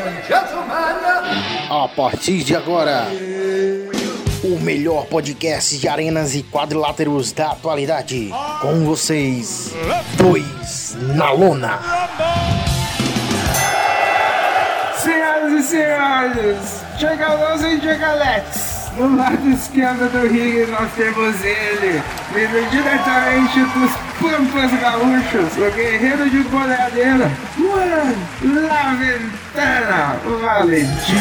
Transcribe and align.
and 0.00 0.22
gentlemen. 0.26 0.68
A 1.70 1.88
partir 1.88 2.44
de 2.44 2.54
agora, 2.54 3.06
o 4.44 4.58
melhor 4.60 5.06
podcast 5.06 5.78
de 5.78 5.88
arenas 5.88 6.34
e 6.34 6.42
quadriláteros 6.42 7.32
da 7.32 7.52
atualidade. 7.52 8.30
Com 8.60 8.84
vocês, 8.84 9.74
dois 10.16 10.96
na 11.14 11.30
lona. 11.32 11.78
Senhoras 14.96 15.52
e 15.52 15.62
senhores, 15.62 16.82
chega 16.98 17.26
Alonso 17.26 17.66
e 17.66 17.80
chega 17.80 18.08
Alex. 18.08 18.67
No 18.98 19.16
lado 19.16 19.48
esquerdo 19.50 20.10
do 20.10 20.26
ringue 20.26 20.66
nós 20.66 20.90
temos 20.96 21.44
ele, 21.44 22.02
vindo 22.34 22.70
diretamente 22.70 23.60
dos 23.60 23.92
Pampas 24.18 24.72
Gaúchos, 24.80 25.56
o 25.56 25.70
guerreiro 25.70 26.28
de 26.28 26.40
boleadeira, 26.48 27.30
Juan 27.56 28.14
La 28.42 28.94
Ventana 28.94 30.16
Valentim. 30.40 31.14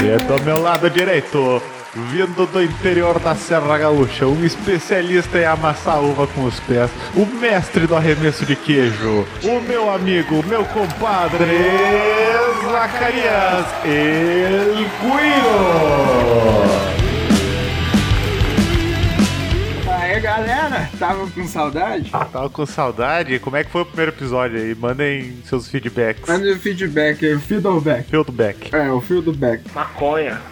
E 0.00 0.24
do 0.24 0.42
meu 0.42 0.60
lado 0.60 0.90
direito, 0.90 1.62
vindo 1.96 2.46
do 2.46 2.62
interior 2.62 3.18
da 3.18 3.34
Serra 3.34 3.78
Gaúcha, 3.78 4.26
um 4.26 4.44
especialista 4.44 5.38
em 5.38 5.46
amassar 5.46 6.02
uva 6.02 6.26
com 6.26 6.44
os 6.44 6.60
pés, 6.60 6.90
o 7.14 7.24
mestre 7.24 7.86
do 7.86 7.96
arremesso 7.96 8.44
de 8.44 8.54
queijo, 8.54 9.26
o 9.42 9.60
meu 9.60 9.90
amigo, 9.90 10.44
meu 10.46 10.64
compadre, 10.66 11.46
Zacarias 12.70 13.66
El 13.84 14.74
Guiro. 15.00 16.65
Tava 20.98 21.26
com 21.30 21.46
saudade? 21.46 22.10
Tava 22.10 22.50
com 22.50 22.66
saudade? 22.66 23.38
Como 23.38 23.56
é 23.56 23.64
que 23.64 23.70
foi 23.70 23.82
o 23.82 23.86
primeiro 23.86 24.12
episódio 24.12 24.58
aí? 24.58 24.74
Mandem 24.74 25.38
seus 25.44 25.68
feedbacks. 25.68 26.28
Manda 26.28 26.50
o 26.52 26.58
feedback 26.58 27.34
o 27.34 27.40
feedback. 27.40 28.10
Feedback. 28.10 28.74
É, 28.74 28.90
o 28.90 29.00
feedback. 29.00 29.62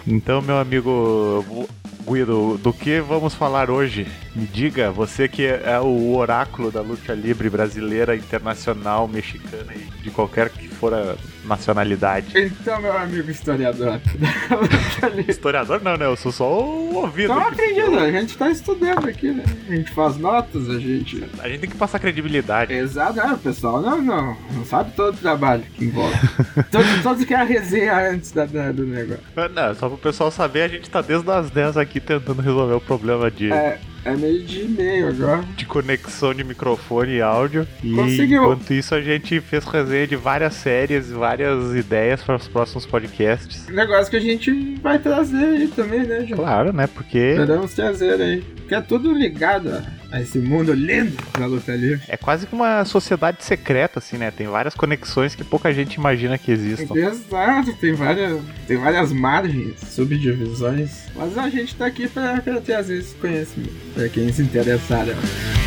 Então, 0.07 0.41
meu 0.41 0.57
amigo 0.57 1.67
Guido, 2.07 2.57
do 2.59 2.71
que 2.71 2.99
vamos 2.99 3.33
falar 3.33 3.71
hoje? 3.71 4.07
Me 4.35 4.45
diga, 4.45 4.91
você 4.91 5.27
que 5.27 5.45
é 5.45 5.79
o 5.79 6.15
oráculo 6.15 6.71
da 6.71 6.81
luta 6.81 7.13
livre 7.13 7.49
brasileira, 7.49 8.15
internacional, 8.15 9.07
mexicana 9.07 9.73
e 9.73 10.03
de 10.03 10.11
qualquer 10.11 10.49
que 10.49 10.67
for 10.75 10.93
a 10.93 11.15
nacionalidade. 11.45 12.27
Então, 12.37 12.81
meu 12.81 12.95
amigo 12.97 13.29
historiador, 13.31 13.99
Historiador 15.27 15.81
não, 15.81 15.97
né? 15.97 16.05
Eu 16.05 16.15
sou 16.15 16.31
só 16.31 16.45
o 16.61 16.95
ouvido. 16.95 17.29
não 17.29 17.47
acredito, 17.47 17.97
a 17.97 18.11
gente 18.11 18.37
tá 18.37 18.49
estudando 18.49 19.07
aqui, 19.07 19.31
né? 19.31 19.43
A 19.69 19.75
gente 19.75 19.91
faz 19.91 20.17
notas, 20.17 20.69
a 20.69 20.79
gente... 20.79 21.23
A 21.39 21.47
gente 21.47 21.59
tem 21.61 21.69
que 21.69 21.75
passar 21.77 21.99
credibilidade. 21.99 22.73
Exato, 22.73 23.19
é, 23.19 23.33
o 23.33 23.37
pessoal 23.37 23.81
não, 23.81 24.01
não, 24.01 24.37
não 24.51 24.65
sabe 24.65 24.91
todo 24.95 25.15
o 25.15 25.17
trabalho 25.17 25.63
que 25.75 25.85
envolve. 25.85 26.15
todos, 26.71 27.03
todos 27.03 27.25
querem 27.25 27.43
a 27.43 27.45
resenha 27.47 28.09
antes 28.11 28.31
da, 28.31 28.45
da- 28.45 28.71
do 28.71 28.85
negócio. 28.85 29.23
Não, 29.53 29.75
só 29.75 29.87
pro 29.89 29.97
pessoal 29.97 30.31
saber, 30.31 30.63
a 30.63 30.67
gente 30.67 30.89
tá 30.89 31.01
desde 31.01 31.29
as 31.29 31.49
10 31.49 31.77
aqui 31.77 31.99
tentando 31.99 32.41
resolver 32.41 32.73
o 32.73 32.81
problema 32.81 33.29
de, 33.31 33.51
É, 33.51 33.79
é 34.05 34.15
meio 34.15 34.43
de 34.43 34.61
e-mail 34.61 35.09
agora. 35.09 35.43
de 35.57 35.65
conexão 35.65 36.33
de 36.33 36.43
microfone 36.43 37.13
e 37.15 37.21
áudio. 37.21 37.67
E 37.83 37.91
Conseguiu. 37.93 38.43
enquanto 38.43 38.71
isso, 38.71 38.93
a 38.93 39.01
gente 39.01 39.41
fez 39.41 39.65
resenha 39.65 40.07
de 40.07 40.15
várias 40.15 40.53
séries, 40.53 41.09
várias 41.11 41.73
ideias 41.75 42.21
para 42.23 42.35
os 42.35 42.47
próximos 42.47 42.85
podcasts. 42.85 43.67
Negócio 43.67 44.11
que 44.11 44.17
a 44.17 44.21
gente 44.21 44.75
vai 44.81 44.99
trazer 44.99 45.45
aí 45.45 45.67
também, 45.67 46.01
né, 46.05 46.25
João? 46.25 46.39
Claro, 46.39 46.71
né? 46.71 46.87
Porque 46.87 47.33
Podemos 47.37 47.73
trazer 47.73 48.21
aí. 48.21 48.41
Porque 48.41 48.75
é 48.75 48.81
tudo 48.81 49.11
ligado 49.13 49.69
a, 49.69 49.83
a 50.15 50.21
esse 50.21 50.39
mundo 50.39 50.71
lindo 50.71 51.17
da 51.37 51.45
luta 51.45 51.75
livre. 51.75 52.01
é 52.07 52.15
quase 52.15 52.47
que 52.47 52.55
uma 52.55 52.85
sociedade 52.85 53.43
secreta, 53.43 53.99
assim, 53.99 54.17
né? 54.17 54.31
Tem 54.31 54.47
várias 54.47 54.73
conexões 54.73 55.35
que 55.35 55.43
pouca 55.43 55.73
gente 55.73 55.95
imagina 55.95 56.37
que 56.37 56.51
existam. 56.53 56.95
Exato, 56.95 57.73
tem 57.73 57.93
várias, 57.93 58.41
tem 58.65 58.77
várias 58.77 59.11
margens, 59.11 59.77
subdivisões. 59.81 61.07
Mas 61.13 61.37
a 61.37 61.49
gente 61.49 61.75
tá 61.75 61.87
aqui 61.87 62.07
pra, 62.07 62.41
pra 62.41 62.61
trazer 62.61 62.99
esse 62.99 63.13
conhecimento, 63.15 63.75
pra 63.93 64.07
quem 64.07 64.31
se 64.31 64.41
interessar. 64.41 65.05
né? 65.05 65.64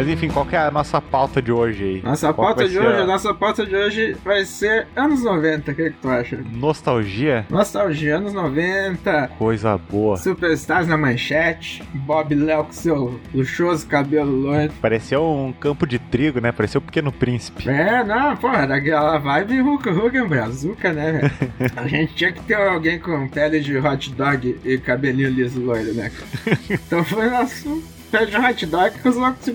Mas 0.00 0.08
enfim, 0.08 0.28
qual 0.28 0.46
que 0.46 0.56
é 0.56 0.58
a 0.58 0.70
nossa 0.70 0.98
pauta 0.98 1.42
de 1.42 1.52
hoje 1.52 1.84
aí? 1.84 2.02
Nossa 2.02 2.32
Qual 2.32 2.46
pauta 2.46 2.66
de 2.66 2.78
hoje, 2.78 3.02
a 3.02 3.04
nossa 3.04 3.34
pauta 3.34 3.66
de 3.66 3.76
hoje 3.76 4.16
vai 4.24 4.46
ser 4.46 4.86
anos 4.96 5.22
90, 5.22 5.70
o 5.70 5.74
que, 5.74 5.90
que 5.90 5.96
tu 6.00 6.08
acha? 6.08 6.38
Nostalgia? 6.52 7.44
Nostalgia, 7.50 8.16
anos 8.16 8.32
90, 8.32 9.32
Coisa 9.36 9.76
boa. 9.76 10.16
Superstars 10.16 10.88
na 10.88 10.96
manchete, 10.96 11.82
Bob 11.92 12.34
Léo 12.34 12.64
com 12.64 12.72
seu 12.72 13.20
luxuoso 13.34 13.86
cabelo 13.86 14.34
loiro. 14.34 14.72
Pareceu 14.80 15.22
um 15.22 15.52
campo 15.52 15.86
de 15.86 15.98
trigo, 15.98 16.40
né? 16.40 16.50
Pareceu 16.50 16.78
o 16.78 16.82
Pequeno 16.82 17.12
Príncipe. 17.12 17.68
É, 17.68 18.02
não, 18.02 18.34
pô, 18.38 18.48
era 18.48 18.76
aquela 18.76 19.18
vibe 19.18 19.60
Hulk 19.60 19.86
Hogan 19.90 20.26
Brazuca, 20.26 20.94
né, 20.94 21.12
velho? 21.12 21.72
A 21.76 21.86
gente 21.86 22.14
tinha 22.14 22.32
que 22.32 22.40
ter 22.44 22.54
alguém 22.54 22.98
com 22.98 23.28
pele 23.28 23.60
de 23.60 23.76
hot 23.76 24.14
dog 24.14 24.58
e 24.64 24.78
cabelinho 24.78 25.28
liso 25.28 25.60
loiro, 25.60 25.92
né? 25.92 26.10
Então 26.70 27.04
foi 27.04 27.28
nosso 27.28 27.82
pele 28.10 28.26
de 28.30 28.36
hot 28.36 28.66
dog 28.66 28.90
que 28.98 29.08
os 29.08 29.16
loucos 29.16 29.44
se 29.44 29.52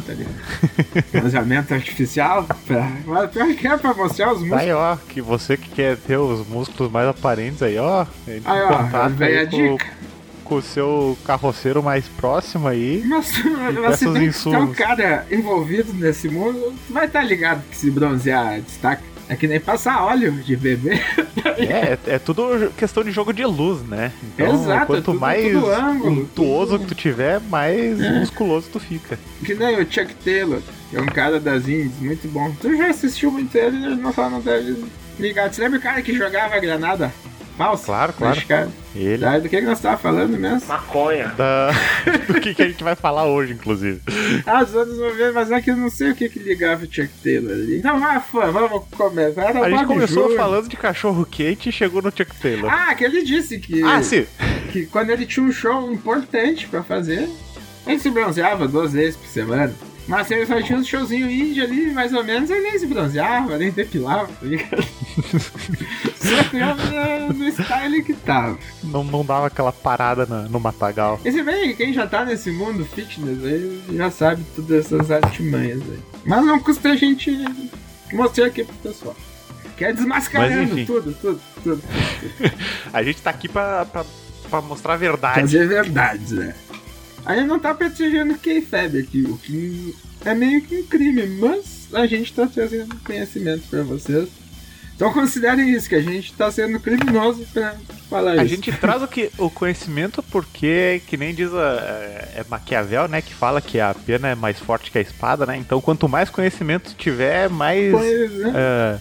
tá 0.00 0.12
ligado? 0.12 0.34
Bronzeamento 1.12 1.74
artificial, 1.74 2.46
pra, 2.66 3.28
pior 3.28 3.54
que 3.54 3.66
é 3.68 3.76
pra 3.76 3.94
mostrar 3.94 4.28
os 4.32 4.38
Tá 4.38 4.40
músculos. 4.40 4.62
aí, 4.62 4.72
ó, 4.72 4.96
que 4.96 5.20
você 5.20 5.56
que 5.56 5.70
quer 5.70 5.96
ter 5.96 6.16
os 6.16 6.46
músculos 6.48 6.90
mais 6.90 7.06
aparentes 7.08 7.62
aí, 7.62 7.78
ó. 7.78 8.06
Aí, 8.26 8.62
ó, 8.62 9.08
vem 9.08 9.38
a 9.38 9.44
dica. 9.44 9.86
com 10.44 10.56
o 10.56 10.62
seu 10.62 11.16
carroceiro 11.24 11.82
mais 11.82 12.08
próximo 12.08 12.66
aí. 12.66 13.02
Mas, 13.06 13.32
mas 13.80 13.98
se 13.98 14.52
é 14.52 14.58
um 14.58 14.72
cara 14.72 15.24
envolvido 15.30 15.92
nesse 15.92 16.28
mundo, 16.28 16.74
vai 16.88 17.06
estar 17.06 17.22
ligado 17.22 17.62
que 17.70 17.76
se 17.76 17.90
bronzear 17.90 18.60
destaca. 18.60 19.02
É 19.30 19.36
que 19.36 19.46
nem 19.46 19.60
passar 19.60 20.02
óleo 20.04 20.32
de 20.32 20.56
bebê. 20.56 21.00
É, 21.56 21.92
é, 21.92 21.98
é 22.14 22.18
tudo 22.18 22.70
questão 22.76 23.04
de 23.04 23.12
jogo 23.12 23.32
de 23.32 23.44
luz, 23.44 23.80
né? 23.86 24.12
Então, 24.34 24.52
Exato, 24.54 24.82
é 24.82 24.86
quanto 24.86 25.04
tudo- 25.04 25.20
mais 25.20 25.52
tudo 25.52 25.70
ângulo, 25.70 26.20
untuoso 26.22 26.72
tudo- 26.72 26.80
que 26.80 26.86
tu 26.88 26.94
tiver, 26.96 27.40
mais 27.40 27.98
musculoso 28.00 28.68
tu 28.72 28.80
fica. 28.80 29.16
Que 29.44 29.54
nem 29.54 29.76
o 29.76 29.86
Chuck 29.90 30.12
Taylor, 30.24 30.60
que 30.90 30.96
é 30.96 31.00
um 31.00 31.06
cara 31.06 31.38
das 31.38 31.68
indies, 31.68 31.98
muito 32.00 32.26
bom. 32.28 32.52
Tu 32.60 32.76
já 32.76 32.88
assistiu 32.88 33.30
muito 33.30 33.54
ele, 33.56 33.94
não 33.94 34.12
só 34.12 34.28
não 34.28 34.40
deve 34.40 34.84
ligar. 35.18 35.52
Você 35.52 35.62
lembra 35.62 35.78
o 35.78 35.82
cara 35.82 36.02
que 36.02 36.12
jogava 36.12 36.58
granada 36.58 37.12
falsa? 37.64 37.84
Claro, 37.86 38.12
claro. 38.14 38.34
Mexicano? 38.34 38.72
Ele. 38.94 39.40
Do 39.40 39.48
que, 39.48 39.60
que 39.60 39.66
nós 39.66 39.80
tava 39.80 39.96
falando 39.98 40.36
mesmo? 40.38 40.62
Da... 41.36 41.70
Do 42.26 42.40
que, 42.40 42.54
que 42.54 42.62
a 42.62 42.68
gente 42.68 42.82
vai 42.82 42.94
falar 42.96 43.26
hoje, 43.26 43.52
inclusive. 43.52 44.00
Ah, 44.46 44.62
os 44.62 44.74
anos 44.74 44.98
90, 44.98 45.32
mas 45.32 45.50
é 45.50 45.60
que 45.60 45.70
eu 45.70 45.76
não 45.76 45.90
sei 45.90 46.10
o 46.10 46.14
que 46.14 46.28
que 46.28 46.38
ligava 46.38 46.84
o 46.84 46.92
Chuck 46.92 47.08
Taylor 47.22 47.52
ali. 47.52 47.78
Então, 47.78 48.02
ah, 48.04 48.20
fã, 48.20 48.50
vamos 48.50 48.82
começar. 48.96 49.42
Era 49.42 49.60
A 49.60 49.70
gente 49.70 49.86
começou 49.86 50.22
Júnior. 50.24 50.36
falando 50.38 50.68
de 50.68 50.76
cachorro 50.76 51.24
quente 51.24 51.68
e 51.68 51.72
chegou 51.72 52.00
no 52.02 52.10
Chuck 52.10 52.34
Taylor. 52.40 52.70
Ah, 52.72 52.94
que 52.94 53.04
ele 53.04 53.22
disse 53.22 53.58
que, 53.58 53.82
Ah, 53.82 54.02
sim. 54.02 54.26
que 54.72 54.86
quando 54.86 55.10
ele 55.10 55.26
tinha 55.26 55.44
um 55.44 55.52
show 55.52 55.92
importante 55.92 56.66
pra 56.66 56.82
fazer, 56.82 57.28
ele 57.86 57.98
se 57.98 58.10
bronzeava 58.10 58.66
duas 58.66 58.92
vezes 58.92 59.16
por 59.16 59.26
semana. 59.28 59.72
Mas 60.10 60.28
ele 60.28 60.44
só 60.44 60.60
tinha 60.60 60.76
um 60.76 60.82
showzinho 60.84 61.30
indie 61.30 61.60
ali, 61.62 61.92
mais 61.92 62.12
ou 62.12 62.24
menos, 62.24 62.50
ele 62.50 62.62
nem 62.62 62.76
se 62.80 62.84
bronzeava, 62.86 63.56
nem 63.56 63.70
depilava, 63.70 64.26
tá 64.26 64.44
ligado? 64.44 64.82
Só 66.18 66.44
que 66.50 67.32
no 67.32 67.48
style 67.48 68.02
que 68.02 68.14
tava. 68.14 68.58
Não, 68.82 69.04
não 69.04 69.24
dava 69.24 69.46
aquela 69.46 69.70
parada 69.72 70.26
na- 70.26 70.42
no 70.48 70.58
matagal. 70.58 71.20
E 71.24 71.30
se 71.30 71.42
bem, 71.44 71.76
quem 71.76 71.92
já 71.92 72.08
tá 72.08 72.24
nesse 72.24 72.50
mundo 72.50 72.84
fitness 72.84 73.44
aí, 73.44 73.82
já 73.92 74.10
sabe 74.10 74.42
todas 74.56 74.86
essas 74.86 75.10
artimanhas 75.12 75.80
aí. 75.80 75.98
Mas 76.24 76.44
não 76.44 76.58
custa 76.58 76.90
a 76.90 76.96
gente 76.96 77.32
mostrar 78.12 78.46
aqui 78.46 78.64
pro 78.64 78.74
pessoal. 78.76 79.16
Que 79.76 79.84
é 79.84 79.88
Mas 79.88 79.96
desmascarando 79.96 80.86
tudo, 80.86 81.12
tudo, 81.20 81.40
tudo. 81.62 81.82
A 82.92 83.02
gente 83.02 83.22
tá 83.22 83.30
aqui 83.30 83.48
pra, 83.48 83.86
pra, 83.86 84.04
pra 84.50 84.60
mostrar 84.60 84.94
a 84.94 84.96
verdade. 84.96 85.40
Fazer 85.40 85.66
verdades, 85.68 86.32
né? 86.32 86.54
A 87.24 87.36
gente 87.36 87.46
não 87.48 87.58
tá 87.58 87.74
protegendo 87.74 88.34
o 88.34 88.38
K-Fab 88.38 88.98
aqui, 88.98 89.22
o 89.22 89.36
que 89.36 89.94
é 90.24 90.34
meio 90.34 90.62
que 90.62 90.76
um 90.76 90.82
crime, 90.86 91.26
mas 91.26 91.88
a 91.92 92.06
gente 92.06 92.32
tá 92.32 92.46
trazendo 92.46 92.94
conhecimento 93.04 93.62
pra 93.68 93.82
vocês. 93.82 94.28
Então 94.96 95.12
considerem 95.14 95.70
isso, 95.70 95.88
que 95.88 95.94
a 95.94 96.02
gente 96.02 96.34
tá 96.34 96.50
sendo 96.50 96.78
criminoso 96.78 97.46
pra 97.54 97.74
falar 98.10 98.32
A 98.32 98.44
isso. 98.44 98.54
gente 98.54 98.70
traz 98.72 99.02
o, 99.02 99.08
que, 99.08 99.30
o 99.38 99.48
conhecimento 99.48 100.22
porque, 100.24 101.00
que 101.06 101.16
nem 101.16 101.34
diz 101.34 101.50
a, 101.54 101.80
é 102.36 102.44
Maquiavel, 102.50 103.08
né? 103.08 103.22
Que 103.22 103.32
fala 103.32 103.62
que 103.62 103.80
a 103.80 103.94
pena 103.94 104.28
é 104.28 104.34
mais 104.34 104.58
forte 104.58 104.90
que 104.90 104.98
a 104.98 105.00
espada, 105.00 105.46
né? 105.46 105.56
Então, 105.56 105.80
quanto 105.80 106.06
mais 106.06 106.28
conhecimento 106.28 106.94
tiver, 106.98 107.48
mais 107.48 107.90
Pois 107.92 108.40
é. 108.40 108.52
é, 108.54 108.98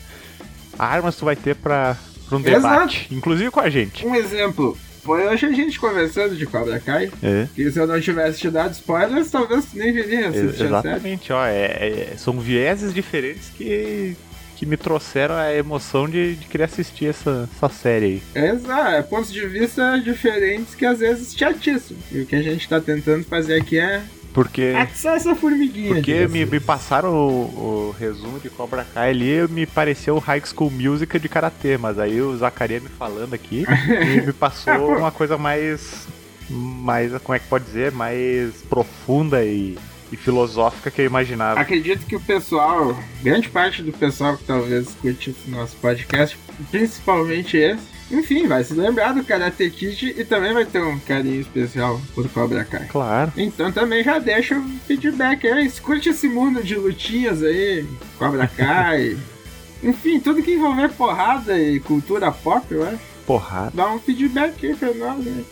armas 0.78 1.18
tu 1.18 1.26
vai 1.26 1.36
ter 1.36 1.56
pra, 1.56 1.98
pra 2.30 2.38
um 2.38 2.40
Exato. 2.48 2.62
debate. 2.62 3.08
Inclusive 3.12 3.52
com 3.52 3.60
a 3.60 3.70
gente. 3.70 4.06
Um 4.08 4.16
exemplo, 4.16 4.78
foi 5.04 5.28
hoje 5.28 5.46
a 5.46 5.52
gente 5.52 5.80
conversando 5.80 6.36
de 6.36 6.46
Cobra 6.46 6.80
Kai, 6.80 7.12
É. 7.24 7.48
que 7.56 7.72
se 7.72 7.80
eu 7.80 7.88
não 7.88 8.00
tivesse 8.00 8.40
te 8.40 8.50
dado 8.50 8.74
spoilers, 8.74 9.30
talvez 9.32 9.66
nem 9.74 9.92
viria 9.92 10.30
assistir 10.30 10.46
Ex- 10.46 10.74
a 10.74 10.82
série. 10.82 10.94
Exatamente, 10.96 11.34
ó. 11.34 11.46
é- 11.46 12.10
é- 12.12 12.14
são 12.18 12.40
vieses 12.40 12.94
diferentes 12.94 13.50
que, 13.58 14.16
que 14.56 14.66
me 14.66 14.76
trouxeram 14.78 15.36
a 15.36 15.54
emoção 15.54 16.08
de, 16.10 16.36
de 16.36 16.46
querer 16.48 16.66
assistir 16.66 17.06
essa, 17.08 17.48
essa 17.56 17.70
série 17.70 18.22
aí. 18.36 18.50
Exato, 18.50 18.90
é 18.96 19.02
pontos 19.02 19.32
de 19.32 19.46
vista 19.48 19.98
diferentes 19.98 20.76
que 20.76 20.86
às 20.86 21.00
vezes 21.00 21.34
te 21.34 21.44
atiçam. 21.46 21.96
E 22.12 22.20
o 22.22 22.26
que 22.26 22.36
a 22.36 22.42
gente 22.42 22.68
tá 22.68 22.80
tentando 22.82 23.24
fazer 23.24 23.56
aqui 23.62 23.80
é 23.80 24.02
Porque, 24.34 24.74
atiçar 24.78 25.16
essa 25.16 25.36
formiguinha. 25.36 25.94
porque 25.94 26.28
me, 26.28 26.28
vocês. 26.28 26.50
me 26.50 26.60
passaram 26.60 27.14
o, 27.14 27.90
o 27.90 27.96
resumo 27.98 28.40
de 28.40 28.50
Cobra 28.50 28.86
Kai 28.86 29.10
ali 29.10 29.48
me 29.48 29.66
pareceu 29.66 30.18
High 30.20 30.44
School 30.46 30.72
Music 30.72 31.18
de 31.20 31.28
Karatê, 31.28 31.78
mas 31.78 31.98
aí 31.98 32.22
o 32.22 32.36
Zacarias 32.38 32.84
me 32.84 32.90
falando 32.90 33.34
aqui 33.34 33.66
e 33.68 34.22
me 34.22 34.34
passou 34.34 34.96
uma 34.98 35.12
coisa 35.12 35.38
mais. 35.38 36.08
mais. 36.50 37.12
como 37.24 37.36
é 37.36 37.40
que 37.40 37.48
pode 37.48 37.66
dizer? 37.66 37.92
Mais 37.92 38.54
profunda 38.70 39.44
e, 39.44 39.78
e 40.12 40.18
filosófica 40.18 40.92
que 40.92 41.02
eu 41.02 41.06
imaginava. 41.06 41.60
Acredito 41.60 42.06
que 42.06 42.16
o 42.16 42.20
pessoal, 42.20 42.98
grande 43.24 43.50
parte 43.50 43.82
do 43.82 43.92
pessoal 43.92 44.38
que 44.38 44.44
talvez 44.44 44.90
escute 44.90 45.32
esse 45.32 45.50
nosso 45.50 45.76
podcast, 45.78 46.38
principalmente 46.70 47.58
esse, 47.58 47.99
enfim, 48.12 48.48
vai 48.48 48.64
se 48.64 48.74
lembrar 48.74 49.14
do 49.14 49.24
Karate 49.24 49.70
Kid 49.70 50.16
e 50.18 50.26
também 50.26 50.54
vai 50.54 50.66
ter 50.66 50.82
um 50.82 51.00
carinho 51.00 51.42
especial 51.42 52.02
por 52.16 52.28
Cobra 52.30 52.64
Kai. 52.66 52.88
Claro. 52.88 53.32
Então 53.38 53.72
também 53.72 54.04
já 54.04 54.20
deixa 54.20 54.58
o 54.58 54.64
feedback 54.88 55.48
aí, 55.48 55.66
escute 55.66 56.10
esse 56.10 56.28
mundo 56.28 56.64
de 56.64 56.76
lutinhas 56.76 57.44
aí, 57.44 57.86
Cobra 58.18 58.48
Kai. 58.48 59.18
Enfim, 59.84 60.20
tudo 60.20 60.44
que 60.44 60.52
envolver 60.52 60.90
porrada 60.90 61.58
e 61.58 61.80
cultura 61.80 62.32
pop, 62.32 62.66
eu 62.70 62.84
acho. 62.88 63.00
Porrada. 63.26 63.72
Dá 63.74 63.94
um 63.94 64.00
feedback 64.00 64.66
aí 64.66 64.76
pra 64.76 64.94
nós, 64.94 65.24
né? 65.24 65.44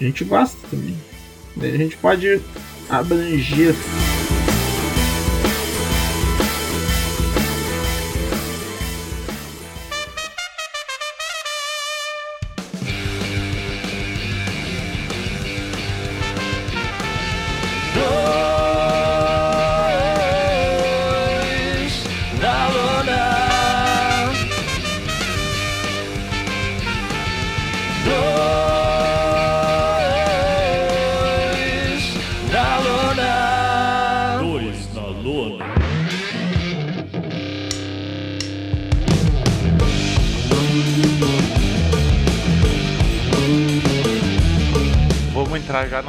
A 0.00 0.04
gente 0.04 0.24
gosta 0.24 0.56
também. 0.70 0.96
Daí 1.54 1.74
a 1.74 1.78
gente 1.78 1.96
pode 1.96 2.40
abranger. 2.88 3.74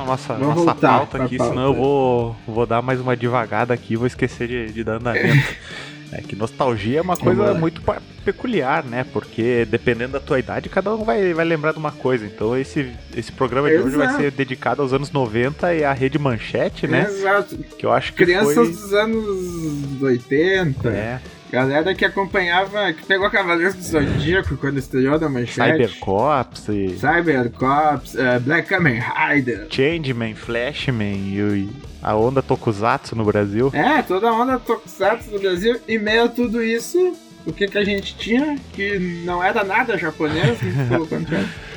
Nossa, 0.09 0.33
Vamos 0.33 0.47
nossa 0.47 0.65
voltar 0.65 0.97
pauta 0.97 1.23
aqui, 1.23 1.37
pauta. 1.37 1.53
senão 1.53 1.67
eu 1.67 1.73
vou, 1.73 2.35
vou 2.47 2.65
dar 2.65 2.81
mais 2.81 2.99
uma 2.99 3.15
devagada 3.15 3.73
aqui 3.73 3.93
e 3.93 3.97
vou 3.97 4.07
esquecer 4.07 4.47
de, 4.47 4.73
de 4.73 4.83
dar 4.83 4.95
andamento. 4.95 5.47
É 6.11 6.21
que 6.21 6.35
nostalgia 6.35 6.97
é 6.97 7.01
uma 7.03 7.15
coisa 7.15 7.53
muito 7.53 7.83
peculiar, 8.25 8.83
né? 8.83 9.05
Porque 9.13 9.63
dependendo 9.69 10.13
da 10.13 10.19
tua 10.19 10.39
idade, 10.39 10.67
cada 10.67 10.95
um 10.95 11.03
vai, 11.03 11.35
vai 11.35 11.45
lembrar 11.45 11.71
de 11.71 11.77
uma 11.77 11.91
coisa. 11.91 12.25
Então 12.25 12.57
esse, 12.57 12.91
esse 13.15 13.31
programa 13.31 13.69
de 13.69 13.77
hoje 13.77 13.95
vai 13.95 14.07
Exato. 14.07 14.23
ser 14.23 14.31
dedicado 14.31 14.81
aos 14.81 14.91
anos 14.91 15.11
90 15.11 15.71
e 15.75 15.83
à 15.83 15.93
rede 15.93 16.17
manchete, 16.17 16.87
né? 16.87 17.05
Exato. 17.07 17.55
Que 17.77 17.85
eu 17.85 17.91
acho 17.91 18.13
que 18.13 18.25
Crianças 18.25 18.55
foi... 18.55 18.71
dos 18.71 18.91
anos 18.91 20.01
80. 20.01 20.89
É, 20.89 21.21
Galera 21.51 21.95
que 21.95 22.05
acompanhava, 22.05 22.93
que 22.93 23.03
pegou 23.05 23.29
Cavaleiros 23.29 23.73
do 23.73 23.81
Zodíaco 23.81 24.55
quando 24.57 24.77
estreou 24.77 25.17
da 25.17 25.27
manchete. 25.27 25.87
Cybercops 25.87 26.69
e 26.69 26.89
Cybercops, 26.89 28.15
eh, 28.15 28.39
Black 28.39 28.69
Kamen 28.69 28.99
Rider. 29.01 29.67
Changeman, 29.69 30.35
Flashman 30.35 31.15
e, 31.33 31.69
a 32.03 32.15
onda 32.15 32.43
Tokusatsu 32.43 33.15
no 33.15 33.25
Brasil. 33.25 33.71
É, 33.73 34.01
toda 34.03 34.29
a 34.29 34.33
onda 34.33 34.59
Tokusatsu 34.59 35.31
do 35.31 35.39
Brasil. 35.39 35.79
E 35.87 35.97
meio 35.97 36.25
a 36.25 36.27
tudo 36.27 36.61
isso, 36.61 37.15
o 37.47 37.51
que, 37.51 37.67
que 37.67 37.77
a 37.77 37.83
gente 37.83 38.15
tinha? 38.15 38.55
Que 38.73 38.99
não 38.99 39.43
era 39.43 39.63
nada 39.63 39.97
japonês, 39.97 40.61
muito 40.61 40.89
pelo 40.89 41.07
contrário. 41.07 41.49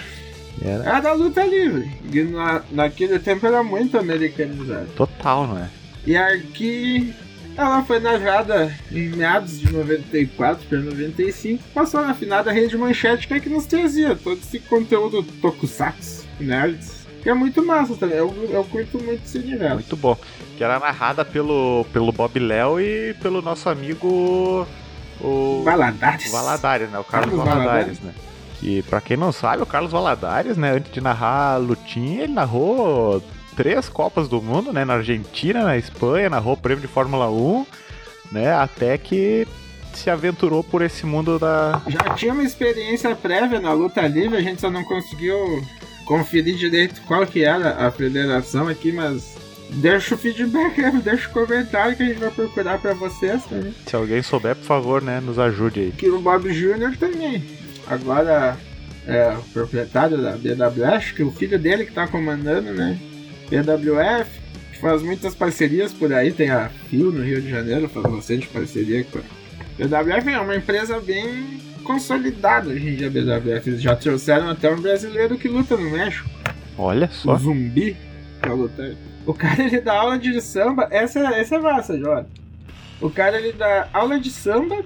Era 0.64 0.84
Era 0.84 1.00
da 1.00 1.12
luta 1.12 1.44
livre. 1.44 1.90
E 2.12 2.22
na, 2.22 2.62
naquele 2.70 3.18
tempo 3.18 3.44
era 3.44 3.64
muito 3.64 3.98
americanizado. 3.98 4.86
total, 4.94 5.46
não 5.48 5.58
é? 5.58 5.68
E 6.06 6.16
aqui 6.16 7.12
ela 7.56 7.84
foi 7.84 8.00
narrada 8.00 8.74
em 8.90 9.08
meados 9.10 9.58
de 9.58 9.72
94 9.72 10.66
para 10.68 10.78
95, 10.78 11.62
passou 11.74 12.00
na 12.02 12.14
finada 12.14 12.52
rede 12.52 12.76
manchete 12.76 13.26
que 13.28 13.34
é 13.34 13.40
que 13.40 13.48
nos 13.48 13.66
trazia 13.66 14.16
todo 14.16 14.38
esse 14.38 14.58
conteúdo 14.58 15.22
tokusatsu, 15.40 16.26
nerds, 16.40 17.02
que 17.22 17.30
é 17.30 17.34
muito 17.34 17.64
massa 17.64 17.94
também, 17.94 18.16
eu, 18.16 18.34
eu 18.50 18.64
curto 18.64 18.98
muito 18.98 19.22
esse 19.24 19.38
universo. 19.38 19.74
Muito 19.74 19.96
bom. 19.96 20.16
Que 20.56 20.64
era 20.64 20.78
narrada 20.80 21.24
pelo, 21.24 21.86
pelo 21.92 22.10
Bob 22.10 22.38
Léo 22.38 22.80
e 22.80 23.14
pelo 23.14 23.40
nosso 23.40 23.68
amigo. 23.68 24.66
O. 25.20 25.62
Valadares. 25.64 26.30
Valadares, 26.32 26.90
né? 26.90 26.98
O 26.98 27.04
Carlos, 27.04 27.36
Carlos 27.36 27.54
Valadares, 27.54 28.00
né? 28.00 28.12
Que 28.58 28.82
pra 28.82 29.00
quem 29.00 29.16
não 29.16 29.30
sabe, 29.30 29.62
o 29.62 29.66
Carlos 29.66 29.92
Valadares, 29.92 30.56
né? 30.56 30.72
Antes 30.72 30.92
de 30.92 31.00
narrar 31.00 31.54
a 31.54 31.56
lutinha, 31.58 32.24
ele 32.24 32.32
narrou 32.32 33.22
três 33.56 33.88
Copas 33.88 34.28
do 34.28 34.40
Mundo, 34.40 34.72
né? 34.72 34.84
Na 34.84 34.94
Argentina, 34.94 35.62
na 35.62 35.76
Espanha, 35.76 36.30
narrou 36.30 36.54
o 36.54 36.56
prêmio 36.56 36.82
de 36.82 36.88
Fórmula 36.88 37.30
1, 37.30 37.66
né? 38.32 38.52
Até 38.54 38.96
que 38.98 39.46
se 39.94 40.10
aventurou 40.10 40.64
por 40.64 40.82
esse 40.82 41.04
mundo 41.06 41.38
da. 41.38 41.82
Já 41.86 42.14
tinha 42.14 42.32
uma 42.32 42.42
experiência 42.42 43.14
prévia 43.14 43.60
na 43.60 43.72
luta 43.72 44.00
livre, 44.02 44.38
a 44.38 44.42
gente 44.42 44.60
só 44.60 44.70
não 44.70 44.84
conseguiu 44.84 45.36
conferir 46.06 46.56
direito 46.56 47.00
qual 47.02 47.26
que 47.26 47.44
era 47.44 47.86
a 47.86 47.90
federação 47.90 48.68
aqui, 48.68 48.90
mas 48.92 49.36
deixa 49.70 50.14
o 50.14 50.18
feedback, 50.18 50.80
né? 50.80 51.00
deixa 51.02 51.28
o 51.28 51.32
comentário 51.32 51.96
que 51.96 52.02
a 52.02 52.06
gente 52.06 52.18
vai 52.18 52.30
procurar 52.30 52.78
para 52.78 52.94
vocês 52.94 53.44
também. 53.44 53.74
Se 53.86 53.94
alguém 53.94 54.22
souber, 54.22 54.56
por 54.56 54.64
favor, 54.64 55.02
né? 55.02 55.20
Nos 55.20 55.38
ajude 55.38 55.80
aí. 55.80 55.92
que 55.92 56.10
o 56.10 56.20
Bob 56.20 56.50
Jr. 56.52 56.96
também. 56.98 57.42
Agora 57.86 58.56
é 59.06 59.30
o 59.36 59.42
proprietário 59.52 60.18
da 60.18 60.32
BWF, 60.32 61.14
que 61.14 61.22
o 61.22 61.32
filho 61.32 61.58
dele 61.58 61.84
que 61.84 61.92
tá 61.92 62.06
comandando, 62.06 62.72
né? 62.72 62.98
BWF, 63.60 64.30
que 64.72 64.80
faz 64.80 65.02
muitas 65.02 65.34
parcerias 65.34 65.92
por 65.92 66.12
aí, 66.12 66.32
tem 66.32 66.50
a 66.50 66.70
Rio 66.90 67.12
no 67.12 67.22
Rio 67.22 67.42
de 67.42 67.50
Janeiro, 67.50 67.88
faz 67.88 68.06
bastante 68.06 68.46
parceria 68.48 69.04
com 69.04 69.18
a 69.18 69.22
BWF, 69.78 70.28
é 70.30 70.40
uma 70.40 70.56
empresa 70.56 71.00
bem 71.00 71.60
consolidada 71.84 72.70
hoje 72.70 72.88
em 72.88 72.96
dia, 72.96 73.08
a 73.08 73.10
BWF. 73.10 73.68
Eles 73.68 73.82
já 73.82 73.94
trouxeram 73.94 74.48
até 74.48 74.70
um 74.70 74.80
brasileiro 74.80 75.36
que 75.36 75.48
luta 75.48 75.76
no 75.76 75.90
México, 75.90 76.28
Olha 76.78 77.06
o 77.06 77.12
só. 77.12 77.36
Zumbi, 77.36 77.96
pra 78.40 78.54
lutar. 78.54 78.92
O 79.26 79.34
cara 79.34 79.62
ele 79.62 79.80
dá 79.80 80.00
aula 80.00 80.18
de 80.18 80.40
samba, 80.40 80.88
essa, 80.90 81.20
essa 81.34 81.56
é 81.56 81.58
massa, 81.58 81.98
Jota. 81.98 82.26
O 83.00 83.10
cara 83.10 83.38
ele 83.38 83.52
dá 83.52 83.88
aula 83.92 84.18
de 84.18 84.30
samba 84.30 84.82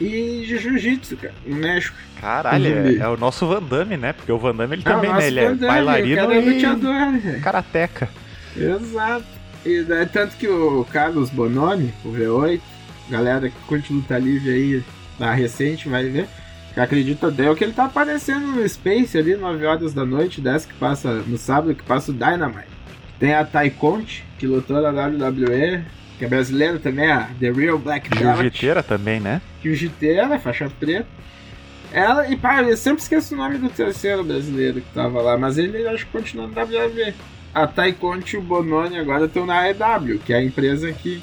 e 0.00 0.44
de 0.46 0.58
jiu-jitsu, 0.58 1.16
cara, 1.16 1.34
no 1.44 1.56
México. 1.56 1.96
Caralho, 2.26 2.66
é, 2.66 2.96
é 2.96 3.08
o 3.08 3.16
nosso 3.16 3.46
Van 3.46 3.62
Damme, 3.62 3.96
né? 3.96 4.12
Porque 4.12 4.32
o 4.32 4.38
Van 4.38 4.52
Damme 4.52 4.74
ele 4.74 4.82
É 4.84 4.90
o 4.90 4.94
também, 4.94 5.12
né? 5.12 5.26
Ele 5.28 5.38
é 5.38 5.44
Van 5.44 5.56
Damme, 5.56 5.72
bailarino 5.72 6.32
é 6.32 6.40
e 6.40 6.54
lutador, 6.54 7.12
né? 7.12 7.40
karateca. 7.40 8.08
Exato. 8.56 9.24
E 9.64 9.82
daí, 9.82 10.06
tanto 10.06 10.36
que 10.36 10.48
o 10.48 10.84
Carlos 10.92 11.30
Bonomi, 11.30 11.94
o 12.04 12.08
V8, 12.08 12.60
galera 13.08 13.48
que 13.48 13.56
curte 13.68 13.92
luta 13.92 14.18
livre 14.18 14.50
aí, 14.50 14.84
na 15.20 15.32
recente, 15.32 15.88
vai 15.88 16.08
ver. 16.08 16.26
Que 16.74 16.80
acredita 16.80 17.28
até 17.28 17.54
que 17.54 17.62
ele 17.62 17.72
tá 17.72 17.84
aparecendo 17.84 18.44
no 18.48 18.68
Space 18.68 19.16
ali, 19.16 19.36
9 19.36 19.64
horas 19.64 19.94
da 19.94 20.04
noite, 20.04 20.40
10 20.40 20.66
que 20.66 20.74
passa 20.74 21.14
no 21.26 21.38
sábado, 21.38 21.76
que 21.76 21.84
passa 21.84 22.10
o 22.10 22.14
Dynamite. 22.14 22.66
Tem 23.20 23.34
a 23.34 23.44
Tai 23.44 23.70
Conte, 23.70 24.24
que 24.36 24.48
lutou 24.48 24.82
na 24.82 24.90
WWE, 24.90 25.84
que 26.18 26.24
é 26.24 26.28
brasileira 26.28 26.80
também, 26.80 27.08
a 27.08 27.28
The 27.38 27.52
Real 27.52 27.78
Black 27.78 28.10
Belt. 28.10 28.36
Jiu-jiteira 28.36 28.82
também, 28.82 29.20
né? 29.20 29.40
Jiu-jiteira, 29.62 30.38
faixa 30.40 30.68
preta. 30.68 31.06
Ela, 31.92 32.28
e 32.28 32.36
pá, 32.36 32.62
eu 32.62 32.76
sempre 32.76 33.02
esqueço 33.02 33.34
o 33.34 33.36
nome 33.38 33.58
do 33.58 33.68
terceiro 33.68 34.22
brasileiro 34.24 34.80
que 34.80 34.92
tava 34.92 35.20
lá, 35.22 35.36
mas 35.38 35.56
ele 35.58 35.86
acho 35.88 36.04
que 36.06 36.12
continua 36.12 36.46
no 36.46 36.52
WWE. 36.52 37.14
A 37.54 37.66
Taikonte 37.66 38.36
e 38.36 38.38
o 38.38 38.42
Bononi 38.42 38.98
agora 38.98 39.24
estão 39.24 39.46
na 39.46 39.60
AEW, 39.60 40.18
que 40.18 40.32
é 40.32 40.36
a 40.36 40.42
empresa 40.44 40.92
que 40.92 41.22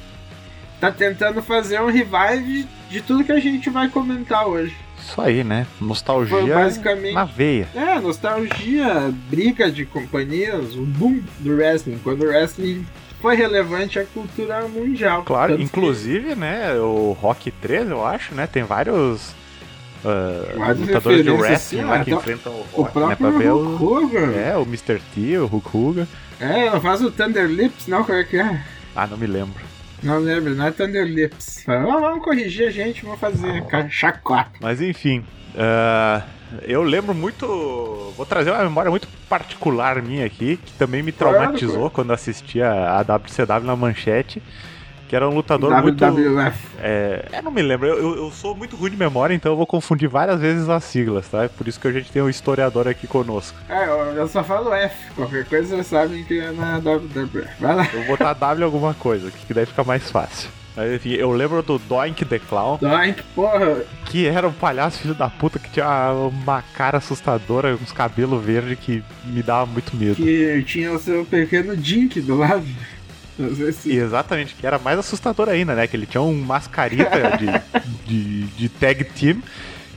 tá 0.80 0.92
tentando 0.92 1.44
fazer 1.44 1.80
um 1.80 1.92
revive 1.92 2.66
de 2.90 3.02
tudo 3.02 3.24
que 3.24 3.32
a 3.32 3.40
gente 3.40 3.70
vai 3.70 3.88
comentar 3.88 4.48
hoje. 4.48 4.76
Isso 5.00 5.20
aí, 5.22 5.44
né? 5.44 5.68
Nostalgia 5.80 6.36
Foi 6.38 6.50
basicamente- 6.50 7.14
na 7.14 7.26
veia. 7.26 7.68
É, 7.76 8.00
nostalgia, 8.00 9.14
briga 9.30 9.70
de 9.72 9.86
companhias, 9.86 10.76
o 10.76 10.82
boom 10.86 11.22
do 11.40 11.56
wrestling, 11.56 12.00
quando 12.04 12.24
o 12.24 12.28
wrestling 12.28 12.86
foi 13.22 13.36
relevante 13.36 14.00
à 14.00 14.06
cultura 14.06 14.68
mundial. 14.68 15.24
Claro, 15.24 15.52
Tanto 15.52 15.60
que 15.60 15.64
inclusive, 15.66 16.36
né, 16.36 16.74
o 16.80 17.12
Rock 17.22 17.52
3, 17.52 17.90
eu 17.90 18.06
acho, 18.06 18.34
né, 18.34 18.48
tem 18.48 18.64
vários 18.64 19.34
ah, 20.06 20.54
Várias 20.58 20.80
lutadores 20.80 21.24
de 21.24 21.30
referências, 21.32 21.40
wrestling 21.74 21.80
assim, 21.80 21.90
lá 21.90 22.00
ó, 22.00 22.04
que 22.04 22.12
até 22.14 22.20
enfrentam 22.22 22.54
o 22.54 22.66
O 22.74 22.82
Rock, 22.84 23.00
né, 23.00 23.06
pra 23.08 23.16
próprio 23.16 23.40
ver 23.40 23.50
Hulk 23.50 23.84
o... 23.84 23.94
Hogan. 23.98 24.32
É, 24.36 24.58
o 24.58 24.62
Mr. 24.64 25.02
T, 25.16 25.38
o 25.38 25.46
Hulk 25.48 25.70
Hogan. 25.78 26.08
É, 26.40 26.66
ela 26.68 26.80
faz 26.82 27.02
o 27.02 27.12
Thunder 27.12 27.46
Lips, 27.48 27.88
não, 27.88 28.04
como 28.04 28.18
é 28.18 28.24
que 28.24 28.38
é? 28.38 28.62
Ah, 28.96 29.08
não 29.08 29.18
me 29.18 29.28
lembro. 29.28 29.62
Não 30.02 30.20
lembro, 30.20 30.54
não 30.54 30.66
é 30.66 30.72
Thunder 30.72 31.06
Lips. 31.06 31.64
Fala, 31.66 31.94
"Ah, 31.96 32.00
vamos 32.00 32.26
corrigir 32.26 32.68
a 32.68 32.72
gente, 32.72 33.04
vamos 33.06 33.20
fazer 33.20 33.64
ca- 33.68 33.88
chacota. 33.90 34.52
Mas 34.60 34.82
enfim, 34.82 35.24
ah, 35.58 36.22
eu 36.64 36.84
lembro 36.84 37.14
muito. 37.16 37.46
Vou 38.18 38.26
trazer 38.26 38.52
uma 38.52 38.64
memória 38.64 38.92
muito 38.92 39.08
particular 39.30 40.02
minha 40.02 40.26
aqui, 40.26 40.58
que 40.58 40.74
também 40.74 41.02
me 41.02 41.12
traumatizou 41.14 41.76
Claro, 41.76 41.90
quando 41.92 42.12
assistia 42.12 42.70
a 42.70 43.02
WCW 43.02 43.66
na 43.66 43.76
manchete. 43.78 44.44
Que 45.08 45.16
era 45.16 45.30
um 45.30 45.34
lutador 45.36 45.72
muito. 45.84 45.98
WWF. 46.04 46.58
É, 46.80 47.26
eu 47.34 47.44
não 47.44 47.52
me 47.52 47.62
lembro, 47.62 47.88
eu, 47.88 48.16
eu- 48.16 48.32
sou 48.32 48.56
muito 48.56 48.76
ruim 48.76 48.90
de 48.92 48.98
memória, 48.98 49.34
então 49.34 49.52
eu 49.52 49.56
vou 49.56 49.68
confundir 49.68 50.10
várias 50.10 50.40
vezes 50.40 50.68
as 50.70 50.84
siglas, 50.86 51.28
tá? 51.28 51.44
É 51.44 51.48
por 51.48 51.68
isso 51.68 51.80
que 51.80 51.88
a 51.88 51.92
gente 51.92 52.12
tem 52.12 52.22
um 52.22 52.30
historiador 52.30 52.88
aqui 52.88 53.06
conosco. 53.06 53.58
É, 53.70 53.86
eu, 53.86 53.98
eu 54.16 54.28
só 54.28 54.44
falo 54.44 54.74
F. 54.74 54.96
Qualquer 55.16 55.46
coisa 55.46 55.76
vocês 55.76 55.88
sabem 55.88 56.24
que 56.24 56.40
é 56.40 56.52
na 56.52 56.80
WWF. 56.80 57.48
Vai 57.60 57.76
lá. 57.76 57.88
Eu 57.94 58.00
vou 58.00 58.18
botar 58.18 58.34
W 58.34 58.64
alguma 58.66 58.94
coisa, 58.96 59.30
que 59.30 59.54
daí 59.54 59.66
fica 59.66 59.84
mais 59.84 60.10
fácil. 60.10 60.50
Mas 60.76 60.92
enfim, 60.92 61.12
eu 61.12 61.32
lembro 61.32 61.62
do 61.62 61.78
Doink 61.78 62.26
the 62.26 62.40
Clown, 62.40 62.80
Doink, 62.82 63.22
porra. 63.36 63.84
que 64.06 64.26
era 64.26 64.48
um 64.48 64.52
palhaço 64.52 64.98
filho 65.00 65.14
da 65.14 65.30
puta 65.30 65.60
que 65.60 65.70
tinha 65.70 66.12
uma 66.12 66.64
cara 66.74 66.98
assustadora, 66.98 67.76
uns 67.80 67.92
cabelos 67.92 68.44
verdes 68.44 68.80
que 68.80 69.04
me 69.24 69.44
dava 69.44 69.68
muito 69.68 69.96
medo. 69.96 70.16
Que 70.16 70.64
tinha 70.66 70.92
o 70.92 70.98
seu 70.98 71.24
pequeno 71.26 71.78
Dink 71.78 72.20
do 72.22 72.36
lado. 72.36 72.66
E 73.86 73.98
exatamente, 73.98 74.56
que 74.56 74.66
era 74.66 74.78
mais 74.78 75.00
assustador 75.00 75.50
ainda, 75.50 75.74
né? 75.74 75.88
Que 75.88 75.96
ele 75.96 76.06
tinha 76.06 76.22
um 76.22 76.34
mascarita 76.42 77.38
de, 77.38 78.06
de, 78.06 78.44
de 78.48 78.70
tag 78.70 79.04
team 79.06 79.42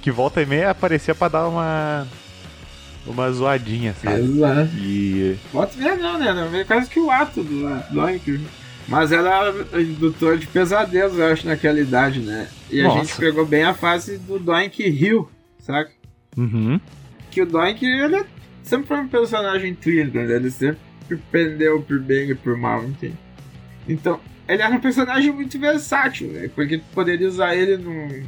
que 0.07 0.11
volta 0.13 0.41
e 0.41 0.47
meia 0.47 0.71
aparecia 0.71 1.15
pra 1.15 1.27
dar 1.27 1.49
uma. 1.49 2.07
Uma 3.05 3.31
zoadinha, 3.31 3.95
sabe? 4.03 4.21
Exato. 4.21 4.71
E. 4.77 5.37
Pode 5.53 5.77
ver 5.77 5.97
não, 5.97 6.19
né? 6.19 6.49
Veio 6.51 6.67
quase 6.67 6.89
que 6.91 6.99
o 6.99 7.11
ato 7.11 7.43
do 7.43 7.69
Doink. 7.93 8.41
Mas 8.89 9.11
era 9.11 9.53
indutor 9.81 10.39
de 10.39 10.47
pesadelos, 10.47 11.19
eu 11.19 11.27
acho, 11.27 11.47
naquela 11.47 11.81
idade, 11.81 12.21
né? 12.21 12.49
E 12.71 12.81
a 12.81 12.85
Nossa. 12.85 13.01
gente 13.01 13.17
pegou 13.17 13.45
bem 13.45 13.65
a 13.65 13.75
fase 13.75 14.19
do 14.19 14.39
Doink 14.39 14.81
Hill, 14.83 15.29
saca? 15.59 15.91
Uhum. 16.37 16.81
Que 17.31 17.43
o 17.43 17.47
Doink, 17.47 17.85
ele 17.85 18.25
sempre 18.63 18.87
foi 18.87 18.99
um 18.99 19.09
personagem 19.09 19.75
trilho, 19.75 20.13
né? 20.13 20.37
Ele 20.37 20.51
sempre 20.51 20.79
pendeu 21.31 21.83
por 21.83 22.01
bem 22.01 22.31
e 22.31 22.35
por 22.35 22.57
mal, 22.57 22.85
entende? 22.85 23.17
Então, 23.89 24.21
ele 24.49 24.63
era 24.63 24.75
um 24.75 24.81
personagem 24.81 25.33
muito 25.33 25.59
versátil, 25.59 26.29
né? 26.29 26.51
Porque 26.55 26.79
tu 26.79 26.85
poderia 26.95 27.29
usar 27.29 27.55
ele 27.55 27.77
num, 27.77 28.23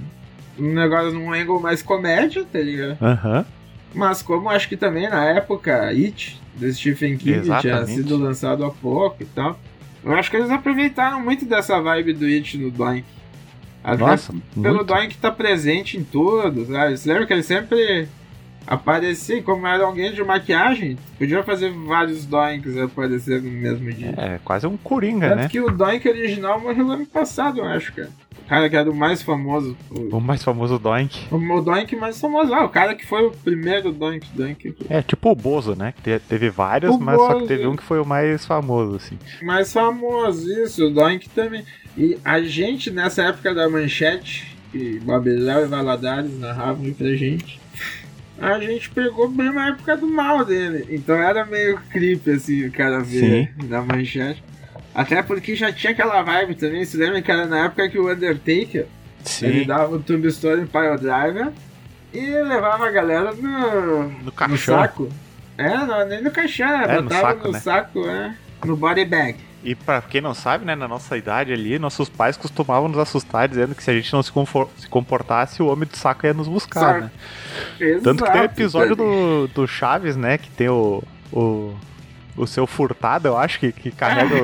num 0.58 0.74
negócio, 0.74 1.12
num 1.12 1.32
angle 1.32 1.60
mais 1.60 1.82
comédia, 1.82 2.44
tá 2.50 2.58
ligado? 2.58 2.96
Aham. 3.00 3.46
Mas 3.94 4.20
como 4.22 4.50
acho 4.50 4.68
que 4.68 4.76
também 4.76 5.08
na 5.08 5.24
época 5.24 5.88
It, 5.88 6.38
do 6.54 6.70
Stephen 6.72 7.16
King, 7.16 7.40
tinha 7.42 7.58
Exatamente. 7.58 7.94
sido 7.94 8.16
lançado 8.16 8.64
há 8.64 8.70
pouco 8.70 9.22
e 9.22 9.26
tal, 9.26 9.58
eu 10.04 10.12
acho 10.14 10.30
que 10.30 10.36
eles 10.36 10.50
aproveitaram 10.50 11.20
muito 11.20 11.44
dessa 11.44 11.80
vibe 11.80 12.12
do 12.12 12.26
It 12.26 12.58
no 12.58 12.70
Doink. 12.70 13.04
Até 13.82 14.04
Nossa, 14.04 14.34
pelo 14.54 14.76
muito. 14.76 14.84
Doink 14.84 15.16
tá 15.18 15.30
presente 15.30 15.96
em 15.96 16.04
tudo, 16.04 16.66
sabe? 16.66 16.96
Você 16.96 17.08
lembra 17.08 17.26
que 17.26 17.32
ele 17.32 17.42
sempre 17.42 18.08
aparecia, 18.68 19.42
como 19.42 19.66
era 19.66 19.84
alguém 19.84 20.12
de 20.12 20.22
maquiagem, 20.22 20.96
podia 21.18 21.42
fazer 21.42 21.70
vários 21.72 22.24
Doinks 22.26 22.76
aparecer 22.76 23.42
no 23.42 23.50
mesmo 23.50 23.90
dia. 23.92 24.14
É, 24.16 24.38
quase 24.44 24.66
um 24.66 24.76
coringa, 24.76 25.28
Tanto 25.30 25.40
né? 25.42 25.48
que 25.48 25.60
o 25.60 25.70
Doink 25.70 26.08
original 26.08 26.60
morreu 26.60 26.84
no 26.84 26.92
ano 26.92 27.06
passado, 27.06 27.58
eu 27.58 27.64
acho, 27.64 27.92
cara. 27.94 28.10
O 28.44 28.48
cara 28.48 28.70
que 28.70 28.76
era 28.76 28.90
o 28.90 28.94
mais 28.94 29.20
famoso. 29.20 29.76
O, 29.90 30.16
O 30.16 30.20
mais 30.20 30.42
famoso 30.42 30.78
Doink. 30.78 31.26
o 31.30 31.60
Doink 31.60 31.94
mais 31.96 32.18
famoso. 32.18 32.54
Ah, 32.54 32.64
o 32.64 32.68
cara 32.70 32.94
que 32.94 33.04
foi 33.06 33.26
o 33.26 33.30
primeiro 33.30 33.92
Doink 33.92 34.26
Doink. 34.34 34.74
É, 34.88 35.02
tipo 35.02 35.30
o 35.30 35.34
Bozo, 35.34 35.74
né? 35.76 35.92
Que 35.96 36.02
te- 36.02 36.18
teve 36.26 36.48
vários, 36.48 36.94
O 36.94 36.98
mas 36.98 37.16
só 37.18 37.28
que 37.28 37.34
Bozo. 37.34 37.46
teve 37.46 37.66
um 37.66 37.76
que 37.76 37.82
foi 37.82 38.00
o 38.00 38.06
mais 38.06 38.46
famoso, 38.46 38.96
assim. 38.96 39.18
mais 39.42 39.70
famoso, 39.72 40.50
isso, 40.62 40.86
o 40.86 40.90
Doink 40.90 41.28
também. 41.30 41.62
E 41.96 42.16
a 42.24 42.40
gente, 42.40 42.90
nessa 42.90 43.22
época 43.24 43.54
da 43.54 43.68
manchete, 43.68 44.56
que 44.72 44.98
Babeléu 45.00 45.64
e 45.64 45.66
Valadares 45.66 46.38
narravam 46.38 46.90
pra 46.94 47.08
gente, 47.16 47.60
a 48.40 48.58
gente 48.60 48.90
pegou 48.90 49.28
bem 49.28 49.52
na 49.52 49.68
época 49.68 49.96
do 49.96 50.06
mal 50.06 50.44
dele. 50.44 50.86
Então 50.90 51.16
era 51.16 51.44
meio 51.44 51.78
creepy, 51.90 52.30
assim, 52.32 52.66
o 52.66 52.72
cara 52.72 53.00
ver 53.00 53.52
na 53.64 53.82
manchete. 53.82 54.42
Até 54.94 55.22
porque 55.22 55.54
já 55.54 55.72
tinha 55.72 55.92
aquela 55.92 56.22
vibe 56.22 56.54
também, 56.56 56.84
se 56.84 56.96
lembra 56.96 57.22
que 57.22 57.30
era 57.30 57.46
na 57.46 57.66
época 57.66 57.88
que 57.88 57.98
o 57.98 58.10
Undertaker, 58.10 58.86
ele 59.42 59.60
Sim. 59.60 59.66
dava 59.66 59.94
o 59.96 60.00
Tombstone 60.00 60.66
Pile 60.66 60.98
Driver 61.00 61.52
e 62.12 62.20
levava 62.42 62.86
a 62.86 62.90
galera 62.90 63.32
no, 63.32 64.08
No 64.08 64.32
no 64.48 64.58
saco. 64.58 65.08
É, 65.56 65.76
não, 65.76 66.06
nem 66.06 66.22
no 66.22 66.30
caixão, 66.30 66.68
É, 66.82 66.96
no 66.96 67.02
botava 67.02 67.20
saco, 67.28 67.46
no 67.46 67.52
né? 67.52 67.60
saco, 67.60 68.08
é, 68.08 68.34
no 68.64 68.76
body 68.76 69.04
bag. 69.04 69.36
E 69.64 69.74
pra 69.74 70.00
quem 70.00 70.20
não 70.20 70.34
sabe, 70.34 70.64
né, 70.64 70.76
na 70.76 70.86
nossa 70.86 71.16
idade 71.16 71.52
ali, 71.52 71.78
nossos 71.80 72.08
pais 72.08 72.36
costumavam 72.36 72.88
nos 72.88 72.98
assustar 72.98 73.48
dizendo 73.48 73.74
que 73.74 73.82
se 73.82 73.90
a 73.90 73.94
gente 73.94 74.12
não 74.12 74.22
se, 74.22 74.30
se 74.76 74.88
comportasse, 74.88 75.60
o 75.62 75.66
homem 75.66 75.88
do 75.88 75.96
saco 75.96 76.26
ia 76.26 76.32
nos 76.32 76.46
buscar, 76.46 76.80
Saco. 76.80 77.00
né? 77.00 77.10
Tanto 78.02 78.24
que 78.24 78.30
tem 78.30 78.40
Exato, 78.40 78.54
episódio 78.54 78.94
do, 78.96 79.48
do 79.48 79.66
Chaves, 79.66 80.16
né, 80.16 80.38
que 80.38 80.48
tem 80.50 80.68
o, 80.68 81.02
o, 81.32 81.74
o 82.36 82.46
seu 82.46 82.68
furtado, 82.68 83.26
eu 83.26 83.36
acho, 83.36 83.58
que, 83.58 83.72
que 83.72 83.90
carrega 83.90 84.42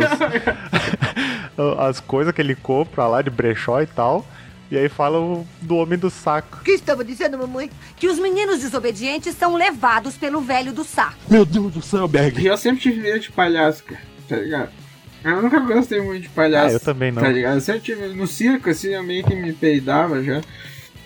os- 1.56 1.78
as 1.78 2.00
coisas 2.00 2.34
que 2.34 2.40
ele 2.42 2.56
compra 2.56 3.06
lá 3.06 3.22
de 3.22 3.30
brechó 3.30 3.80
e 3.80 3.86
tal. 3.86 4.26
E 4.70 4.76
aí 4.78 4.88
fala 4.88 5.20
o- 5.20 5.46
do 5.62 5.76
homem 5.76 5.96
do 5.98 6.10
saco. 6.10 6.58
O 6.60 6.64
que 6.64 6.72
estava 6.72 7.04
dizendo, 7.04 7.38
mamãe? 7.38 7.70
Que 7.96 8.08
os 8.08 8.18
meninos 8.18 8.60
desobedientes 8.60 9.36
são 9.36 9.54
levados 9.54 10.16
pelo 10.16 10.40
velho 10.40 10.72
do 10.72 10.82
saco. 10.82 11.14
Meu 11.28 11.44
Deus 11.44 11.72
do 11.72 11.82
céu, 11.82 12.08
Berg. 12.08 12.40
E 12.40 12.46
eu 12.46 12.56
sempre 12.56 12.80
tive 12.80 13.00
medo 13.00 13.20
de 13.20 13.30
palhaço, 13.30 13.84
cara, 13.84 14.00
tá 14.28 14.36
ligado? 14.36 14.70
Eu 15.24 15.42
nunca 15.42 15.58
gostei 15.60 16.00
muito 16.00 16.22
de 16.22 16.28
palhaço. 16.28 16.68
Ah, 16.68 16.72
eu 16.72 16.80
também 16.80 17.10
não. 17.10 17.22
Tá 17.22 17.28
ligado? 17.30 17.54
Eu 17.54 17.60
sempre 17.60 17.80
tive. 17.80 18.08
No 18.08 18.26
circo, 18.26 18.68
assim, 18.68 18.88
eu 18.88 19.02
meio 19.02 19.24
que 19.24 19.34
me 19.34 19.52
peidava 19.52 20.22
já. 20.22 20.40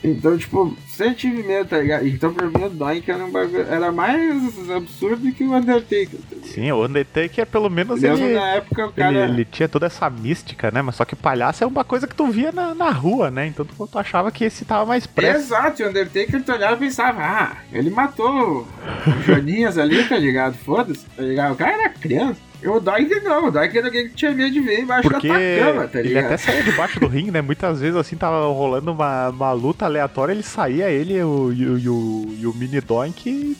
Então, 0.02 0.38
tipo, 0.38 0.76
sempre 0.86 1.14
tive 1.16 1.42
medo, 1.42 1.68
tá 1.68 1.78
ligado? 1.78 2.06
Então, 2.06 2.32
pra 2.32 2.46
mim, 2.46 2.64
o 2.64 2.70
Doink 2.70 3.10
era, 3.10 3.24
um 3.24 3.30
bagulho, 3.32 3.66
era 3.68 3.90
mais 3.90 4.70
absurdo 4.70 5.32
que 5.32 5.42
o 5.42 5.52
Undertaker. 5.52 6.20
Tá? 6.30 6.36
Sim, 6.44 6.70
o 6.70 6.84
Undertaker, 6.84 7.44
pelo 7.46 7.68
menos, 7.68 8.00
Mesmo 8.00 8.24
ele, 8.24 8.34
na 8.34 8.46
época, 8.48 8.86
o 8.86 8.88
ele, 8.90 8.94
cara. 8.94 9.24
ele 9.24 9.44
tinha 9.44 9.68
toda 9.68 9.86
essa 9.86 10.08
mística, 10.08 10.70
né? 10.70 10.82
Mas 10.82 10.94
só 10.94 11.04
que 11.04 11.16
palhaço 11.16 11.64
é 11.64 11.66
uma 11.66 11.82
coisa 11.82 12.06
que 12.06 12.14
tu 12.14 12.28
via 12.28 12.52
na, 12.52 12.76
na 12.76 12.90
rua, 12.90 13.28
né? 13.28 13.48
Então 13.48 13.66
tu, 13.66 13.88
tu 13.88 13.98
achava 13.98 14.30
que 14.30 14.44
esse 14.44 14.64
tava 14.64 14.86
mais 14.86 15.04
preso. 15.04 15.38
Exato, 15.38 15.82
e 15.82 15.84
o 15.84 15.88
Undertaker 15.88 16.44
tu 16.44 16.52
olhava 16.52 16.76
e 16.76 16.78
pensava, 16.78 17.20
ah, 17.20 17.56
ele 17.72 17.90
matou 17.90 18.60
o 18.60 19.22
Joninhas 19.26 19.78
ali, 19.78 20.04
tá 20.04 20.16
ligado? 20.16 20.54
Foda-se, 20.54 21.06
tá 21.06 21.22
ligado? 21.22 21.54
O 21.54 21.56
cara 21.56 21.72
era 21.72 21.88
criança. 21.88 22.47
E 22.62 22.66
o 22.66 22.80
Doink 22.80 23.20
não, 23.20 23.46
o 23.46 23.50
Doink 23.50 23.76
era 23.76 23.86
alguém 23.86 24.08
que 24.08 24.14
tinha 24.14 24.32
medo 24.32 24.50
de 24.50 24.60
ver 24.60 24.80
embaixo 24.80 25.08
Porque 25.08 25.28
da 25.28 25.34
tua 25.34 25.72
cama, 25.72 25.88
tá 25.88 26.00
ele 26.00 26.08
ligado? 26.08 26.24
até 26.26 26.36
saía 26.36 26.62
debaixo 26.62 26.98
do 26.98 27.06
ringue, 27.06 27.30
né? 27.30 27.40
Muitas 27.40 27.80
vezes, 27.80 27.96
assim, 27.96 28.16
tava 28.16 28.46
rolando 28.46 28.92
uma, 28.92 29.28
uma 29.28 29.52
luta 29.52 29.84
aleatória, 29.84 30.32
ele 30.32 30.42
saía, 30.42 30.90
ele 30.90 31.14
e 31.14 31.22
o, 31.22 31.52
e 31.52 31.88
o, 31.88 32.36
e 32.40 32.46
o, 32.46 32.54
mini 32.54 32.80
Doink 32.80 33.56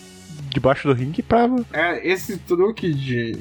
debaixo 0.50 0.88
do 0.88 0.94
ringue 0.94 1.22
pra... 1.22 1.48
É, 1.72 2.08
esse 2.08 2.38
truque 2.38 2.92
de 2.92 3.38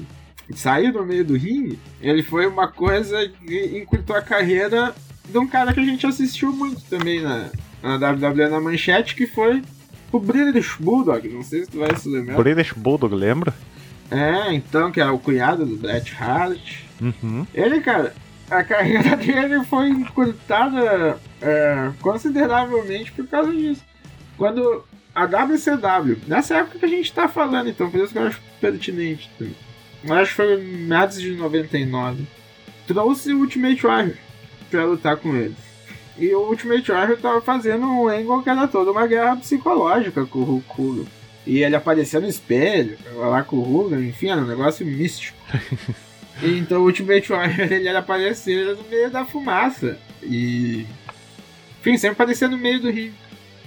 sair 0.55 0.93
no 0.93 1.05
meio 1.05 1.25
do 1.25 1.35
ringue, 1.35 1.79
ele 2.01 2.21
foi 2.21 2.45
uma 2.45 2.67
coisa 2.67 3.27
que 3.27 3.79
encurtou 3.79 4.15
a 4.15 4.21
carreira 4.21 4.93
de 5.27 5.37
um 5.37 5.47
cara 5.47 5.73
que 5.73 5.79
a 5.79 5.83
gente 5.83 6.05
assistiu 6.05 6.53
muito 6.53 6.81
também 6.83 7.21
na, 7.21 7.49
na 7.81 7.95
WWE 7.95 8.47
na 8.47 8.61
manchete, 8.61 9.15
que 9.15 9.25
foi 9.25 9.63
o 10.11 10.19
British 10.19 10.75
Bulldog, 10.79 11.27
não 11.27 11.43
sei 11.43 11.65
se 11.65 11.71
tu 11.71 11.79
vai 11.79 11.95
se 11.95 12.07
lembrar. 12.07 12.35
British 12.37 12.73
Bulldog, 12.73 13.13
lembra? 13.13 13.53
É, 14.09 14.53
então, 14.53 14.91
que 14.91 15.01
é 15.01 15.09
o 15.09 15.19
cunhado 15.19 15.65
do 15.65 15.75
Bret 15.75 16.15
Hart. 16.17 16.81
Uhum. 17.01 17.45
Ele, 17.53 17.81
cara, 17.81 18.13
a 18.49 18.63
carreira 18.63 19.15
dele 19.17 19.63
foi 19.65 19.89
encurtada 19.89 21.19
é, 21.41 21.91
consideravelmente 22.01 23.11
por 23.11 23.27
causa 23.27 23.51
disso. 23.51 23.83
Quando 24.37 24.85
a 25.13 25.25
WCW, 25.25 26.19
nessa 26.27 26.57
época 26.57 26.79
que 26.79 26.85
a 26.85 26.89
gente 26.89 27.11
tá 27.11 27.27
falando, 27.27 27.69
então, 27.69 27.89
por 27.89 27.99
isso 27.99 28.13
que 28.13 28.19
eu 28.19 28.27
acho 28.27 28.41
pertinente. 28.61 29.29
Eu 30.03 30.13
acho 30.13 30.29
que 30.29 30.35
foi 30.35 30.61
em 30.61 30.85
meados 30.85 31.19
de 31.19 31.31
99. 31.31 32.25
Trouxe 32.85 33.33
o 33.33 33.39
Ultimate 33.39 33.85
Warrior 33.85 34.15
pra 34.69 34.85
lutar 34.85 35.17
com 35.17 35.35
ele. 35.35 35.55
E 36.17 36.33
o 36.33 36.49
Ultimate 36.49 36.91
Warrior 36.91 37.17
tava 37.19 37.41
fazendo 37.41 37.85
um 37.85 38.07
angle 38.07 38.41
que 38.41 38.49
era 38.49 38.67
toda 38.67 38.91
uma 38.91 39.05
guerra 39.05 39.35
psicológica 39.35 40.25
com 40.25 40.39
o 40.39 40.43
Hulk 40.43 40.81
Hogan. 40.81 41.05
E 41.47 41.63
ele 41.63 41.77
aparecia 41.77 42.19
no 42.19 42.27
espelho, 42.27 42.97
lá 43.15 43.41
com 43.41 43.55
o 43.55 43.75
Hogan, 43.75 44.01
enfim, 44.01 44.29
era 44.29 44.41
um 44.41 44.47
negócio 44.47 44.85
místico. 44.85 45.37
Então 46.43 46.81
o 46.81 46.85
Ultimate 46.85 47.31
Warrior 47.31 47.73
ele 47.73 47.87
era 47.87 47.97
aparecer 47.97 48.75
no 48.75 48.83
meio 48.83 49.09
da 49.09 49.25
fumaça. 49.25 49.97
E. 50.21 50.85
Enfim, 51.79 51.97
sempre 51.97 52.13
aparecia 52.13 52.47
no 52.47 52.59
meio 52.59 52.79
do 52.79 52.91
ringue. 52.91 53.13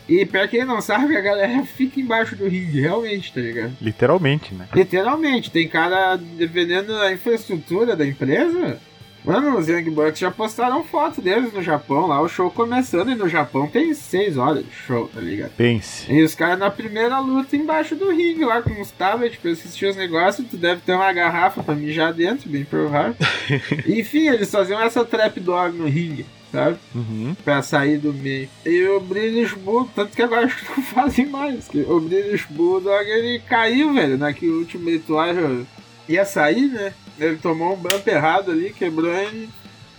E 0.09 0.25
pra 0.25 0.47
quem 0.49 0.65
não 0.65 0.81
sabe, 0.81 1.17
a 1.17 1.21
galera 1.21 1.65
fica 1.65 2.01
embaixo 2.01 2.37
do 2.37 2.49
ringue, 2.49 2.81
realmente, 2.81 3.33
tá 3.33 3.41
ligado? 3.41 3.77
Literalmente, 3.81 4.55
né? 4.55 4.69
Literalmente, 4.75 5.51
tem 5.51 5.69
cara, 5.69 6.17
dependendo 6.17 6.97
da 6.97 7.13
infraestrutura 7.13 7.97
da 7.97 8.07
empresa, 8.07 8.81
Mano, 9.25 9.59
os 9.59 9.69
Young 9.69 9.91
Bucks 9.91 10.19
já 10.19 10.31
postaram 10.31 10.83
foto 10.83 11.21
deles 11.21 11.53
no 11.53 11.63
Japão, 11.63 12.07
lá 12.07 12.21
o 12.21 12.29
show 12.29 12.51
começando, 12.51 13.11
e 13.11 13.15
no 13.15 13.29
Japão 13.29 13.67
tem 13.67 13.93
6 13.93 14.37
horas 14.39 14.65
de 14.65 14.73
show, 14.73 15.09
tá 15.09 15.21
ligado? 15.21 15.51
Pense. 15.57 16.11
E 16.11 16.23
os 16.23 16.35
caras 16.35 16.59
na 16.59 16.71
primeira 16.71 17.19
luta 17.21 17.55
embaixo 17.57 17.95
do 17.95 18.11
ringue, 18.11 18.45
lá 18.45 18.63
com 18.63 18.81
os 18.81 18.91
tablets 18.91 19.39
pra 19.39 19.51
assistir 19.51 19.87
os 19.87 19.97
negócios, 19.97 20.47
tu 20.49 20.57
deve 20.57 20.81
ter 20.81 20.95
uma 20.95 21.13
garrafa 21.13 21.63
pra 21.63 21.75
mijar 21.75 22.13
dentro, 22.15 22.49
bem 22.49 22.65
provável. 22.65 23.15
Enfim, 23.87 24.29
eles 24.29 24.51
faziam 24.51 24.81
essa 24.81 25.05
trap 25.05 25.39
dog 25.39 25.77
no 25.77 25.87
ringue, 25.87 26.25
sabe? 26.51 26.79
Uhum. 26.95 27.37
Pra 27.45 27.61
sair 27.63 27.99
do 27.99 28.15
meio. 28.15 28.49
E 28.65 28.85
o 28.87 29.01
British 29.01 29.53
Bulldog, 29.53 29.91
tanto 29.95 30.17
que 30.17 30.23
agora 30.23 30.47
acho 30.47 30.65
que 30.65 30.71
não 30.71 30.83
fazem 30.83 31.27
mais. 31.27 31.69
que 31.69 31.81
o 31.81 32.01
British 32.01 32.47
Bulldog 32.49 33.05
ele 33.09 33.39
caiu, 33.41 33.93
velho, 33.93 34.17
naquele 34.17 34.53
último 34.53 34.89
Warrior. 35.09 35.65
Ia 36.09 36.25
sair, 36.25 36.67
né? 36.69 36.93
Ele 37.21 37.37
tomou 37.37 37.75
um 37.75 37.77
bump 37.77 38.07
errado 38.09 38.51
ali, 38.51 38.73
quebrou 38.73 39.13
e. 39.15 39.49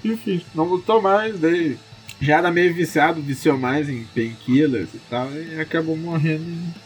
Enfim, 0.03 0.43
não 0.55 0.63
lutou 0.63 1.01
mais. 1.01 1.39
Daí 1.39 1.77
já 2.19 2.37
era 2.37 2.51
meio 2.51 2.73
viciado, 2.73 3.21
viciou 3.21 3.57
mais 3.57 3.87
em 3.87 4.03
painkillers 4.15 4.89
e 4.93 4.99
tal. 5.09 5.31
E 5.31 5.59
acabou 5.59 5.95
morrendo 5.95 6.45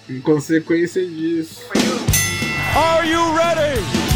em 0.10 0.20
consequência 0.20 1.06
disso. 1.06 1.62
Are 2.76 3.10
you 3.10 3.34
ready? 3.34 4.15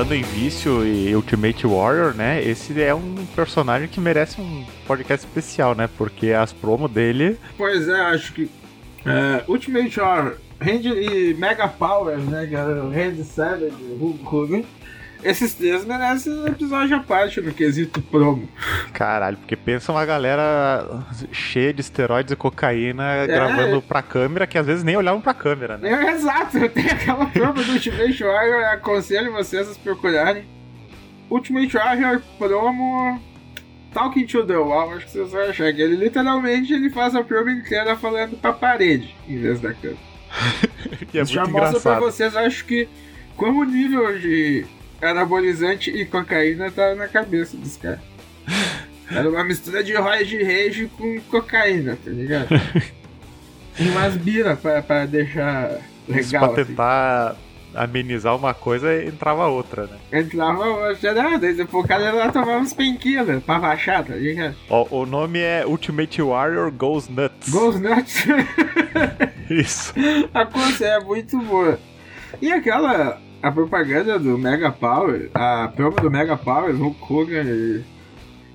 Falando 0.00 0.14
em 0.14 0.22
vício 0.22 0.82
e 0.86 1.14
Ultimate 1.14 1.66
Warrior, 1.66 2.14
né? 2.14 2.42
Esse 2.42 2.80
é 2.80 2.94
um 2.94 3.16
personagem 3.36 3.86
que 3.86 4.00
merece 4.00 4.40
um 4.40 4.64
podcast 4.86 5.26
especial, 5.26 5.74
né? 5.74 5.90
Porque 5.98 6.32
as 6.32 6.54
promos 6.54 6.90
dele. 6.90 7.36
Pois 7.58 7.86
é, 7.86 8.00
acho 8.00 8.32
que. 8.32 8.50
é, 9.04 9.44
Ultimate 9.46 10.00
Warrior, 10.00 10.38
Randy 10.58 10.88
e 10.88 11.34
Mega 11.34 11.68
Powers, 11.68 12.24
né? 12.24 12.48
O 12.82 12.88
Randy 12.88 13.24
Savage, 13.24 13.74
Hulk 14.00 14.24
Hogan. 14.24 14.62
Esses 15.22 15.54
três 15.54 15.84
merecem 15.84 16.32
um 16.32 16.46
episódio 16.46 16.96
à 16.96 17.00
parte 17.00 17.40
no 17.40 17.52
quesito 17.52 18.00
promo. 18.02 18.48
Caralho, 18.92 19.36
porque 19.36 19.56
pensa 19.56 19.92
uma 19.92 20.04
galera 20.04 21.04
cheia 21.32 21.72
de 21.72 21.80
esteroides 21.80 22.32
e 22.32 22.36
cocaína 22.36 23.26
gravando 23.26 23.82
pra 23.82 24.02
câmera, 24.02 24.46
que 24.46 24.56
às 24.58 24.66
vezes 24.66 24.82
nem 24.84 24.96
olhavam 24.96 25.20
pra 25.20 25.34
câmera, 25.34 25.76
né? 25.76 25.90
É, 25.90 26.10
exato, 26.12 26.68
tem 26.70 26.86
aquela 26.86 27.26
promo 27.26 27.62
do 27.62 27.72
Ultimate 27.72 28.24
Warrior, 28.24 28.64
aconselho 28.72 29.32
vocês 29.32 29.70
a 29.70 29.74
procurarem. 29.82 30.44
Ultimate 31.30 31.76
Warrior 31.76 32.22
promo 32.38 33.20
Talking 33.92 34.26
to 34.26 34.44
the 34.46 34.56
Wall, 34.56 34.94
acho 34.94 35.06
que 35.06 35.12
vocês 35.12 35.30
vão 35.32 35.42
achar 35.42 35.72
que 35.72 35.82
ele 35.82 35.96
literalmente 35.96 36.72
ele 36.72 36.90
faz 36.90 37.14
a 37.14 37.22
promo 37.22 37.50
inteira 37.50 37.96
falando 37.96 38.36
pra 38.40 38.52
parede, 38.52 39.14
em 39.28 39.38
vez 39.38 39.60
da 39.60 39.72
câmera. 39.74 39.98
É 41.12 41.24
já 41.24 41.44
mostra 41.44 41.52
pra 41.52 41.58
engraçado. 41.58 42.00
vocês, 42.00 42.36
acho 42.36 42.64
que, 42.64 42.88
como 43.36 43.62
o 43.62 43.64
nível 43.64 44.16
de 44.18 44.64
anabolizante 45.02 45.90
e 45.90 46.04
cocaína 46.04 46.70
tá 46.70 46.94
na 46.94 47.08
cabeça 47.08 47.56
dos 47.56 47.76
caras. 47.76 48.00
Era 49.10 49.28
uma 49.28 49.42
mistura 49.44 49.82
de 49.82 49.94
Roy 49.94 50.24
de 50.24 50.42
Rage 50.42 50.90
com 50.96 51.20
cocaína, 51.30 51.98
tá 52.02 52.10
ligado? 52.10 52.48
E 53.78 53.88
umas 53.88 54.14
bira 54.14 54.56
pra, 54.56 54.82
pra 54.82 55.06
deixar 55.06 55.70
Isso 56.06 56.34
legal. 56.34 56.50
pra 56.52 56.60
assim. 56.62 56.70
tentar 56.70 57.36
amenizar 57.74 58.36
uma 58.36 58.52
coisa, 58.52 59.02
entrava 59.02 59.46
outra, 59.46 59.86
né? 59.86 60.20
Entrava 60.20 60.64
hoje, 60.68 61.10
né? 61.10 61.38
Daí 61.40 61.54
depois 61.54 61.84
o 61.84 61.88
cara 61.88 62.02
ia 62.02 62.12
lá 62.12 62.30
tomar 62.30 62.58
uns 62.58 62.74
painkillers 62.74 63.42
pra 63.42 63.58
baixar, 63.58 64.04
tá 64.04 64.14
ligado? 64.16 64.54
Ó, 64.68 64.86
o 64.90 65.06
nome 65.06 65.38
é 65.38 65.64
Ultimate 65.64 66.20
Warrior 66.20 66.70
Goes 66.72 67.08
Nuts. 67.08 67.48
Goes 67.48 67.80
nuts. 67.80 68.24
Isso. 69.48 69.94
A 70.34 70.44
coisa 70.44 70.84
é 70.86 71.00
muito 71.00 71.38
boa. 71.38 71.78
E 72.42 72.52
aquela. 72.52 73.18
A 73.42 73.50
propaganda 73.50 74.18
do 74.18 74.36
Mega 74.36 74.70
Power, 74.70 75.30
a 75.32 75.68
promo 75.74 75.96
do 75.96 76.10
Mega 76.10 76.36
Power, 76.36 76.74
Hulk 76.74 77.12
Hogan 77.12 77.44
e 77.46 77.82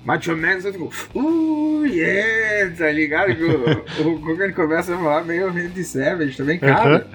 Macho 0.04 0.36
Man, 0.36 0.60
só 0.60 0.72
ficou. 0.72 0.92
Uh, 1.14 1.84
yeah! 1.86 2.72
Tá 2.76 2.92
ligado? 2.92 3.32
O, 3.32 4.00
o 4.00 4.04
Hulk 4.04 4.30
Hogan 4.30 4.52
começa 4.52 4.94
a 4.94 4.98
falar 4.98 5.24
meio 5.24 5.50
Randy 5.52 5.82
Savage 5.82 6.36
também, 6.36 6.58
cara. 6.58 7.06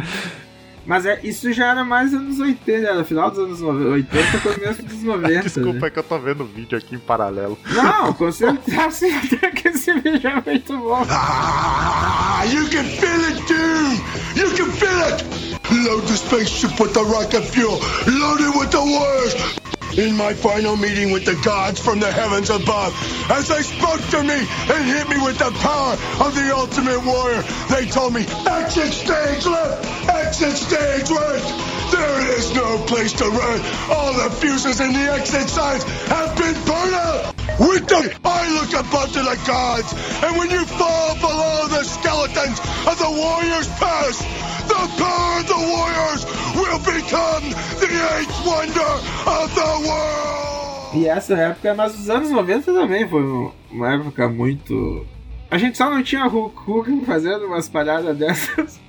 Mas 0.85 1.05
é, 1.05 1.19
isso 1.23 1.51
já 1.53 1.71
era 1.71 1.85
mais 1.85 2.13
anos 2.13 2.39
80, 2.39 2.87
era 2.87 3.03
final 3.03 3.29
dos 3.29 3.39
anos 3.39 3.61
80, 3.61 4.37
começo 4.39 4.83
dos 4.83 5.03
90. 5.03 5.41
Desculpa, 5.43 5.79
né? 5.79 5.87
é 5.87 5.89
que 5.89 5.99
eu 5.99 6.03
tô 6.03 6.19
vendo 6.19 6.43
o 6.43 6.47
vídeo 6.47 6.77
aqui 6.77 6.95
em 6.95 6.99
paralelo. 6.99 7.57
Não, 7.73 8.13
com 8.13 8.31
certeza 8.31 9.07
até 9.23 9.51
que 9.51 9.67
esse 9.67 9.93
vídeo 9.93 10.29
é 10.29 10.43
muito 10.43 10.77
bom. 10.77 11.05
Ah, 11.09 12.43
you 12.51 12.67
can 12.69 12.83
feel 12.83 13.25
it, 13.25 13.41
dude! 13.47 14.39
You 14.39 14.49
can 14.55 14.71
feel 14.71 15.03
it! 15.03 15.23
Load 15.71 16.07
the 16.07 16.17
spaceship 16.17 16.79
with 16.81 16.93
the 16.93 17.03
rocket 17.03 17.43
fuel! 17.43 17.79
Load 18.07 18.41
it 18.41 18.57
with 18.57 18.71
the 18.71 18.79
warriors! 18.79 19.80
In 19.97 20.15
my 20.15 20.33
final 20.33 20.77
meeting 20.77 21.11
with 21.11 21.25
the 21.25 21.35
gods 21.43 21.77
from 21.77 21.99
the 21.99 22.09
heavens 22.09 22.49
above, 22.49 22.95
as 23.29 23.49
they 23.49 23.61
spoke 23.61 23.99
to 24.11 24.23
me 24.23 24.39
and 24.71 24.85
hit 24.87 25.09
me 25.09 25.17
with 25.21 25.37
the 25.37 25.51
power 25.59 25.93
of 26.25 26.33
the 26.33 26.55
ultimate 26.55 27.03
warrior, 27.03 27.43
they 27.69 27.85
told 27.87 28.13
me, 28.13 28.21
exit 28.47 28.93
stage 28.93 29.45
left! 29.45 30.09
Exit 30.09 30.55
stage 30.55 31.09
right! 31.11 31.91
There 31.91 32.37
is 32.37 32.55
no 32.55 32.77
place 32.87 33.11
to 33.13 33.25
run! 33.25 33.59
All 33.91 34.13
the 34.13 34.33
fuses 34.39 34.79
in 34.79 34.93
the 34.93 35.11
exit 35.11 35.49
signs 35.49 35.83
have 36.07 36.37
been 36.37 36.55
burned 36.63 36.95
out! 36.95 37.35
With 37.59 37.85
the 37.87 38.15
I 38.23 38.49
look 38.53 38.71
above 38.71 39.11
to 39.11 39.19
the 39.19 39.37
gods, 39.45 39.91
and 40.23 40.37
when 40.37 40.49
you 40.49 40.63
fall 40.65 41.15
below 41.15 41.67
the 41.67 41.83
skeletons 41.83 42.59
of 42.87 42.97
the 42.97 43.11
warriors 43.11 43.67
past, 43.75 44.50
the 44.71 44.87
power 44.97 45.43
the 45.43 45.53
warriors 45.53 46.25
will 46.55 46.79
become 46.79 47.43
the 47.79 47.89
eighth 48.19 48.45
wonder 48.45 48.91
of 49.27 49.53
the 49.53 49.87
world! 49.87 50.97
E 50.97 51.07
essa 51.07 51.33
época, 51.35 51.73
mas 51.73 51.97
os 51.97 52.09
anos 52.09 52.29
90 52.31 52.73
também 52.73 53.07
foi 53.07 53.23
um- 53.23 53.51
uma 53.71 53.93
época 53.93 54.27
muito. 54.27 55.05
A 55.49 55.57
gente 55.57 55.77
só 55.77 55.89
não 55.89 56.01
tinha 56.03 56.25
Hulk 56.25 56.55
Hogan 56.69 57.01
fazendo 57.05 57.45
umas 57.45 57.67
palhadas 57.67 58.15
dessas 58.17 58.79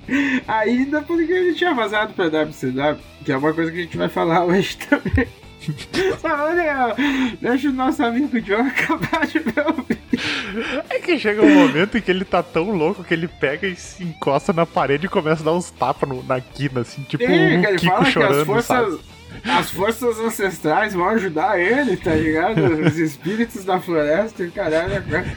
ainda 0.46 1.00
porque 1.02 1.32
ele 1.32 1.54
tinha 1.54 1.74
vazado 1.74 2.12
pra 2.14 2.26
WCW, 2.28 2.98
que 3.24 3.32
é 3.32 3.36
uma 3.36 3.52
coisa 3.52 3.70
que 3.72 3.78
a 3.78 3.82
gente 3.82 3.96
vai 3.96 4.08
falar 4.08 4.44
hoje 4.44 4.76
também. 4.78 5.26
Olha, 6.22 6.94
deixa 7.40 7.68
o 7.68 7.72
nosso 7.72 8.02
amigo 8.04 8.40
John 8.40 8.62
acabar 8.66 9.26
de 9.26 9.38
ver 9.38 9.64
o 9.66 9.82
vídeo. 9.82 10.82
É 10.90 10.98
que 10.98 11.18
chega 11.18 11.42
um 11.42 11.54
momento 11.54 11.96
em 11.96 12.00
que 12.00 12.10
ele 12.10 12.24
tá 12.24 12.42
tão 12.42 12.70
louco 12.70 13.02
que 13.04 13.14
ele 13.14 13.28
pega 13.28 13.66
e 13.66 13.76
se 13.76 14.02
encosta 14.04 14.52
na 14.52 14.66
parede 14.66 15.06
e 15.06 15.08
começa 15.08 15.42
a 15.42 15.44
dar 15.46 15.52
uns 15.52 15.70
tapas 15.70 16.08
na 16.26 16.40
quina, 16.40 16.80
assim, 16.80 17.02
tipo 17.02 17.24
É, 17.24 17.58
um 17.58 17.76
Kiko 17.76 17.92
fala 17.92 18.04
que 18.04 18.08
as 18.08 18.12
chorando, 18.12 18.46
forças, 18.46 18.66
sabe? 18.66 19.00
as 19.44 19.70
forças 19.70 20.20
ancestrais 20.20 20.94
vão 20.94 21.08
ajudar 21.08 21.58
ele, 21.58 21.96
tá 21.96 22.14
ligado? 22.14 22.58
Os 22.86 22.98
espíritos 22.98 23.64
da 23.64 23.80
floresta 23.80 24.42
e 24.44 24.50
caralho. 24.50 25.00
né? 25.06 25.36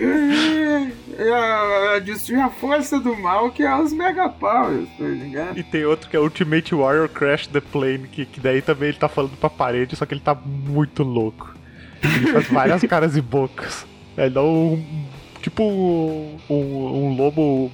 E, 0.00 1.30
a, 1.30 1.94
a, 1.94 1.98
destruir 1.98 2.40
a 2.40 2.50
força 2.50 2.98
do 2.98 3.16
mal 3.16 3.50
que 3.50 3.62
é 3.62 3.74
os 3.76 3.92
Mega 3.92 4.28
Powers, 4.28 4.88
tá 4.98 5.04
ligado? 5.04 5.58
E 5.58 5.62
tem 5.62 5.84
outro 5.84 6.08
que 6.08 6.16
é 6.16 6.20
Ultimate 6.20 6.74
Warrior 6.74 7.08
Crash 7.08 7.46
the 7.46 7.60
Plane, 7.60 8.08
que, 8.08 8.26
que 8.26 8.40
daí 8.40 8.60
também 8.60 8.88
ele 8.88 8.98
tá 8.98 9.08
falando 9.08 9.36
pra 9.36 9.48
parede, 9.48 9.96
só 9.96 10.04
que 10.04 10.14
ele 10.14 10.20
tá 10.20 10.34
muito 10.34 11.02
louco. 11.02 11.54
Ele 12.02 12.32
faz 12.32 12.48
várias 12.48 12.82
caras 12.88 13.16
e 13.16 13.20
bocas. 13.20 13.86
Ele 14.16 14.30
dá 14.30 14.42
um. 14.42 14.82
Tipo 15.40 15.62
um, 15.62 16.38
um, 16.48 17.16
lobo. 17.16 17.70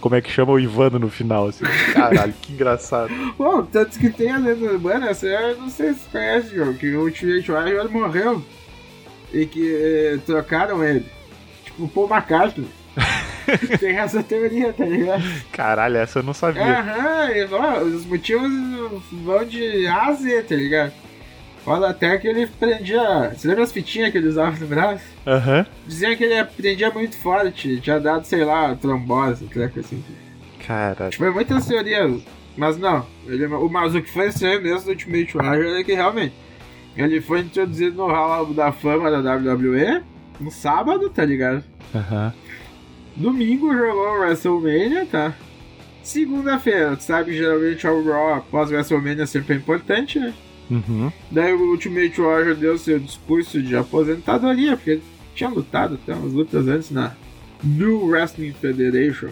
Como 0.00 0.14
é 0.14 0.20
que 0.20 0.30
chama 0.30 0.52
o 0.52 0.60
Ivano 0.60 0.98
no 0.98 1.08
final, 1.08 1.48
assim. 1.48 1.64
Caralho, 1.92 2.34
que 2.40 2.52
engraçado. 2.52 3.10
Bom, 3.36 3.62
tanto 3.64 3.98
que 3.98 4.10
tem 4.10 4.30
a 4.30 4.38
lenda 4.38 4.72
urbana, 4.72 5.08
essa 5.08 5.26
eu 5.26 5.56
não 5.58 5.70
sei 5.70 5.94
se 5.94 6.00
você 6.00 6.10
conhece, 6.12 6.54
João, 6.54 6.74
que 6.74 6.94
o 6.94 7.04
Ultimate 7.04 7.50
Warrior 7.50 7.90
morreu 7.90 8.42
e 9.32 9.46
que 9.46 9.74
eh, 9.74 10.18
trocaram 10.24 10.84
ele. 10.84 11.06
Tipo 11.76 11.84
o 11.84 11.88
Paul 11.88 12.08
McCartney. 12.08 12.68
tem 13.78 13.96
essa 13.96 14.22
teoria, 14.22 14.72
tá 14.72 14.84
ligado? 14.84 15.22
Caralho, 15.52 15.98
essa 15.98 16.20
eu 16.20 16.22
não 16.22 16.32
sabia. 16.32 16.62
Aham, 16.62 17.28
ó, 17.52 17.80
os 17.82 18.06
motivos 18.06 18.50
vão 19.12 19.44
de 19.44 19.86
A 19.86 20.06
a 20.06 20.12
Z, 20.14 20.42
tá 20.42 20.54
ligado? 20.54 20.92
Fala 21.64 21.90
até 21.90 22.16
que 22.16 22.26
ele 22.26 22.46
prendia. 22.46 23.34
Você 23.34 23.48
lembra 23.48 23.64
as 23.64 23.72
fitinhas 23.72 24.10
que 24.10 24.18
ele 24.18 24.28
usava 24.28 24.56
no 24.56 24.66
braço? 24.66 25.04
Aham. 25.26 25.66
Diziam 25.86 26.16
que 26.16 26.24
ele 26.24 26.42
prendia 26.44 26.90
muito 26.90 27.18
forte, 27.18 27.80
tinha 27.80 28.00
dado, 28.00 28.24
sei 28.24 28.44
lá, 28.44 28.74
trombose, 28.74 29.46
treco 29.46 29.80
assim. 29.80 30.02
Caralho. 30.66 31.14
Foi 31.14 31.30
muitas 31.30 31.66
teorias, 31.66 32.22
mas 32.56 32.78
não. 32.78 33.04
Ele, 33.26 33.46
o 33.46 33.68
mas 33.68 33.94
o 33.94 34.00
que 34.00 34.10
foi 34.10 34.28
estranho 34.28 34.62
mesmo 34.62 34.84
do 34.84 34.90
Ultimate 34.90 35.36
Warrior 35.36 35.80
é 35.80 35.84
que 35.84 35.92
realmente 35.92 36.34
ele 36.96 37.20
foi 37.20 37.40
introduzido 37.40 37.96
no 37.96 38.06
Hall 38.06 38.46
da 38.54 38.72
Fama 38.72 39.10
da 39.10 39.34
WWE 39.34 40.02
no 40.40 40.50
sábado, 40.50 41.08
tá 41.10 41.24
ligado? 41.24 41.62
Aham. 41.94 42.32
Domingo 43.16 43.72
jogou 43.72 44.08
o 44.16 44.18
WrestleMania, 44.20 45.06
tá? 45.06 45.34
Segunda-feira, 46.02 46.96
tu 46.96 47.02
sabe 47.02 47.36
geralmente 47.36 47.86
é 47.86 47.90
o 47.90 48.04
Raw 48.04 48.34
após 48.34 48.70
WrestleMania 48.70 49.26
sempre 49.26 49.54
é 49.54 49.56
importante, 49.56 50.18
né? 50.20 50.32
Uhum. 50.70 51.10
Daí 51.30 51.52
o 51.52 51.70
Ultimate 51.70 52.20
Warrior 52.20 52.54
deu 52.54 52.76
seu 52.78 52.98
discurso 52.98 53.62
de 53.62 53.74
aposentadoria, 53.76 54.76
porque 54.76 54.90
ele 54.90 55.02
tinha 55.34 55.48
lutado 55.48 55.94
até 55.94 56.14
umas 56.14 56.32
lutas 56.32 56.68
antes 56.68 56.90
na 56.90 57.12
New 57.64 58.06
Wrestling 58.06 58.52
Federation. 58.52 59.28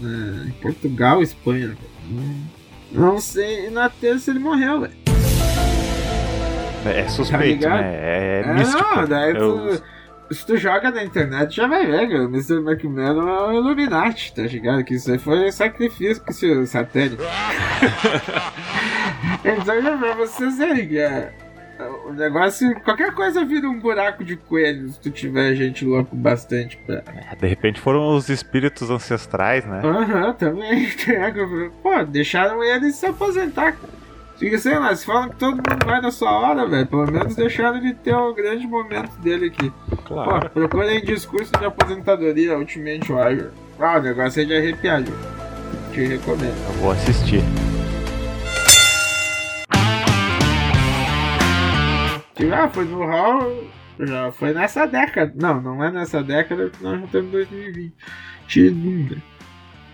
né, 0.00 0.46
em 0.48 0.50
Portugal, 0.60 1.22
Espanha. 1.22 1.68
cara. 1.68 2.24
Não, 2.92 3.18
sei, 3.20 3.66
e 3.66 3.70
na 3.70 3.88
terça 3.88 4.30
ele 4.32 4.40
morreu, 4.40 4.80
velho. 4.80 4.92
É 6.84 7.08
suspeito, 7.08 7.44
ligado? 7.60 7.80
né? 7.80 7.94
É, 7.94 8.42
É, 8.44 8.54
místico. 8.54 8.82
não, 8.96 9.06
daí 9.06 9.34
Eu- 9.34 9.58
tu, 9.78 9.82
se 10.30 10.46
tu 10.46 10.56
joga 10.56 10.90
na 10.90 11.04
internet 11.04 11.54
já 11.54 11.66
vai 11.66 11.86
ver, 11.86 12.08
cara. 12.08 12.26
O 12.26 12.28
Mr. 12.28 12.56
McMahon 12.56 13.28
é 13.28 13.48
o 13.48 13.52
Illuminati, 13.52 14.34
tá 14.34 14.42
ligado? 14.42 14.84
Que 14.84 14.94
isso 14.94 15.10
aí 15.10 15.18
foi 15.18 15.50
sacrifício 15.52 16.22
pro 16.22 16.32
seu 16.32 16.66
satélite. 16.66 17.22
então 19.44 19.82
já 19.82 19.98
pra 19.98 20.14
vocês 20.14 20.58
verem 20.58 20.88
que 20.88 20.98
é, 20.98 21.32
o 22.06 22.12
negócio, 22.12 22.74
qualquer 22.80 23.12
coisa 23.12 23.44
vira 23.44 23.68
um 23.68 23.80
buraco 23.80 24.24
de 24.24 24.36
coelho 24.36 24.88
se 24.88 25.00
tu 25.00 25.10
tiver 25.10 25.54
gente 25.54 25.84
louco 25.84 26.14
bastante 26.14 26.76
pra. 26.78 27.02
De 27.38 27.46
repente 27.46 27.80
foram 27.80 28.14
os 28.14 28.28
espíritos 28.28 28.90
ancestrais, 28.90 29.64
né? 29.64 29.80
Aham, 29.84 30.32
também. 30.34 30.88
Pô, 31.82 32.04
deixaram 32.04 32.62
ele 32.62 32.92
se 32.92 33.06
aposentar, 33.06 33.72
cara. 33.72 34.03
Fica, 34.38 34.58
sei 34.58 34.78
lá, 34.78 34.94
se 34.94 35.06
falam 35.06 35.28
que 35.28 35.36
todo 35.36 35.54
mundo 35.56 35.86
vai 35.86 36.00
na 36.00 36.10
sua 36.10 36.32
hora, 36.32 36.66
velho. 36.66 36.86
Pelo 36.86 37.10
menos 37.10 37.36
deixaram 37.36 37.78
ele 37.78 37.94
ter 37.94 38.14
o 38.14 38.34
grande 38.34 38.66
momento 38.66 39.16
dele 39.20 39.46
aqui. 39.46 39.72
Claro. 40.04 40.40
Pô, 40.50 40.50
procurem 40.50 41.02
discurso 41.04 41.52
de 41.58 41.64
aposentadoria 41.64 42.58
Ultimate 42.58 43.12
Warrior. 43.12 43.50
Ah, 43.78 43.98
o 43.98 44.02
negócio 44.02 44.42
é 44.42 44.44
de 44.44 44.54
arrepiar, 44.56 45.02
viu? 45.02 45.14
Te 45.92 46.04
recomendo. 46.04 46.56
Eu 46.68 46.72
vou 46.80 46.90
assistir. 46.90 47.42
Ah, 52.52 52.68
foi 52.68 52.84
no 52.84 53.04
Hall. 53.06 53.64
Já 53.98 54.32
foi 54.32 54.52
nessa 54.52 54.86
década. 54.86 55.32
Não, 55.36 55.60
não 55.60 55.84
é 55.84 55.90
nessa 55.90 56.22
década, 56.22 56.68
porque 56.68 56.84
nós 56.84 56.98
já 56.98 57.04
estamos 57.06 57.28
em 57.28 57.30
2020. 57.30 57.94
Tinha- 58.48 59.22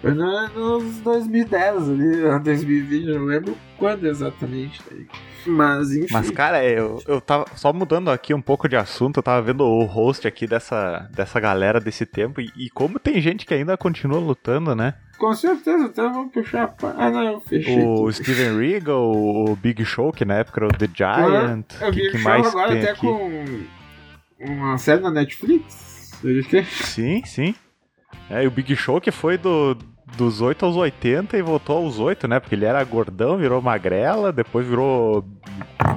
Foi 0.00 0.14
no- 0.14 0.48
nos 0.78 0.98
2010 1.00 1.88
ali, 1.90 2.40
2020, 2.42 3.08
eu 3.08 3.18
não 3.20 3.26
lembro 3.26 3.56
quando 3.76 4.06
exatamente. 4.06 4.82
tá. 4.82 4.94
Mas 5.46 5.92
enfim. 5.94 6.12
Mas, 6.12 6.30
cara, 6.30 6.62
eu, 6.64 7.02
eu 7.08 7.20
tava 7.20 7.46
só 7.56 7.72
mudando 7.72 8.10
aqui 8.10 8.32
um 8.34 8.40
pouco 8.42 8.68
de 8.68 8.76
assunto, 8.76 9.18
eu 9.18 9.22
tava 9.22 9.40
vendo 9.42 9.64
o 9.64 9.84
host 9.84 10.26
aqui 10.28 10.46
dessa, 10.46 11.08
dessa 11.14 11.40
galera 11.40 11.80
desse 11.80 12.04
tempo 12.04 12.40
e, 12.42 12.50
e 12.56 12.68
como 12.70 12.98
tem 12.98 13.20
gente 13.20 13.46
que 13.46 13.54
ainda 13.54 13.76
continua 13.76 14.18
lutando, 14.18 14.74
né? 14.74 14.94
Com 15.18 15.34
certeza, 15.34 15.84
então 15.84 16.12
vamos 16.12 16.32
puxar 16.32 16.64
a 16.64 16.68
pa- 16.68 16.94
Ah, 16.96 17.10
não, 17.10 17.22
eu 17.22 17.40
fechei. 17.40 17.82
O 17.84 17.96
tudo. 17.96 18.12
Steven 18.12 18.58
Regal, 18.58 19.10
o 19.10 19.56
Big 19.56 19.82
Show, 19.84 20.12
que 20.12 20.24
na 20.24 20.34
época 20.36 20.60
era 20.60 20.66
o 20.66 20.76
The 20.78 20.88
Giant, 20.94 21.64
Eu 21.80 21.88
o 21.88 21.92
vi 21.92 22.00
que, 22.02 22.10
que 22.12 22.18
show 22.18 22.30
mais 22.30 22.46
agora 22.46 22.68
tem 22.72 22.80
até 22.80 22.90
aqui? 22.90 23.00
com 23.00 23.60
uma 24.40 24.78
série 24.78 25.02
na 25.02 25.10
Netflix. 25.10 26.18
Fez. 26.50 26.66
Sim, 26.68 27.22
sim. 27.24 27.54
É, 28.30 28.44
e 28.44 28.46
o 28.46 28.50
Big 28.50 28.74
Show 28.76 29.00
que 29.00 29.10
foi 29.10 29.36
do, 29.36 29.76
dos 30.16 30.40
8 30.40 30.64
aos 30.64 30.76
80 30.76 31.36
e 31.36 31.42
voltou 31.42 31.78
aos 31.78 31.98
8, 31.98 32.28
né? 32.28 32.38
Porque 32.38 32.54
ele 32.54 32.64
era 32.64 32.82
gordão, 32.84 33.36
virou 33.36 33.60
magrela, 33.60 34.32
depois 34.32 34.66
virou 34.66 35.24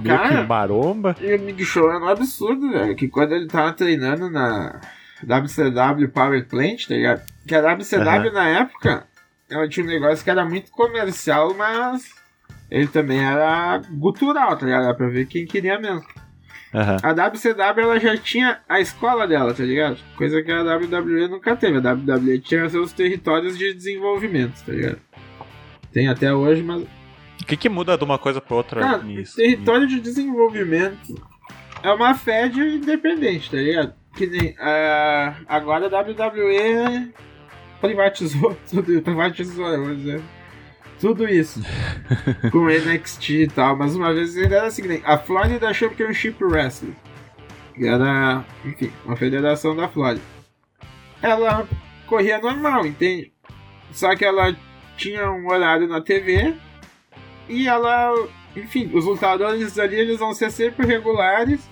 meio 0.01 0.19
que 0.19 0.27
Cara, 0.29 0.43
maromba. 0.43 1.15
E 1.21 1.35
o 1.35 1.39
Big 1.39 1.63
Show 1.63 1.91
é 1.91 1.99
um 1.99 2.07
absurdo, 2.07 2.71
velho. 2.71 2.95
Que 2.95 3.07
quando 3.07 3.33
ele 3.33 3.47
tava 3.47 3.71
treinando 3.73 4.29
na 4.29 4.81
WCW 5.23 6.09
Power 6.09 6.47
Plant, 6.47 6.87
tá 6.87 6.95
ligado? 6.95 7.21
Que 7.47 7.55
a 7.55 7.61
WCW 7.61 8.33
na 8.33 8.47
época, 8.49 9.07
ela 9.49 9.67
tinha 9.69 9.85
um 9.85 9.89
negócio 9.89 10.23
que 10.23 10.29
era 10.29 10.43
muito 10.43 10.71
comercial, 10.71 11.53
mas 11.53 12.11
ele 12.69 12.87
também 12.87 13.23
era 13.23 13.79
gutural, 13.91 14.57
tá 14.57 14.65
ligado? 14.65 14.85
Era 14.85 14.95
pra 14.95 15.07
ver 15.07 15.27
quem 15.27 15.45
queria 15.45 15.79
mesmo. 15.79 16.03
Aham. 16.73 16.97
A 17.03 17.11
WCW 17.13 17.81
ela 17.83 17.99
já 17.99 18.17
tinha 18.17 18.59
a 18.67 18.79
escola 18.79 19.27
dela, 19.27 19.53
tá 19.53 19.63
ligado? 19.63 19.97
Coisa 20.17 20.41
que 20.41 20.51
a 20.51 20.63
WWE 20.63 21.27
nunca 21.27 21.55
teve. 21.55 21.77
A 21.77 21.93
WWE 21.93 22.39
tinha 22.39 22.67
seus 22.69 22.91
territórios 22.91 23.57
de 23.57 23.73
desenvolvimento, 23.73 24.63
tá 24.65 24.71
ligado? 24.71 24.97
Tem 25.91 26.07
até 26.07 26.33
hoje, 26.33 26.63
mas 26.63 26.81
O 27.41 27.45
que, 27.45 27.55
que 27.55 27.69
muda 27.69 27.95
de 27.97 28.03
uma 28.03 28.17
coisa 28.17 28.41
pra 28.41 28.55
outra 28.55 28.81
Cara, 28.81 29.03
nisso? 29.03 29.35
território 29.35 29.85
de 29.87 29.99
desenvolvimento 29.99 31.13
é 31.83 31.91
uma 31.91 32.15
fed 32.15 32.59
independente, 32.59 33.51
tá 33.51 33.57
ligado? 33.57 33.93
Que 34.15 34.25
nem 34.25 34.55
ah, 34.59 35.35
agora 35.47 35.85
a 35.85 36.01
WWE 36.01 37.13
privatizou 37.81 38.57
tudo, 38.69 39.01
privatizou, 39.01 39.67
eu 39.67 39.85
vou 39.85 39.95
dizer. 39.95 40.21
Tudo 41.03 41.27
isso. 41.27 41.59
com 42.49 42.67
NXT 42.67 43.29
e 43.29 43.47
tal, 43.47 43.75
mas 43.75 43.93
uma 43.93 44.13
vez 44.13 44.37
ainda 44.37 44.55
era 44.55 44.67
assim, 44.67 44.83
a 45.03 45.17
Florida 45.17 45.73
Championship 45.73 46.41
Wrestling. 46.41 46.95
Que 47.75 47.85
era, 47.85 48.45
enfim, 48.63 48.89
uma 49.03 49.17
federação 49.17 49.75
da 49.75 49.89
Flórida. 49.89 50.23
Ela 51.21 51.67
corria 52.07 52.39
normal, 52.39 52.85
entende? 52.85 53.33
Só 53.91 54.15
que 54.15 54.23
ela 54.23 54.55
tinha 54.95 55.29
um 55.29 55.45
horário 55.49 55.89
na 55.89 55.99
TV 55.99 56.55
e 57.49 57.67
ela, 57.67 58.13
enfim, 58.55 58.89
os 58.93 59.03
lutadores 59.03 59.77
ali 59.77 59.97
eles 59.97 60.19
vão 60.19 60.33
ser 60.33 60.51
sempre 60.51 60.87
regulares 60.87 61.69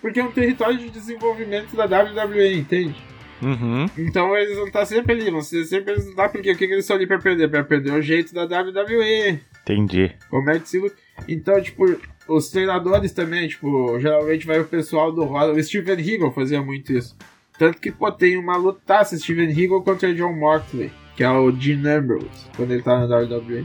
porque 0.00 0.18
é 0.18 0.24
um 0.24 0.32
território 0.32 0.78
de 0.78 0.90
desenvolvimento 0.90 1.76
da 1.76 1.84
WWE, 1.84 2.58
entende? 2.58 2.96
Uhum. 3.44 3.86
Então 3.98 4.36
eles 4.36 4.56
vão 4.56 4.66
estar 4.66 4.86
sempre 4.86 5.12
ali, 5.12 5.30
vão 5.30 5.42
ser 5.42 5.64
sempre 5.66 5.92
eles 5.92 6.14
lá 6.14 6.28
porque 6.28 6.50
o 6.50 6.56
que 6.56 6.66
que 6.66 6.72
eles 6.72 6.84
estão 6.84 6.96
ali 6.96 7.06
pra 7.06 7.18
perder? 7.18 7.50
Pra 7.50 7.62
perder 7.62 7.92
o 7.92 8.00
jeito 8.02 8.32
da 8.34 8.44
WWE, 8.44 9.38
Entendi. 9.62 10.12
como 10.30 10.50
é 10.50 10.58
que 10.58 10.68
se. 10.68 10.80
Então, 11.28 11.60
tipo, 11.60 11.84
os 12.26 12.48
treinadores 12.50 13.12
também, 13.12 13.46
tipo, 13.48 13.98
geralmente 14.00 14.46
vai 14.46 14.58
o 14.60 14.64
pessoal 14.64 15.12
do 15.12 15.24
roda. 15.24 15.52
O 15.52 15.62
Steven 15.62 15.96
Regal 15.96 16.32
fazia 16.32 16.62
muito 16.62 16.92
isso. 16.92 17.16
Tanto 17.58 17.80
que, 17.80 17.92
pô, 17.92 18.10
tem 18.10 18.36
uma 18.36 18.56
lutaça 18.56 19.16
Steven 19.16 19.52
Regal 19.52 19.82
contra 19.82 20.12
John 20.14 20.32
Moxley, 20.32 20.90
que 21.16 21.22
é 21.22 21.30
o 21.30 21.52
Dean 21.52 21.98
Ambrose, 21.98 22.26
quando 22.56 22.72
ele 22.72 22.82
tá 22.82 22.98
na 22.98 23.04
WWE. 23.06 23.64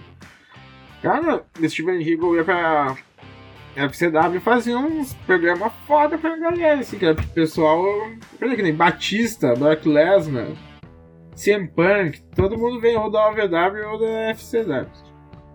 Cara, 1.02 1.44
Steven 1.66 2.04
Regal 2.04 2.36
ia 2.36 2.44
pra 2.44 2.96
FCW 3.88 4.38
e 4.38 4.40
fazia 4.40 4.78
uns 4.78 5.14
programas 5.26 5.72
foda 5.86 6.18
pra 6.18 6.38
galera, 6.38 6.80
assim, 6.80 6.98
que 6.98 7.06
era 7.06 7.16
pro 7.16 7.28
pessoal. 7.28 7.84
Exemplo, 8.36 8.56
que 8.56 8.64
nem 8.64 8.74
Batista, 8.74 9.54
Brock 9.56 9.86
Lesnar, 9.86 10.48
CM 11.36 11.68
Punk, 11.68 12.22
todo 12.36 12.58
mundo 12.58 12.82
vem 12.82 12.98
ou 12.98 13.10
da 13.10 13.30
OVW 13.30 13.88
ou 13.92 14.00
da 14.00 14.30
FCW. 14.32 14.90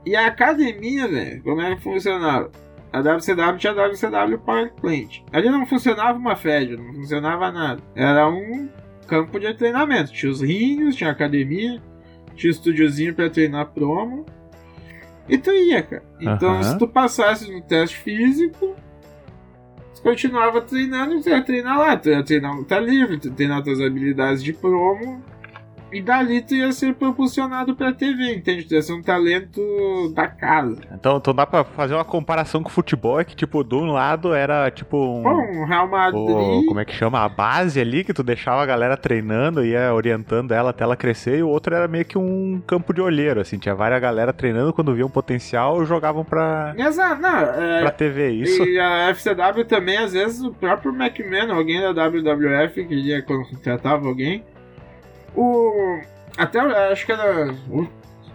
E 0.07 0.17
a 0.17 0.27
academia, 0.27 1.09
velho, 1.09 1.43
como 1.43 1.61
é 1.61 1.75
que 1.75 1.83
funcionava? 1.83 2.51
A 2.93 3.01
WCW 3.01 3.59
tinha 3.59 3.73
a 3.73 3.89
WCW 3.89 4.39
Power 4.39 4.73
Plant. 4.75 5.23
Ali 5.33 5.51
não 5.51 5.67
funcionava 5.67 6.17
uma 6.17 6.37
fed, 6.37 6.77
não 6.77 6.95
funcionava 6.95 7.51
nada. 7.51 7.83
Era 7.97 8.29
um 8.29 8.69
campo 9.09 9.41
de 9.41 9.53
treinamento. 9.55 10.13
Tinha 10.13 10.31
os 10.31 10.41
rings, 10.41 10.95
tinha 10.95 11.11
academia, 11.11 11.83
tinha 12.37 12.51
estúdiozinho 12.51 13.15
pra 13.15 13.29
treinar 13.29 13.73
promo. 13.73 14.25
E 15.29 15.39
tu 15.39 15.51
ia, 15.51 15.83
cara. 15.83 16.03
Então, 16.21 16.51
Aham. 16.55 16.63
se 16.63 16.79
tu 16.79 16.87
passasse 16.87 17.51
no 17.51 17.63
teste 17.63 17.97
físico, 17.97 18.75
tu 19.95 20.03
continuava 20.03 20.61
treinando 20.61 21.17
e 21.17 21.23
tu 21.23 21.29
ia 21.29 21.43
treinar 21.43 21.79
lá. 21.79 21.97
Tu 21.97 22.11
ia 22.11 22.23
treinar 22.23 22.55
luta 22.55 22.79
livre, 22.79 23.19
tu 23.19 23.29
ia 23.29 23.35
treinar 23.35 23.63
tuas 23.63 23.81
habilidades 23.81 24.43
de 24.43 24.53
promo. 24.53 25.23
E 25.95 26.03
dali 26.03 26.43
tu 26.43 26.55
ia 26.55 26.73
ser 26.73 26.95
propulsionado 26.95 27.75
pra 27.75 27.93
TV, 27.93 28.35
entende? 28.35 28.65
Tu 28.65 28.75
ia 28.75 28.83
ser 28.83 28.93
um 28.93 29.03
talento 29.03 29.61
da 30.15 30.27
casa. 30.29 30.77
Então, 30.93 31.17
então 31.17 31.35
dá 31.35 31.47
pra 31.47 31.65
fazer 31.65 31.95
uma 31.95 32.05
comparação 32.05 32.63
com 32.63 32.69
o 32.69 32.73
futebol, 32.73 33.19
é 33.21 33.25
que, 33.25 33.35
tipo, 33.37 33.63
de 33.65 33.75
um 33.75 33.93
lado 33.93 34.35
era, 34.35 34.71
tipo, 34.71 34.97
um... 34.97 35.23
Pô, 35.23 35.31
um 35.31 35.65
Real 35.65 35.89
Madrid. 35.89 36.21
o- 36.21 36.67
como 36.67 36.81
é 36.81 36.85
que 36.85 36.93
chama? 36.95 37.21
A 37.25 37.29
base 37.29 37.81
ali, 37.81 38.05
que 38.05 38.13
tu 38.13 38.23
deixava 38.23 38.63
a 38.63 38.67
galera 38.67 38.97
treinando, 38.97 39.65
ia 39.65 39.93
orientando 39.95 40.53
ela 40.53 40.71
até 40.71 40.85
ela 40.85 40.97
crescer, 40.97 41.39
e 41.39 41.43
o 41.43 41.49
outro 41.49 41.75
era 41.75 41.89
meio 41.89 42.05
que 42.05 42.19
um 42.19 42.61
campo 42.67 42.93
de 42.93 43.01
olheiro, 43.01 43.41
assim, 43.41 43.57
tinha 43.59 43.75
várias 43.75 44.01
galera 44.01 44.33
treinando, 44.33 44.73
quando 44.73 44.95
viam 44.95 45.09
potencial, 45.09 45.85
jogavam 45.87 46.25
pra, 46.25 46.75
Exato, 46.77 47.23
não. 47.23 47.39
É, 47.39 47.81
pra 47.83 47.91
TV, 47.91 48.31
isso? 48.33 48.65
E 48.65 48.79
a 48.79 49.09
FCW 49.15 49.65
também, 49.65 49.97
às 49.99 50.13
vezes, 50.13 50.43
o 50.43 50.53
próprio 50.53 50.93
McMahon, 50.93 51.53
alguém 51.55 51.81
da 51.81 51.93
WWF, 51.93 52.85
que 52.85 52.95
ia 52.95 53.23
contratava 53.23 54.07
alguém. 54.09 54.45
O. 55.37 56.01
Até 56.37 56.59
acho 56.61 57.07
que 57.07 57.13
era 57.13 57.53
o, 57.71 57.87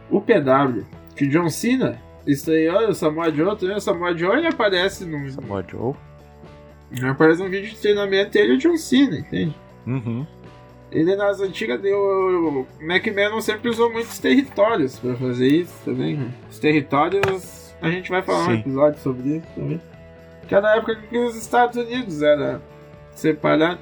o 0.09 0.21
PW, 0.21 0.85
que 1.15 1.27
John 1.27 1.49
Cena 1.49 1.99
estreou 2.25 2.89
o 2.89 2.93
Samoa 2.93 3.31
Joe, 3.31 3.57
também 3.57 3.75
o 3.75 3.81
Samoa 3.81 4.17
Joe 4.17 4.37
ele 4.37 4.47
aparece 4.47 5.05
num. 5.05 5.29
Samoa 5.29 5.63
Joe. 5.67 5.93
Aparece 7.09 7.41
num 7.43 7.49
vídeo 7.49 7.69
de 7.69 7.77
treinamento 7.77 8.37
ele 8.37 8.53
e 8.53 8.55
o 8.55 8.57
John 8.57 8.77
Cena, 8.77 9.17
entende? 9.17 9.55
Uhum. 9.85 10.25
Ele 10.91 11.15
nas 11.15 11.39
antigas 11.39 11.79
deu. 11.79 11.97
O 11.97 12.67
McMahon 12.83 13.39
sempre 13.41 13.69
usou 13.69 13.91
muitos 13.91 14.17
territórios 14.17 14.97
pra 14.97 15.13
fazer 15.15 15.47
isso 15.47 15.73
também. 15.85 16.17
né? 16.17 16.31
Os 16.49 16.57
territórios. 16.59 17.75
A 17.81 17.89
gente 17.89 18.09
vai 18.09 18.21
falar 18.21 18.39
um 18.43 18.45
Sim. 18.53 18.59
episódio 18.59 18.99
sobre 19.01 19.37
isso 19.37 19.47
também. 19.55 19.81
Que 20.47 20.55
era 20.55 20.63
na 20.63 20.75
época 20.75 20.95
que 20.95 21.17
os 21.17 21.35
Estados 21.35 21.77
Unidos 21.77 22.21
era 22.23 22.59
separado. 23.13 23.79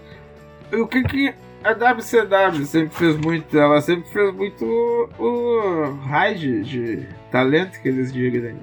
O 0.74 0.86
que 0.86 1.02
que 1.04 1.34
a 1.64 1.72
WCW 1.74 2.66
sempre 2.66 2.96
fez 2.96 3.18
muito? 3.18 3.58
Ela 3.58 3.82
sempre 3.82 4.10
fez 4.10 4.34
muito 4.34 4.66
o, 4.66 5.24
o 5.24 5.94
raid 6.08 6.64
de 6.64 7.06
talento 7.32 7.82
que 7.82 7.88
eles 7.88 8.12
digam. 8.14 8.42
né? 8.42 8.56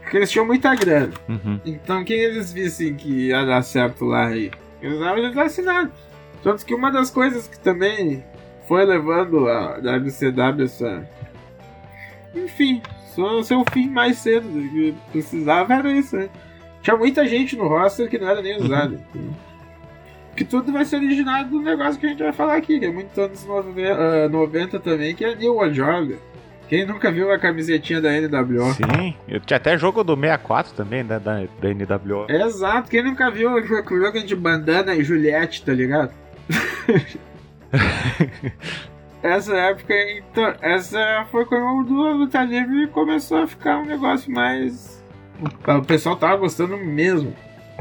Porque 0.00 0.16
eles 0.16 0.30
tinham 0.30 0.46
muita 0.46 0.74
grana. 0.74 1.12
Uhum. 1.28 1.60
Então 1.64 2.04
quem 2.04 2.18
eles 2.18 2.52
vissem 2.52 2.94
que 2.94 3.28
ia 3.28 3.44
dar 3.44 3.62
certo 3.62 4.04
lá 4.04 4.26
aí? 4.26 4.50
Eles 4.82 5.00
eles 5.00 5.36
assinados. 5.36 5.92
Tanto 6.42 6.64
que 6.64 6.74
uma 6.74 6.90
das 6.90 7.10
coisas 7.10 7.46
que 7.46 7.58
também 7.60 8.24
foi 8.66 8.84
levando 8.84 9.48
a 9.48 9.78
WCW 9.78 10.64
essa. 10.64 11.08
Enfim, 12.34 12.80
só 13.14 13.42
seu 13.42 13.64
fim 13.72 13.88
mais 13.88 14.18
cedo. 14.18 14.48
O 14.48 14.68
que 14.70 14.94
precisava 15.12 15.74
era 15.74 15.90
isso, 15.92 16.16
né? 16.16 16.28
Tinha 16.82 16.96
muita 16.96 17.26
gente 17.26 17.56
no 17.56 17.68
roster 17.68 18.08
que 18.08 18.18
não 18.18 18.28
era 18.28 18.40
nem 18.40 18.56
usada. 18.56 18.98
Que 20.36 20.44
tudo 20.44 20.72
vai 20.72 20.84
ser 20.84 20.96
originado 20.96 21.50
do 21.50 21.60
negócio 21.60 22.00
que 22.00 22.06
a 22.06 22.08
gente 22.08 22.22
vai 22.22 22.32
falar 22.32 22.56
aqui, 22.56 22.78
que 22.78 22.86
é 22.86 22.90
muito 22.90 23.20
anos 23.20 23.44
90, 23.44 24.28
90 24.28 24.80
também, 24.80 25.14
que 25.14 25.24
é 25.24 25.34
New 25.34 25.54
World 25.54 25.82
Order. 25.82 26.18
Quem 26.70 26.86
nunca 26.86 27.10
viu 27.10 27.32
a 27.32 27.38
camisetinha 27.38 28.00
da 28.00 28.12
NWO? 28.12 28.72
Sim, 28.74 29.16
eu 29.26 29.40
tinha 29.40 29.56
até 29.56 29.76
jogo 29.76 30.04
do 30.04 30.14
64 30.14 30.72
também, 30.74 31.02
né, 31.02 31.18
da, 31.18 31.40
da 31.40 31.74
NWO. 31.74 32.26
Exato, 32.28 32.88
quem 32.88 33.02
nunca 33.02 33.28
viu 33.28 33.54
o 33.54 33.60
jogo 33.60 34.24
de 34.24 34.36
bandana 34.36 34.94
e 34.94 35.02
Juliette, 35.02 35.64
tá 35.64 35.72
ligado? 35.72 36.12
essa 39.20 39.56
época, 39.56 39.94
então, 40.16 40.54
essa 40.62 41.26
foi 41.32 41.44
quando 41.44 41.92
o 41.92 42.12
Luta 42.12 42.44
Livre 42.44 42.86
começou 42.86 43.38
a 43.38 43.48
ficar 43.48 43.78
um 43.78 43.86
negócio 43.86 44.32
mais. 44.32 45.04
O 45.66 45.82
pessoal 45.82 46.14
tava 46.14 46.36
gostando 46.36 46.76
mesmo. 46.76 47.34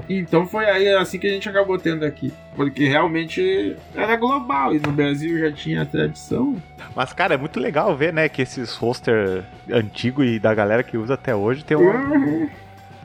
Então 0.09 0.45
foi 0.45 0.65
aí 0.65 0.87
assim 0.95 1.17
que 1.19 1.27
a 1.27 1.31
gente 1.31 1.49
acabou 1.49 1.77
tendo 1.77 2.05
aqui. 2.05 2.31
Porque 2.55 2.87
realmente 2.87 3.75
era 3.95 4.15
global 4.15 4.73
e 4.75 4.79
no 4.79 4.91
Brasil 4.91 5.39
já 5.39 5.51
tinha 5.51 5.85
tradição. 5.85 6.55
Mas, 6.95 7.13
cara, 7.13 7.33
é 7.33 7.37
muito 7.37 7.59
legal 7.59 7.95
ver, 7.95 8.13
né, 8.13 8.27
que 8.29 8.41
esses 8.41 8.75
roster 8.75 9.43
antigo 9.71 10.23
e 10.23 10.39
da 10.39 10.53
galera 10.53 10.83
que 10.83 10.97
usa 10.97 11.13
até 11.15 11.35
hoje 11.35 11.63
tem 11.63 11.77
uma, 11.77 11.93
Uhum. 11.93 12.49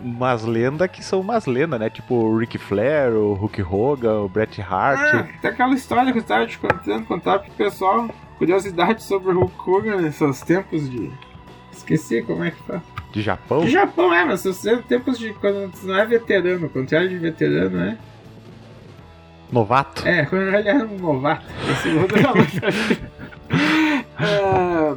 umas 0.02 0.44
lendas 0.44 0.88
que 0.90 1.02
são 1.04 1.20
umas 1.20 1.46
lendas, 1.46 1.78
né? 1.78 1.88
Tipo 1.90 2.14
o 2.14 2.37
Ric 2.38 2.59
Flair, 2.59 3.12
o 3.12 3.35
Hulk 3.35 3.62
Hogan, 3.62 4.20
o 4.20 4.28
Bret 4.28 4.61
Hart. 4.61 5.00
Ah, 5.14 5.26
tem 5.40 5.50
aquela 5.50 5.74
história 5.74 6.12
que 6.12 6.18
eu 6.18 6.22
estava 6.22 6.46
te 6.46 6.59
contando, 6.59 7.07
contar 7.07 7.38
pro 7.40 7.50
pessoal. 7.52 8.09
Curiosidade 8.38 9.02
sobre 9.02 9.33
o 9.33 9.38
Hulk 9.40 9.70
Hogan 9.70 9.96
nesses 10.00 10.40
tempos 10.42 10.90
de. 10.90 11.11
Esqueci 11.85 12.23
como 12.23 12.42
é 12.42 12.51
que 12.51 12.62
tá. 12.62 12.81
De 13.12 13.20
Japão. 13.20 13.61
De 13.61 13.70
Japão, 13.70 14.12
é, 14.12 14.25
mas 14.25 14.40
seus 14.40 14.61
tempos 14.88 15.18
de. 15.18 15.35
Quando 15.35 15.70
tu 15.70 15.87
não 15.87 15.97
é 15.99 16.07
veterano, 16.07 16.68
quando 16.70 16.92
é 16.92 17.07
de 17.07 17.18
veterano, 17.18 17.79
é. 17.79 17.99
Novato. 19.53 20.07
É, 20.09 20.25
quando 20.25 20.42
ele 20.42 20.68
era 20.68 20.85
um 20.85 20.99
novato. 20.99 21.44
Esse 21.70 21.90
outro 21.90 22.18
Ah, 24.16 24.97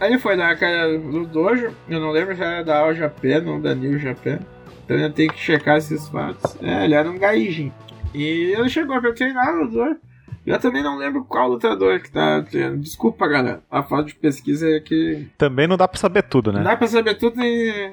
Aí 0.00 0.10
ele 0.10 0.18
foi 0.18 0.34
na 0.34 0.56
cara 0.56 0.98
do 0.98 1.24
Dojo, 1.24 1.70
eu 1.88 2.00
não 2.00 2.10
lembro 2.10 2.34
se 2.34 2.42
era 2.42 2.64
da 2.64 2.80
All 2.80 2.92
Japan 2.92 3.44
ou 3.46 3.60
da 3.60 3.72
New 3.72 3.98
Japan. 4.00 4.40
Então 4.84 4.96
eu 4.98 5.12
tenho 5.12 5.32
que 5.32 5.38
checar 5.38 5.76
esses 5.76 6.08
fatos. 6.08 6.56
É, 6.60 6.84
ele 6.84 6.94
era 6.94 7.08
um 7.08 7.16
gaijin. 7.16 7.72
E 8.12 8.52
ele 8.52 8.68
chegou 8.68 9.00
pra 9.00 9.12
treinar 9.12 9.54
no 9.54 9.70
Dojo. 9.70 9.96
Eu 10.44 10.58
também 10.58 10.82
não 10.82 10.96
lembro 10.98 11.24
qual 11.24 11.48
lutador 11.48 12.00
que 12.00 12.10
tá 12.10 12.42
treinando. 12.42 12.78
Desculpa, 12.78 13.28
galera. 13.28 13.62
A 13.70 13.82
falta 13.82 14.06
de 14.08 14.14
pesquisa 14.16 14.68
é 14.68 14.80
que. 14.80 15.28
Também 15.38 15.68
não 15.68 15.76
dá 15.76 15.86
pra 15.86 15.98
saber 15.98 16.22
tudo, 16.24 16.50
Não 16.52 16.58
né? 16.60 16.64
dá 16.64 16.76
pra 16.76 16.86
saber 16.88 17.14
tudo 17.14 17.40
e. 17.42 17.92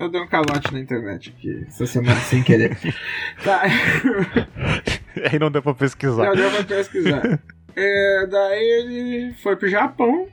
Eu 0.00 0.08
dei 0.08 0.20
um 0.20 0.26
calote 0.26 0.72
na 0.72 0.80
internet 0.80 1.32
aqui 1.36 1.64
essa 1.68 1.86
semana 1.86 2.18
sem 2.20 2.42
querer. 2.42 2.76
tá. 3.44 3.62
Aí 5.30 5.38
não 5.38 5.50
deu 5.50 5.62
pra 5.62 5.74
pesquisar. 5.74 6.24
Não, 6.26 6.34
deu 6.34 6.50
pra 6.50 6.64
pesquisar. 6.64 7.40
É, 7.80 8.26
daí 8.26 8.64
ele 8.64 9.34
foi 9.34 9.54
pro 9.54 9.68
Japão. 9.68 10.26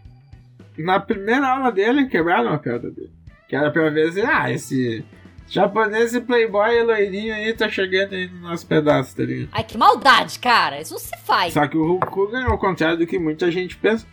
Na 0.80 1.00
primeira 1.00 1.48
aula 1.48 1.72
dele, 1.72 2.08
quebraram 2.08 2.52
a 2.52 2.58
perna 2.58 2.90
dele. 2.90 3.12
Que 3.48 3.56
era 3.56 3.70
pra 3.70 3.88
ver 3.92 4.12
se, 4.14 4.22
ah, 4.22 4.50
esse 4.52 5.06
japonês 5.48 6.14
e 6.14 6.22
playboy 6.22 6.84
loirinho 6.84 7.34
aí 7.34 7.54
tá 7.54 7.70
chegando 7.70 8.14
aí 8.14 8.28
no 8.28 8.42
nosso 8.42 8.66
pedaço, 8.68 9.16
tá 9.16 9.24
ligado? 9.24 9.50
Ai, 9.52 9.64
que 9.64 9.78
maldade, 9.78 10.40
cara. 10.40 10.82
Isso 10.82 10.94
não 10.94 11.00
se 11.00 11.18
faz. 11.24 11.54
Só 11.54 11.68
que 11.68 11.78
o 11.78 11.86
Hulk 11.86 12.08
Hogan, 12.20 12.46
ao 12.46 12.58
contrário 12.58 12.98
do 12.98 13.08
que 13.08 13.20
muita 13.20 13.52
gente 13.52 13.78
pensa, 13.78 14.06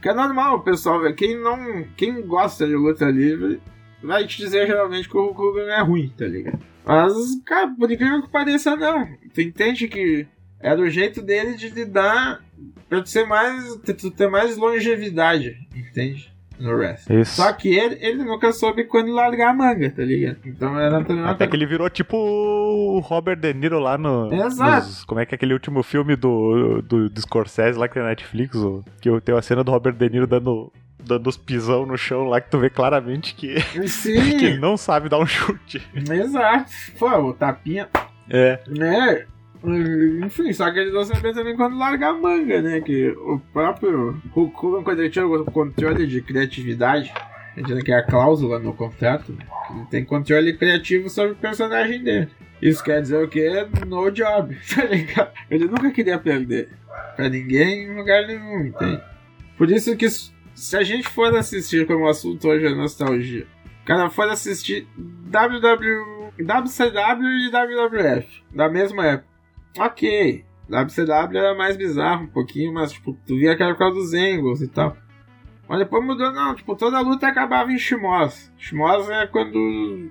que 0.00 0.08
é 0.08 0.14
normal, 0.14 0.60
pessoal, 0.62 1.00
velho. 1.00 1.14
Quem 1.14 1.40
não. 1.40 1.84
Quem 1.96 2.20
gosta 2.26 2.66
de 2.66 2.74
luta 2.74 3.06
livre 3.06 3.60
vai 4.02 4.26
te 4.26 4.36
dizer 4.36 4.66
geralmente 4.66 5.08
que 5.08 5.16
o 5.16 5.22
Hulk 5.26 5.40
Hogan 5.40 5.72
é 5.72 5.80
ruim, 5.80 6.12
tá 6.16 6.26
ligado? 6.26 6.58
Mas, 6.84 7.14
cara, 7.46 7.68
por 7.78 7.90
incrível 7.90 8.22
que 8.22 8.28
pareça, 8.28 8.76
não. 8.76 9.08
Tu 9.32 9.40
entende 9.40 9.88
que 9.88 10.26
era 10.60 10.80
o 10.80 10.90
jeito 10.90 11.22
dele 11.22 11.54
de 11.56 11.70
lidar 11.70 12.44
pra 12.88 13.00
tu 13.00 13.08
ser 13.08 13.26
mais. 13.26 13.76
tu 13.76 14.10
ter 14.10 14.28
mais 14.28 14.56
longevidade, 14.56 15.56
entende? 15.74 16.33
No 16.58 16.72
wrestling. 16.76 17.20
Isso. 17.20 17.36
Só 17.36 17.52
que 17.52 17.68
ele, 17.76 17.98
ele 18.00 18.22
nunca 18.24 18.52
soube 18.52 18.84
quando 18.84 19.10
largar 19.12 19.50
a 19.50 19.54
manga, 19.54 19.90
tá 19.90 20.02
ligado? 20.02 20.38
Então 20.44 20.78
era 20.78 21.02
também 21.02 21.22
uma 21.22 21.30
Até 21.32 21.46
que 21.46 21.56
ele 21.56 21.66
virou 21.66 21.90
tipo 21.90 22.16
o 22.16 23.00
Robert 23.00 23.36
De 23.36 23.52
Niro 23.52 23.78
lá 23.78 23.98
no. 23.98 24.32
Exato. 24.32 24.86
nos- 24.86 25.04
como 25.04 25.20
é 25.20 25.26
que 25.26 25.34
é 25.34 25.36
aquele 25.36 25.52
último 25.52 25.82
filme 25.82 26.14
do, 26.16 26.80
do, 26.82 27.10
do 27.10 27.20
Scorsese 27.20 27.78
lá 27.78 27.88
que 27.88 27.94
tem 27.94 28.02
na 28.02 28.08
Netflix? 28.10 28.56
que 29.00 29.20
tenho 29.22 29.38
a 29.38 29.42
cena 29.42 29.64
do 29.64 29.70
Robert 29.72 29.94
De 29.94 30.08
Niro 30.08 30.26
dando, 30.26 30.72
dando 31.04 31.26
os 31.26 31.36
pisão 31.36 31.84
no 31.84 31.96
chão 31.98 32.24
lá 32.24 32.40
que 32.40 32.50
tu 32.50 32.58
vê 32.58 32.70
claramente 32.70 33.34
que, 33.34 33.60
Sim, 33.88 34.38
que 34.38 34.44
ele 34.46 34.58
não 34.58 34.76
sabe 34.76 35.08
dar 35.08 35.18
um 35.18 35.26
chute. 35.26 35.82
exato. 35.94 36.70
Pô, 36.98 37.08
o 37.18 37.32
tapinha. 37.34 37.88
É. 38.30 38.60
né? 38.68 39.24
Enfim, 39.64 40.52
só 40.52 40.70
que 40.70 40.78
eles 40.78 40.92
não 40.92 41.04
sabiam 41.04 41.32
também 41.32 41.56
quando 41.56 41.78
largar 41.78 42.10
a 42.10 42.18
manga, 42.18 42.60
né? 42.60 42.80
Que 42.80 43.08
o 43.08 43.40
próprio 43.52 44.20
Hulk 44.30 44.84
quando 44.84 45.00
ele 45.00 45.10
tinha 45.10 45.26
o 45.26 45.44
controle 45.46 46.06
de 46.06 46.20
criatividade, 46.20 47.12
a 47.56 47.82
que 47.82 47.92
é 47.92 47.96
a 47.96 48.02
cláusula 48.02 48.58
no 48.58 48.74
contrato, 48.74 49.36
ele 49.70 49.86
tem 49.90 50.04
controle 50.04 50.56
criativo 50.56 51.08
sobre 51.08 51.32
o 51.32 51.36
personagem 51.36 52.02
dele. 52.02 52.28
Isso 52.60 52.82
quer 52.84 53.00
dizer 53.00 53.22
o 53.22 53.28
quê? 53.28 53.66
No 53.86 54.10
job, 54.10 54.56
tá 54.74 54.84
ligado? 54.84 55.32
Ele 55.50 55.66
nunca 55.66 55.90
queria 55.90 56.18
perder 56.18 56.68
pra 57.16 57.28
ninguém 57.28 57.84
em 57.84 57.96
lugar 57.96 58.26
nenhum, 58.26 58.66
entende? 58.66 59.02
Por 59.56 59.70
isso 59.70 59.96
que 59.96 60.08
se 60.08 60.76
a 60.76 60.82
gente 60.82 61.08
for 61.08 61.34
assistir, 61.34 61.86
como 61.86 62.08
assunto 62.08 62.48
hoje 62.48 62.66
é 62.66 62.74
nostalgia, 62.74 63.46
cara 63.84 64.10
for 64.10 64.28
assistir 64.28 64.86
WW, 64.96 66.32
WCW 66.38 67.28
e 67.28 67.50
WWF 67.50 68.42
da 68.52 68.68
mesma 68.68 69.06
época. 69.06 69.33
Ok, 69.78 70.44
WCW 70.68 71.36
era 71.36 71.54
mais 71.54 71.76
bizarro 71.76 72.24
um 72.24 72.28
pouquinho, 72.28 72.72
mas 72.72 72.92
tipo, 72.92 73.16
tu 73.26 73.36
via 73.36 73.52
aquela 73.52 73.74
coisa 73.74 73.94
dos 73.94 74.14
angles 74.14 74.60
e 74.60 74.68
tal. 74.68 74.96
Mas 75.68 75.78
depois 75.78 76.04
mudou, 76.04 76.32
não, 76.32 76.54
tipo, 76.54 76.76
toda 76.76 76.98
a 76.98 77.00
luta 77.00 77.26
acabava 77.26 77.72
em 77.72 77.78
Shimos. 77.78 78.52
Shimos 78.56 79.08
é 79.08 79.26
quando 79.26 80.10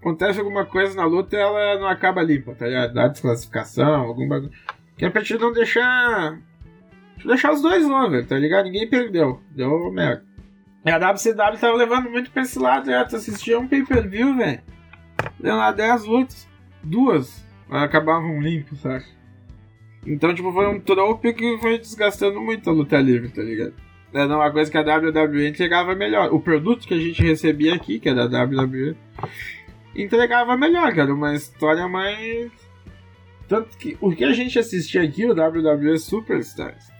acontece 0.00 0.38
alguma 0.38 0.64
coisa 0.64 0.96
na 0.96 1.04
luta 1.04 1.36
ela 1.36 1.78
não 1.78 1.86
acaba 1.86 2.22
limpa, 2.22 2.54
tá 2.54 2.66
ligado? 2.66 2.94
Dá 2.94 3.08
desclassificação, 3.08 4.02
algum 4.02 4.26
bagulho. 4.26 4.52
Que 4.96 5.04
é 5.04 5.10
pra 5.10 5.22
te 5.22 5.36
não 5.38 5.52
deixar. 5.52 6.38
Te 7.18 7.26
deixar 7.26 7.52
os 7.52 7.62
dois 7.62 7.84
over, 7.84 8.26
tá 8.26 8.36
ligado? 8.36 8.64
Ninguém 8.64 8.88
perdeu. 8.88 9.40
Deu 9.50 9.90
merda. 9.92 10.24
E 10.84 10.90
a 10.90 10.98
WCW 10.98 11.58
tava 11.58 11.76
levando 11.76 12.10
muito 12.10 12.30
pra 12.30 12.42
esse 12.42 12.58
lado, 12.58 12.86
já. 12.86 13.04
Tu 13.04 13.16
assistia 13.16 13.58
um 13.58 13.66
pay-per-view, 13.66 14.36
velho. 14.36 14.60
Deu 15.40 15.56
lá 15.56 15.72
10 15.72 16.04
lutas. 16.04 16.48
Duas 16.82 17.43
acabavam 17.70 18.40
limpos, 18.40 18.80
sabe? 18.80 19.04
Então, 20.06 20.34
tipo, 20.34 20.52
foi 20.52 20.66
um 20.66 20.80
trope 20.80 21.32
que 21.32 21.58
foi 21.58 21.78
desgastando 21.78 22.40
muito 22.40 22.68
a 22.68 22.72
luta 22.72 23.00
livre, 23.00 23.30
tá 23.30 23.42
ligado? 23.42 23.74
Era 24.12 24.36
uma 24.36 24.50
coisa 24.50 24.70
que 24.70 24.78
a 24.78 24.80
WWE 24.80 25.48
entregava 25.48 25.94
melhor. 25.94 26.32
O 26.32 26.38
produto 26.38 26.86
que 26.86 26.94
a 26.94 26.98
gente 26.98 27.20
recebia 27.22 27.74
aqui, 27.74 27.98
que 27.98 28.08
é 28.08 28.14
da 28.14 28.26
WWE, 28.26 28.94
entregava 29.96 30.56
melhor, 30.56 30.92
que 30.92 31.00
era 31.00 31.12
uma 31.12 31.34
história 31.34 31.88
mais. 31.88 32.52
Tanto 33.48 33.76
que 33.76 33.96
o 34.00 34.14
que 34.14 34.24
a 34.24 34.32
gente 34.32 34.58
assistia 34.58 35.02
aqui, 35.02 35.26
o 35.26 35.32
WWE 35.32 35.98
Superstars, 35.98 36.92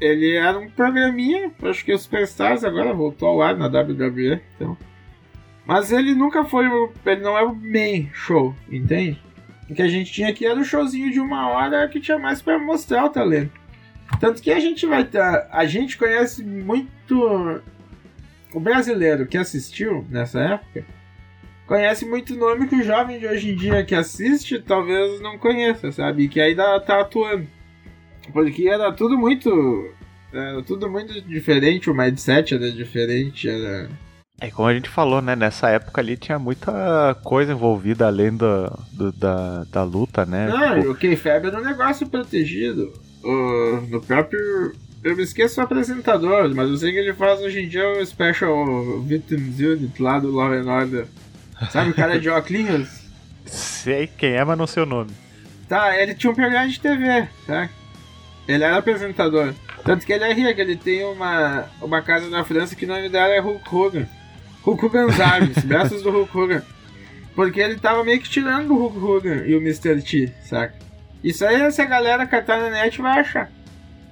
ele 0.00 0.34
era 0.34 0.58
um 0.58 0.68
programinha, 0.68 1.50
acho 1.62 1.84
que 1.84 1.92
o 1.92 1.98
Superstars 1.98 2.62
agora 2.62 2.92
voltou 2.92 3.28
ao 3.28 3.42
ar 3.42 3.56
na 3.56 3.66
WWE, 3.66 4.40
então. 4.54 4.76
Mas 5.64 5.90
ele 5.90 6.14
nunca 6.14 6.44
foi. 6.44 6.66
Ele 7.06 7.22
não 7.22 7.38
é 7.38 7.42
o 7.42 7.54
main 7.54 8.10
show, 8.12 8.54
entende? 8.70 9.23
O 9.68 9.74
que 9.74 9.82
a 9.82 9.88
gente 9.88 10.12
tinha 10.12 10.28
aqui 10.28 10.46
era 10.46 10.58
um 10.58 10.64
showzinho 10.64 11.10
de 11.10 11.20
uma 11.20 11.48
hora 11.48 11.88
que 11.88 12.00
tinha 12.00 12.18
mais 12.18 12.42
pra 12.42 12.58
mostrar 12.58 13.04
o 13.04 13.10
talento. 13.10 13.52
Tanto 14.20 14.42
que 14.42 14.50
a 14.50 14.60
gente 14.60 14.86
vai 14.86 15.04
ter. 15.04 15.20
A 15.50 15.64
gente 15.64 15.96
conhece 15.96 16.44
muito. 16.44 17.62
O 18.52 18.60
brasileiro 18.60 19.26
que 19.26 19.36
assistiu 19.36 20.06
nessa 20.08 20.40
época 20.40 20.84
conhece 21.66 22.04
muito 22.06 22.36
nome 22.36 22.68
que 22.68 22.76
o 22.76 22.82
jovem 22.82 23.18
de 23.18 23.26
hoje 23.26 23.50
em 23.50 23.56
dia 23.56 23.84
que 23.84 23.94
assiste 23.94 24.60
talvez 24.60 25.20
não 25.20 25.38
conheça, 25.38 25.90
sabe? 25.90 26.28
Que 26.28 26.40
ainda 26.40 26.78
tá 26.80 27.00
atuando. 27.00 27.46
Porque 28.32 28.68
era 28.68 28.92
tudo 28.92 29.18
muito. 29.18 29.92
Era 30.32 30.62
tudo 30.62 30.90
muito 30.90 31.20
diferente, 31.22 31.88
o 31.88 31.94
mindset 31.94 32.54
era 32.54 32.70
diferente, 32.70 33.48
era. 33.48 33.88
É 34.40 34.50
como 34.50 34.68
a 34.68 34.74
gente 34.74 34.88
falou, 34.88 35.22
né? 35.22 35.36
Nessa 35.36 35.68
época 35.70 36.00
ali 36.00 36.16
tinha 36.16 36.38
muita 36.38 37.16
coisa 37.22 37.52
envolvida 37.52 38.06
além 38.06 38.36
da, 38.36 38.66
do- 38.92 39.12
da, 39.12 39.64
da 39.70 39.82
luta, 39.84 40.26
né? 40.26 40.48
Não, 40.48 40.80
Tipo, 40.80 40.90
o 40.90 40.94
K-Fab 40.96 41.46
era 41.46 41.60
um 41.60 41.64
negócio 41.64 42.06
protegido. 42.08 42.92
O, 43.22 43.80
no 43.88 44.00
próprio. 44.00 44.72
Eu 45.02 45.16
me 45.16 45.22
esqueço 45.22 45.60
o 45.60 45.64
apresentador, 45.64 46.52
mas 46.54 46.68
eu 46.68 46.76
sei 46.76 46.90
que 46.92 46.98
ele 46.98 47.12
faz 47.12 47.40
hoje 47.40 47.60
em 47.60 47.68
dia 47.68 47.86
o 47.88 48.04
Special 48.04 49.00
Victims 49.02 49.58
Unit 49.60 50.02
lá 50.02 50.18
do 50.18 50.30
Law 50.30 50.52
and 50.52 50.64
Order. 50.70 51.06
Sabe 51.70 51.90
o 51.90 51.94
cara 51.94 52.18
de 52.18 52.28
óculos? 52.28 52.88
sei 53.46 54.06
quem 54.06 54.32
é, 54.32 54.44
mas 54.44 54.58
não 54.58 54.66
sei 54.66 54.82
o 54.82 54.86
nome. 54.86 55.10
Tá, 55.68 55.96
ele 56.00 56.14
tinha 56.14 56.30
um 56.30 56.34
programa 56.34 56.68
de 56.68 56.80
TV, 56.80 57.28
tá? 57.46 57.68
Ele 58.48 58.64
era 58.64 58.76
apresentador. 58.78 59.54
Tanto 59.84 60.04
que 60.04 60.12
ele 60.12 60.24
é 60.24 60.32
rico, 60.32 60.60
ele 60.60 60.76
tem 60.76 61.04
uma, 61.04 61.66
uma 61.80 62.02
casa 62.02 62.28
na 62.30 62.42
França 62.44 62.74
que 62.74 62.84
o 62.84 62.88
nome 62.88 63.08
dela 63.08 63.32
é 63.34 63.38
Hulk 63.40 63.74
Hogan. 63.74 64.06
Hulk 64.64 64.86
Hogan's 64.86 65.20
Arms, 65.20 65.64
braços 65.64 66.02
do 66.02 66.10
Hulk 66.10 66.36
Hogan. 66.36 66.62
Porque 67.34 67.60
ele 67.60 67.76
tava 67.76 68.04
meio 68.04 68.20
que 68.20 68.28
tirando 68.28 68.72
o 68.72 68.88
Hulk 68.88 68.98
Hogan 68.98 69.46
e 69.46 69.54
o 69.54 69.60
Mr. 69.60 70.00
T, 70.02 70.32
saca? 70.42 70.74
Isso 71.22 71.44
aí, 71.44 71.70
se 71.72 71.82
a 71.82 71.86
galera 71.86 72.26
catar 72.26 72.60
na 72.60 72.70
net 72.70 73.00
vai 73.00 73.20
achar. 73.20 73.50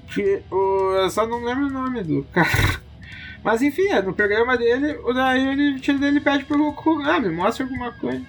Que, 0.08 0.42
o, 0.50 0.94
eu 0.94 1.10
só 1.10 1.26
não 1.26 1.44
lembro 1.44 1.66
o 1.66 1.70
nome 1.70 2.02
do 2.02 2.24
cara. 2.32 2.48
Mas 3.44 3.60
enfim, 3.60 3.88
é, 3.88 4.00
no 4.00 4.12
programa 4.12 4.56
dele, 4.56 4.98
o 5.04 5.12
daí 5.12 5.46
ele, 5.46 5.80
ele 6.06 6.20
pede 6.20 6.44
pro 6.44 6.56
Hulk 6.56 6.88
Hogan, 6.88 7.12
ah, 7.12 7.20
me 7.20 7.28
mostra 7.30 7.64
alguma 7.64 7.92
coisa. 7.92 8.22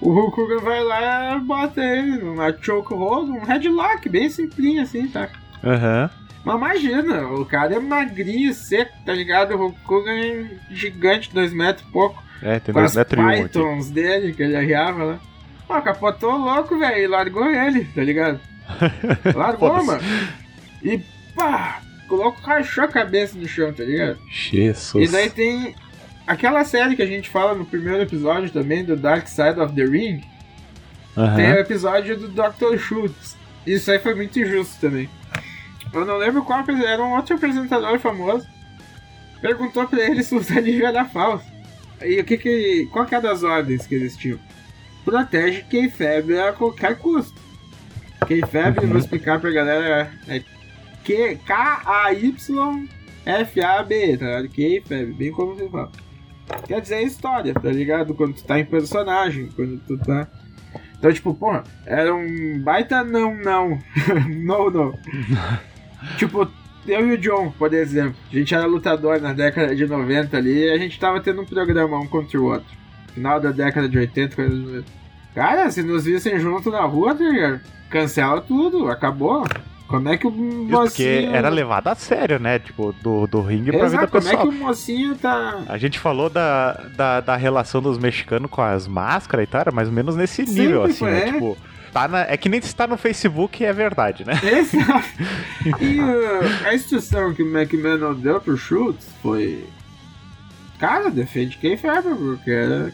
O 0.00 0.12
Hulk 0.12 0.40
Hogan 0.40 0.60
vai 0.60 0.82
lá 0.82 1.36
e 1.36 1.40
bota 1.40 1.82
ele 1.82 2.16
numa 2.16 2.52
chokehold, 2.52 3.30
um 3.30 3.44
headlock, 3.44 4.08
bem 4.08 4.28
simplinho 4.30 4.82
assim, 4.82 5.06
tá? 5.08 5.28
Aham. 5.62 6.10
Mas 6.44 6.56
imagina, 6.56 7.26
o 7.28 7.44
cara 7.44 7.74
é 7.74 7.78
magrinho, 7.78 8.52
seco, 8.54 8.92
tá 9.04 9.12
ligado? 9.12 9.54
O 9.56 9.74
Hogan 9.86 10.18
é 10.18 10.46
gigante, 10.70 11.32
dois 11.32 11.52
metros 11.52 11.86
e 11.86 11.92
pouco. 11.92 12.22
É, 12.42 12.58
tem 12.58 12.72
Com 12.72 12.80
2 12.80 12.90
as 12.90 12.96
metros 12.96 13.24
aqui. 13.26 13.42
pythons 13.42 13.90
dele, 13.90 14.32
que 14.32 14.42
ele 14.42 14.56
arriava 14.56 15.04
lá. 15.04 15.20
Ó, 15.68 15.80
capotou 15.82 16.36
louco, 16.36 16.78
velho, 16.78 16.98
e 16.98 17.06
largou 17.06 17.46
ele, 17.48 17.84
tá 17.84 18.02
ligado? 18.02 18.40
Largou, 19.36 19.84
mano. 19.84 20.00
E 20.82 20.98
pá, 21.36 21.80
colocou, 22.08 22.42
rachou 22.42 22.84
a 22.84 22.88
cabeça 22.88 23.36
no 23.36 23.46
chão, 23.46 23.72
tá 23.72 23.84
ligado? 23.84 24.18
Jesus. 24.30 25.08
E 25.08 25.12
daí 25.12 25.28
tem 25.28 25.74
aquela 26.26 26.64
série 26.64 26.96
que 26.96 27.02
a 27.02 27.06
gente 27.06 27.28
fala 27.28 27.54
no 27.54 27.64
primeiro 27.66 28.02
episódio 28.02 28.50
também, 28.50 28.84
do 28.84 28.96
Dark 28.96 29.26
Side 29.28 29.60
of 29.60 29.74
the 29.74 29.84
Ring. 29.84 30.22
Tem 31.36 31.52
o 31.52 31.58
episódio 31.58 32.16
do 32.16 32.28
Dr. 32.28 32.78
Schultz. 32.78 33.36
Isso 33.66 33.90
aí 33.90 33.98
foi 33.98 34.14
muito 34.14 34.38
injusto 34.40 34.80
também. 34.80 35.08
Eu 35.92 36.04
não 36.04 36.16
lembro 36.16 36.44
qual, 36.44 36.64
era 36.86 37.02
um 37.02 37.16
outro 37.16 37.34
apresentador 37.34 37.98
famoso. 37.98 38.46
Perguntou 39.40 39.86
pra 39.88 40.00
ele 40.00 40.22
se 40.22 40.34
o 40.34 40.40
anilho 40.56 40.86
era 40.86 41.04
falso. 41.04 41.44
E 42.02 42.20
o 42.20 42.24
que 42.24 42.36
que. 42.38 42.88
Qual 42.92 43.04
que 43.06 43.14
é 43.14 43.20
das 43.20 43.42
ordens 43.42 43.86
que 43.86 43.94
eles 43.94 44.16
tinham? 44.16 44.38
Protege 45.04 45.62
Kayfab 45.62 46.38
a 46.38 46.52
qualquer 46.52 46.98
custo. 46.98 47.40
Kayfab, 48.26 48.82
eu 48.82 48.88
vou 48.88 48.98
explicar 48.98 49.40
pra 49.40 49.50
galera, 49.50 50.12
é 50.28 50.42
K-A-Y-F-A-B, 51.04 52.86
tá 54.18 54.26
ligado? 54.26 54.48
Kayfab, 54.48 55.12
bem 55.14 55.32
como 55.32 55.54
você 55.54 55.68
fala. 55.68 55.90
Quer 56.66 56.80
dizer 56.80 57.02
história, 57.02 57.54
tá 57.54 57.70
ligado? 57.70 58.14
Quando 58.14 58.34
tu 58.34 58.44
tá 58.44 58.58
em 58.58 58.64
personagem, 58.64 59.48
quando 59.54 59.78
tu 59.86 59.96
tá. 59.98 60.28
Então, 60.98 61.12
tipo, 61.12 61.34
porra, 61.34 61.64
era 61.86 62.14
um 62.14 62.60
baita 62.62 63.02
não, 63.02 63.34
não. 63.34 63.78
não, 64.28 64.70
não. 64.70 64.98
tipo, 66.16 66.48
eu 66.86 67.08
e 67.08 67.14
o 67.14 67.18
John, 67.18 67.52
por 67.58 67.72
exemplo, 67.74 68.16
a 68.30 68.34
gente 68.34 68.54
era 68.54 68.66
lutador 68.66 69.20
na 69.20 69.32
década 69.32 69.74
de 69.74 69.86
90 69.86 70.36
ali 70.36 70.66
e 70.66 70.70
a 70.70 70.78
gente 70.78 70.98
tava 70.98 71.20
tendo 71.20 71.42
um 71.42 71.46
programa 71.46 71.98
um 71.98 72.06
contra 72.06 72.40
o 72.40 72.44
outro. 72.44 72.66
Final 73.14 73.40
da 73.40 73.50
década 73.50 73.88
de 73.88 73.98
80, 73.98 74.36
coisa. 74.36 74.84
Cara, 75.34 75.70
se 75.70 75.82
nos 75.82 76.04
vissem 76.04 76.38
junto 76.38 76.70
na 76.70 76.82
rua, 76.82 77.14
tá 77.14 77.24
ligado? 77.24 77.60
cancela 77.90 78.40
tudo, 78.40 78.88
acabou. 78.88 79.44
Como 79.88 80.08
é 80.08 80.16
que 80.16 80.24
o 80.24 80.30
Isso 80.30 80.68
porque 80.68 81.16
mocinho... 81.20 81.34
era 81.34 81.48
levado 81.48 81.88
a 81.88 81.96
sério, 81.96 82.38
né? 82.38 82.60
Tipo, 82.60 82.94
do, 83.02 83.26
do 83.26 83.42
ringue 83.42 83.72
pra 83.72 83.88
vida 83.88 84.04
Exato, 84.04 84.12
como 84.12 84.22
é 84.22 84.30
pessoal. 84.30 84.48
que 84.48 84.54
o 84.54 84.58
mocinho 84.58 85.16
tá... 85.16 85.64
A 85.68 85.76
gente 85.76 85.98
falou 85.98 86.30
da, 86.30 86.74
da, 86.96 87.20
da 87.20 87.36
relação 87.36 87.82
dos 87.82 87.98
mexicanos 87.98 88.48
com 88.48 88.62
as 88.62 88.86
máscaras 88.86 89.42
e 89.42 89.46
tal, 89.48 89.62
era 89.62 89.72
mais 89.72 89.88
ou 89.88 89.94
menos 89.94 90.14
nesse 90.14 90.42
nível, 90.44 90.86
Sempre 90.88 90.92
assim, 90.92 91.04
né? 91.04 91.28
é. 91.28 91.32
Tipo, 91.32 91.58
tá 91.92 92.08
na- 92.08 92.22
é 92.22 92.36
que 92.36 92.48
nem 92.48 92.60
se 92.60 92.74
tá 92.74 92.86
no 92.86 92.96
Facebook 92.96 93.64
é 93.64 93.72
verdade, 93.72 94.24
né? 94.26 94.34
Exato. 94.42 95.08
E 95.80 96.00
uh, 96.00 96.66
a 96.66 96.74
instrução 96.74 97.34
que 97.34 97.42
o 97.42 97.46
McMahon 97.46 98.14
deu 98.14 98.40
pro 98.40 98.56
Schultz 98.56 99.06
foi. 99.22 99.66
Cara, 100.78 101.10
defende 101.10 101.58
quem 101.58 101.76
ferra, 101.76 102.02
porque 102.16 102.50
era. 102.50 102.90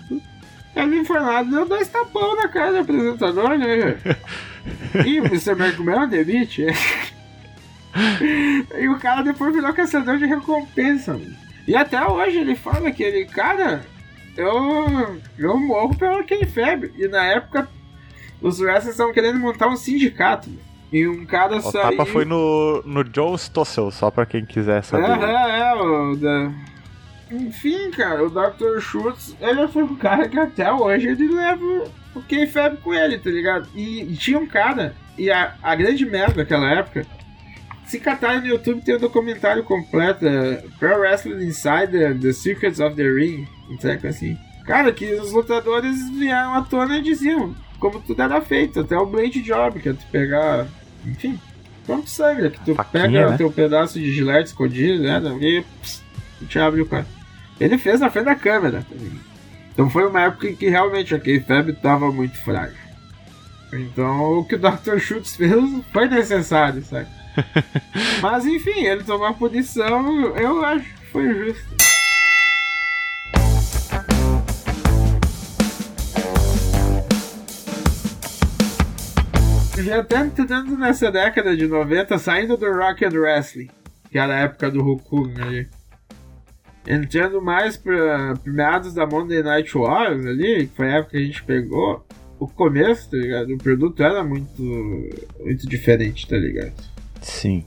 Ele 0.74 1.04
foi 1.04 1.20
lá 1.20 1.42
e 1.42 1.46
deu 1.48 1.64
dois 1.64 1.86
tapão 1.88 2.34
na 2.36 2.48
cara 2.48 2.72
do 2.72 2.78
apresentador, 2.78 3.56
né? 3.56 3.96
E 5.06 5.20
o 5.20 5.26
Mr. 5.26 5.52
McMahon 5.52 6.08
demite. 6.08 6.66
E 8.78 8.88
o 8.88 8.98
cara 8.98 9.22
depois 9.22 9.54
virou 9.54 9.72
caçador 9.72 10.18
de 10.18 10.26
recompensa. 10.26 11.12
mano. 11.14 11.34
E 11.66 11.74
até 11.74 12.04
hoje 12.06 12.38
ele 12.38 12.54
fala 12.54 12.90
que 12.90 13.02
ele, 13.02 13.24
cara, 13.26 13.82
eu, 14.36 15.18
eu 15.38 15.58
morro 15.58 15.96
pelo 15.96 16.24
Kayfabe. 16.24 16.92
E 16.96 17.08
na 17.08 17.24
época 17.24 17.68
os 18.40 18.60
wrestlers 18.60 18.94
estavam 18.94 19.12
querendo 19.12 19.38
montar 19.38 19.68
um 19.68 19.76
sindicato. 19.76 20.50
E 20.92 21.06
um 21.06 21.26
cara 21.26 21.56
O 21.56 21.60
saiu... 21.60 21.90
tapa 21.90 22.06
foi 22.06 22.24
no, 22.24 22.82
no 22.84 23.04
Joe 23.12 23.34
Stossel, 23.34 23.90
só 23.90 24.10
pra 24.10 24.24
quem 24.24 24.44
quiser 24.44 24.82
saber. 24.82 25.04
É, 25.04 25.32
é, 25.32 25.60
é, 25.60 25.74
o 25.74 26.16
da... 26.16 26.52
Enfim, 27.30 27.90
cara, 27.90 28.24
o 28.24 28.30
Dr. 28.30 28.78
Schultz, 28.80 29.36
ele 29.40 29.66
foi 29.66 29.82
um 29.82 29.96
cara 29.96 30.28
que 30.28 30.38
até 30.38 30.72
hoje 30.72 31.08
ele 31.08 31.26
leva 31.26 31.84
o 32.14 32.22
Kayfabe 32.22 32.76
com 32.76 32.94
ele, 32.94 33.18
tá 33.18 33.28
ligado? 33.28 33.68
E, 33.74 34.02
e 34.02 34.16
tinha 34.16 34.38
um 34.38 34.46
cara, 34.46 34.94
e 35.18 35.28
a, 35.28 35.54
a 35.60 35.74
grande 35.74 36.06
merda 36.06 36.36
daquela 36.36 36.70
época, 36.70 37.04
se 37.84 37.98
catar 37.98 38.40
no 38.40 38.46
YouTube 38.46 38.82
tem 38.82 38.94
um 38.94 39.00
documentário 39.00 39.64
completo, 39.64 40.24
é, 40.24 40.62
Pro 40.78 41.00
Wrestling 41.00 41.44
Insider, 41.44 42.16
The 42.16 42.32
Secrets 42.32 42.78
of 42.78 42.94
the 42.94 43.02
Ring, 43.02 43.46
um 43.68 43.76
treco 43.76 44.06
assim. 44.06 44.38
Cara, 44.64 44.92
que 44.92 45.12
os 45.14 45.32
lutadores 45.32 46.08
vieram 46.10 46.54
à 46.54 46.62
tona 46.62 46.98
e 46.98 47.02
diziam 47.02 47.54
como 47.78 48.00
tudo 48.00 48.22
era 48.22 48.40
feito, 48.40 48.80
até 48.80 48.96
o 48.96 49.06
Blade 49.06 49.42
Job, 49.42 49.80
que 49.80 49.88
é 49.88 49.92
tu 49.92 50.04
pegar, 50.10 50.66
enfim, 51.04 51.38
pronto 51.84 52.08
sangue, 52.08 52.50
que 52.50 52.64
tu 52.64 52.74
Faquinha, 52.74 53.02
pega 53.02 53.28
né? 53.28 53.34
o 53.34 53.38
teu 53.38 53.50
pedaço 53.50 53.98
de 53.98 54.12
gilete 54.12 54.48
escondido, 54.48 55.02
né, 55.02 55.20
e 55.40 55.62
pss, 55.62 56.02
te 56.48 56.58
abre 56.58 56.80
o 56.80 56.86
cara. 56.86 57.06
Ele 57.60 57.78
fez 57.78 58.00
na 58.00 58.10
frente 58.10 58.26
da 58.26 58.34
câmera, 58.34 58.84
tá? 58.88 58.96
Então 59.72 59.90
foi 59.90 60.06
uma 60.06 60.22
época 60.22 60.48
em 60.48 60.56
que 60.56 60.68
realmente 60.68 61.14
a 61.14 61.20
K-Fab 61.20 61.72
tava 61.74 62.10
muito 62.10 62.36
frágil. 62.42 62.76
Então 63.72 64.38
o 64.38 64.44
que 64.44 64.54
o 64.54 64.58
Dr. 64.58 64.98
Schultz 64.98 65.36
fez 65.36 65.52
foi 65.92 66.08
necessário, 66.08 66.82
sabe? 66.82 67.08
Mas 68.22 68.46
enfim, 68.46 68.84
ele 68.84 69.04
tomou 69.04 69.26
a 69.26 69.32
punição, 69.34 70.34
eu 70.36 70.64
acho 70.64 70.84
que 70.84 71.06
foi 71.06 71.34
justo. 71.34 71.95
Já 79.86 80.00
até 80.00 80.18
entrando 80.18 80.76
nessa 80.76 81.12
década 81.12 81.56
de 81.56 81.68
90, 81.68 82.18
saindo 82.18 82.56
do 82.56 82.72
Rock 82.72 83.04
and 83.04 83.20
Wrestling, 83.20 83.70
que 84.10 84.18
era 84.18 84.34
a 84.34 84.38
época 84.40 84.68
do 84.68 84.82
Hulk 84.82 85.04
Hogan 85.08 85.42
ali. 85.44 85.68
Entrando 86.84 87.40
mais 87.40 87.76
pra 87.76 88.34
meados 88.44 88.92
da 88.92 89.06
Monday 89.06 89.44
Night 89.44 89.78
Wars 89.78 90.26
ali, 90.26 90.66
que 90.66 90.76
foi 90.76 90.90
a 90.90 90.96
época 90.96 91.12
que 91.12 91.18
a 91.18 91.24
gente 91.24 91.44
pegou, 91.44 92.04
o 92.40 92.48
começo, 92.48 93.08
tá 93.12 93.16
ligado? 93.16 93.54
O 93.54 93.58
produto 93.58 94.02
era 94.02 94.24
muito, 94.24 94.60
muito 95.38 95.68
diferente, 95.68 96.26
tá 96.26 96.36
ligado? 96.36 96.74
Sim. 97.22 97.64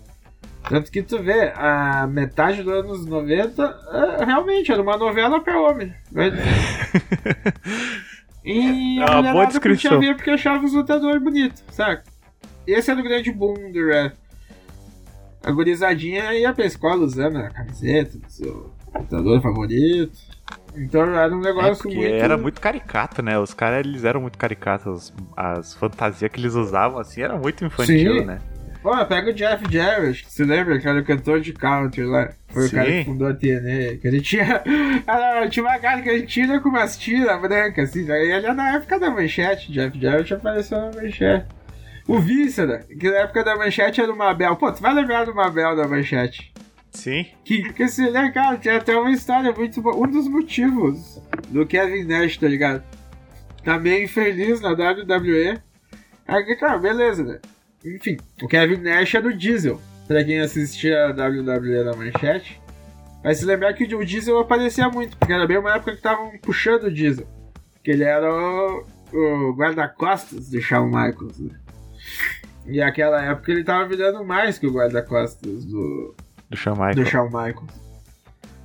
Tanto 0.68 0.92
que 0.92 1.02
tu 1.02 1.24
vê, 1.24 1.54
a 1.56 2.06
metade 2.06 2.64
dos 2.64 2.74
anos 2.74 3.06
90 3.06 3.64
é, 4.20 4.26
realmente 4.26 4.74
era 4.74 4.82
uma 4.82 4.98
novela 4.98 5.40
pra 5.40 5.62
homem. 5.62 5.94
Vai 6.12 6.32
dizer. 6.36 6.44
E 8.52 9.00
É 9.00 9.04
a 9.04 9.22
boa 9.34 9.46
descrição. 9.46 10.00
ver 10.00 10.16
porque 10.16 10.32
achava 10.32 10.66
os 10.66 10.74
lutadores 10.74 11.22
bonitos, 11.22 11.64
saca? 11.72 12.04
Esse 12.66 12.92
era 12.92 13.00
o 13.00 13.04
grande 13.04 13.32
boom 13.32 13.72
do 13.72 13.88
rap. 13.88 14.16
A 15.44 15.52
gurizadinha 15.52 16.34
ia 16.34 16.54
pra 16.54 16.66
escola 16.66 17.04
usando 17.04 17.38
a 17.38 17.50
camiseta 17.50 18.18
do 18.18 18.30
seu 18.30 18.72
lutador 18.94 19.42
favorito. 19.42 20.12
Então 20.76 21.02
era 21.16 21.34
um 21.34 21.40
É 21.40 21.44
negócio 21.44 21.84
porque 21.84 21.96
muito... 21.98 22.12
era 22.14 22.38
muito 22.38 22.60
caricato, 22.62 23.22
né? 23.22 23.40
Os 23.40 23.54
caras, 23.54 23.86
eles 23.86 24.04
eram 24.04 24.22
muito 24.22 24.38
caricatos. 24.38 25.14
As 25.36 25.74
fantasias 25.74 26.30
que 26.32 26.40
eles 26.40 26.54
usavam, 26.56 27.00
assim, 27.00 27.22
era 27.22 27.38
muito 27.38 27.64
infantil, 27.66 28.20
Sim. 28.20 28.26
né? 28.26 28.40
Pô, 28.82 29.06
pega 29.06 29.32
o 29.32 29.34
Jeff 29.34 29.64
Jarrett, 29.70 30.26
você 30.26 30.46
lembra 30.46 30.80
que 30.80 30.88
era 30.88 31.00
o 31.00 31.04
cantor 31.04 31.42
de 31.42 31.52
country 31.52 32.06
lá? 32.06 32.30
Foi 32.48 32.64
Sim. 32.64 32.68
o 32.68 32.72
cara 32.72 32.92
que 32.92 33.04
fundou 33.06 33.28
a 33.28 33.34
TNA. 33.34 33.98
Que 34.02 34.08
ele 34.08 34.22
tinha. 34.22 34.64
Tinha 35.52 35.66
uma 35.66 35.80
cara 35.80 36.02
que 36.02 36.10
ele 36.10 36.26
tira 36.26 36.62
com 36.62 36.70
umas 36.70 36.98
tiras 36.98 37.42
brancas, 37.42 37.90
assim. 37.90 38.10
Aí 38.10 38.32
ele 38.32 38.48
é 38.48 38.54
na 38.54 38.76
época 38.76 38.98
da 38.98 39.10
manchete. 39.10 39.72
Jeff 39.72 40.00
Jarrett 40.00 40.34
apareceu 40.34 40.80
na 40.80 40.92
manchete. 40.92 41.46
O 42.08 42.20
Vícera, 42.20 42.86
que 43.00 43.10
na 43.10 43.18
época 43.18 43.44
da 43.44 43.56
manchete 43.56 44.02
era 44.02 44.12
o 44.12 44.18
Mabel. 44.18 44.56
Pô, 44.56 44.72
tu 44.72 44.82
vai 44.82 44.94
lembrar 44.94 45.26
do 45.26 45.36
Mabel 45.36 45.76
da 45.76 45.88
manchete? 45.88 46.52
Sim. 46.92 47.26
Que, 47.44 47.72
que 47.74 47.88
se 47.88 48.04
lembra, 48.04 48.32
cara, 48.32 48.58
tinha 48.58 48.78
até 48.78 48.98
uma 48.98 49.12
história 49.12 49.52
muito 49.52 49.82
boa. 49.82 49.96
Um 49.96 50.10
dos 50.10 50.28
motivos 50.28 51.22
do 51.50 51.66
Kevin 51.66 52.06
Nash, 52.06 52.38
tá 52.38 52.48
ligado? 52.48 52.82
Tá 53.64 53.78
meio 53.78 54.06
infeliz 54.06 54.62
na 54.62 54.72
WWE. 54.72 55.60
Aí, 56.28 56.56
cara, 56.56 56.78
beleza, 56.78 57.24
né? 57.24 57.40
Enfim, 57.86 58.18
o 58.42 58.48
Kevin 58.48 58.78
Nash 58.82 59.16
é 59.16 59.22
do 59.22 59.34
Diesel. 59.34 59.80
Pra 60.08 60.24
quem 60.24 60.40
assistia 60.40 61.06
a 61.06 61.12
WWE 61.12 61.84
na 61.84 61.96
manchete. 61.96 62.60
Vai 63.24 63.36
se 63.36 63.46
lembrar 63.46 63.74
que 63.74 63.84
o 63.94 64.06
Diesel 64.06 64.40
aparecia 64.40 64.90
muito, 64.90 65.16
porque 65.18 65.34
era 65.34 65.46
bem 65.46 65.58
uma 65.58 65.76
época 65.76 65.92
que 65.92 65.98
estavam 65.98 66.32
puxando 66.42 66.86
o 66.86 66.92
Diesel. 66.92 67.28
Que 67.84 67.92
ele 67.92 68.04
era 68.04 68.28
o, 68.34 68.86
o 69.14 69.54
guarda-costas 69.56 70.50
do 70.50 70.62
Shawn 70.62 70.88
Michaels, 70.88 71.40
né? 71.40 71.52
E 72.66 72.82
aquela 72.82 73.22
época 73.24 73.52
ele 73.52 73.64
tava 73.64 73.88
virando 73.88 74.24
mais 74.24 74.58
que 74.58 74.68
o 74.68 74.72
guarda-costas 74.74 75.66
do, 75.66 76.16
Do 76.50 76.58
Shawn 76.58 76.74
Michaels. 76.76 76.96
do 76.96 77.06
Shawn 77.06 77.26
Michaels. 77.26 77.90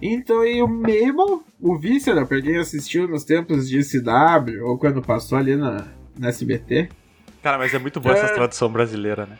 Então, 0.00 0.44
e 0.44 0.62
o 0.62 0.68
Mabel, 0.68 1.42
o 1.60 1.78
Vícera, 1.78 2.26
pra 2.26 2.40
quem 2.40 2.56
assistiu 2.56 3.08
nos 3.08 3.24
tempos 3.24 3.68
de 3.68 3.80
CW, 3.82 4.62
ou 4.64 4.78
quando 4.78 5.00
passou 5.00 5.38
ali 5.38 5.56
na, 5.56 5.86
na 6.18 6.28
SBT, 6.28 6.88
Cara, 7.44 7.58
mas 7.58 7.72
é 7.74 7.78
muito 7.78 8.00
boa 8.00 8.16
essa 8.16 8.26
É. 8.26 8.34
tradução 8.34 8.68
brasileira, 8.70 9.26
né? 9.26 9.36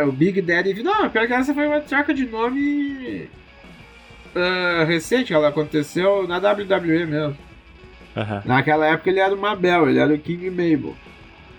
é, 0.00 0.04
o 0.04 0.10
Big 0.12 0.42
Daddy... 0.42 0.82
Não, 0.82 1.08
pior 1.08 1.26
que 1.26 1.32
essa 1.32 1.54
foi 1.54 1.66
uma 1.66 1.80
troca 1.80 2.12
de 2.12 2.26
nome 2.26 3.28
ah, 4.34 4.84
recente, 4.84 5.32
ela 5.32 5.48
aconteceu 5.48 6.26
na 6.28 6.38
WWE 6.38 7.06
mesmo. 7.06 7.38
Aham. 8.16 8.42
Naquela 8.44 8.86
época 8.86 9.08
ele 9.10 9.20
era 9.20 9.34
o 9.34 9.38
Mabel, 9.38 9.88
ele 9.88 9.98
era 9.98 10.12
o 10.12 10.18
King 10.18 10.50
Mabel. 10.50 10.94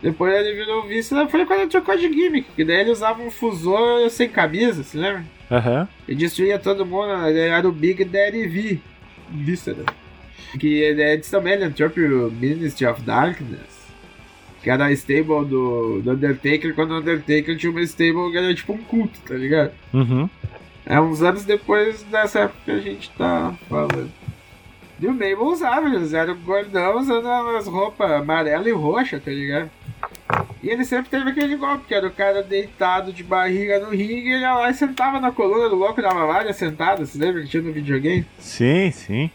Depois 0.02 0.32
ele 0.36 0.54
virou 0.56 0.84
o 0.84 0.88
Vícera, 0.88 1.28
foi 1.28 1.46
quando 1.46 1.62
ele 1.62 1.70
trocou 1.70 1.98
de 1.98 2.12
gimmick, 2.12 2.48
que 2.56 2.64
daí 2.64 2.82
ele 2.82 2.92
usava 2.92 3.22
um 3.24 3.32
fusor 3.32 4.10
sem 4.10 4.30
camisa, 4.30 4.84
se 4.84 4.98
lembra? 4.98 5.24
Aham. 5.50 5.88
Ele 6.08 6.18
destruía 6.18 6.60
todo 6.60 6.86
mundo, 6.86 7.12
ele 7.28 7.40
era 7.40 7.68
o 7.68 7.72
Big 7.72 8.04
Daddy 8.06 8.46
V. 8.46 8.80
Vícera. 9.30 9.86
Que 10.60 10.82
ele 10.82 11.04
antes 11.04 11.30
também 11.30 11.54
ele 11.54 11.66
entrou 11.66 11.90
pro 11.90 12.32
Ministry 12.32 12.86
of 12.86 13.02
Darkness. 13.02 13.77
Que 14.68 14.72
era 14.72 14.88
a 14.88 14.92
stable 14.92 15.46
do, 15.46 16.02
do 16.02 16.12
Undertaker, 16.12 16.76
quando 16.76 16.92
o 16.92 16.98
Undertaker 16.98 17.56
tinha 17.56 17.72
uma 17.72 17.82
stable 17.84 18.32
que 18.32 18.38
era 18.38 18.54
tipo 18.54 18.74
um 18.74 18.78
culto, 18.78 19.18
tá 19.22 19.34
ligado? 19.34 19.72
Uhum. 19.94 20.30
É 20.86 21.00
uns 21.00 21.22
anos 21.22 21.46
depois 21.46 22.04
dessa 22.04 22.40
época 22.40 22.60
que 22.66 22.72
a 22.72 22.80
gente 22.80 23.10
tá 23.12 23.56
falando. 23.70 24.12
E 25.00 25.08
o 25.08 25.14
Mabel 25.14 25.46
usava, 25.46 25.88
eles 25.88 26.12
eram 26.12 26.36
gordão 26.40 26.98
usando 26.98 27.30
as 27.30 27.66
roupas 27.66 28.12
amarela 28.12 28.68
e 28.68 28.74
roxa, 28.74 29.22
tá 29.24 29.32
ligado? 29.32 29.72
E 30.62 30.70
ele 30.70 30.84
sempre 30.84 31.10
teve 31.12 31.30
aquele 31.30 31.56
golpe, 31.56 31.86
que 31.88 31.96
era 31.96 32.06
o 32.06 32.12
cara 32.12 32.44
deitado 32.44 33.14
de 33.14 33.24
barriga 33.24 33.80
no 33.80 33.92
ringue, 33.92 34.34
ele 34.34 34.42
ia 34.42 34.54
lá 34.54 34.70
e 34.70 34.74
sentava 34.74 35.22
na 35.22 35.32
coluna 35.32 35.70
do 35.70 35.78
louco, 35.78 36.02
dava 36.02 36.28
várias 36.28 36.58
sentadas, 36.58 37.12
você 37.12 37.18
lembra 37.18 37.42
que 37.42 37.48
tinha 37.48 37.64
no 37.64 37.72
videogame? 37.72 38.26
Sim, 38.38 38.92
sim. 38.92 39.32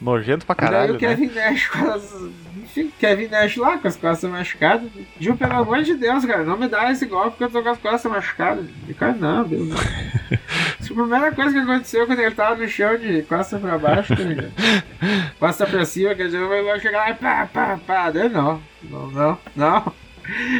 Nojento 0.00 0.46
pra 0.46 0.54
e 0.54 0.60
daí 0.60 0.70
caralho, 0.70 0.90
o 0.90 0.92
né? 0.94 0.98
Kevin 1.00 1.30
Nash 1.34 1.66
com 1.68 1.90
as. 1.90 2.14
Enfim, 2.56 2.92
Kevin 2.98 3.28
Nash 3.28 3.56
lá 3.56 3.78
com 3.78 3.88
as 3.88 3.96
costas 3.96 4.30
machucadas. 4.30 4.88
Gil, 5.18 5.36
pelo 5.36 5.54
amor 5.54 5.82
de 5.82 5.94
Deus, 5.94 6.24
cara, 6.24 6.44
não 6.44 6.56
me 6.56 6.68
dá 6.68 6.90
esse 6.92 7.06
golpe 7.06 7.30
porque 7.30 7.44
eu 7.44 7.50
tô 7.50 7.62
com 7.62 7.70
as 7.70 7.78
costas 7.78 8.10
machucadas. 8.12 8.66
E, 8.88 8.94
cara, 8.94 9.14
não, 9.14 9.44
Deus. 9.44 9.68
Isso 10.80 10.92
a 10.92 10.96
primeira 10.96 11.32
coisa 11.32 11.52
que 11.52 11.58
aconteceu 11.58 12.06
quando 12.06 12.20
ele 12.20 12.34
tava 12.34 12.56
no 12.56 12.68
chão 12.68 12.96
de 12.96 13.22
costa 13.22 13.58
pra 13.58 13.78
baixo, 13.78 14.14
tá 14.14 14.22
ligado? 14.22 14.52
Costa 15.38 15.66
pra 15.66 15.84
cima, 15.84 16.14
quer 16.14 16.26
dizer, 16.26 16.38
eu 16.38 16.64
vou 16.64 16.80
chegar 16.80 16.98
lá 16.98 17.10
e 17.10 17.14
pá, 17.14 17.48
pá, 17.52 17.78
pá. 17.86 18.10
Daí 18.10 18.28
não, 18.28 18.62
não, 18.84 19.10
não, 19.10 19.38
não. 19.56 19.92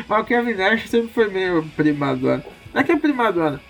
Mas 0.09 0.20
o 0.20 0.24
Kevin 0.24 0.55
Nash 0.55 0.89
sempre 0.89 1.09
foi 1.12 1.28
meio 1.28 1.62
primadona. 1.76 2.45
Não 2.74 2.80
é 2.80 2.84
que 2.84 2.93
é 2.93 2.97
primadona. 2.97 3.61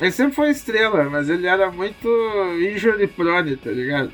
Ele 0.00 0.10
sempre 0.12 0.34
foi 0.34 0.50
estrela, 0.50 1.04
mas 1.10 1.28
ele 1.28 1.46
era 1.46 1.70
muito 1.70 2.08
injury 2.58 3.06
prone, 3.06 3.56
tá 3.56 3.70
ligado? 3.70 4.10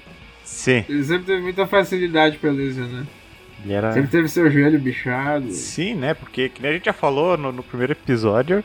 Sim. 0.47 0.85
Ele 0.89 1.03
sempre 1.05 1.25
teve 1.27 1.43
muita 1.43 1.67
facilidade 1.67 2.39
pra 2.39 2.51
lesionar. 2.53 3.05
Ele 3.65 3.73
era. 3.73 3.93
Sempre 3.93 4.11
teve 4.11 4.29
seu 4.29 4.49
joelho 4.51 4.79
bichado. 4.79 5.51
Sim, 5.51 5.95
né? 5.95 6.15
Porque, 6.15 6.49
que 6.49 6.63
nem 6.63 6.71
a 6.71 6.75
gente 6.75 6.85
já 6.87 6.93
falou 6.93 7.37
no, 7.37 7.51
no 7.51 7.65
primeiro 7.65 7.93
episódio, 7.93 8.63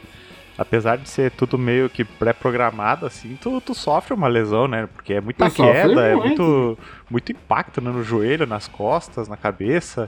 apesar 0.58 0.98
de 0.98 1.10
ser 1.10 1.32
tudo 1.32 1.58
meio 1.58 1.90
que 1.90 2.04
pré-programado, 2.04 3.06
assim, 3.08 3.36
tu, 3.42 3.60
tu 3.62 3.74
sofre 3.74 4.14
uma 4.14 4.28
lesão, 4.28 4.68
né? 4.68 4.88
Porque 4.94 5.14
é 5.14 5.22
muita 5.22 5.50
Tu 5.50 5.56
queda, 5.56 6.02
é 6.06 6.16
muito. 6.16 6.44
muito, 6.44 6.78
muito 7.10 7.32
impacto 7.32 7.82
né? 7.82 7.90
no 7.90 8.04
joelho, 8.04 8.46
nas 8.46 8.68
costas, 8.68 9.28
na 9.28 9.36
cabeça. 9.38 10.08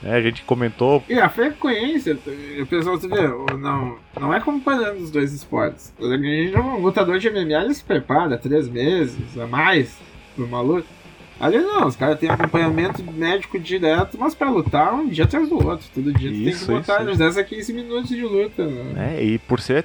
né? 0.00 0.14
A 0.14 0.22
gente 0.22 0.42
comentou. 0.44 1.04
E 1.06 1.18
a 1.20 1.28
frequência, 1.28 2.16
o 2.62 2.66
pessoal 2.66 2.96
você 2.98 3.08
vê, 3.08 3.28
não, 3.58 3.98
não 4.18 4.32
é 4.32 4.40
comparando 4.40 5.02
os 5.02 5.10
dois 5.10 5.34
esportes. 5.34 5.92
Um 6.00 6.78
lutador 6.80 7.18
de 7.18 7.28
MMA 7.28 7.62
ele 7.64 7.74
se 7.74 7.84
prepara 7.84 8.38
três 8.38 8.68
meses 8.70 9.36
a 9.38 9.46
mais 9.46 9.98
por 10.34 10.46
uma 10.46 10.62
luta. 10.62 10.99
Ali 11.40 11.58
não, 11.58 11.86
os 11.86 11.96
caras 11.96 12.18
têm 12.18 12.28
acompanhamento 12.28 13.02
médico 13.02 13.58
direto, 13.58 14.18
mas 14.20 14.34
pra 14.34 14.50
lutar 14.50 14.92
um 14.92 15.08
dia 15.08 15.24
atrás 15.24 15.48
do 15.48 15.54
outro. 15.54 15.88
Todo 15.94 16.12
dia 16.12 16.30
tu 16.30 16.36
tem 16.36 16.48
Isso, 16.48 16.66
que 16.66 16.72
botar 16.72 17.00
isso, 17.00 17.12
uns 17.12 17.18
10 17.18 17.38
a 17.38 17.44
15 17.44 17.72
minutos 17.72 18.08
de 18.10 18.22
luta. 18.22 18.66
Né? 18.66 18.92
né? 18.92 19.24
E 19.24 19.38
por 19.38 19.58
ser 19.58 19.82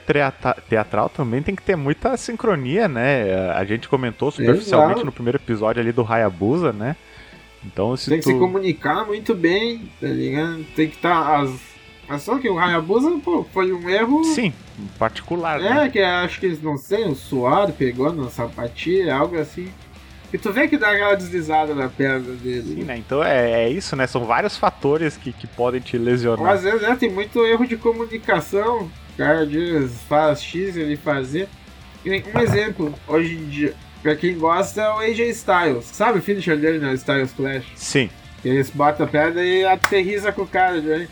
teatral 0.67 1.07
também 1.07 1.41
tem 1.41 1.55
que 1.55 1.61
ter 1.61 1.77
muita 1.77 2.17
sincronia, 2.17 2.89
né? 2.89 3.51
A 3.51 3.63
gente 3.63 3.87
comentou 3.87 4.31
superficialmente 4.31 4.95
Exato. 4.95 5.05
no 5.05 5.11
primeiro 5.13 5.37
episódio 5.37 5.81
ali 5.81 5.93
do 5.93 6.05
Hayabusa, 6.05 6.73
né? 6.73 6.97
Então 7.65 7.95
se 7.95 8.09
Tem 8.09 8.19
que 8.19 8.25
tu... 8.25 8.31
se 8.31 8.37
comunicar 8.37 9.05
muito 9.05 9.33
bem, 9.33 9.89
tá 10.01 10.07
ligado? 10.07 10.65
Tem 10.75 10.89
que 10.89 10.95
estar. 10.97 11.39
as... 11.39 11.57
Mas 12.07 12.21
só 12.21 12.37
que 12.37 12.49
o 12.49 12.59
Hayabusa 12.59 13.09
pô, 13.23 13.45
foi 13.45 13.71
um 13.71 13.89
erro. 13.89 14.25
Sim, 14.25 14.53
particular, 14.99 15.59
né? 15.59 15.85
É, 15.85 15.89
que 15.89 15.99
acho 15.99 16.39
que 16.39 16.45
eles 16.47 16.61
não 16.61 16.77
sei, 16.77 17.05
o 17.05 17.15
suor 17.15 17.71
pegou 17.71 18.11
na 18.13 18.29
sapatilha, 18.29 19.15
algo 19.15 19.39
assim. 19.39 19.69
E 20.35 20.37
tu 20.37 20.51
vê 20.51 20.67
que 20.67 20.77
dá 20.77 20.91
aquela 20.91 21.15
deslizada 21.15 21.73
na 21.73 21.87
perna 21.87 22.33
dele. 22.33 22.75
Sim, 22.75 22.83
né? 22.83 22.97
Então 22.97 23.23
é, 23.23 23.63
é 23.63 23.69
isso, 23.69 23.95
né? 23.95 24.05
São 24.05 24.25
vários 24.25 24.57
fatores 24.57 25.15
que, 25.15 25.31
que 25.31 25.47
podem 25.47 25.79
te 25.79 25.97
lesionar. 25.97 26.51
às 26.51 26.63
vezes 26.63 26.81
né, 26.81 26.93
tem 26.99 27.09
muito 27.09 27.45
erro 27.45 27.65
de 27.65 27.77
comunicação. 27.77 28.91
O 29.13 29.17
cara 29.17 29.47
diz, 29.47 29.93
faz 30.09 30.43
X 30.43 30.75
ele 30.75 30.97
fazer. 30.97 31.47
E 32.03 32.09
Um 32.35 32.39
exemplo, 32.41 32.93
hoje 33.07 33.33
em 33.35 33.45
dia, 33.47 33.73
pra 34.03 34.13
quem 34.13 34.37
gosta, 34.37 34.81
é 34.81 34.89
o 34.89 34.97
AJ 34.97 35.19
Styles. 35.29 35.85
Sabe 35.85 36.19
o 36.19 36.21
finisher 36.21 36.57
dele 36.57 36.79
no 36.79 36.93
Styles 36.93 37.31
Clash? 37.31 37.63
Sim. 37.73 38.09
Eles 38.43 38.69
botam 38.69 39.05
a 39.05 39.09
pedra 39.09 39.41
e 39.41 39.63
aterriza 39.63 40.33
com 40.33 40.41
o 40.41 40.47
cara, 40.47 40.81
velho. 40.81 41.07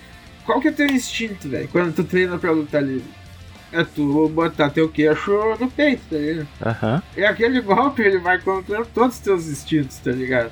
Qual 0.45 0.59
que 0.59 0.67
é 0.67 0.71
teu 0.73 0.87
instinto, 0.87 1.47
velho, 1.47 1.69
quando 1.69 1.95
tu 1.95 2.03
treina 2.03 2.37
pra 2.37 2.51
luta 2.51 2.77
livre? 2.81 3.07
É 3.73 3.83
tu 3.83 4.29
botar 4.29 4.69
teu 4.69 4.87
queixo 4.87 5.31
no 5.59 5.69
peito, 5.69 6.03
tá 6.07 6.15
ligado? 6.15 6.47
Aham. 6.63 7.03
E 7.17 7.25
aquele 7.25 7.59
golpe 7.59 8.03
ele 8.03 8.19
vai 8.19 8.39
contra 8.39 8.85
todos 8.85 9.15
os 9.15 9.21
teus 9.21 9.47
instintos, 9.47 9.97
tá 9.97 10.11
ligado? 10.11 10.51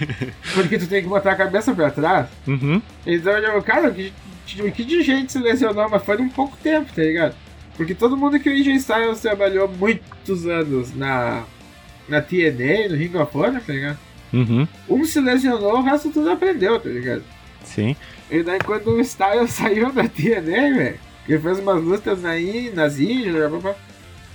Porque 0.54 0.78
tu 0.78 0.86
tem 0.86 1.02
que 1.02 1.08
botar 1.08 1.32
a 1.32 1.36
cabeça 1.36 1.74
pra 1.74 1.90
trás. 1.90 2.26
Uhum. 2.46 2.80
Então, 3.06 3.32
eu, 3.34 3.62
cara, 3.62 3.90
que, 3.90 4.12
que 4.46 4.82
de 4.82 5.02
gente 5.02 5.30
se 5.30 5.38
lesionou, 5.38 5.90
mas 5.90 6.02
foi 6.02 6.20
em 6.22 6.28
pouco 6.30 6.56
tempo, 6.56 6.90
tá 6.90 7.02
ligado? 7.02 7.34
Porque 7.76 7.94
todo 7.94 8.16
mundo 8.16 8.40
que 8.40 8.48
o 8.48 8.52
AJ 8.52 8.68
Styles 8.76 9.20
trabalhou 9.20 9.68
muitos 9.68 10.46
anos 10.46 10.94
na, 10.96 11.44
na 12.08 12.22
TNA, 12.22 12.88
no 12.88 12.96
Ring 12.96 13.14
of 13.16 13.36
Honor, 13.36 13.60
tá 13.60 13.72
ligado? 13.74 13.98
Uhum. 14.32 14.66
Um 14.88 15.04
se 15.04 15.20
lesionou, 15.20 15.78
o 15.78 15.82
resto 15.82 16.10
tudo 16.10 16.30
aprendeu, 16.30 16.80
tá 16.80 16.88
ligado? 16.88 17.22
Sim. 17.62 17.94
E 18.30 18.42
daí 18.42 18.58
quando 18.60 18.88
o 18.88 19.00
Styles 19.00 19.50
saiu 19.52 19.92
da 19.92 20.08
TNA, 20.08 20.74
velho, 20.74 20.98
ele 21.28 21.38
fez 21.38 21.58
umas 21.58 21.82
lutas 21.82 22.24
in, 22.24 22.70
nas 22.70 22.98
Índias, 22.98 23.34
blá, 23.34 23.48
blá, 23.48 23.58
blá. 23.58 23.74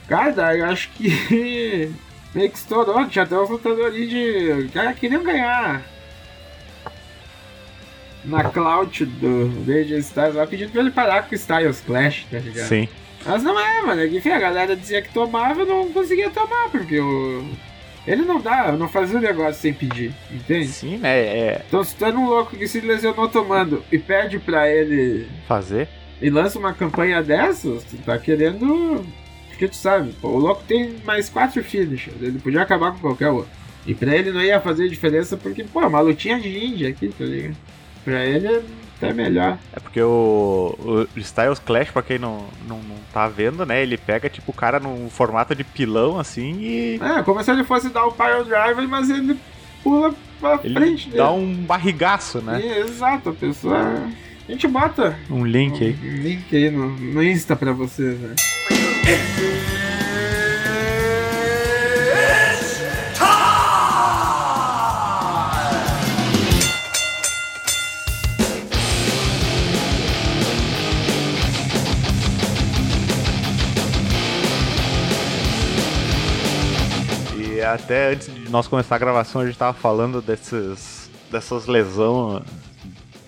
cara, 0.07 0.31
daí 0.31 0.59
eu 0.59 0.65
acho 0.65 0.89
que 0.91 1.91
meio 2.33 2.49
que 2.49 2.57
estourou, 2.57 3.07
tinha 3.07 3.23
até 3.23 3.39
uns 3.39 3.49
lutadores 3.49 4.09
de. 4.09 4.69
Cara, 4.73 4.93
queriam 4.93 5.23
ganhar. 5.23 5.81
Na 8.25 8.43
cloud 8.43 9.05
do, 9.05 9.71
AJ 9.71 9.91
Styles 9.99 10.35
lá, 10.35 10.45
pedindo 10.45 10.71
pra 10.71 10.81
ele 10.81 10.91
parar 10.91 11.23
com 11.23 11.31
o 11.31 11.35
Styles 11.35 11.81
Clash, 11.81 12.25
tá 12.29 12.37
ligado? 12.37 12.67
Sim. 12.67 12.87
Mas 13.25 13.43
não 13.43 13.57
é, 13.59 13.81
mano. 13.81 14.05
Enfim, 14.05 14.29
a 14.29 14.39
galera 14.39 14.75
dizia 14.75 15.01
que 15.01 15.13
tomava, 15.13 15.61
eu 15.61 15.65
não 15.65 15.91
conseguia 15.91 16.29
tomar, 16.29 16.69
porque 16.69 16.99
o. 16.99 17.47
Ele 18.07 18.23
não 18.23 18.41
dá, 18.41 18.71
não 18.71 18.87
fazia 18.87 19.19
o 19.19 19.21
negócio 19.21 19.61
sem 19.61 19.73
pedir, 19.73 20.13
entende? 20.31 20.67
Sim, 20.67 20.97
né? 20.97 21.19
É 21.19 21.61
Então 21.67 21.83
se 21.83 21.95
tu 21.95 22.05
é 22.05 22.09
um 22.09 22.25
louco 22.25 22.55
que 22.57 22.67
se 22.67 22.79
lesionou 22.79 23.27
tomando 23.27 23.83
e 23.91 23.99
pede 23.99 24.39
pra 24.39 24.67
ele 24.67 25.27
fazer. 25.47 25.87
E 26.21 26.29
lança 26.29 26.59
uma 26.59 26.73
campanha 26.73 27.21
dessas, 27.23 27.83
tu 27.83 27.97
tá 27.97 28.17
querendo. 28.17 29.05
Porque 29.49 29.67
tu 29.67 29.75
sabe, 29.75 30.13
pô, 30.21 30.29
o 30.29 30.37
louco 30.39 30.63
tem 30.67 30.95
mais 31.05 31.27
quatro 31.29 31.61
finishers, 31.63 32.15
ele 32.21 32.39
podia 32.39 32.61
acabar 32.61 32.91
com 32.93 32.99
qualquer 32.99 33.29
outro. 33.29 33.49
E 33.85 33.93
pra 33.93 34.15
ele 34.15 34.31
não 34.31 34.41
ia 34.41 34.59
fazer 34.61 34.87
diferença 34.87 35.35
porque, 35.35 35.63
pô, 35.63 35.79
uma 35.85 35.99
lutinha 35.99 36.39
de 36.39 36.49
índia 36.65 36.89
aqui, 36.89 37.09
tá 37.09 37.25
ligado? 37.25 37.55
Pra 38.05 38.25
ele 38.25 38.47
é 38.47 38.61
até 38.97 39.13
melhor. 39.13 39.57
É 39.73 39.79
porque 39.79 40.01
o, 40.01 40.75
o 41.15 41.19
Styles 41.19 41.59
Clash, 41.59 41.91
pra 41.91 42.01
quem 42.01 42.19
não, 42.19 42.45
não, 42.67 42.77
não 42.77 42.95
tá 43.13 43.27
vendo, 43.27 43.65
né? 43.65 43.81
Ele 43.81 43.97
pega, 43.97 44.29
tipo, 44.29 44.51
o 44.51 44.53
cara 44.53 44.79
num 44.79 45.09
formato 45.09 45.55
de 45.55 45.63
pilão, 45.63 46.19
assim, 46.19 46.59
e 46.61 46.99
É, 47.01 47.23
como 47.23 47.41
se 47.43 47.51
ele 47.51 47.63
fosse 47.63 47.89
dar 47.89 48.05
o 48.05 48.11
Pile 48.11 48.43
Driver, 48.45 48.87
mas 48.87 49.09
ele 49.09 49.37
pula 49.83 50.13
pra 50.39 50.59
ele 50.63 50.73
frente 50.73 51.09
dá 51.11 51.29
dele. 51.31 51.43
um 51.43 51.53
barrigaço, 51.65 52.39
né? 52.41 52.61
E, 52.61 52.79
exato, 52.79 53.29
a 53.29 53.33
pessoa. 53.33 54.09
A 54.49 54.51
gente 54.51 54.67
bota 54.67 55.15
Um 55.29 55.45
link 55.45 55.79
aí. 55.83 55.95
um 56.01 56.23
link 56.23 56.55
aí 56.55 56.71
no, 56.71 56.89
no 56.89 57.23
Insta 57.23 57.55
pra 57.55 57.71
vocês, 57.71 58.19
né? 58.19 58.33
E 77.37 77.61
até 77.61 78.13
antes 78.13 78.33
de 78.33 78.49
nós 78.49 78.67
começar 78.67 78.95
a 78.95 78.97
gravação, 78.97 79.41
a 79.41 79.45
gente 79.45 79.59
tava 79.59 79.77
falando 79.77 80.23
desses, 80.23 81.07
dessas 81.29 81.67
lesões 81.67 82.41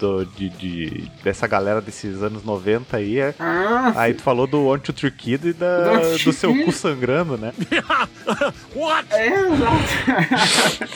do- 0.01 0.25
de, 0.25 0.49
de- 0.49 1.11
dessa 1.23 1.45
galera 1.47 1.79
desses 1.79 2.21
anos 2.23 2.43
90 2.43 2.97
aí. 2.97 3.19
é- 3.19 3.33
Ah, 3.39 3.93
Aí 3.95 4.13
tu 4.15 4.23
falou 4.23 4.47
do 4.47 4.65
One 4.65 4.81
Two 4.81 4.93
Three 4.93 5.11
Kid 5.11 5.47
e 5.49 5.53
da- 5.53 5.83
Do 5.83 5.89
One, 5.91 6.19
Two, 6.19 6.33
seu 6.33 6.51
Three. 6.51 6.65
cu 6.65 6.71
sangrando, 6.71 7.37
né? 7.37 7.53
é, 9.11 9.27
exato. 9.27 10.91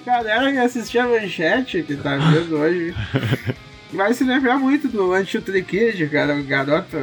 Galera 0.04 0.50
que 0.50 0.58
assistia 0.58 1.04
a 1.04 1.08
manchete, 1.08 1.82
que 1.82 1.94
tá 1.96 2.16
vendo 2.16 2.56
hoje, 2.56 2.94
vai 3.92 4.12
se 4.14 4.24
lembrar 4.24 4.58
muito 4.58 4.88
do 4.88 5.12
Anti 5.12 5.38
Kid, 5.62 6.08
cara, 6.08 6.34
o 6.34 6.42
garoto. 6.42 6.96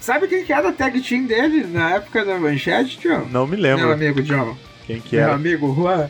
Sabe 0.00 0.28
quem 0.28 0.44
que 0.44 0.52
era 0.52 0.68
a 0.70 0.72
tag 0.72 0.98
team 1.02 1.26
dele 1.26 1.66
na 1.66 1.96
época 1.96 2.24
da 2.24 2.38
manchete, 2.38 2.96
tio? 2.98 3.26
Não 3.30 3.46
me 3.46 3.56
Meu 3.56 3.62
lembro 3.76 3.92
amigo 3.92 4.22
John. 4.22 4.56
quem 4.86 4.98
que 5.00 5.16
Meu 5.16 5.24
era. 5.26 5.34
amigo 5.34 5.74
Juan. 5.74 6.08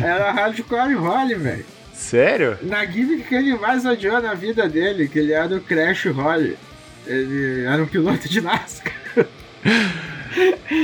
Era 0.00 0.30
Hardcore 0.30 0.94
Holly, 0.94 1.34
velho. 1.34 1.66
Sério? 1.94 2.58
Na 2.62 2.84
gimmick 2.84 3.22
que 3.28 3.34
ele 3.34 3.56
mais 3.56 3.86
odiou 3.86 4.20
na 4.20 4.34
vida 4.34 4.68
dele, 4.68 5.08
que 5.08 5.18
ele 5.18 5.32
era 5.32 5.54
o 5.56 5.60
Crash 5.60 6.06
Holly. 6.06 6.56
Ele 7.06 7.64
era 7.64 7.82
um 7.82 7.86
piloto 7.86 8.28
de 8.28 8.40
NASCAR. 8.40 8.92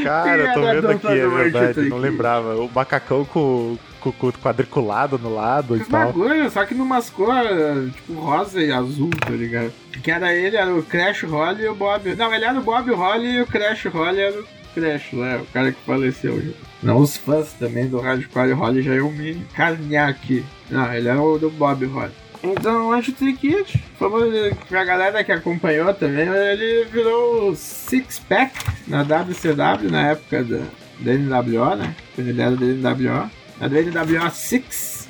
Cara, 0.04 0.42
eu 0.42 0.54
tô 0.54 0.60
vendo 0.60 0.90
aqui, 0.90 1.06
é 1.08 1.28
verdade, 1.28 1.80
não 1.88 1.98
lembrava. 1.98 2.56
O 2.56 2.70
macacão 2.72 3.24
com, 3.24 3.76
com, 4.00 4.12
com 4.12 4.32
quadriculado 4.32 5.18
no 5.18 5.34
lado 5.34 5.76
e 5.76 5.80
Os 5.80 5.88
tal. 5.88 6.06
bagulho, 6.06 6.48
só 6.50 6.64
que 6.64 6.74
numas 6.74 7.10
cores, 7.10 7.92
tipo, 7.94 8.14
rosa 8.14 8.62
e 8.62 8.70
azul, 8.70 9.10
tá 9.10 9.30
ligado? 9.30 9.72
Que 10.02 10.10
era 10.10 10.32
ele, 10.34 10.56
era 10.56 10.72
o 10.72 10.82
Crash 10.82 11.24
Holly 11.24 11.64
e 11.64 11.68
o 11.68 11.74
Bob. 11.74 12.14
Não, 12.14 12.32
ele 12.32 12.44
era 12.44 12.58
o 12.58 12.62
Bob 12.62 12.90
Holly 12.92 13.36
e 13.36 13.40
o 13.42 13.46
Crash 13.46 13.86
Holly 13.86 14.20
era 14.20 14.40
o 14.40 14.46
Crash, 14.74 15.12
né? 15.12 15.38
O 15.42 15.46
cara 15.52 15.72
que 15.72 15.80
faleceu 15.84 16.40
já. 16.40 16.69
Não, 16.82 16.98
os 16.98 17.16
fãs 17.16 17.52
também 17.52 17.88
do 17.88 18.00
Hardcore 18.00 18.52
Holly 18.52 18.82
já 18.82 18.94
iam 18.94 19.10
me 19.10 19.34
carnear 19.54 20.08
aqui. 20.08 20.44
Não, 20.70 20.92
ele 20.92 21.08
era 21.08 21.20
o 21.20 21.38
do 21.38 21.50
Bob 21.50 21.84
Holly. 21.84 22.12
Então, 22.42 22.88
o 22.88 22.92
Anti 22.92 23.12
Kid, 23.12 23.82
falou 23.98 24.22
pra 24.66 24.82
galera 24.84 25.22
que 25.22 25.30
acompanhou 25.30 25.92
também, 25.92 26.26
ele 26.26 26.86
virou 26.86 27.50
o 27.50 27.56
Six 27.56 28.18
Pack 28.20 28.54
na 28.88 29.02
WCW, 29.02 29.90
na 29.90 30.08
época 30.12 30.42
da, 30.42 30.60
da 31.00 31.12
NWO, 31.12 31.76
né? 31.76 31.94
Quando 32.14 32.28
ele 32.28 32.40
era 32.40 32.56
da 32.56 32.66
NWO. 32.66 33.30
Na 33.60 33.68
do 33.68 33.74
NWO 33.74 34.30
6, 34.30 35.06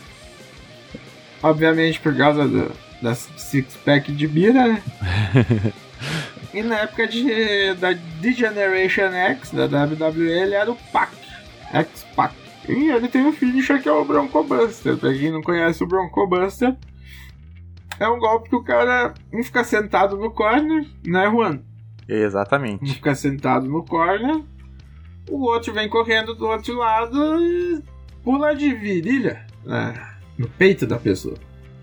obviamente 1.40 2.00
por 2.00 2.16
causa 2.16 2.48
do, 2.48 2.72
da 3.00 3.14
Six 3.14 3.76
Pack 3.84 4.10
de 4.10 4.26
Bira, 4.26 4.66
né? 4.66 4.82
e 6.52 6.62
na 6.62 6.80
época 6.80 7.06
de, 7.06 7.74
da 7.74 7.92
D-Generation 7.92 9.12
X, 9.12 9.52
da 9.52 9.66
WWE, 9.66 10.28
ele 10.28 10.54
era 10.54 10.68
o 10.68 10.76
Pac, 10.92 11.12
X-Pac. 11.72 12.34
E 12.68 12.90
ele 12.90 13.08
tem 13.08 13.24
um 13.26 13.32
finisher 13.32 13.82
que 13.82 13.88
é 13.88 13.92
o 13.92 14.04
Bronco 14.04 14.44
Buster. 14.44 14.96
Pra 14.96 15.12
quem 15.12 15.30
não 15.32 15.42
conhece 15.42 15.82
o 15.82 15.86
Bronco 15.86 16.26
Buster, 16.26 16.76
é 17.98 18.08
um 18.08 18.18
golpe 18.18 18.48
que 18.50 18.56
o 18.56 18.62
cara 18.62 19.14
um 19.32 19.42
fica 19.42 19.64
sentado 19.64 20.16
no 20.16 20.30
corner, 20.30 20.86
né, 21.06 21.28
Juan? 21.30 21.60
Um 22.08 22.12
Exatamente. 22.14 22.94
fica 22.94 23.14
sentado 23.14 23.66
no 23.68 23.84
corner, 23.84 24.42
o 25.28 25.42
outro 25.44 25.72
vem 25.72 25.88
correndo 25.88 26.34
do 26.34 26.46
outro 26.46 26.76
lado 26.76 27.40
e 27.40 27.82
pula 28.24 28.54
de 28.54 28.74
virilha 28.74 29.46
né, 29.64 29.94
no 30.36 30.48
peito 30.48 30.86
da 30.86 30.98
pessoa. 30.98 31.36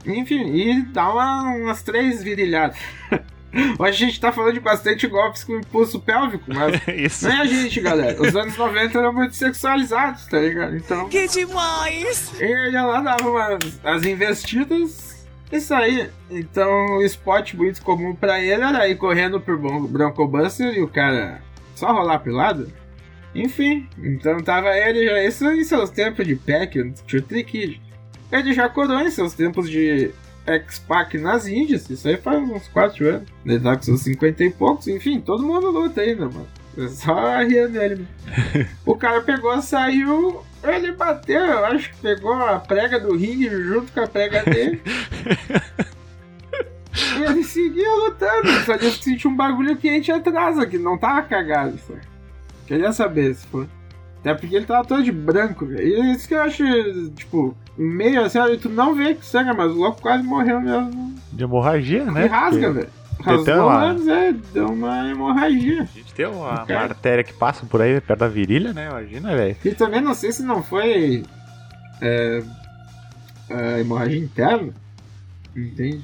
Enfim, 0.05 0.45
e 0.55 0.81
dá 0.83 1.11
uma- 1.11 1.55
umas 1.55 1.81
três 1.83 2.23
virilhadas. 2.23 2.77
Hoje 3.79 4.03
a 4.03 4.07
gente 4.07 4.19
tá 4.19 4.31
falando 4.31 4.53
de 4.53 4.59
bastante 4.59 5.07
golpes 5.07 5.43
com 5.43 5.55
impulso 5.57 5.99
pélvico, 5.99 6.43
mas 6.47 6.81
Isso. 6.87 7.27
não 7.27 7.35
é 7.35 7.41
a 7.41 7.45
gente, 7.45 7.79
galera. 7.81 8.21
Os 8.21 8.35
anos 8.35 8.57
90 8.57 8.97
eram 8.99 9.13
muito 9.13 9.35
sexualizados, 9.35 10.25
tá 10.27 10.39
ligado? 10.39 10.75
Então. 10.75 11.07
Que 11.09 11.27
demais! 11.27 12.33
Ele 12.39 12.71
ia 12.71 12.83
lá, 12.83 13.01
dava 13.01 13.29
umas, 13.29 13.79
as 13.83 14.03
investidas 14.05 15.25
e 15.51 15.59
saía. 15.61 16.11
Então 16.29 16.97
o 16.97 17.01
spot 17.03 17.53
muito 17.53 17.81
comum 17.81 18.13
pra 18.15 18.39
ele 18.41 18.63
era 18.63 18.87
ir 18.87 18.95
correndo 18.97 19.39
por 19.39 19.57
Bron- 19.57 19.87
Bronco 19.87 20.27
Buster 20.27 20.73
e 20.75 20.81
o 20.81 20.87
cara 20.87 21.41
só 21.75 21.91
rolar 21.93 22.19
pro 22.19 22.33
lado. 22.33 22.71
Enfim, 23.33 23.87
então 23.99 24.39
tava 24.41 24.75
ele 24.75 25.05
já, 25.05 25.23
isso 25.23 25.45
em 25.51 25.63
seus 25.63 25.89
tempos 25.89 26.25
de 26.25 26.35
pack, 26.35 26.91
tio 27.05 27.21
Kid. 27.23 27.81
Ele 28.31 28.51
já 28.53 28.67
corou 28.67 28.99
em 28.99 29.11
seus 29.11 29.33
tempos 29.33 29.69
de 29.69 30.11
X-Pac 30.47 31.17
nas 31.17 31.45
Índias, 31.45 31.89
isso 31.89 32.07
aí 32.07 32.17
faz 32.17 32.41
uns 32.41 32.67
4 32.69 33.07
anos. 33.07 33.29
Ele 33.45 33.59
tá 33.59 33.75
com 33.75 33.81
seus 33.83 34.01
50 34.01 34.43
e 34.43 34.49
poucos, 34.49 34.87
enfim, 34.87 35.19
todo 35.19 35.45
mundo 35.45 35.69
luta 35.69 36.01
ainda, 36.01 36.25
mano. 36.25 36.47
É 36.77 36.87
só 36.89 37.43
rir 37.43 37.67
dele. 37.69 38.07
O 38.85 38.95
cara 38.95 39.21
pegou, 39.21 39.61
saiu, 39.61 40.43
ele 40.63 40.91
bateu, 40.93 41.43
eu 41.43 41.65
acho 41.65 41.89
que 41.91 41.97
pegou 41.97 42.33
a 42.33 42.59
prega 42.59 42.99
do 42.99 43.15
ringue 43.15 43.49
junto 43.49 43.91
com 43.91 43.99
a 43.99 44.07
prega 44.07 44.43
dele. 44.43 44.81
e 47.17 47.23
ele 47.23 47.43
seguia 47.43 47.91
lutando, 47.95 48.49
só 48.65 48.75
disse 48.77 48.99
que 48.99 49.03
sentiu 49.03 49.31
um 49.31 49.35
bagulho 49.35 49.75
quente 49.75 50.11
atrás 50.11 50.57
aqui, 50.57 50.77
não 50.77 50.97
tava 50.97 51.23
cagado, 51.23 51.77
só. 51.85 51.93
Queria 52.65 52.91
saber 52.93 53.35
se 53.35 53.45
foi. 53.47 53.67
Até 54.27 54.41
porque 54.41 54.55
ele 54.57 54.65
tava 54.65 54.85
todo 54.85 55.01
de 55.03 55.11
branco, 55.11 55.65
velho. 55.65 55.81
E 55.87 56.11
isso 56.13 56.27
que 56.27 56.33
eu 56.33 56.41
acho, 56.41 56.63
tipo, 57.11 57.55
meio 57.77 58.25
assim, 58.25 58.37
olha, 58.37 58.57
tu 58.57 58.67
não 58.67 58.93
vê 58.93 59.15
que 59.15 59.25
sangra, 59.25 59.53
mas 59.53 59.71
o 59.71 59.75
louco 59.75 60.01
quase 60.01 60.21
morreu 60.21 60.59
mesmo. 60.59 61.15
De 61.31 61.43
hemorragia, 61.45 62.03
né? 62.11 62.25
e 62.25 62.27
rasga, 62.27 62.71
velho. 62.73 62.89
Rasgou 63.21 63.55
uma- 63.55 63.83
antes, 63.85 64.07
é, 64.07 64.33
deu 64.53 64.67
uma 64.67 65.09
hemorragia. 65.09 65.83
A 65.83 65.85
gente 65.85 66.13
tem 66.13 66.25
uma, 66.25 66.63
uma 66.65 66.77
artéria 66.79 67.23
que 67.23 67.33
passa 67.33 67.65
por 67.65 67.81
aí 67.81 67.99
perto 68.01 68.19
da 68.19 68.27
virilha, 68.27 68.73
né? 68.73 68.89
Imagina, 68.89 69.35
velho. 69.35 69.55
E 69.63 69.71
também 69.71 70.01
não 70.01 70.13
sei 70.13 70.31
se 70.31 70.43
não 70.43 70.61
foi 70.61 71.23
é, 72.01 72.43
é, 73.49 73.79
hemorragia 73.79 74.19
interna. 74.19 74.73
Entende? 75.55 76.03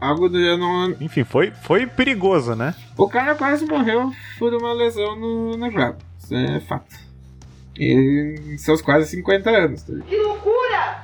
Algo 0.00 0.28
do 0.28 0.38
eu 0.38 0.56
não. 0.56 0.90
Enfim, 1.00 1.24
foi, 1.24 1.50
foi 1.50 1.86
perigoso, 1.86 2.54
né? 2.54 2.72
O 2.96 3.08
cara 3.08 3.34
quase 3.34 3.66
morreu 3.66 4.12
por 4.38 4.54
uma 4.54 4.72
lesão 4.72 5.16
no, 5.18 5.56
no 5.56 5.70
rabo. 5.70 5.98
Isso 6.22 6.34
é 6.34 6.60
fato. 6.60 7.07
E 7.78 8.34
em 8.54 8.58
seus 8.58 8.82
quase 8.82 9.08
50 9.10 9.50
anos. 9.50 9.82
Tá 9.82 9.92
ligado? 9.92 10.38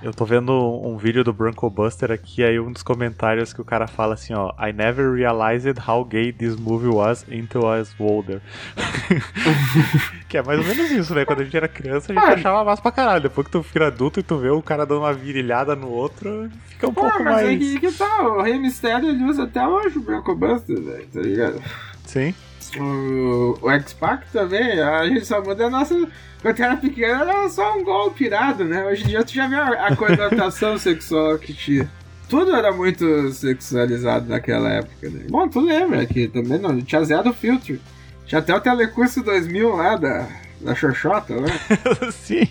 Eu 0.02 0.12
tô 0.12 0.24
vendo 0.26 0.52
um 0.84 0.98
vídeo 0.98 1.24
do 1.24 1.32
Bronco 1.32 1.70
Buster 1.70 2.10
aqui, 2.12 2.44
aí 2.44 2.60
um 2.60 2.70
dos 2.72 2.82
comentários 2.82 3.54
que 3.54 3.60
o 3.60 3.64
cara 3.64 3.86
fala 3.86 4.12
assim, 4.14 4.34
ó, 4.34 4.52
I 4.60 4.70
never 4.70 5.10
realized 5.12 5.78
how 5.88 6.04
gay 6.04 6.30
this 6.30 6.56
movie 6.56 6.88
was 6.88 7.24
until 7.30 7.62
I 7.62 7.78
was 7.78 7.94
older. 7.98 8.42
que 10.28 10.36
é 10.36 10.42
mais 10.42 10.58
ou 10.58 10.64
menos 10.66 10.90
isso, 10.90 11.14
né? 11.14 11.24
Quando 11.24 11.40
a 11.40 11.44
gente 11.44 11.56
era 11.56 11.68
criança, 11.68 12.12
a 12.12 12.14
gente 12.14 12.24
Ah. 12.24 12.34
achava 12.34 12.64
massa 12.64 12.82
pra 12.82 12.92
caralho. 12.92 13.22
Depois 13.22 13.46
que 13.46 13.52
tu 13.52 13.62
vira 13.62 13.86
adulto 13.86 14.20
e 14.20 14.22
tu 14.22 14.36
vê 14.36 14.50
o 14.50 14.60
cara 14.62 14.84
dando 14.84 15.00
uma 15.00 15.12
virilhada 15.12 15.74
no 15.74 15.88
outro, 15.88 16.50
fica 16.68 16.88
um 16.88 16.92
Pô, 16.92 17.02
pouco 17.02 17.22
mas 17.24 17.34
mais. 17.36 17.48
aí 17.48 17.58
que, 17.58 17.80
que 17.80 17.92
tá, 17.92 18.22
o 18.28 18.42
Rei 18.42 18.58
Mistério 18.58 19.08
ele 19.08 19.24
usa 19.24 19.44
até 19.44 19.66
hoje 19.66 19.98
o 19.98 20.02
Bronco 20.02 20.34
Buster, 20.34 20.82
velho, 20.82 21.06
tá 21.12 21.20
ligado? 21.20 21.62
Sim. 22.04 22.34
O, 22.78 23.58
o 23.60 23.70
X-Pac 23.70 24.26
também, 24.32 24.80
a 24.80 25.06
gente 25.06 25.24
só 25.24 25.42
muda 25.42 25.66
a 25.66 25.70
nossa. 25.70 25.94
Quando 26.42 26.60
era 26.60 26.76
pequeno 26.76 27.22
era 27.22 27.48
só 27.48 27.76
um 27.76 27.84
golpe 27.84 28.24
irado, 28.24 28.64
né? 28.64 28.84
Hoje 28.84 29.04
em 29.04 29.08
dia 29.08 29.24
tu 29.24 29.32
já 29.32 29.48
vê 29.48 29.56
a, 29.56 29.86
a 29.86 29.96
conotação 29.96 30.76
sexual 30.78 31.38
que 31.38 31.54
tinha. 31.54 31.90
Tudo 32.28 32.54
era 32.54 32.72
muito 32.72 33.30
sexualizado 33.32 34.28
naquela 34.28 34.70
época, 34.70 35.08
né? 35.08 35.24
Bom, 35.28 35.48
tu 35.48 35.60
lembra 35.60 36.04
que 36.06 36.28
também 36.28 36.58
não, 36.58 36.80
tinha 36.80 37.04
zero 37.04 37.32
filtro. 37.32 37.78
Tinha 38.26 38.40
até 38.40 38.54
o 38.54 38.60
Telecurso 38.60 39.22
2000 39.22 39.76
lá 39.76 39.96
da, 39.96 40.28
da 40.60 40.74
Xoxota, 40.74 41.34
né? 41.40 41.48
Sim. 42.12 42.48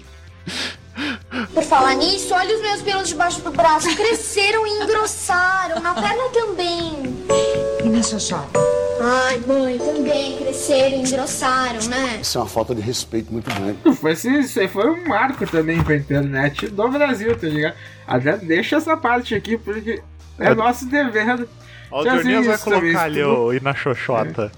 Por 1.54 1.64
falar 1.64 1.96
nisso, 1.96 2.34
olha 2.34 2.56
os 2.56 2.62
meus 2.62 2.82
pelos 2.82 3.08
debaixo 3.10 3.42
do 3.42 3.52
braço. 3.52 3.94
Cresceram 3.96 4.66
e 4.68 4.70
engrossaram. 4.84 5.80
Na 5.82 5.94
perna 5.94 6.30
também. 6.32 6.94
E 7.84 7.90
na 7.90 8.02
xoxota? 8.04 8.60
Ai, 9.02 9.42
mãe, 9.46 9.78
também 9.78 10.38
cresceram 10.38 10.98
e 10.98 11.02
engrossaram, 11.02 11.82
né? 11.90 12.20
Isso 12.22 12.38
é 12.38 12.42
uma 12.42 12.48
falta 12.48 12.74
de 12.76 12.82
respeito 12.82 13.34
muito 13.34 13.50
grande. 13.54 13.98
Foi, 14.00 14.12
esse- 14.12 14.30
isso 14.40 14.60
aí 14.60 14.68
foi 14.68 14.90
um 14.90 15.08
marco 15.08 15.46
também 15.48 15.84
pra 15.84 15.96
internet 15.96 16.68
do 16.68 16.88
Brasil, 16.90 17.38
tá 17.38 17.48
ligado? 17.48 17.76
Até 18.08 18.38
deixa 18.38 18.78
essa 18.78 18.96
parte 18.96 19.34
aqui, 19.36 19.58
porque 19.58 20.02
é 20.40 20.48
É. 20.52 20.56
nosso 20.56 20.86
dever. 20.86 21.48
Ó, 21.92 22.02
o 22.02 22.04
Dionias 22.04 22.46
vai 22.46 22.58
colocar 22.58 23.04
ali 23.04 23.24
o 23.24 23.52
ir 23.54 23.62
na 23.62 23.74
Xoxota. 23.76 24.52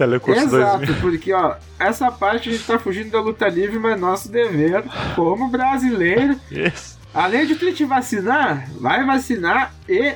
Telecurso 0.00 0.40
Exato, 0.40 0.86
2000. 0.86 1.00
porque 1.02 1.30
ó, 1.34 1.56
essa 1.78 2.10
parte 2.10 2.48
a 2.48 2.52
gente 2.52 2.64
tá 2.64 2.78
fugindo 2.78 3.10
da 3.10 3.20
luta 3.20 3.46
livre, 3.46 3.78
mas 3.78 3.92
é 3.92 3.96
nosso 3.96 4.32
dever, 4.32 4.82
como 5.14 5.50
brasileiro, 5.50 6.40
além 7.12 7.44
de 7.46 7.54
tu 7.56 7.70
te 7.70 7.84
vacinar, 7.84 8.66
vai 8.80 9.04
vacinar 9.04 9.74
e 9.86 10.14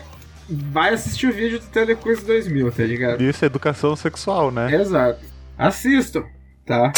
vai 0.49 0.95
assistir 0.95 1.27
o 1.27 1.33
vídeo 1.35 1.59
do 1.61 1.67
Telecurso 1.67 2.25
2000, 2.25 2.73
tá 2.73 2.83
ligado? 2.83 3.23
Isso 3.23 3.45
é 3.45 3.47
educação 3.47 3.95
sexual, 3.95 4.51
né? 4.51 4.75
Exato. 4.75 5.21
Assistam, 5.59 6.25
tá? 6.65 6.91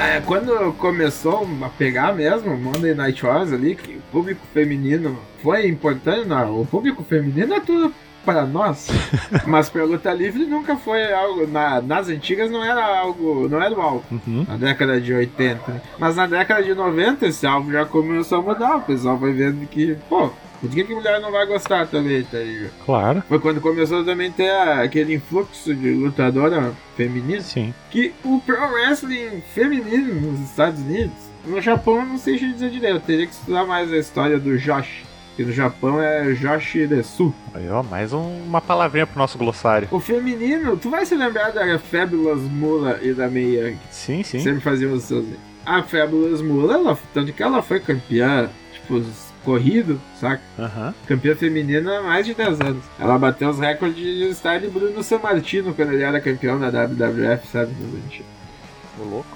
É, 0.00 0.22
quando 0.24 0.72
começou 0.78 1.46
a 1.62 1.68
pegar 1.68 2.14
mesmo 2.14 2.56
Monday 2.56 2.94
Night 2.94 3.26
Wars 3.26 3.52
ali, 3.52 3.74
que 3.74 3.93
público 4.14 4.46
feminino 4.52 5.18
foi 5.42 5.66
importante, 5.66 6.28
não, 6.28 6.60
o 6.60 6.66
público 6.66 7.02
feminino 7.02 7.52
é 7.52 7.60
tudo 7.60 7.92
para 8.24 8.46
nós, 8.46 8.88
mas 9.44 9.68
pra 9.68 9.84
luta 9.84 10.12
livre 10.12 10.46
nunca 10.46 10.76
foi 10.76 11.12
algo. 11.12 11.46
Na, 11.46 11.80
nas 11.82 12.08
antigas 12.08 12.50
não 12.50 12.64
era 12.64 12.82
algo. 12.82 13.48
Não 13.48 13.60
era 13.60 13.74
o 13.74 13.80
algo. 13.80 14.04
Uhum. 14.10 14.46
Na 14.48 14.56
década 14.56 15.00
de 15.00 15.12
80. 15.12 15.82
Mas 15.98 16.16
na 16.16 16.26
década 16.26 16.62
de 16.62 16.74
90 16.74 17.26
esse 17.26 17.46
algo 17.46 17.70
já 17.70 17.84
começou 17.84 18.38
a 18.38 18.42
mudar. 18.42 18.76
O 18.76 18.82
pessoal 18.82 19.18
foi 19.18 19.32
vendo 19.32 19.66
que, 19.66 19.96
pô, 20.08 20.30
por 20.60 20.70
que, 20.70 20.84
que 20.84 20.94
mulher 20.94 21.20
não 21.20 21.30
vai 21.30 21.44
gostar 21.46 21.86
também, 21.86 22.22
tá 22.24 22.38
ligado? 22.38 22.72
Claro. 22.86 23.22
Foi 23.28 23.38
quando 23.38 23.60
começou 23.60 24.02
também 24.02 24.28
a 24.28 24.32
ter 24.32 24.50
aquele 24.50 25.14
influxo 25.14 25.74
de 25.74 25.90
lutadora 25.90 26.72
feminina. 26.96 27.42
Sim. 27.42 27.74
Que 27.90 28.14
o 28.24 28.40
pro 28.40 28.72
wrestling 28.72 29.42
feminino 29.54 30.14
nos 30.14 30.40
Estados 30.40 30.80
Unidos, 30.80 31.12
no 31.46 31.60
Japão 31.60 31.96
eu 32.00 32.06
não 32.06 32.18
sei 32.18 32.38
te 32.38 32.52
dizer 32.52 32.70
direito, 32.70 32.96
eu 32.96 33.00
teria 33.00 33.26
que 33.26 33.32
estudar 33.32 33.64
mais 33.64 33.92
a 33.92 33.96
história 33.96 34.38
do 34.38 34.56
Josh. 34.58 35.02
Que 35.36 35.44
no 35.44 35.52
Japão 35.52 36.00
é 36.00 36.32
Josh 36.34 36.74
Desu. 36.88 37.34
Aí, 37.52 37.68
ó, 37.68 37.82
mais 37.82 38.12
um- 38.12 38.44
uma 38.44 38.60
palavrinha 38.60 39.04
pro 39.04 39.18
nosso 39.18 39.36
glossário. 39.36 39.88
O 39.90 39.98
feminino, 39.98 40.76
tu 40.76 40.88
vai 40.90 41.04
se 41.04 41.16
lembrar 41.16 41.50
da 41.50 41.76
Fabulous 41.78 42.40
Mula 42.42 43.00
e 43.02 43.12
da 43.12 43.26
Mei 43.28 43.56
Young. 43.58 43.76
Sim, 43.90 44.22
sim. 44.22 44.38
Sempre 44.38 44.60
faziam 44.60 44.92
os 44.92 45.02
seus. 45.02 45.26
A 45.66 45.82
Fabulous 45.82 46.40
Mula, 46.40 46.74
ela, 46.74 46.98
tanto 47.12 47.32
que 47.32 47.42
ela 47.42 47.60
foi 47.62 47.80
campeã, 47.80 48.48
tipo, 48.72 49.02
corrido, 49.44 50.00
saca? 50.20 50.40
Aham. 50.56 50.94
Campeã 51.08 51.34
feminina 51.34 51.98
há 51.98 52.02
mais 52.02 52.24
de 52.24 52.32
10 52.32 52.60
anos. 52.60 52.84
Ela 52.98 53.18
bateu 53.18 53.48
os 53.50 53.58
recordes 53.58 53.96
de 54.04 54.32
style 54.34 54.68
Bruno 54.68 55.02
Sammartino 55.02 55.74
quando 55.74 55.92
ele 55.94 56.02
era 56.04 56.20
campeão 56.20 56.60
da 56.60 56.70
WWF, 56.70 57.48
sabe? 57.48 57.72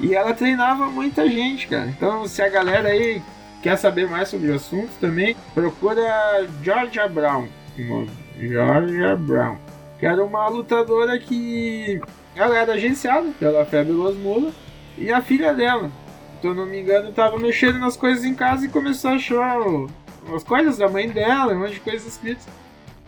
E 0.00 0.14
ela 0.14 0.32
treinava 0.34 0.86
muita 0.86 1.28
gente, 1.28 1.66
cara. 1.66 1.86
Então, 1.88 2.26
se 2.26 2.40
a 2.42 2.48
galera 2.48 2.88
aí 2.88 3.20
quer 3.62 3.76
saber 3.76 4.08
mais 4.08 4.28
sobre 4.28 4.50
o 4.50 4.54
assunto 4.54 4.90
também, 5.00 5.36
procura 5.54 6.46
Georgia 6.62 7.08
Brown. 7.08 7.48
Georgia 8.38 9.16
Brown. 9.16 9.56
Que 9.98 10.06
era 10.06 10.24
uma 10.24 10.48
lutadora 10.48 11.18
que. 11.18 12.00
Ela 12.36 12.56
era 12.56 12.74
agenciada 12.74 13.28
pela 13.38 13.64
Fabulous 13.64 14.16
Mula. 14.16 14.52
E 14.96 15.10
a 15.12 15.20
filha 15.20 15.52
dela, 15.52 15.90
se 16.40 16.46
eu 16.46 16.54
não 16.54 16.66
me 16.66 16.80
engano, 16.80 17.10
tava 17.12 17.36
mexendo 17.38 17.78
nas 17.78 17.96
coisas 17.96 18.24
em 18.24 18.34
casa 18.34 18.64
e 18.66 18.68
começou 18.68 19.10
a 19.10 19.14
achar 19.14 19.58
o- 19.60 19.88
as 20.34 20.44
coisas 20.44 20.76
da 20.78 20.88
mãe 20.88 21.08
dela, 21.08 21.52
um 21.52 21.58
monte 21.60 21.74
de 21.74 21.80
coisas 21.80 22.06
escritas. 22.06 22.46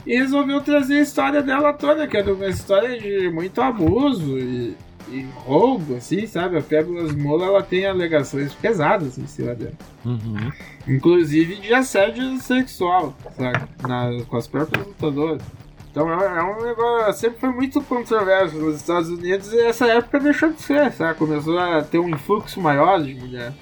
E 0.07 0.17
resolveu 0.17 0.61
trazer 0.61 0.99
a 0.99 1.03
história 1.03 1.43
dela 1.43 1.73
toda, 1.73 2.07
que 2.09 2.17
era 2.17 2.33
uma 2.33 2.47
história 2.47 2.99
de 2.99 3.31
muito 3.31 3.61
abuso 3.61 4.37
e, 4.39 4.77
e 5.09 5.23
roubo, 5.35 5.97
assim, 5.97 6.27
sabe? 6.27 6.59
A 6.59 6.63
Fabulous 6.63 7.15
Mola, 7.15 7.47
ela 7.47 7.63
tem 7.63 7.87
alegações 7.87 8.53
pesadas 8.55 9.19
em 9.19 9.27
cima 9.27 9.55
dela. 9.55 9.73
Uhum. 10.05 10.53
Inclusive 10.87 11.57
de 11.57 11.73
assédio 11.75 12.39
sexual, 12.39 13.15
sabe? 13.37 13.69
Na, 13.87 14.25
com 14.25 14.37
as 14.37 14.47
próprias 14.47 14.87
lutadoras. 14.87 15.43
Então 15.91 16.09
é, 16.13 16.39
é 16.39 16.43
um 16.43 16.63
negócio, 16.63 17.13
sempre 17.15 17.41
foi 17.41 17.51
muito 17.51 17.81
controverso 17.83 18.57
nos 18.57 18.77
Estados 18.77 19.09
Unidos 19.09 19.53
e 19.53 19.61
essa 19.61 19.87
época 19.87 20.21
deixou 20.21 20.53
de 20.53 20.63
ser, 20.63 20.93
sabe? 20.93 21.19
Começou 21.19 21.59
a 21.59 21.83
ter 21.83 21.99
um 21.99 22.09
influxo 22.09 22.61
maior 22.61 23.03
de 23.03 23.15
mulher. 23.15 23.53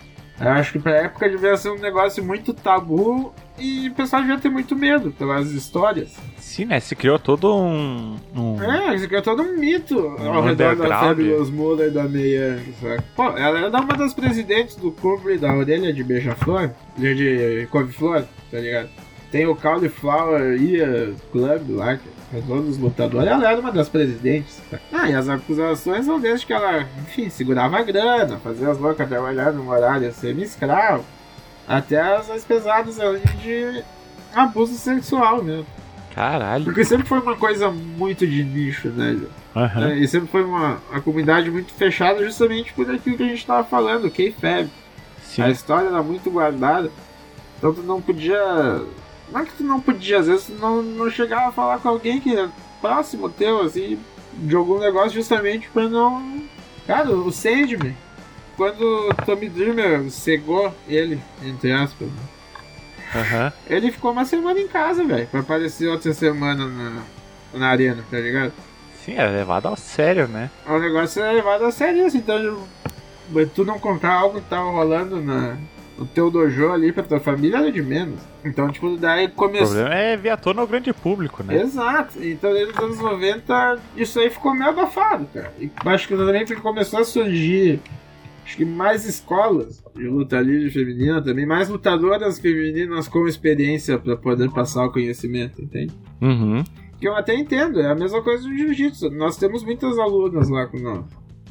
Eu 0.41 0.51
acho 0.51 0.73
que 0.73 0.79
pra 0.79 0.93
época 0.93 1.29
devia 1.29 1.57
ser 1.57 1.71
um 1.71 1.79
negócio 1.79 2.23
muito 2.23 2.53
tabu 2.55 3.33
e 3.59 3.89
o 3.89 3.95
pessoal 3.95 4.23
devia 4.23 4.39
ter 4.39 4.49
muito 4.51 4.75
medo 4.77 5.11
pelas 5.13 5.51
histórias. 5.53 6.17
Sim, 6.39 6.67
né? 6.67 6.81
Se 6.81 6.95
criou 6.97 7.19
todo 7.19 7.55
um. 7.57 8.17
um- 8.35 8.63
É, 8.63 8.95
aqui 8.95 9.15
é 9.17 9.21
todo 9.21 9.43
um 9.43 9.57
mito 9.59 9.99
Um 9.99 10.33
ao 10.33 10.43
redor 10.43 10.75
da. 10.77 10.89
Fabulous 10.89 11.51
Muller 11.51 11.89
e 11.89 11.91
da 11.91 12.03
sabe? 12.03 13.03
Pô, 13.15 13.25
ela 13.37 13.59
era 13.59 13.69
uma 13.81 13.97
das 13.97 14.13
presidentes 14.15 14.77
do 14.77 14.91
clube 14.93 15.39
da 15.39 15.53
orelha 15.55 15.93
de 15.93 16.03
beija-flor, 16.03 16.71
de, 16.97 17.15
de 17.61 17.67
couve-flor, 17.67 18.25
tá 18.51 18.59
ligado? 18.59 18.89
Tem 19.31 19.47
o 19.47 19.55
Cauliflower 19.55 20.57
Ear 20.63 21.11
Club 21.31 21.77
lá, 21.77 21.97
que 21.97 22.09
é 22.35 22.41
todos 22.47 22.71
os 22.71 22.79
lutadores. 22.79 23.29
Ela 23.31 23.51
era 23.51 23.61
uma 23.61 23.71
das 23.71 23.89
presidentes. 23.89 24.59
tá? 24.71 24.79
Ah, 24.93 25.11
e 25.11 25.15
as 25.15 25.29
acusações 25.29 26.07
são 26.07 26.19
desde 26.19 26.47
que 26.47 26.53
ela, 26.55 26.87
enfim, 27.03 27.29
segurava 27.29 27.79
a 27.79 27.83
grana, 27.83 28.39
fazia 28.39 28.71
as 28.71 28.79
loucas 28.79 29.07
trabalhar 29.07 29.53
num 29.53 29.69
horário 29.69 30.11
semi-escravo, 30.15 31.05
até 31.69 32.01
as 32.01 32.29
mais 32.29 32.45
pesadas 32.45 32.99
ali 32.99 33.21
de 33.43 33.85
abuso 34.35 34.75
sexual 34.75 35.43
mesmo. 35.43 35.67
Caralho. 36.15 36.65
Porque 36.65 36.85
sempre 36.85 37.07
foi 37.07 37.21
uma 37.21 37.37
coisa 37.37 37.71
muito 37.71 38.27
de 38.27 38.43
nicho, 38.43 38.89
né? 38.89 39.21
É, 39.55 39.99
E 39.99 40.09
sempre 40.09 40.29
foi 40.29 40.43
uma, 40.43 40.79
uma 40.91 41.01
comunidade 41.01 41.51
muito 41.51 41.73
fechada 41.73 42.25
justamente 42.25 42.73
por 42.73 42.91
aquilo 42.91 43.17
que 43.17 43.23
a 43.23 43.27
gente 43.29 43.47
tava 43.47 43.63
falando, 43.65 44.07
o 44.07 44.11
K-Fab. 44.11 44.69
A 45.39 45.51
história 45.51 45.89
era 45.89 46.03
muito 46.03 46.31
guardada. 46.31 46.91
Então 47.57 47.73
tu 47.73 47.83
não 47.83 48.01
podia. 48.01 48.39
Não 49.31 49.41
é 49.41 49.45
que 49.45 49.53
tu 49.53 49.63
não 49.63 49.81
podia, 49.81 50.19
às 50.19 50.27
vezes 50.27 50.47
tu 50.47 50.55
não, 50.55 50.83
não 50.83 51.11
chegava 51.11 51.49
a 51.49 51.53
falar 51.53 51.79
com 51.79 51.89
alguém 51.89 52.19
que 52.21 52.35
é 52.35 52.49
próximo 52.81 53.29
teu, 53.29 53.61
assim, 53.61 53.99
de 54.33 54.57
algum 54.57 54.79
negócio 54.79 55.11
justamente 55.13 55.69
pra 55.69 55.89
não. 55.89 56.43
Cara, 56.87 57.11
o 57.11 57.31
Sandman, 57.31 57.95
quando 58.59 58.83
o 58.83 59.15
Tommy 59.25 59.49
Dreamer 59.49 60.11
cegou 60.11 60.75
ele, 60.87 61.19
entre 61.43 61.73
aspas, 61.73 62.09
né? 62.09 63.53
Ele 63.71 63.91
ficou 63.91 64.13
uma 64.13 64.25
semana 64.27 64.61
em 64.61 64.69
casa, 64.69 65.03
velho, 65.05 65.27
pra 65.29 65.41
aparecer 65.41 65.89
outra 65.89 66.13
semana 66.13 66.67
na, 66.67 67.03
na 67.55 67.69
arena, 67.69 68.05
tá 68.11 68.19
ligado? 68.19 68.53
Sim, 69.03 69.15
é 69.15 69.27
levado 69.27 69.67
ao 69.67 69.77
sério, 69.77 70.29
né? 70.29 70.51
O 70.67 70.79
negócio 70.79 71.23
é 71.23 71.33
levado 71.33 71.65
a 71.65 71.71
sério, 71.73 72.05
assim, 72.05 72.19
então 72.19 72.67
tu 73.55 73.65
não 73.65 73.79
contar 73.79 74.13
algo 74.13 74.41
que 74.41 74.49
tava 74.49 74.71
rolando 74.71 75.23
na, 75.23 75.57
no 75.97 76.05
teu 76.05 76.31
dojo 76.31 76.71
ali 76.71 76.93
pra 76.93 77.03
tua 77.03 77.19
família 77.21 77.57
era 77.59 77.73
de 77.73 77.81
menos. 77.81 78.21
Então, 78.45 78.71
tipo, 78.71 78.97
daí 78.99 79.27
O 79.27 79.31
começou. 79.31 79.69
problema 79.69 79.95
é 79.95 80.17
vir 80.17 80.31
à 80.31 80.37
tona 80.37 80.61
ao 80.61 80.67
grande 80.67 80.93
público, 80.93 81.43
né? 81.43 81.63
Exato, 81.63 82.23
então 82.23 82.53
desde 82.53 82.73
os 82.75 82.79
anos 82.79 82.99
90 82.99 83.79
isso 83.97 84.21
aí 84.21 84.29
ficou 84.29 84.53
meio 84.53 84.69
abafado, 84.71 85.27
cara. 85.33 85.53
E 85.59 85.71
acho 85.87 86.09
que 86.09 86.17
também 86.17 86.45
porque 86.45 86.61
começou 86.61 86.99
a 87.01 87.05
surgir 87.05 87.81
acho 88.49 88.57
que 88.57 88.65
mais 88.65 89.05
escolas 89.05 89.85
de 89.95 90.09
luta 90.09 90.41
livre 90.41 90.71
feminina 90.71 91.23
também, 91.23 91.45
mais 91.45 91.69
lutadoras 91.69 92.39
femininas 92.39 93.07
com 93.07 93.29
experiência 93.29 93.99
pra 93.99 94.17
poder 94.17 94.51
passar 94.51 94.87
o 94.87 94.93
conhecimento, 94.93 95.61
entende? 95.61 95.93
Uhum. 96.23 96.65
Que 96.99 97.07
eu 97.07 97.15
até 97.15 97.35
entendo, 97.35 97.79
é 97.79 97.91
a 97.91 97.95
mesma 97.95 98.23
coisa 98.23 98.43
do 98.49 98.57
jiu-jitsu. 98.57 99.11
Nós 99.11 99.37
temos 99.37 99.63
muitas 99.63 99.99
alunas 99.99 100.49
lá 100.49 100.67
com 100.67 100.79
nós. 100.79 101.05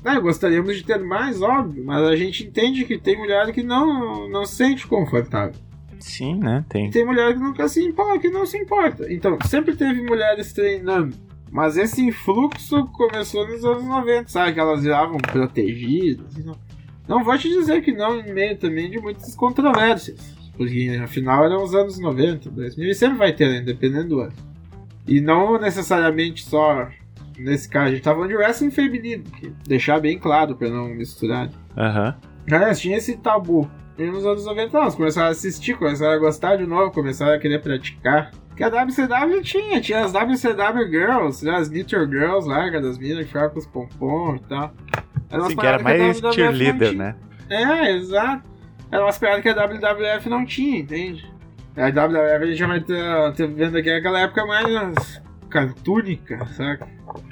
Ah, 0.04 0.20
gostaríamos 0.20 0.76
de 0.76 0.84
ter 0.84 1.00
mais, 1.00 1.39
óbvio, 1.41 1.86
mas 1.86 2.02
a 2.02 2.16
gente 2.16 2.48
entende 2.48 2.84
que 2.84 2.98
tem 2.98 3.16
mulher 3.16 3.52
que 3.54 3.62
não, 3.62 4.28
não 4.28 4.43
se 4.43 4.56
sente 4.56 4.88
confortável. 4.88 5.54
Sim, 6.00 6.39
né? 6.39 6.66
Tem. 6.68 6.88
E 6.88 6.89
tem 6.89 7.06
mulher 7.06 7.34
que 7.34 7.39
nunca 7.39 7.68
se 7.68 7.84
importa, 7.84 8.20
que 8.20 8.30
não 8.30 8.45
se 8.45 8.58
importa. 8.58 9.12
Então, 9.14 9.38
sempre 9.45 9.76
teve 9.76 10.02
mulheres 10.02 10.52
treinando. 10.52 11.16
Mas 11.52 11.78
esse 11.78 12.02
influxo 12.04 12.88
começou 12.88 13.48
nos 13.48 13.64
anos 13.64 13.86
90, 13.86 14.30
sabe? 14.30 14.54
Que 14.54 14.60
elas 14.60 14.82
viravam 14.82 15.18
protegidas. 15.18 16.36
e 16.36 16.66
Não, 17.08 17.24
vou 17.24 17.38
te 17.38 17.49
dizer 17.49 17.82
que 17.82 17.91
não, 17.91 18.20
em 18.20 18.34
meio 18.34 18.58
também 18.58 18.89
de 18.89 18.99
muitas 18.99 19.36
controvérsias. 19.36 20.36
Porque 20.55 20.99
afinal 21.03 21.45
eram 21.45 21.64
os 21.64 21.74
anos 21.74 21.99
90, 21.99 22.49
2000, 22.49 22.89
e 22.89 22.95
sempre 22.95 23.18
vai 23.18 23.34
ter, 23.34 23.47
né? 23.47 23.62
Dependendo 23.62 24.10
do 24.10 24.20
ano. 24.22 24.34
E 25.08 25.22
não 25.22 25.60
necessariamente 25.60 26.43
só 26.43 26.89
nesse 27.38 27.70
caso, 27.70 27.89
a 27.89 27.91
gente 27.91 28.03
tá 28.03 28.14
falando 28.14 28.30
de 28.30 28.36
wrestling 28.36 28.72
feminino, 28.72 29.24
deixar 29.66 29.99
bem 29.99 30.18
claro 30.18 30.55
pra 30.55 30.70
não 30.70 30.88
misturar. 30.89 31.49
Aham. 31.78 32.16
Cara, 32.47 32.74
tinha 32.74 32.97
esse 32.97 33.18
tabu. 33.18 33.70
E 33.97 34.05
nos 34.05 34.26
anos 34.26 34.45
90, 34.45 34.78
elas 34.78 34.95
começaram 34.95 35.28
a 35.28 35.32
assistir, 35.32 35.76
começaram 35.76 36.14
a 36.14 36.18
gostar 36.18 36.55
de 36.55 36.66
novo, 36.66 36.91
começaram 36.91 37.34
a 37.34 37.39
querer 37.39 37.62
praticar. 37.62 38.32
Que 38.58 38.64
a 38.64 38.70
WCW 38.70 39.43
tinha, 39.43 39.80
tinha 39.80 40.03
as 40.03 40.12
WCW 40.12 40.89
Girls, 40.89 41.45
né, 41.45 41.55
as 41.55 41.70
Knitted 41.70 42.10
Girls 42.10 42.49
lá, 42.49 42.72
que 42.72 42.80
das 42.80 42.97
minas 42.97 43.20
que 43.20 43.28
ficavam 43.28 43.51
com 43.51 43.60
os 43.60 43.68
pompom 43.68 44.36
e 44.36 44.39
tal. 44.39 44.74
Umas 45.32 45.47
Sim, 45.47 45.55
que 45.55 45.66
era 45.66 45.80
mais 45.84 46.20
não 46.20 46.32
cheerleader, 46.32 46.97
né? 46.97 47.16
É, 47.49 47.91
exato. 47.91 48.43
Era 48.91 49.03
umas 49.03 49.20
paradas 49.20 49.43
que 49.43 49.49
a 49.49 49.53
WWF 49.53 50.28
não 50.28 50.43
tinha, 50.43 50.80
entende? 50.80 51.32
A 51.76 51.89
WWF 51.89 52.43
a 52.43 52.45
gente 52.47 52.58
já 52.58 52.68
vai 52.68 52.80
ter, 52.80 53.34
ter 53.36 53.47
vendo 53.47 53.78
aqui 53.78 53.91
aquela 53.91 54.22
época 54.22 54.43
mais 54.47 55.22
cartúnica, 55.51 56.43
saca? 56.47 56.88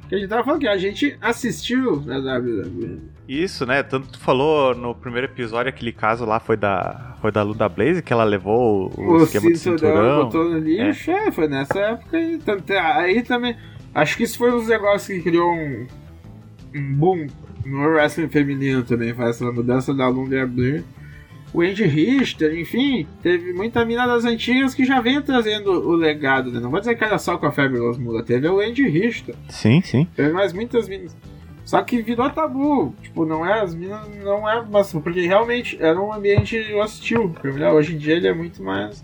Que 0.08 0.16
a 0.16 0.18
gente 0.20 0.30
tava 0.30 0.44
falando 0.44 0.62
que 0.62 0.68
a 0.68 0.78
gente 0.78 1.18
assistiu 1.20 2.02
na 2.06 2.18
WWE. 2.18 3.02
Isso, 3.28 3.66
né? 3.66 3.82
Tanto 3.82 4.08
tu 4.10 4.20
falou 4.20 4.76
no 4.76 4.94
primeiro 4.94 5.28
episódio, 5.28 5.70
aquele 5.70 5.92
caso 5.92 6.26
lá 6.26 6.40
foi 6.40 6.56
da, 6.56 7.16
foi 7.22 7.32
da 7.32 7.42
Lunda 7.42 7.68
Blaze, 7.68 8.04
que 8.04 8.14
ela 8.14 8.24
levou 8.24 8.92
o, 8.96 9.14
o 9.14 9.24
esquema 9.24 9.52
de 9.52 9.58
cinturão, 9.58 9.90
cinturão. 9.90 10.24
botou 10.26 10.50
no 10.50 10.60
lixo, 10.60 11.10
é. 11.10 11.32
foi 11.32 11.48
nessa 11.48 11.80
época 11.80 12.18
aí. 12.18 12.38
Tanto, 12.38 12.72
aí 12.72 13.24
também. 13.24 13.56
Acho 13.94 14.18
que 14.18 14.24
isso 14.24 14.38
foi 14.38 14.52
um 14.52 14.58
dos 14.58 14.68
negócios 14.68 15.08
que 15.08 15.24
criou 15.24 15.50
um, 15.52 15.88
um 16.76 16.94
boom 16.94 17.28
no 17.66 17.88
wrestling 17.88 18.30
feminino 18.30 18.84
também, 18.84 19.14
foi 19.14 19.30
essa 19.30 19.52
mudança 19.52 19.94
da 19.94 20.08
Lumbia 20.08 20.46
Blair. 20.46 20.84
O 21.56 21.62
Andy 21.62 21.86
Richter, 21.86 22.54
enfim, 22.60 23.08
teve 23.24 23.54
muita 23.54 23.86
mina 23.86 24.06
das 24.06 24.26
antigas 24.26 24.74
que 24.74 24.84
já 24.84 25.00
vem 25.00 25.22
trazendo 25.22 25.72
o 25.72 25.94
legado, 25.96 26.52
né? 26.52 26.60
Não 26.60 26.70
vou 26.70 26.82
dizer 26.82 26.96
que 26.98 27.04
era 27.06 27.18
só 27.18 27.38
com 27.38 27.46
a 27.46 27.52
Fabulous 27.52 27.98
Mula, 27.98 28.24
teve 28.24 28.46
o 28.50 28.60
Andy 28.60 28.86
Richter, 28.86 29.34
Sim, 29.48 29.82
sim. 29.82 30.06
teve 30.14 30.34
mais 30.34 30.52
muitas 30.52 30.90
minas. 30.90 31.16
Só 31.64 31.82
que 31.82 32.02
virou 32.02 32.30
tabu, 32.30 32.94
tipo, 33.02 33.26
não 33.26 33.46
é, 33.46 33.62
as 33.62 33.74
minas 33.74 34.06
não 34.22 34.48
é, 34.50 34.66
mas 34.70 34.92
porque 34.92 35.22
realmente 35.22 35.78
era 35.82 35.98
um 36.00 36.12
ambiente 36.12 36.58
hostil. 36.74 37.34
Hoje 37.74 37.96
em 37.96 37.98
dia 37.98 38.16
ele 38.16 38.28
é 38.28 38.34
muito 38.34 38.62
mais 38.62 39.04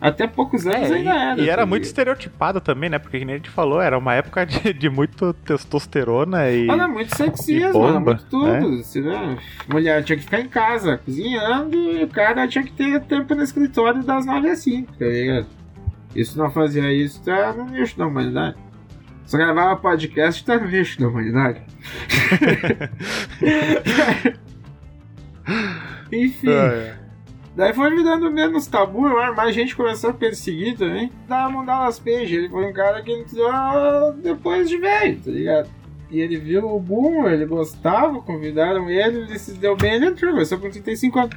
Até 0.00 0.26
poucos 0.26 0.66
anos 0.66 0.90
É, 0.90 0.94
ainda 0.94 1.10
e, 1.10 1.18
era. 1.18 1.40
e 1.42 1.50
era 1.50 1.66
muito 1.66 1.82
ligado? 1.82 1.88
estereotipado 1.88 2.60
também, 2.60 2.88
né? 2.88 2.98
Porque, 2.98 3.18
como 3.18 3.30
a 3.30 3.34
gente 3.34 3.50
falou, 3.50 3.82
era 3.82 3.98
uma 3.98 4.14
época 4.14 4.46
de, 4.46 4.72
de 4.72 4.88
muito 4.88 5.34
testosterona 5.34 6.48
e. 6.50 6.68
Era 6.70 6.88
muito 6.88 7.14
sexismo, 7.14 7.72
bomba, 7.72 7.88
era 7.88 8.00
muito 8.00 8.24
tudo. 8.26 8.46
né? 8.46 8.80
assim, 8.80 9.00
né? 9.02 9.38
Mulher 9.68 10.02
tinha 10.02 10.16
que 10.16 10.24
ficar 10.24 10.40
em 10.40 10.48
casa 10.48 10.98
cozinhando 11.04 11.76
e 11.76 12.04
o 12.04 12.08
cara 12.08 12.48
tinha 12.48 12.64
que 12.64 12.72
ter 12.72 13.00
tempo 13.02 13.34
no 13.34 13.42
escritório 13.42 14.02
das 14.02 14.24
9 14.24 14.48
às 14.48 14.60
5, 14.60 14.92
tá 14.98 15.04
ligado? 15.04 15.46
Isso 16.16 16.38
não 16.38 16.50
fazia 16.50 16.90
isso, 16.92 17.22
tá 17.22 17.52
no 17.52 17.66
lixo 17.66 17.98
da 17.98 18.06
humanidade. 18.06 18.56
Só 19.26 19.36
gravava 19.36 19.76
podcast, 19.76 20.42
tá 20.44 20.58
no 20.58 20.66
lixo 20.66 20.98
da 20.98 21.08
humanidade. 21.08 21.60
Enfim. 26.12 26.50
É. 26.50 26.94
Daí 27.60 27.74
foi 27.74 27.94
virando 27.94 28.30
menos 28.30 28.66
tabu, 28.66 29.06
eu 29.06 29.34
mais 29.34 29.54
gente 29.54 29.76
começou 29.76 30.08
a 30.08 30.14
perseguir 30.14 30.78
também. 30.78 31.12
Da 31.28 31.46
Mandalas 31.46 31.98
Page, 31.98 32.34
ele 32.34 32.48
foi 32.48 32.64
um 32.64 32.72
cara 32.72 33.02
que 33.02 33.12
entrou 33.12 34.14
depois 34.14 34.66
de 34.66 34.78
velho, 34.78 35.20
tá 35.20 35.30
ligado? 35.30 35.68
E 36.10 36.20
ele 36.20 36.38
viu 36.38 36.66
o 36.66 36.80
boom, 36.80 37.28
ele 37.28 37.44
gostava, 37.44 38.18
convidaram 38.22 38.88
ele, 38.88 39.18
ele 39.18 39.38
se 39.38 39.52
deu 39.58 39.76
bem, 39.76 39.96
ele 39.96 40.06
entrou, 40.06 40.32
começou 40.32 40.56
com 40.56 40.70
35 40.70 41.18
anos. 41.18 41.36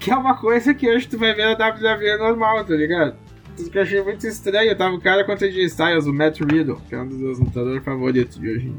Que 0.00 0.10
é 0.10 0.16
uma 0.16 0.36
coisa 0.36 0.74
que 0.74 0.90
hoje 0.90 1.06
tu 1.06 1.16
vai 1.16 1.32
ver 1.32 1.56
na 1.56 1.68
WWE 1.68 2.16
normal, 2.18 2.64
tá 2.64 2.74
ligado? 2.74 3.14
Isso 3.56 3.70
que 3.70 3.78
eu 3.78 3.82
achei 3.82 4.02
muito 4.02 4.26
estranho, 4.26 4.76
tava 4.76 4.96
o 4.96 5.00
cara 5.00 5.22
contra 5.22 5.46
AJ 5.46 5.58
Styles, 5.58 6.06
o 6.06 6.12
Matt 6.12 6.40
Riddle, 6.40 6.80
que 6.88 6.94
é 6.96 7.00
um 7.00 7.06
dos 7.06 7.18
meus 7.18 7.38
lutadores 7.38 7.84
favoritos 7.84 8.36
de 8.36 8.50
hoje. 8.50 8.74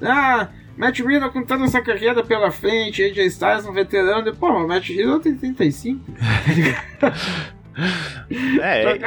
Ah, 0.00 0.50
Matt 0.76 1.00
Riddle 1.00 1.30
com 1.30 1.42
toda 1.42 1.64
essa 1.64 1.80
carreira 1.80 2.22
pela 2.22 2.50
frente, 2.50 3.02
AJ 3.02 3.18
Styles 3.26 3.66
um 3.66 3.72
veterano, 3.72 4.34
pô, 4.34 4.52
mas 4.52 4.64
o 4.64 4.68
Matt 4.68 4.88
Riddle 4.88 5.20
tem 5.20 5.34
35. 5.34 6.00
É, 8.62 8.98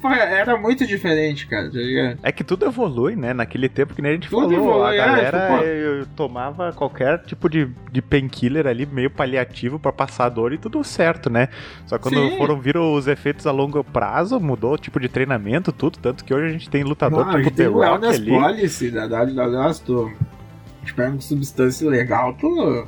porra, 0.00 0.16
era 0.16 0.56
muito 0.58 0.86
diferente, 0.86 1.46
cara, 1.46 1.70
tá 1.70 1.78
ligado? 1.78 2.18
É 2.22 2.30
que 2.30 2.44
tudo 2.44 2.66
evolui, 2.66 3.16
né? 3.16 3.32
Naquele 3.32 3.68
tempo 3.68 3.94
que 3.94 4.02
nem 4.02 4.12
a 4.12 4.14
gente 4.14 4.28
Tudo 4.28 4.54
falou, 4.54 4.86
evolui, 4.86 4.90
a 4.90 4.94
é, 4.94 4.96
galera 4.96 5.40
tipo, 5.40 5.58
pô. 5.58 5.64
eh, 5.64 6.04
tomava 6.14 6.72
qualquer 6.72 7.18
tipo 7.22 7.48
de, 7.48 7.68
de 7.90 8.02
painkiller 8.02 8.66
ali, 8.66 8.84
meio 8.84 9.10
paliativo 9.10 9.78
pra 9.78 9.92
passar 9.92 10.28
dor 10.28 10.52
e 10.52 10.58
tudo 10.58 10.84
certo, 10.84 11.30
né? 11.30 11.48
Só 11.86 11.98
quando 11.98 12.16
Sim. 12.16 12.36
foram 12.36 12.60
viram 12.60 12.92
os 12.92 13.06
efeitos 13.06 13.46
a 13.46 13.50
longo 13.50 13.82
prazo, 13.82 14.38
mudou 14.38 14.74
o 14.74 14.78
tipo 14.78 15.00
de 15.00 15.08
treinamento, 15.08 15.72
tudo, 15.72 15.98
tanto 15.98 16.22
que 16.22 16.34
hoje 16.34 16.46
a 16.46 16.52
gente 16.52 16.68
tem 16.68 16.84
lutador 16.84 17.24
Não, 17.24 17.32
a 17.34 17.42
tipo 17.42 17.50
The 17.50 17.64
Rock 17.64 18.06
ali. 18.06 18.30
Policy 18.30 18.90
da 18.90 19.06
WWE, 19.06 20.12
te 20.88 20.94
pega 20.94 21.12
com 21.12 21.20
substância 21.20 21.88
legal, 21.88 22.34
tu 22.34 22.86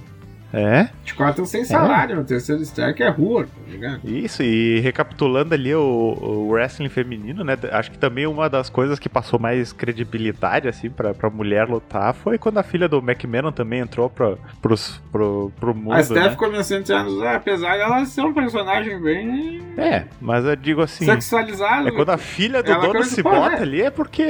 É, 0.53 0.89
te 1.05 1.15
cortam 1.15 1.45
sem 1.47 1.65
salário, 1.65 2.17
no 2.17 2.25
terceiro 2.25 2.61
strike 2.63 3.01
é 3.05 3.09
rua, 3.09 3.45
tá 3.45 3.71
ligado? 3.71 4.01
isso, 4.05 4.43
e 4.43 4.81
recapitulando 4.81 5.55
ali 5.55 5.73
o, 5.73 5.81
o 5.81 6.49
wrestling 6.51 6.89
feminino, 6.89 7.45
né? 7.45 7.57
Acho 7.71 7.93
que 7.93 7.99
também 7.99 8.27
uma 8.27 8.51
das 8.51 8.69
coisas 8.69 8.99
que 8.99 9.09
passou 9.09 9.39
mais 9.39 9.73
credibilidade, 9.73 10.67
assim, 10.67 10.91
pra, 10.91 11.15
pra 11.15 11.31
mulher 11.31 11.69
lutar 11.69 12.13
foi 12.15 12.37
quando 12.37 12.59
a 12.59 12.65
filha 12.65 12.89
do 12.89 12.99
McMahon 12.99 13.53
também 13.53 13.79
entrou 13.79 14.11
pra, 14.11 14.35
pros, 14.61 15.01
pro, 15.13 15.53
pro 15.61 15.73
mundo, 15.73 15.93
a 15.93 16.03
Steph 16.03 16.31
né? 16.33 16.37
começou 16.37 16.77
a 16.77 16.81
entrar 16.81 17.05
nos. 17.05 17.23
Apesar 17.23 17.77
dela 17.77 18.05
ser 18.05 18.23
um 18.23 18.35
personagem 18.35 19.01
bem 19.01 19.63
É, 19.77 20.07
mas 20.21 20.45
eu 20.45 20.57
digo 20.57 20.83
assim. 20.83 21.05
sexualizado. 21.05 21.87
É 21.87 21.93
quando 21.93 22.11
a 22.11 22.19
filha 22.19 22.61
do 22.61 22.73
Ela 22.73 22.87
dono 22.89 23.05
se 23.05 23.23
bota 23.23 23.55
é. 23.55 23.63
ali 23.63 23.83
é 23.83 23.91
porque 23.91 24.25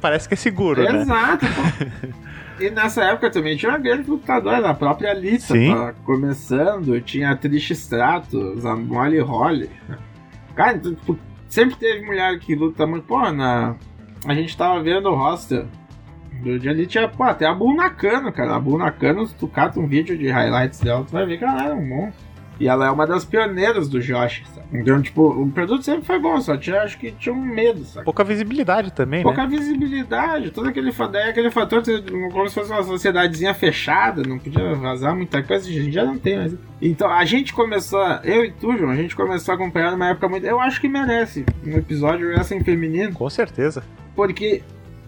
parece 0.00 0.26
que 0.26 0.32
é 0.32 0.36
seguro, 0.38 0.82
né? 0.82 1.02
Exato, 1.02 1.44
pô. 1.44 2.16
E 2.58 2.70
nessa 2.70 3.04
época 3.04 3.30
também 3.30 3.56
tinha 3.56 3.70
uma 3.70 3.78
grande 3.78 4.08
lutadora, 4.08 4.70
a 4.70 4.74
própria 4.74 5.14
Sim. 5.38 5.70
tava 5.70 5.92
começando, 6.04 7.00
tinha 7.00 7.30
a 7.30 7.36
Trish 7.36 7.70
Stratus, 7.72 8.64
a 8.64 8.74
Molly 8.74 9.18
Holly. 9.18 9.70
Cara, 10.54 10.76
então, 10.76 10.94
tipo, 10.94 11.18
sempre 11.48 11.76
teve 11.76 12.04
mulher 12.06 12.38
que 12.38 12.54
luta 12.54 12.86
muito. 12.86 13.04
Pô, 13.04 13.30
na... 13.30 13.76
a 14.26 14.34
gente 14.34 14.56
tava 14.56 14.82
vendo 14.82 15.10
o 15.10 15.14
roster 15.14 15.66
do 16.42 16.58
dia 16.58 16.70
ali, 16.70 16.86
tinha, 16.86 17.06
pô, 17.08 17.24
até 17.24 17.46
a 17.46 17.54
Bull 17.54 17.74
Nakano, 17.74 18.32
cara. 18.32 18.56
A 18.56 18.60
Bull 18.60 18.78
Nakano, 18.78 19.26
se 19.26 19.34
tu 19.34 19.46
cata 19.46 19.78
um 19.78 19.86
vídeo 19.86 20.16
de 20.16 20.28
highlights 20.28 20.80
dela, 20.80 21.04
tu 21.04 21.12
vai 21.12 21.26
ver 21.26 21.38
que 21.38 21.44
ela 21.44 21.64
era 21.64 21.74
um 21.74 21.86
monstro. 21.86 22.25
E 22.58 22.68
ela 22.68 22.86
é 22.86 22.90
uma 22.90 23.06
das 23.06 23.24
pioneiras 23.24 23.88
do 23.88 24.00
Josh, 24.00 24.42
sabe? 24.54 24.66
Então, 24.72 25.00
tipo, 25.02 25.22
o 25.22 25.50
produto 25.50 25.82
sempre 25.84 26.04
foi 26.04 26.18
bom, 26.18 26.40
só 26.40 26.56
tinha, 26.56 26.80
acho 26.82 26.98
que 26.98 27.12
tinha 27.12 27.34
um 27.34 27.44
medo, 27.44 27.84
sabe? 27.84 28.04
Pouca 28.04 28.24
visibilidade 28.24 28.92
também, 28.92 29.22
Pouca 29.22 29.42
né? 29.46 29.48
visibilidade, 29.56 30.50
todo 30.50 30.68
aquele, 30.68 30.90
daí 31.12 31.28
aquele 31.30 31.50
fator 31.50 31.82
como 32.32 32.48
se 32.48 32.54
fosse 32.54 32.70
uma 32.72 32.82
sociedadezinha 32.82 33.52
fechada, 33.52 34.22
não 34.22 34.38
podia 34.38 34.74
vazar 34.74 35.14
muita 35.14 35.42
coisa, 35.42 35.68
a 35.68 35.72
gente 35.72 35.92
já 35.92 36.04
não 36.04 36.16
tem 36.18 36.38
mais. 36.38 36.54
Então 36.80 37.10
a 37.10 37.24
gente 37.24 37.52
começou, 37.52 38.02
eu 38.24 38.44
e 38.44 38.50
tu, 38.52 38.76
João, 38.76 38.90
a 38.90 38.96
gente 38.96 39.14
começou 39.14 39.52
a 39.52 39.54
acompanhar 39.56 39.90
numa 39.92 40.08
época 40.08 40.28
muito. 40.28 40.46
Eu 40.46 40.58
acho 40.58 40.80
que 40.80 40.88
merece 40.88 41.44
um 41.64 41.72
episódio 41.76 42.28
wrestling 42.28 42.64
feminino, 42.64 43.12
Com 43.12 43.28
certeza. 43.30 43.82
porque. 44.14 44.62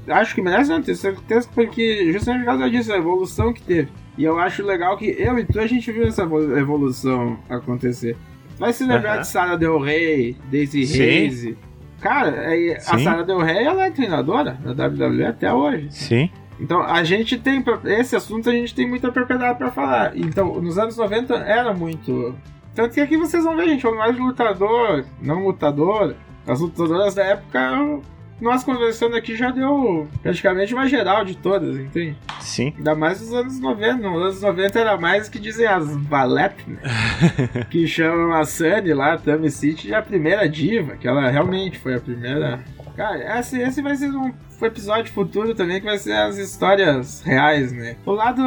Acho 0.07 0.35
que 0.35 0.41
merece, 0.41 0.71
não, 0.71 0.81
tenho 0.81 0.97
certeza, 0.97 1.47
porque 1.55 2.11
justamente 2.13 2.41
por 2.45 2.47
causa 2.47 2.71
disso, 2.71 2.91
a 2.93 2.97
evolução 2.97 3.53
que 3.53 3.61
teve. 3.61 3.89
E 4.19 4.25
eu 4.25 4.39
acho 4.39 4.63
legal 4.67 4.97
que 4.99 5.15
eu 5.19 5.39
e 5.39 5.45
tu 5.45 5.59
a 5.61 5.67
gente 5.67 5.91
viu 5.93 6.05
essa 6.07 6.23
evolu- 6.23 6.59
evolução 6.59 7.39
acontecer. 7.49 8.17
Vai 8.59 8.73
se 8.73 8.85
lembrar 8.85 9.19
de 9.19 9.29
Sarah 9.29 9.55
Del 9.57 9.79
Rey, 9.79 10.37
Daisy 10.51 10.85
Sim. 10.87 11.01
Hayes. 11.03 11.55
Cara, 12.01 12.31
é- 12.55 12.77
a 12.77 12.81
Sim. 12.81 13.05
Sarah 13.05 13.23
Del 13.23 13.39
Rey 13.39 13.65
ela 13.65 13.87
é 13.87 13.91
treinadora 13.91 14.59
da 14.65 14.73
WWE 14.89 15.25
até 15.25 15.53
hoje. 15.53 15.87
Sim. 15.91 16.29
Então 16.61 16.83
a 16.83 17.05
gente 17.05 17.39
tem. 17.39 17.65
Esse 17.85 18.17
assunto 18.17 18.51
a 18.51 18.53
gente 18.53 18.75
tem 18.75 18.89
muita 18.89 19.13
propriedade 19.13 19.57
pra 19.59 19.71
falar. 19.71 20.17
Então, 20.17 20.61
nos 20.61 20.77
anos 20.77 20.97
90 20.97 21.35
era 21.37 21.73
muito. 21.73 22.35
Tanto 22.75 22.95
que 22.95 23.01
aqui 23.01 23.17
vocês 23.17 23.45
vão 23.45 23.57
ver, 23.57 23.69
gente, 23.69 23.83
falando 23.83 23.99
mais 23.99 24.19
lutador, 24.19 25.05
não 25.23 25.45
lutador. 25.45 26.15
As 26.47 26.61
lutadoras 26.61 27.15
da 27.15 27.25
época, 27.25 28.01
nós 28.41 28.63
conversando 28.63 29.17
aqui 29.17 29.37
já 29.37 29.51
deu 29.51 30.09
praticamente 30.23 30.73
uma 30.75 30.87
geral 30.87 31.25
de 31.25 31.37
todas, 31.37 31.77
entende? 31.77 32.17
Sim. 32.41 32.73
Ainda 32.77 32.95
mais 32.95 33.21
nos 33.21 33.33
anos 33.33 33.61
90. 33.61 33.97
Nos 33.97 34.23
anos 34.23 34.43
90 34.43 34.79
era 34.79 34.97
mais 34.97 35.29
que 35.29 35.39
dizem 35.39 35.67
as 35.67 35.97
valete, 35.97 36.65
né? 36.69 36.81
que 37.71 37.87
chamam 37.87 38.33
a 38.33 38.45
Sunny 38.45 38.95
lá, 38.95 39.15
a 39.15 39.51
City, 39.51 39.89
de 39.89 39.95
a 39.95 40.03
primeira 40.03 40.49
diva, 40.49 40.97
que 40.97 41.09
ela 41.09 41.29
realmente 41.29 41.79
foi 41.79 41.95
a 41.95 42.01
primeira. 42.01 42.61
Cara, 42.97 43.39
esse, 43.39 43.61
esse 43.61 43.83
vai 43.83 43.97
ser 43.97 44.11
um 44.11 44.33
episódio 44.67 45.13
futuro 45.13 45.55
também, 45.55 45.79
que 45.81 45.87
vai 45.87 45.99
ser 45.99 46.13
as 46.13 46.37
histórias 46.37 47.23
reais, 47.23 47.73
né? 47.73 47.97
O 48.05 48.13
lado 48.13 48.43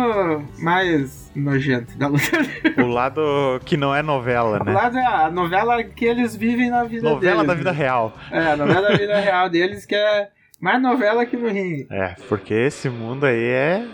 mais 0.59 1.31
nojento 1.35 1.97
da 1.97 2.07
luta 2.07 2.37
livre. 2.37 2.81
O 2.83 2.87
lado 2.87 3.21
que 3.65 3.77
não 3.77 3.95
é 3.95 4.01
novela, 4.01 4.59
O 4.61 4.63
né? 4.65 4.73
lado 4.73 4.97
é 4.97 5.05
a 5.05 5.31
novela 5.31 5.83
que 5.83 6.05
eles 6.05 6.35
vivem 6.35 6.69
na 6.69 6.83
vida 6.83 7.09
Novela 7.09 7.37
deles. 7.43 7.47
da 7.47 7.53
vida 7.53 7.71
né? 7.71 7.77
real. 7.77 8.13
É, 8.31 8.51
a 8.51 8.57
novela 8.57 8.89
da 8.89 8.97
vida 8.97 9.17
real 9.19 9.49
deles, 9.49 9.85
que 9.85 9.95
é 9.95 10.29
mais 10.59 10.81
novela 10.81 11.25
que 11.25 11.37
no 11.37 11.47
ringue. 11.47 11.87
É, 11.89 12.15
porque 12.27 12.53
esse 12.53 12.89
mundo 12.89 13.25
aí 13.25 13.43
é, 13.43 13.87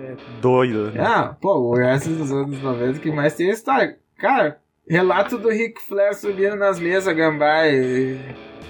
é 0.00 0.16
doido, 0.40 0.90
né? 0.92 1.02
Ah, 1.04 1.36
pô, 1.40 1.54
o 1.56 1.70
wrestling 1.72 2.16
dos 2.16 2.32
anos 2.32 2.60
90 2.62 2.98
que 3.00 3.10
mais 3.10 3.34
tem 3.34 3.50
história. 3.50 3.96
Cara, 4.18 4.58
relato 4.88 5.36
do 5.38 5.48
Ric 5.50 5.80
Flair 5.82 6.14
subindo 6.14 6.56
nas 6.56 6.78
mesas, 6.78 7.14
gambá 7.16 7.66
e 7.66 8.16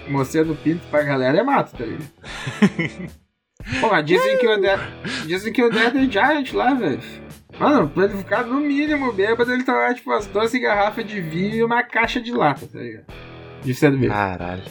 mostrando 0.08 0.54
pinto 0.56 0.86
pra 0.88 1.02
galera 1.02 1.38
é 1.38 1.42
mato, 1.42 1.76
tá 1.76 1.84
ligado? 1.84 2.04
Pô, 3.80 3.88
mas 3.88 4.04
dizem 4.04 4.36
que 4.36 4.46
o 4.46 4.52
André, 4.52 4.78
dizem 5.26 5.52
que 5.52 5.62
o 5.62 5.66
André 5.66 5.86
é 5.86 6.10
Giant 6.10 6.52
lá, 6.52 6.74
velho. 6.74 7.00
Mano, 7.58 7.88
pra 7.88 8.04
ele 8.04 8.18
ficar 8.18 8.44
no 8.44 8.60
mínimo 8.60 9.12
bêbado, 9.12 9.52
ele 9.52 9.62
tomar 9.62 9.94
tipo 9.94 10.10
umas 10.10 10.26
12 10.26 10.58
garrafas 10.58 11.06
de 11.06 11.20
vinho 11.20 11.54
e 11.54 11.62
uma 11.62 11.82
caixa 11.82 12.20
de 12.20 12.32
lata, 12.32 12.66
tá 12.66 12.78
ligado? 12.78 13.06
De 13.62 13.74
cerveja. 13.74 14.12
Caralho. 14.12 14.62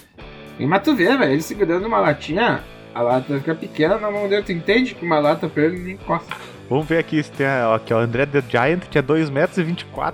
E 0.59 0.65
mas 0.65 0.84
tu 0.84 0.95
vê, 0.95 1.17
velho, 1.17 1.31
ele 1.31 1.41
segurando 1.41 1.88
uma 1.88 1.99
latinha, 1.99 2.63
a 2.93 3.01
lata 3.01 3.38
fica 3.39 3.55
pequena 3.55 3.97
na 3.97 4.11
mão 4.11 4.27
dele, 4.27 4.43
tu 4.43 4.51
entende 4.51 4.93
que 4.93 5.05
uma 5.05 5.19
lata 5.19 5.47
pra 5.47 5.63
ele 5.63 5.79
nem 5.79 5.93
encosta. 5.93 6.36
Vamos 6.70 6.88
ver 6.88 6.97
aqui 6.97 7.22
se 7.22 7.32
tem 7.32 7.45
ó, 7.45 7.76
aqui, 7.76 7.93
ó, 7.93 7.97
o 7.97 8.01
André 8.01 8.26
The 8.26 8.41
Giant 8.49 8.84
tinha 8.89 9.03
2,24 9.03 9.32
metros 9.32 9.57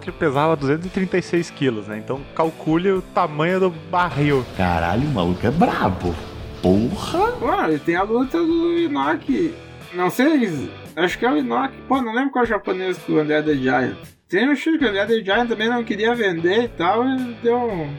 e 0.08 0.12
pesava 0.12 0.56
236 0.56 1.50
quilos, 1.52 1.88
né? 1.88 1.97
Então 1.97 2.22
calcule 2.36 2.91
o 2.91 3.02
tamanho 3.02 3.60
do 3.60 3.70
barril. 3.70 4.45
Caralho, 4.58 5.08
o 5.08 5.12
maluco 5.12 5.45
é 5.45 5.52
brabo. 5.52 6.16
Porra! 6.62 7.32
Pô, 7.34 7.72
e 7.72 7.80
tem 7.80 7.95
a 7.95 8.04
luta 8.04 8.38
do 8.43 8.78
Inoki. 8.78 9.54
Não 9.93 10.10
sei, 10.10 10.70
acho 10.95 11.18
que 11.18 11.26
é 11.26 11.32
o 11.32 11.38
Inoki. 11.38 11.76
Pô, 11.88 12.02
não 12.02 12.14
lembro 12.14 12.32
qual 12.32 12.45
japonês 12.45 12.97
que 12.97 13.12
o 13.12 13.20
André 13.20 13.41
The 13.41 13.54
Giant. 13.56 13.95
Tem 14.28 14.50
um 14.50 14.56
chute 14.56 14.78
que 14.78 14.86
o 14.86 14.89
André 14.89 15.06
The 15.06 15.24
Giant 15.24 15.47
também 15.47 15.70
não 15.70 15.84
queria 15.84 16.14
vender 16.14 16.64
e 16.64 16.68
tal, 16.68 17.08
e 17.08 17.34
deu 17.41 17.58
um 17.58 17.89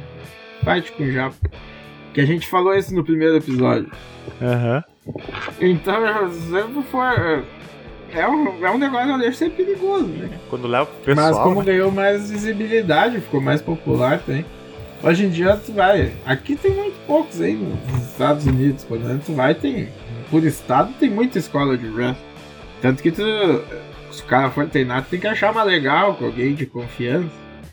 fight 0.62 0.92
com 0.92 1.05
o 1.05 1.11
Japa. 1.11 1.36
Que 2.12 2.20
a 2.20 2.26
gente 2.26 2.46
falou 2.46 2.74
isso 2.74 2.94
no 2.94 3.05
primeiro 3.05 3.36
episódio. 3.36 3.90
Aham. 4.42 4.84
Então, 5.61 6.30
sempre 6.32 6.82
foi. 6.82 7.44
É 8.12 8.28
um, 8.28 8.66
é 8.66 8.70
um 8.70 8.78
negócio 8.78 9.06
que 9.06 9.12
eu 9.12 9.18
deixo 9.18 9.38
ser 9.38 9.50
perigoso, 9.50 10.06
né? 10.06 10.30
Quando 10.48 10.66
leva 10.66 10.86
pro 10.86 10.96
pessoal. 11.04 11.32
Mas 11.32 11.38
como 11.38 11.61
né? 11.61 11.66
ganhou 11.66 11.90
mais 11.90 12.30
visibilidade, 12.30 13.20
ficou 13.20 13.40
mais 13.40 13.62
popular 13.62 14.20
também. 14.20 14.44
Hoje 15.02 15.26
em 15.26 15.30
dia 15.30 15.56
tu 15.56 15.72
vai. 15.72 16.12
Aqui 16.26 16.56
tem 16.56 16.72
muito 16.72 16.98
poucos 17.06 17.40
aí 17.40 17.54
nos 17.54 18.02
Estados 18.02 18.46
Unidos, 18.46 18.84
por 18.84 18.98
exemplo, 18.98 19.22
tu 19.24 19.32
vai 19.32 19.54
tem. 19.54 19.88
Por 20.30 20.44
estado 20.44 20.92
tem 20.98 21.08
muita 21.08 21.38
escola 21.38 21.76
de 21.76 21.88
wrestling. 21.88 22.16
Tanto 22.82 23.02
que 23.02 23.11
tu. 23.11 23.22
Se 24.11 24.22
o 24.22 24.26
cara 24.26 24.50
for 24.50 24.66
treinar, 24.68 25.04
tu 25.04 25.11
tem 25.11 25.20
que 25.20 25.26
achar 25.26 25.52
uma 25.52 25.62
legal 25.62 26.14
com 26.14 26.24
alguém 26.26 26.54
de 26.54 26.66
confiança. 26.66 27.30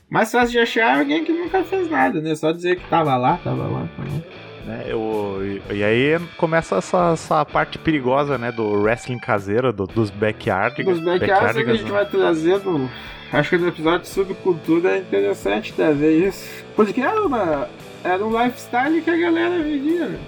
Mais 0.10 0.32
fácil 0.32 0.52
de 0.52 0.60
achar 0.60 0.96
é 0.96 1.00
alguém 1.00 1.26
que 1.26 1.34
nunca 1.34 1.64
fez 1.64 1.90
nada, 1.90 2.22
né? 2.22 2.36
Só 2.36 2.52
dizer 2.52 2.78
que 2.78 2.88
tava 2.90 3.18
lá, 3.18 3.38
tava 3.44 3.64
lá, 3.64 3.90
tava 3.98 4.10
lá. 4.10 4.47
Né? 4.68 4.84
Eu- 4.88 5.60
e, 5.72 5.84
aí 5.84 6.20
começa 6.38 6.76
essa, 6.78 7.12
essa 7.14 7.46
parte 7.46 7.78
perigosa, 7.78 8.38
né? 8.38 8.52
Do 8.52 8.70
wrestling 8.82 9.18
caseiro, 9.20 9.72
do- 9.74 9.88
dos 9.88 10.10
backyardigans. 10.10 10.98
Dos 10.98 11.06
backyards 11.06 11.64
que 11.64 11.70
a 11.70 11.74
gente 11.74 11.84
né? 11.86 11.92
vai 11.92 12.06
trazer 12.06 12.60
no. 12.64 12.90
Acho 13.32 13.50
que 13.52 13.58
no 13.58 13.68
episódio 13.70 14.02
de 14.02 14.08
Subcultura 14.10 14.92
é 14.92 14.98
interessante 15.00 15.74
trazer 15.74 16.28
isso. 16.28 16.64
Porque 16.76 17.02
era, 17.02 17.22
uma, 17.26 17.68
era 18.04 18.26
um 18.26 18.44
lifestyle 18.44 19.02
que 19.02 19.10
a 19.10 19.18
galera 19.18 19.62
vivia, 19.62 20.06
né? 20.08 20.20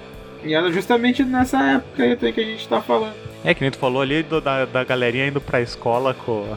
E 0.43 0.53
era 0.53 0.71
justamente 0.71 1.23
nessa 1.23 1.61
época 1.61 2.03
aí 2.03 2.15
que 2.15 2.41
a 2.41 2.43
gente 2.43 2.67
tá 2.67 2.81
falando. 2.81 3.13
É, 3.43 3.53
que 3.53 3.61
nem 3.61 3.71
tu 3.71 3.77
falou 3.77 4.01
ali 4.01 4.23
do- 4.23 4.41
da, 4.41 4.65
da 4.65 4.83
galerinha 4.83 5.27
indo 5.27 5.39
pra 5.41 5.61
escola 5.61 6.13
com. 6.13 6.55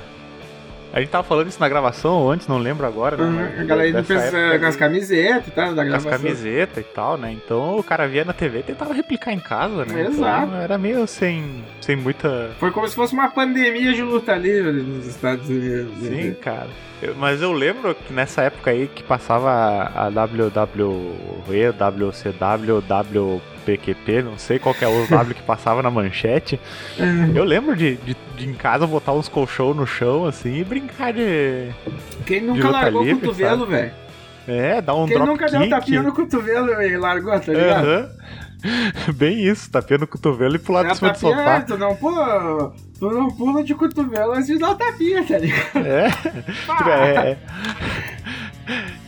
A 0.93 1.01
gente 1.01 1.09
tava 1.09 1.24
falando 1.26 1.49
isso 1.49 1.59
na 1.59 1.68
gravação 1.68 2.14
ou 2.22 2.30
antes, 2.30 2.47
não 2.47 2.59
lembro 2.59 2.86
agora, 2.86 3.16
né? 3.16 3.51
mas 3.55 3.61
a 3.61 3.64
galera 3.64 3.88
indo 3.88 3.99
época 4.12 4.59
com 4.59 4.66
as 4.66 4.76
camisetas 4.76 5.47
e 5.49 5.51
tal, 5.51 5.74
da 5.74 5.86
com 5.86 5.95
as 5.95 6.03
gravação. 6.05 6.11
camisetas 6.24 6.84
e 6.84 6.86
tal, 6.88 7.16
né? 7.16 7.32
Então 7.32 7.78
o 7.78 7.82
cara 7.82 8.07
via 8.07 8.24
na 8.26 8.32
TV 8.34 8.59
e 8.59 8.62
tentava 8.62 8.93
replicar 8.93 9.32
em 9.32 9.40
casa, 9.40 9.86
né? 9.86 10.03
Exato. 10.03 10.47
Então, 10.49 10.61
era 10.61 10.76
meio 10.76 11.07
sem, 11.07 11.64
sem 11.80 11.97
muita. 11.97 12.51
Foi 12.61 12.70
como 12.70 12.86
se 12.86 12.95
fosse 12.95 13.14
uma 13.14 13.30
pandemia 13.30 13.93
de 13.95 14.03
luta 14.03 14.34
livre 14.36 14.70
nos 14.82 15.07
Estados 15.07 15.49
Unidos. 15.49 15.97
né? 16.03 16.11
Sim, 16.22 16.34
cara. 16.34 16.68
Eu- 17.01 17.14
mas 17.16 17.40
eu 17.43 17.53
lembro 17.53 17.95
que 17.95 18.12
nessa 18.12 18.43
época 18.43 18.70
aí 18.70 18.86
que 18.86 19.03
passava 19.03 19.51
a 19.95 20.09
WWE, 20.09 21.72
WCW, 21.72 22.82
WPQP, 23.62 24.22
não 24.22 24.36
sei 24.38 24.58
qual 24.58 24.74
que 24.74 24.84
é 24.84 24.88
o 24.88 25.06
W 25.08 25.34
que 25.34 25.42
passava 25.42 25.82
na 25.82 25.90
manchete. 25.90 26.58
É. 26.98 27.38
Eu 27.38 27.44
lembro 27.44 27.76
de, 27.76 27.96
de, 27.96 28.16
de 28.36 28.48
em 28.48 28.54
casa 28.54 28.86
botar 28.86 29.12
uns 29.12 29.28
colchão 29.28 29.72
no 29.74 29.86
chão 29.86 30.26
assim 30.26 30.58
e 30.58 30.64
brincar 30.64 31.12
de. 31.12 31.70
Quem 32.26 32.40
de 32.40 32.46
nunca 32.46 32.66
luta 32.66 32.70
largou 32.70 33.00
o 33.02 33.04
livre, 33.04 33.20
cotovelo, 33.26 33.60
sabe? 33.60 33.72
velho? 33.72 33.92
É, 34.48 34.80
dar 34.80 34.94
um 34.94 35.06
Quem 35.06 35.14
drop 35.16 35.28
nunca 35.30 35.46
deu 35.48 35.60
kick. 35.60 35.70
tapinha 35.70 36.02
no 36.02 36.12
cotovelo 36.12 36.82
e 36.82 36.96
largou, 36.96 37.38
tá 37.38 37.52
ligado? 37.52 37.86
Aham. 37.86 38.10
Bem 39.14 39.44
isso, 39.44 39.70
tapinha 39.70 39.98
no 39.98 40.06
cotovelo 40.06 40.54
e 40.54 40.58
pular 40.58 40.86
É 40.86 40.90
de 40.90 40.96
cima 40.96 41.12
do 41.12 41.18
sofá. 41.18 41.60
tu 41.62 41.76
não 41.78 41.96
pula, 41.96 42.72
tu 42.98 43.10
não 43.10 43.28
pula 43.28 43.64
de 43.64 43.74
cotovelo 43.74 44.32
antes 44.32 44.46
de 44.46 44.58
dar 44.58 44.70
o 44.70 44.74
tapinha, 44.76 45.24
tá 45.24 45.38
ligado? 45.38 45.76
É. 45.86 46.10
Tipo, 46.10 46.88
é, 46.88 47.14
é. 47.30 47.38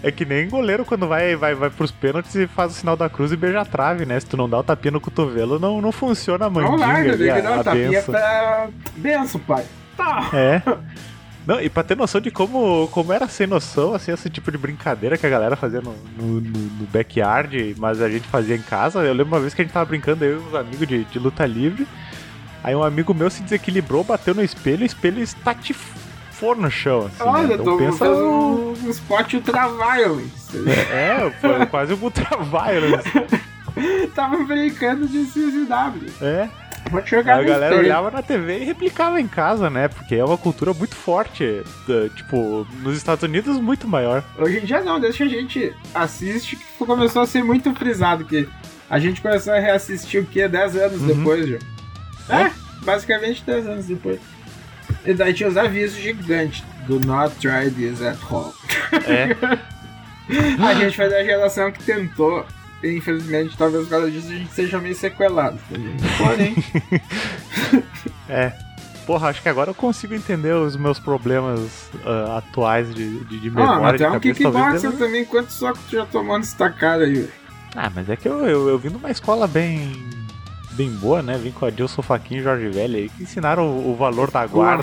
É 0.02 0.10
que 0.10 0.24
nem 0.24 0.48
goleiro 0.48 0.84
quando 0.84 1.06
vai, 1.06 1.36
vai, 1.36 1.54
vai 1.54 1.70
pros 1.70 1.90
pênaltis 1.90 2.34
e 2.34 2.46
faz 2.46 2.72
o 2.72 2.74
sinal 2.74 2.96
da 2.96 3.08
cruz 3.08 3.30
e 3.32 3.36
beija 3.36 3.60
a 3.60 3.64
trave, 3.64 4.04
né? 4.04 4.18
Se 4.18 4.26
tu 4.26 4.36
não 4.36 4.48
dá 4.48 4.58
o 4.58 4.62
tapinha 4.64 4.90
no 4.92 5.00
cotovelo, 5.00 5.58
não, 5.58 5.80
não 5.80 5.92
funciona 5.92 6.46
a 6.46 6.50
Não 6.50 6.60
mandinga 6.62 6.86
larga, 6.86 7.16
tem 7.16 7.34
que 7.34 7.42
dar 7.42 7.60
o 7.60 7.64
tapinha 7.64 7.90
benção. 7.90 8.14
pra... 8.14 8.68
Benção, 8.96 9.40
pai. 9.40 9.64
Tá. 9.96 10.28
É. 10.32 10.62
Não, 11.46 11.60
e 11.60 11.68
pra 11.68 11.82
ter 11.82 11.94
noção 11.94 12.22
de 12.22 12.30
como, 12.30 12.88
como 12.88 13.12
era 13.12 13.28
sem 13.28 13.46
noção, 13.46 13.92
assim, 13.92 14.10
esse 14.10 14.30
tipo 14.30 14.50
de 14.50 14.56
brincadeira 14.56 15.18
que 15.18 15.26
a 15.26 15.28
galera 15.28 15.54
fazia 15.56 15.82
no, 15.82 15.94
no, 16.16 16.40
no- 16.40 16.86
backyard, 16.90 17.74
mas 17.76 18.00
a 18.00 18.08
gente 18.08 18.26
fazia 18.28 18.56
em 18.56 18.62
casa. 18.62 19.00
Eu 19.00 19.12
lembro 19.12 19.26
uma 19.34 19.40
vez 19.40 19.52
que 19.52 19.60
a 19.60 19.64
gente 19.64 19.74
tava 19.74 19.84
brincando, 19.84 20.24
eu 20.24 20.40
e 20.40 20.42
uns 20.42 20.54
amigos 20.54 20.88
de, 20.88 21.04
de 21.04 21.18
luta 21.18 21.44
livre. 21.44 21.86
Aí 22.62 22.74
um 22.74 22.82
amigo 22.82 23.12
meu 23.12 23.28
se 23.28 23.42
desequilibrou, 23.42 24.02
bateu 24.02 24.34
no 24.34 24.42
espelho, 24.42 24.84
o 24.84 24.86
espelho 24.86 25.22
estatifou 25.22 26.00
no 26.54 26.70
chão, 26.70 27.06
assim. 27.06 27.24
né? 27.24 27.30
Olha, 27.30 27.54
Então 27.54 27.64
tô 27.64 27.76
pensa 27.78 28.04
no- 28.04 28.70
um, 28.72 28.90
spot 28.90 29.34
ultra 29.34 29.68
violence. 29.68 30.58
É, 30.92 31.30
foi 31.40 31.66
quase 31.66 31.94
um 31.94 31.98
ultra 32.02 32.36
violence. 32.38 33.08
Tava 34.14 34.36
brincando 34.44 35.06
de 35.08 35.24
CZW. 35.24 36.10
É. 36.22 36.48
Vou 36.90 37.00
te 37.00 37.12
jogar 37.12 37.38
a 37.40 37.42
galera 37.42 37.76
olhava 37.76 38.10
na 38.10 38.20
TV 38.22 38.58
e 38.60 38.64
replicava 38.64 39.18
em 39.20 39.26
casa, 39.26 39.70
né? 39.70 39.88
Porque 39.88 40.14
é 40.14 40.24
uma 40.24 40.36
cultura 40.36 40.74
muito 40.74 40.94
forte. 40.94 41.62
Tipo, 42.14 42.66
nos 42.82 42.96
Estados 42.96 43.22
Unidos, 43.24 43.58
muito 43.58 43.88
maior. 43.88 44.22
Hoje 44.38 44.58
em 44.58 44.64
dia 44.66 44.82
não, 44.82 45.00
que 45.00 45.06
a 45.06 45.10
gente 45.28 45.74
assiste, 45.94 46.56
que 46.56 46.84
começou 46.84 47.22
a 47.22 47.26
ser 47.26 47.42
muito 47.42 47.74
frisado, 47.74 48.24
que 48.26 48.46
a 48.88 48.98
gente 48.98 49.22
começou 49.22 49.54
a 49.54 49.58
reassistir 49.58 50.20
o 50.22 50.26
quê? 50.26 50.46
10 50.46 50.76
anos 50.76 51.00
Uhum. 51.00 51.06
depois, 51.06 51.48
já. 51.48 51.56
É, 52.28 52.50
basicamente 52.84 53.42
10 53.44 53.66
anos 53.66 53.86
depois. 53.86 54.20
E 55.04 55.14
daí 55.14 55.32
tinha 55.34 55.48
os 55.48 55.56
avisos 55.56 55.98
gigantes. 55.98 56.64
Do 56.86 57.00
not 57.00 57.34
try 57.36 57.70
this 57.70 58.02
at 58.02 58.18
home. 58.30 58.52
É. 59.06 59.36
a 60.62 60.74
gente 60.74 60.96
foi 60.96 61.08
da 61.08 61.22
geração 61.22 61.70
que 61.72 61.82
tentou. 61.82 62.46
E, 62.82 62.98
infelizmente, 62.98 63.56
talvez 63.56 63.84
por 63.84 63.90
causa 63.90 64.10
disso 64.10 64.28
a 64.28 64.34
gente 64.34 64.52
seja 64.52 64.78
meio 64.78 64.94
sequelado. 64.94 65.58
também. 65.70 65.96
Porém, 66.18 66.54
É. 68.28 68.52
Porra, 69.06 69.28
acho 69.28 69.42
que 69.42 69.48
agora 69.50 69.70
eu 69.70 69.74
consigo 69.74 70.14
entender 70.14 70.54
os 70.54 70.76
meus 70.76 70.98
problemas 70.98 71.90
ah, 72.06 72.38
atuais 72.38 72.94
de, 72.94 73.20
de, 73.24 73.38
de 73.38 73.48
ah, 73.48 73.52
memória 73.52 73.80
mas 73.80 73.92
de 73.92 73.98
tem 73.98 74.08
um 74.08 74.20
kickboxer 74.20 74.92
também. 74.92 75.24
Quantos 75.26 75.54
socos 75.54 75.82
tu 75.88 75.96
já 75.96 76.06
tomou 76.06 76.38
nessa 76.38 76.70
cara 76.70 77.04
aí? 77.04 77.14
velho? 77.14 77.32
Ah, 77.76 77.90
mas 77.94 78.08
é 78.08 78.16
que 78.16 78.26
eu, 78.26 78.46
eu, 78.46 78.68
eu 78.68 78.78
vim 78.78 78.88
de 78.88 78.96
uma 78.96 79.10
escola 79.10 79.46
bem 79.46 79.92
bem 80.74 80.90
boa, 80.90 81.22
né? 81.22 81.38
Vim 81.38 81.50
com 81.50 81.64
a 81.66 81.70
Dilson 81.70 82.02
Faquinha 82.02 82.40
e 82.40 82.42
Jorge 82.42 82.68
Velho 82.68 82.96
aí, 82.96 83.08
que 83.08 83.22
ensinaram 83.22 83.66
o, 83.68 83.92
o 83.92 83.96
valor 83.96 84.30
da 84.30 84.46
guarda. 84.46 84.82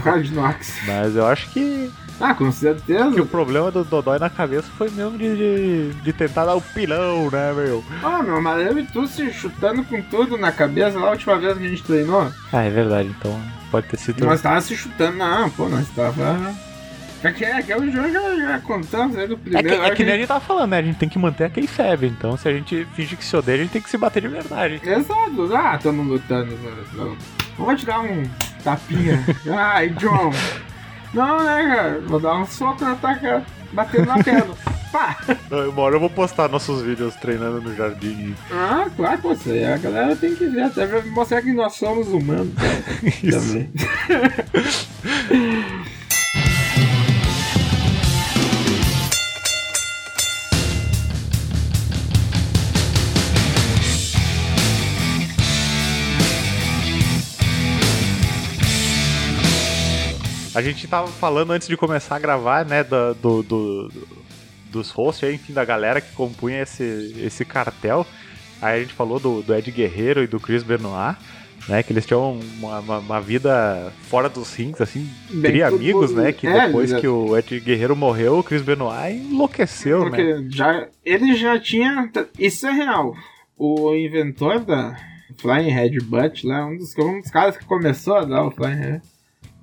Mas 0.88 1.16
eu 1.16 1.28
acho 1.28 1.50
que, 1.52 1.92
Ah, 2.20 2.34
com 2.34 2.52
certeza. 2.52 3.12
que 3.12 3.22
o 3.22 3.26
problema 3.26 3.70
do 3.72 3.84
Dodói 3.84 4.18
na 4.20 4.30
cabeça 4.30 4.68
foi 4.78 4.90
mesmo 4.90 5.18
de, 5.18 5.36
de, 5.36 5.94
de 6.02 6.14
tentar 6.14 6.46
dar 6.46 6.56
o 6.56 6.62
pilão, 6.62 7.30
né, 7.32 7.54
meu? 7.54 7.84
Ah, 8.04 8.22
meu, 8.24 8.42
mas 8.42 8.66
eu 8.66 8.78
e 8.80 8.84
tu 8.86 9.06
se 9.08 9.32
chutando 9.34 9.84
com 9.84 10.02
tudo 10.04 10.38
na 10.38 10.52
cabeça 10.52 10.98
lá 11.00 11.08
a 11.08 11.12
última 11.12 11.38
vez 11.38 11.58
que 11.58 11.66
a 11.66 11.70
gente 11.70 11.84
treinou. 11.84 12.32
Ah, 12.54 12.64
é 12.64 12.70
verdade, 12.70 13.10
então 13.10 13.40
pode 13.70 13.88
ter 13.88 13.98
sido. 13.98 14.26
Nós 14.26 14.42
tava 14.42 14.62
se 14.62 14.76
chutando, 14.76 15.18
não, 15.18 15.50
pô, 15.50 15.68
nós 15.70 15.88
tava. 15.90 16.54
É 17.24 17.32
que, 17.32 17.46
é 17.46 17.62
que 17.62 17.74
o 17.74 17.92
jogo 17.92 18.12
já, 18.12 18.36
já 18.36 18.60
contamos 18.60 19.16
aí 19.16 19.28
do 19.28 19.36
É 19.36 19.38
primeiro. 19.38 19.68
que, 19.70 19.76
é 19.76 19.86
acho 19.86 19.96
que 19.96 20.04
nem 20.04 20.14
a 20.14 20.18
gente 20.18 20.28
tava 20.28 20.40
falando, 20.40 20.72
né? 20.72 20.80
A 20.80 20.82
gente 20.82 20.98
tem 20.98 21.08
que 21.10 21.20
manter 21.20 21.46
aquele 21.46 21.68
febre. 21.68 22.08
Então, 22.08 22.36
se 22.36 22.48
a 22.50 22.54
gente 22.54 22.86
finge 22.96 23.16
que 23.16 23.24
se 23.24 23.36
odeia, 23.36 23.60
a 23.60 23.62
gente 23.62 23.72
tem 23.72 23.82
que 23.82 23.90
se 23.90 23.98
bater 23.98 24.22
de 24.22 24.28
verdade. 24.28 24.82
Exato, 24.84 25.56
ah, 25.56 25.78
tamo 25.82 26.02
lutando. 26.04 26.52
né, 26.56 26.84
não. 26.94 27.16
Vou 27.58 27.76
te 27.76 27.86
dar 27.86 28.00
um 28.00 28.24
tapinha. 28.64 29.24
Ai, 29.56 29.90
John. 29.90 30.32
Não, 31.14 31.44
né, 31.44 31.76
cara? 31.76 32.00
Vou 32.08 32.20
dar 32.20 32.36
um 32.38 32.46
soco 32.46 32.84
na 32.84 32.96
tua 32.96 33.14
cara, 33.16 33.46
batendo 33.72 34.06
na 34.08 34.24
perna. 34.24 34.54
Pá! 34.92 35.16
Uma 35.70 35.82
hora 35.84 35.96
eu 35.96 36.00
vou 36.02 36.10
postar 36.10 36.50
nossos 36.50 36.82
vídeos 36.82 37.16
treinando 37.16 37.62
no 37.62 37.74
jardim. 37.76 38.36
Ah, 38.52 38.88
claro, 38.96 39.22
pô, 39.22 39.38
aí 39.46 39.64
a 39.66 39.78
galera 39.78 40.16
tem 40.18 40.36
que 40.36 40.46
ver, 40.48 40.64
até 40.64 40.86
pra 40.86 41.02
mostrar 41.04 41.42
que 41.42 41.54
nós 41.54 41.76
somos 41.76 42.08
humanos. 42.10 42.52
Isso. 43.24 43.48
Também. 43.48 43.72
A 60.54 60.62
gente 60.62 60.88
tava 60.88 61.08
falando 61.08 61.52
antes 61.52 61.68
de 61.68 61.78
começar 61.78 62.16
a 62.16 62.20
gravar, 62.20 62.66
né, 62.66 62.84
do, 62.84 63.14
do- 63.16 63.44
do- 63.44 63.92
dos 64.72 64.90
hosts, 64.92 65.30
enfim, 65.34 65.54
da 65.54 65.64
galera 65.66 66.00
que 66.02 66.12
compunha 66.14 66.62
esse, 66.62 67.16
esse 67.20 67.44
cartel. 67.46 68.06
Aí 68.62 68.78
a 68.78 68.82
gente 68.84 68.94
falou 68.94 69.20
do, 69.20 69.42
do 69.42 69.54
Ed 69.56 69.70
Guerreiro 69.72 70.24
e 70.24 70.28
do 70.28 70.40
Chris 70.40 70.62
Benoit, 70.64 71.18
né, 71.68 71.82
que 71.84 71.92
eles 71.94 72.06
tinham 72.06 72.40
uma, 72.60 72.80
uma- 72.80 72.98
uma 73.00 73.22
vida 73.22 73.92
fora 74.10 74.28
dos 74.30 74.54
rings, 74.54 74.80
assim, 74.82 75.10
Bem, 75.30 75.52
amigos, 75.64 76.12
né, 76.14 76.32
que 76.34 76.48
é, 76.48 76.66
depois 76.68 76.92
que 77.02 77.08
o 77.08 77.38
Ed 77.38 77.60
Guerreiro 77.60 77.96
morreu, 77.96 78.40
o 78.40 78.44
Chris 78.44 78.62
Benoit 78.62 79.16
enlouqueceu, 79.16 80.04
né? 80.04 80.10
Porque 80.10 80.46
já, 80.50 80.88
ele 81.06 81.36
já 81.36 81.58
tinha. 81.60 82.10
Isso 82.38 82.68
é 82.68 82.72
real. 82.72 83.14
O 83.58 83.94
inventor 83.96 84.60
da 84.60 84.96
Flying 85.38 85.70
Headbutt 85.70 86.46
lá, 86.46 86.66
um 86.66 86.78
dos, 86.78 86.98
um 86.98 87.20
dos 87.22 87.30
caras 87.32 87.56
que 87.58 87.66
começou 87.66 88.16
a 88.18 88.26
dar 88.26 88.44
o 88.46 88.52
Flying 88.52 88.76
Head, 88.76 89.02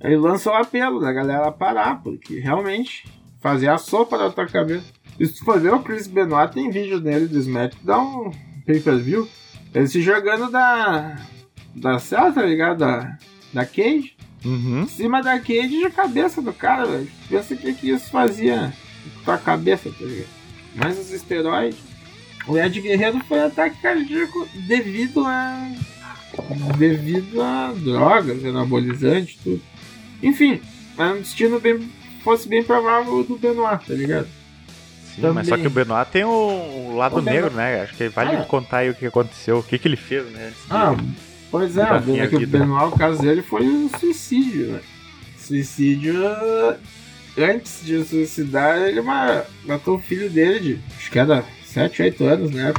ele 0.01 0.17
lançou 0.17 0.53
o 0.53 0.55
apelo 0.55 0.99
da 0.99 1.11
galera 1.11 1.51
parar, 1.51 2.01
porque 2.01 2.39
realmente 2.39 3.05
fazia 3.41 3.73
a 3.73 3.77
sopa 3.77 4.17
da 4.17 4.29
tua 4.29 4.47
cabeça. 4.47 4.85
E 5.19 5.25
se 5.25 5.35
tu 5.35 5.45
for 5.45 5.59
ver 5.59 5.73
o 5.73 5.83
Chris 5.83 6.07
Benoit, 6.07 6.53
tem 6.53 6.69
vídeo 6.69 6.99
dele 6.99 7.27
do 7.27 7.37
SmackDown 7.37 8.31
pay-per-view, 8.65 9.27
ele 9.73 9.87
se 9.87 10.01
jogando 10.01 10.49
da. 10.51 11.17
da 11.75 11.99
cela, 11.99 12.31
tá 12.31 12.43
ligado? 12.43 12.79
Da, 12.79 13.17
da 13.51 13.65
cage. 13.65 14.15
Uhum. 14.45 14.83
Em 14.83 14.87
cima 14.87 15.21
da 15.21 15.37
cage 15.39 15.67
de 15.67 15.89
cabeça 15.89 16.41
do 16.41 16.53
cara, 16.53 16.85
velho. 16.85 17.09
Pensa 17.27 17.53
o 17.53 17.57
que, 17.57 17.73
que 17.73 17.89
isso 17.89 18.09
fazia 18.09 18.73
com 19.03 19.23
tua 19.25 19.37
cabeça, 19.37 19.89
tá 19.91 20.05
ligado? 20.05 20.29
Mais 20.75 20.97
os 20.97 21.11
esteroides. 21.11 21.79
O 22.47 22.57
Ed 22.57 22.79
Guerreiro 22.79 23.19
foi 23.25 23.41
ataque 23.41 23.81
cardíaco 23.81 24.47
devido 24.67 25.25
a. 25.25 25.71
devido 26.77 27.41
a 27.41 27.73
drogas, 27.73 28.45
anabolizantes, 28.45 29.37
tudo. 29.43 29.61
Enfim, 30.21 30.61
era 30.97 31.13
um 31.13 31.19
destino 31.19 31.59
bem. 31.59 31.89
fosse 32.23 32.47
bem 32.49 32.63
provável 32.63 33.23
do 33.23 33.37
Benoit, 33.37 33.85
tá 33.85 33.93
ligado? 33.93 34.27
Sim, 35.15 35.21
mas 35.33 35.47
só 35.47 35.55
Também. 35.55 35.61
que 35.61 35.67
o 35.67 35.69
Benoit 35.85 36.11
tem 36.11 36.23
o, 36.25 36.29
o 36.29 36.95
lado 36.97 37.17
O 37.17 37.21
Benoit- 37.21 37.43
negro, 37.43 37.55
né? 37.57 37.81
Acho 37.81 37.95
que 37.95 38.07
vale 38.09 38.35
Ah. 38.35 38.43
contar 38.43 38.79
aí 38.79 38.89
o 38.89 38.93
que 38.95 39.05
aconteceu, 39.05 39.57
o 39.59 39.63
que, 39.63 39.77
que 39.79 39.87
ele 39.87 39.95
fez, 39.95 40.25
né? 40.31 40.51
Ah, 40.69 40.95
pois 41.49 41.77
é, 41.77 41.83
é 41.83 42.27
que 42.27 42.35
o. 42.35 42.47
Benoit, 42.47 42.93
o 42.93 42.97
caso 42.97 43.21
dele 43.21 43.41
foi 43.41 43.63
um 43.63 43.89
suicídio, 43.97 44.67
né? 44.73 44.81
Suicídio. 45.37 46.13
antes 47.37 47.85
de 47.85 48.03
suicidar, 48.03 48.77
ele 48.81 49.01
ma- 49.01 49.43
matou 49.65 49.95
o 49.95 50.01
filho 50.01 50.29
dele 50.29 50.59
de, 50.59 50.79
acho 50.97 51.09
que 51.11 51.19
era 51.19 51.43
7, 51.65 52.01
8 52.01 52.23
anos, 52.25 52.51
né? 52.51 52.73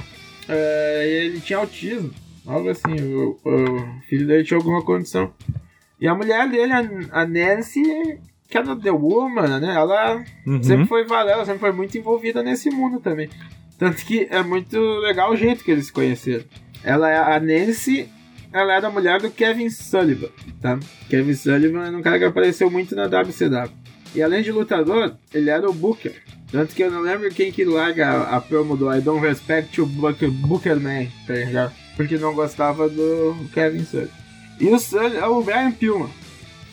É, 0.48 1.06
e 1.06 1.26
ele 1.26 1.40
tinha 1.40 1.58
autismo, 1.58 2.10
algo 2.46 2.68
assim, 2.68 2.92
o, 3.00 3.38
o 3.44 4.00
filho 4.08 4.26
dele 4.26 4.44
tinha 4.44 4.58
alguma 4.58 4.82
condição. 4.82 5.32
E 6.00 6.08
a 6.08 6.14
mulher 6.14 6.48
dele, 6.48 6.72
a, 6.72 7.20
a 7.20 7.26
Nancy, 7.26 7.82
que 8.48 8.56
era 8.56 8.74
The 8.74 8.90
Woman, 8.90 9.60
né? 9.60 9.74
Ela 9.74 10.24
Uhum. 10.46 10.62
sempre 10.62 10.86
foi 10.86 11.04
valendo, 11.04 11.44
sempre 11.44 11.60
foi 11.60 11.72
muito 11.72 11.96
envolvida 11.98 12.42
nesse 12.42 12.70
mundo 12.70 13.00
também. 13.00 13.28
Tanto 13.78 14.04
que 14.04 14.26
é 14.30 14.42
muito 14.42 14.78
legal 15.00 15.30
o 15.32 15.36
jeito 15.36 15.62
que 15.64 15.70
eles 15.70 15.86
se 15.86 15.92
conheceram. 15.92 16.44
Ela 16.82 17.10
é 17.10 17.16
a 17.16 17.38
Nancy, 17.40 18.08
ela 18.52 18.74
era 18.74 18.88
a 18.88 18.90
mulher 18.90 19.20
do 19.20 19.30
Kevin 19.30 19.68
Sullivan, 19.70 20.28
tá? 20.60 20.78
Kevin 21.08 21.34
Sullivan 21.34 21.86
era 21.86 21.96
um 21.96 22.02
cara 22.02 22.18
que 22.18 22.24
apareceu 22.24 22.70
muito 22.70 22.94
na 22.96 23.04
WCW. 23.06 23.70
E 24.14 24.22
além 24.22 24.42
de 24.42 24.50
lutador, 24.50 25.14
ele 25.32 25.50
era 25.50 25.68
o 25.68 25.72
Booker. 25.72 26.14
Tanto 26.50 26.74
que 26.74 26.82
eu 26.82 26.90
não 26.90 27.00
lembro 27.00 27.30
quem 27.30 27.52
que 27.52 27.64
larga 27.64 28.08
a, 28.10 28.36
a 28.36 28.40
promo 28.40 28.76
do 28.76 28.92
I 28.92 29.00
don't 29.00 29.24
respect 29.24 29.78
you 29.78 29.86
Booker, 29.86 30.28
Booker 30.30 30.80
Man, 30.80 31.06
tá 31.26 31.34
ligado? 31.34 31.72
Porque 31.96 32.18
não 32.18 32.34
gostava 32.34 32.88
do 32.88 33.36
Kevin 33.54 33.84
Sullivan. 33.84 34.19
E 34.60 34.68
o 34.68 34.78
Sullivan 34.78 35.18
é 35.18 35.26
o 35.26 35.42
Brian 35.42 35.72
Pillman. 35.72 36.10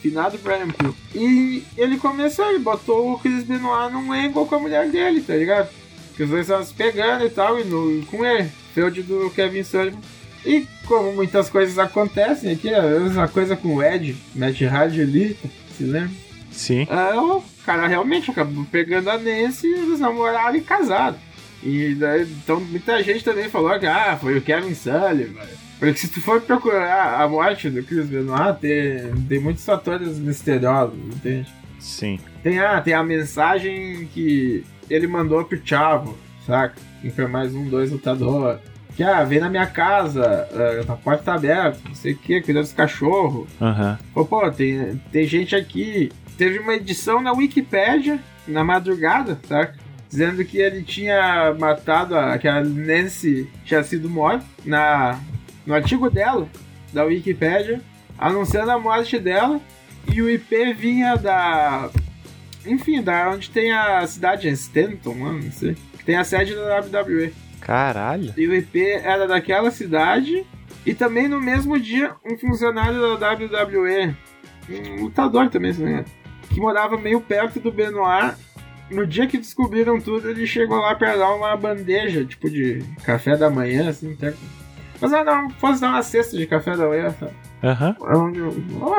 Finado 0.01 0.37
Brian 0.39 0.67
Pillman. 0.67 0.95
E 1.15 1.63
ele 1.77 1.97
começou, 1.97 2.49
ele 2.49 2.59
botou 2.59 3.13
o 3.13 3.19
Chris 3.19 3.43
Benoit 3.43 3.91
num 3.91 4.11
angle 4.11 4.45
com 4.45 4.55
a 4.55 4.59
mulher 4.59 4.89
dele, 4.89 5.21
tá 5.21 5.35
ligado? 5.35 5.69
Que 6.15 6.23
os 6.23 6.29
dois 6.29 6.41
estavam 6.41 6.65
se 6.65 6.73
pegando 6.73 7.25
e 7.25 7.29
tal, 7.29 7.59
e 7.59 7.63
no, 7.63 8.05
com 8.07 8.25
ele, 8.25 8.49
feud 8.73 9.01
do 9.03 9.29
Kevin 9.31 9.63
Sullivan. 9.63 9.99
E 10.45 10.67
como 10.85 11.13
muitas 11.13 11.49
coisas 11.49 11.79
acontecem 11.79 12.51
aqui, 12.51 12.73
a 12.73 12.81
mesma 12.81 13.27
coisa 13.27 13.55
com 13.55 13.75
o 13.75 13.83
Ed, 13.83 14.15
Matt 14.35 14.61
Hardy 14.61 15.01
ali, 15.01 15.37
se 15.77 15.83
lembra? 15.83 16.11
Sim. 16.51 16.87
Ah, 16.89 17.21
o 17.21 17.43
cara 17.65 17.87
realmente 17.87 18.31
acabou 18.31 18.65
pegando 18.65 19.09
a 19.09 19.17
Nancy, 19.17 19.67
eles 19.67 19.99
namoraram 19.99 20.55
e 20.55 20.61
casaram. 20.61 21.17
E 21.63 21.95
daí, 21.95 22.23
então 22.23 22.59
muita 22.59 23.01
gente 23.03 23.23
também 23.23 23.49
falou 23.49 23.77
que 23.79 23.85
ah, 23.85 24.17
foi 24.19 24.37
o 24.37 24.41
Kevin 24.41 24.73
Sullivan. 24.73 25.66
Porque 25.79 25.99
se 25.99 26.07
tu 26.07 26.21
for 26.21 26.41
procurar 26.41 27.21
a 27.21 27.27
morte 27.27 27.69
do 27.69 27.83
Chris 27.83 28.07
Benoit, 28.07 28.59
tem, 28.59 29.13
tem 29.27 29.39
muitos 29.39 29.63
fatores 29.63 30.17
misteriosos, 30.17 30.97
entende? 30.97 31.47
Sim. 31.79 32.19
Tem, 32.41 32.59
ah, 32.59 32.81
tem 32.81 32.93
a 32.93 33.03
mensagem 33.03 34.07
que 34.13 34.63
ele 34.89 35.07
mandou 35.07 35.43
pro 35.45 35.61
Chavo, 35.63 36.17
saca? 36.45 36.75
Que 37.01 37.11
foi 37.11 37.27
mais 37.27 37.53
um, 37.53 37.69
dois 37.69 37.91
lutador. 37.91 38.59
Que, 38.95 39.03
ah, 39.03 39.23
vem 39.23 39.39
na 39.39 39.49
minha 39.49 39.67
casa, 39.67 40.47
a 40.87 40.95
porta 40.95 41.23
tá 41.25 41.35
aberta, 41.35 41.79
não 41.85 41.93
sei 41.93 42.13
o 42.13 42.17
que, 42.17 42.41
cuida 42.41 42.61
dos 42.61 42.73
cachorros. 42.73 43.47
Aham. 43.61 43.99
Pô, 44.13 44.25
pô, 44.25 44.49
tem, 44.49 44.99
tem 45.11 45.27
gente 45.27 45.55
aqui. 45.55 46.11
Teve 46.35 46.57
uma 46.57 46.73
edição 46.73 47.21
na 47.21 47.31
Wikipédia, 47.31 48.19
na 48.47 48.63
madrugada, 48.63 49.39
saca? 49.47 49.75
Dizendo 50.09 50.43
que 50.43 50.57
ele 50.57 50.81
tinha 50.81 51.53
matado 51.59 52.17
a, 52.17 52.37
que 52.39 52.47
a 52.47 52.63
Nancy 52.63 53.47
tinha 53.65 53.83
sido 53.83 54.09
morta 54.09 54.45
na, 54.65 55.19
no 55.67 55.73
artigo 55.73 56.09
dela, 56.09 56.47
da 56.93 57.03
Wikipédia, 57.03 57.81
anunciando 58.17 58.71
a 58.71 58.79
morte 58.79 59.19
dela. 59.19 59.59
E 60.11 60.21
o 60.21 60.29
IP 60.29 60.73
vinha 60.73 61.17
da. 61.17 61.89
Enfim, 62.65 63.01
da 63.01 63.29
onde 63.29 63.49
tem 63.49 63.71
a 63.73 64.07
cidade, 64.07 64.47
é 64.47 64.51
Stanton, 64.51 65.13
mano, 65.13 65.43
não 65.43 65.51
sei. 65.51 65.75
Que 65.97 66.05
tem 66.05 66.15
a 66.15 66.23
sede 66.23 66.55
da 66.55 66.79
WWE. 66.79 67.33
Caralho. 67.59 68.33
E 68.37 68.47
o 68.47 68.55
IP 68.55 68.79
era 68.79 69.27
daquela 69.27 69.69
cidade. 69.69 70.45
E 70.85 70.93
também 70.93 71.27
no 71.27 71.41
mesmo 71.41 71.77
dia, 71.77 72.15
um 72.25 72.37
funcionário 72.37 73.17
da 73.17 73.33
WWE, 73.33 74.15
um 74.69 75.03
lutador 75.03 75.49
também, 75.49 75.73
se 75.73 75.79
não 75.81 75.87
me 75.87 75.93
engano, 75.93 76.07
que 76.49 76.61
morava 76.61 76.97
meio 76.97 77.19
perto 77.19 77.59
do 77.59 77.73
Benoit. 77.73 78.37
No 78.89 79.05
dia 79.05 79.27
que 79.27 79.37
descobriram 79.37 79.99
tudo, 79.99 80.29
ele 80.29 80.47
chegou 80.47 80.77
lá 80.77 80.95
pra 80.95 81.17
dar 81.17 81.33
uma 81.33 81.57
bandeja, 81.57 82.23
tipo 82.23 82.49
de 82.49 82.81
café 83.03 83.35
da 83.35 83.49
manhã, 83.49 83.89
assim, 83.89 84.13
até. 84.13 84.33
Mas 84.99 85.13
ah, 85.13 85.23
não, 85.23 85.49
fosse 85.51 85.81
dar 85.81 85.89
uma 85.89 86.01
cesta 86.01 86.37
de 86.37 86.47
café 86.47 86.75
da 86.75 86.87
manhã, 86.87 87.13
sabe? 87.19 87.31
Aham. 87.63 87.95
Onde, 88.01 88.39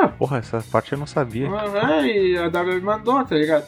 ah, 0.01 0.07
Porra, 0.07 0.37
essa 0.37 0.63
parte 0.71 0.93
eu 0.93 0.97
não 0.97 1.07
sabia. 1.07 1.49
Aham, 1.49 2.05
e 2.07 2.37
a 2.37 2.47
WWE 2.47 2.81
mandou, 2.81 3.23
tá 3.25 3.35
ligado? 3.35 3.65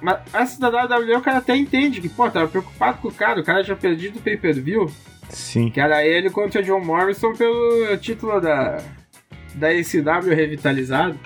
Mas 0.00 0.18
essa 0.32 0.70
da 0.70 0.84
WWE 0.84 1.16
o 1.16 1.20
cara 1.20 1.38
até 1.38 1.56
entende 1.56 2.00
que, 2.00 2.08
pô, 2.08 2.30
tava 2.30 2.48
preocupado 2.48 2.98
com 2.98 3.08
o 3.08 3.12
cara, 3.12 3.40
o 3.40 3.44
cara 3.44 3.64
tinha 3.64 3.76
perdido 3.76 4.18
o 4.18 4.22
pay-per-view, 4.22 4.90
Sim. 5.28 5.70
que 5.70 5.80
era 5.80 6.04
ele 6.04 6.30
contra 6.30 6.60
o 6.60 6.64
John 6.64 6.80
Morrison 6.80 7.32
pelo 7.34 7.96
título 7.96 8.40
da, 8.40 8.78
da 9.54 9.74
ECW 9.74 10.34
revitalizado. 10.34 11.18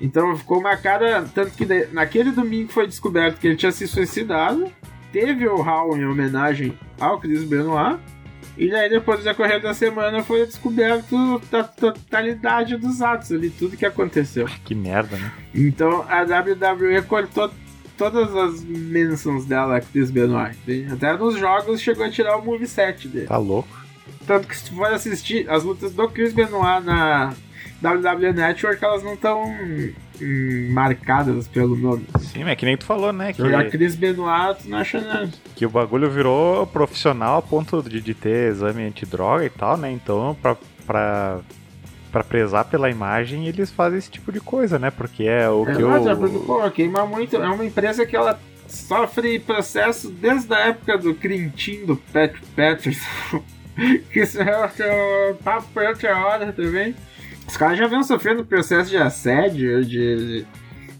Então 0.00 0.36
ficou 0.36 0.60
marcada, 0.60 1.28
tanto 1.34 1.52
que 1.52 1.66
naquele 1.92 2.30
domingo 2.30 2.72
foi 2.72 2.86
descoberto 2.86 3.38
que 3.38 3.46
ele 3.46 3.56
tinha 3.56 3.72
se 3.72 3.86
suicidado, 3.86 4.70
teve 5.12 5.46
o 5.48 5.60
Hall 5.60 5.96
em 5.96 6.04
homenagem 6.04 6.78
ao 7.00 7.18
Chris 7.18 7.44
Benoit, 7.44 7.98
e 8.58 8.68
daí 8.70 8.90
depois, 8.90 9.20
no 9.20 9.24
decorrer 9.24 9.62
da 9.62 9.72
semana, 9.72 10.22
foi 10.24 10.44
descoberto 10.44 11.40
a 11.52 11.62
totalidade 11.62 12.76
dos 12.76 13.00
atos 13.00 13.30
ali, 13.30 13.50
tudo 13.50 13.76
que 13.76 13.86
aconteceu. 13.86 14.46
Que 14.64 14.74
merda, 14.74 15.16
né? 15.16 15.32
Então 15.54 16.04
a 16.08 16.22
WWE 16.22 17.00
cortou 17.02 17.50
todas 17.96 18.34
as 18.34 18.64
mentions 18.64 19.44
dela 19.44 19.76
a 19.76 19.80
Chris 19.80 20.10
Benoit. 20.10 20.56
Até 20.92 21.16
nos 21.16 21.38
jogos 21.38 21.80
chegou 21.80 22.04
a 22.04 22.10
tirar 22.10 22.36
o 22.36 22.44
moveset 22.44 23.06
dele. 23.08 23.26
Tá 23.26 23.36
louco. 23.36 23.68
Tanto 24.26 24.46
que 24.48 24.56
se 24.56 24.64
tu 24.66 24.74
for 24.74 24.92
assistir 24.92 25.48
as 25.48 25.64
lutas 25.64 25.92
do 25.92 26.08
Chris 26.08 26.32
Benoit 26.32 26.84
na 26.84 27.34
WWE 27.82 28.32
Network, 28.32 28.84
elas 28.84 29.02
não 29.02 29.14
estão 29.14 29.44
marcadas 30.70 31.46
pelo 31.48 31.76
nome. 31.76 32.06
Sim, 32.20 32.44
é 32.44 32.54
que 32.56 32.64
nem 32.64 32.76
tu 32.76 32.84
falou, 32.84 33.12
né? 33.12 33.32
Que, 33.32 33.42
Jogar 33.42 33.68
Chris 33.70 33.94
Benoit, 33.94 34.62
tu 34.62 34.68
não 34.68 34.78
acha 34.78 35.00
nada. 35.00 35.30
que 35.54 35.64
o 35.66 35.70
bagulho 35.70 36.10
virou 36.10 36.66
profissional 36.66 37.38
a 37.38 37.42
ponto 37.42 37.82
de, 37.82 38.00
de 38.00 38.14
ter 38.14 38.50
exame 38.50 38.82
antidroga 38.84 39.44
e 39.44 39.50
tal, 39.50 39.76
né? 39.76 39.90
Então, 39.90 40.36
pra, 40.40 40.56
pra, 40.86 41.40
pra 42.10 42.24
prezar 42.24 42.64
pela 42.64 42.90
imagem, 42.90 43.46
eles 43.46 43.70
fazem 43.70 43.98
esse 43.98 44.10
tipo 44.10 44.32
de 44.32 44.40
coisa, 44.40 44.78
né? 44.78 44.90
Porque 44.90 45.24
é 45.24 45.48
o 45.48 45.68
É, 45.68 45.74
que 45.76 45.82
mas 45.82 46.06
é 46.06 46.14
porque, 46.14 46.36
o. 46.36 46.40
pô, 46.40 46.70
queima 46.70 47.06
muito. 47.06 47.36
É 47.36 47.48
uma 47.48 47.64
empresa 47.64 48.04
que 48.06 48.16
ela 48.16 48.38
sofre 48.66 49.38
processo 49.38 50.10
desde 50.10 50.52
a 50.52 50.58
época 50.68 50.98
do 50.98 51.14
Crintin 51.14 51.86
do 51.86 51.96
Pat 51.96 52.34
Patterson. 52.54 53.42
que 54.12 54.20
isso 54.20 54.40
é 54.42 54.60
outro 54.62 55.36
papo 55.44 55.68
por 55.72 55.82
outra 55.84 56.16
hora 56.18 56.52
também. 56.52 56.90
Os 56.90 57.17
caras 57.58 57.76
já 57.78 57.86
vêm 57.86 58.02
sofrendo 58.02 58.44
processo 58.44 58.88
de 58.88 58.96
assédio, 58.96 59.84
de 59.84 60.46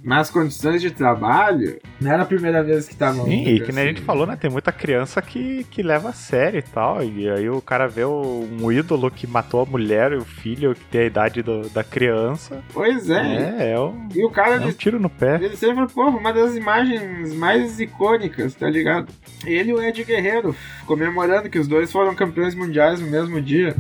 más 0.04 0.30
condições 0.30 0.80
de 0.80 0.90
trabalho. 0.90 1.78
Não 2.00 2.11
era 2.12 2.22
a 2.22 2.26
primeira 2.26 2.62
vez 2.62 2.86
que 2.86 2.92
estavam. 2.94 3.24
Sim, 3.26 3.44
e 3.46 3.61
que 3.61 3.72
nem 3.72 3.84
a 3.84 3.86
gente 3.88 4.00
falou, 4.00 4.26
né? 4.26 4.36
Tem 4.36 4.50
muita 4.50 4.70
criança 4.72 5.20
que, 5.20 5.64
que 5.64 5.82
leva 5.82 6.11
a 6.11 6.12
sério 6.12 6.59
e 6.59 6.62
tal. 6.62 7.02
E 7.02 7.28
aí 7.28 7.48
o 7.50 7.61
cara 7.61 7.86
vê 7.88 8.04
um 8.04 8.70
ídolo 8.72 9.11
que 9.11 9.26
matou 9.26 9.61
a 9.62 9.66
mulher 9.66 10.12
e 10.12 10.16
o 10.16 10.24
filho 10.24 10.74
que 10.74 10.84
tem 10.86 11.02
a 11.02 11.06
idade 11.06 11.42
do- 11.42 11.68
da 11.70 11.82
criança. 11.84 12.62
Pois 12.72 13.11
é. 13.11 13.56
É, 13.59 13.72
é 13.72 13.80
um, 13.80 14.09
E 14.14 14.24
o 14.24 14.30
cara 14.30 14.54
é 14.56 14.61
um 14.66 14.72
tiro 14.72 14.98
no 15.00 15.11
pé. 15.11 15.34
Ele 15.42 15.56
sempre, 15.56 15.86
pô, 15.92 16.06
uma 16.09 16.32
das 16.32 16.54
imagens 16.56 17.34
mais 17.34 17.78
icônicas, 17.80 18.54
tá 18.54 18.68
ligado? 18.70 19.12
Ele 19.44 19.70
e 19.70 19.74
o 19.74 19.82
Ed 19.82 20.02
Guerreiro, 20.04 20.54
comemorando 20.86 21.50
que 21.50 21.59
os 21.59 21.68
dois 21.68 21.90
foram 21.92 22.14
campeões 22.14 22.54
mundiais 22.54 23.00
no 23.00 23.06
mesmo 23.09 23.40
dia. 23.42 23.76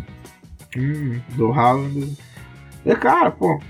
Hum, 0.76 1.18
do 1.34 1.50
Haaland. 1.52 2.14
E, 2.84 2.94
cara, 2.94 3.30
pô, 3.30 3.60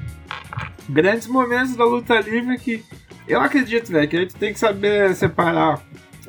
grandes 0.89 1.27
momentos 1.27 1.77
da 1.77 1.85
luta 1.85 2.21
livre 2.21 2.59
que 2.59 2.85
eu 3.27 3.41
acredito, 3.41 3.93
velho, 3.93 4.09
que 4.09 4.17
a 4.17 4.21
gente 4.21 4.35
tem 4.35 4.53
que 4.53 4.59
saber 4.59 5.15
separar 5.15 5.81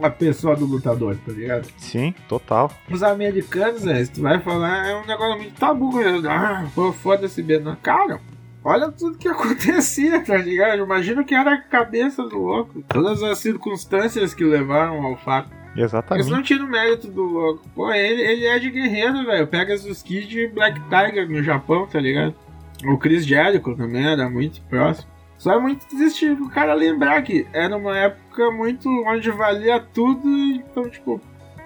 a 0.01 0.09
pessoa 0.09 0.55
do 0.55 0.65
lutador, 0.65 1.15
tá 1.25 1.31
ligado? 1.31 1.67
Sim, 1.77 2.13
total. 2.27 2.71
Os 2.89 3.03
americanos, 3.03 3.83
velho, 3.83 4.05
se 4.05 4.11
tu 4.11 4.21
vai 4.21 4.39
falar, 4.39 4.87
é 4.87 4.95
um 4.95 5.05
negócio 5.05 5.37
muito 5.37 5.53
tabu, 5.59 5.91
velho. 5.91 6.29
Ah, 6.29 6.67
pô, 6.73 6.91
foda-se, 6.91 7.41
Bena. 7.41 7.77
Cara, 7.81 8.19
olha 8.63 8.91
tudo 8.91 9.17
que 9.17 9.27
acontecia, 9.29 10.23
tá 10.23 10.37
ligado? 10.37 10.83
Imagina 10.83 11.23
que 11.23 11.35
era 11.35 11.53
a 11.53 11.61
cabeça 11.61 12.23
do 12.23 12.37
louco. 12.37 12.81
Todas 12.87 13.21
as 13.23 13.39
circunstâncias 13.39 14.33
que 14.33 14.43
levaram 14.43 15.05
ao 15.05 15.17
fato. 15.17 15.49
Exatamente. 15.75 16.25
Isso 16.25 16.35
não 16.35 16.41
tira 16.43 16.63
o 16.63 16.67
mérito 16.67 17.07
do 17.07 17.23
louco. 17.23 17.69
Pô, 17.75 17.91
ele, 17.93 18.21
ele 18.21 18.45
é 18.45 18.57
de 18.59 18.71
guerreiro, 18.71 19.25
velho. 19.25 19.47
Pega 19.47 19.73
os 19.73 20.01
Kid 20.01 20.37
e 20.37 20.47
Black 20.47 20.79
Tiger 20.89 21.29
no 21.29 21.43
Japão, 21.43 21.87
tá 21.87 21.99
ligado? 21.99 22.33
O 22.85 22.97
Chris 22.97 23.25
Jericho 23.25 23.75
também 23.75 24.05
era 24.05 24.29
muito 24.29 24.61
próximo. 24.63 25.07
Só 25.37 25.53
é 25.53 25.59
muito 25.59 25.87
triste 25.87 26.29
o 26.29 26.49
cara 26.49 26.73
lembrar 26.73 27.21
que 27.21 27.47
era 27.53 27.75
uma 27.75 27.97
época 27.97 28.51
muito 28.51 28.89
onde 29.07 29.31
valia 29.31 29.79
tudo, 29.79 30.27
então, 30.27 30.89
tipo, 30.89 31.21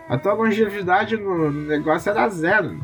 a 0.08 0.18
tua 0.18 0.34
longevidade 0.34 1.18
no 1.18 1.52
negócio 1.52 2.12
era 2.12 2.30
zero. 2.30 2.80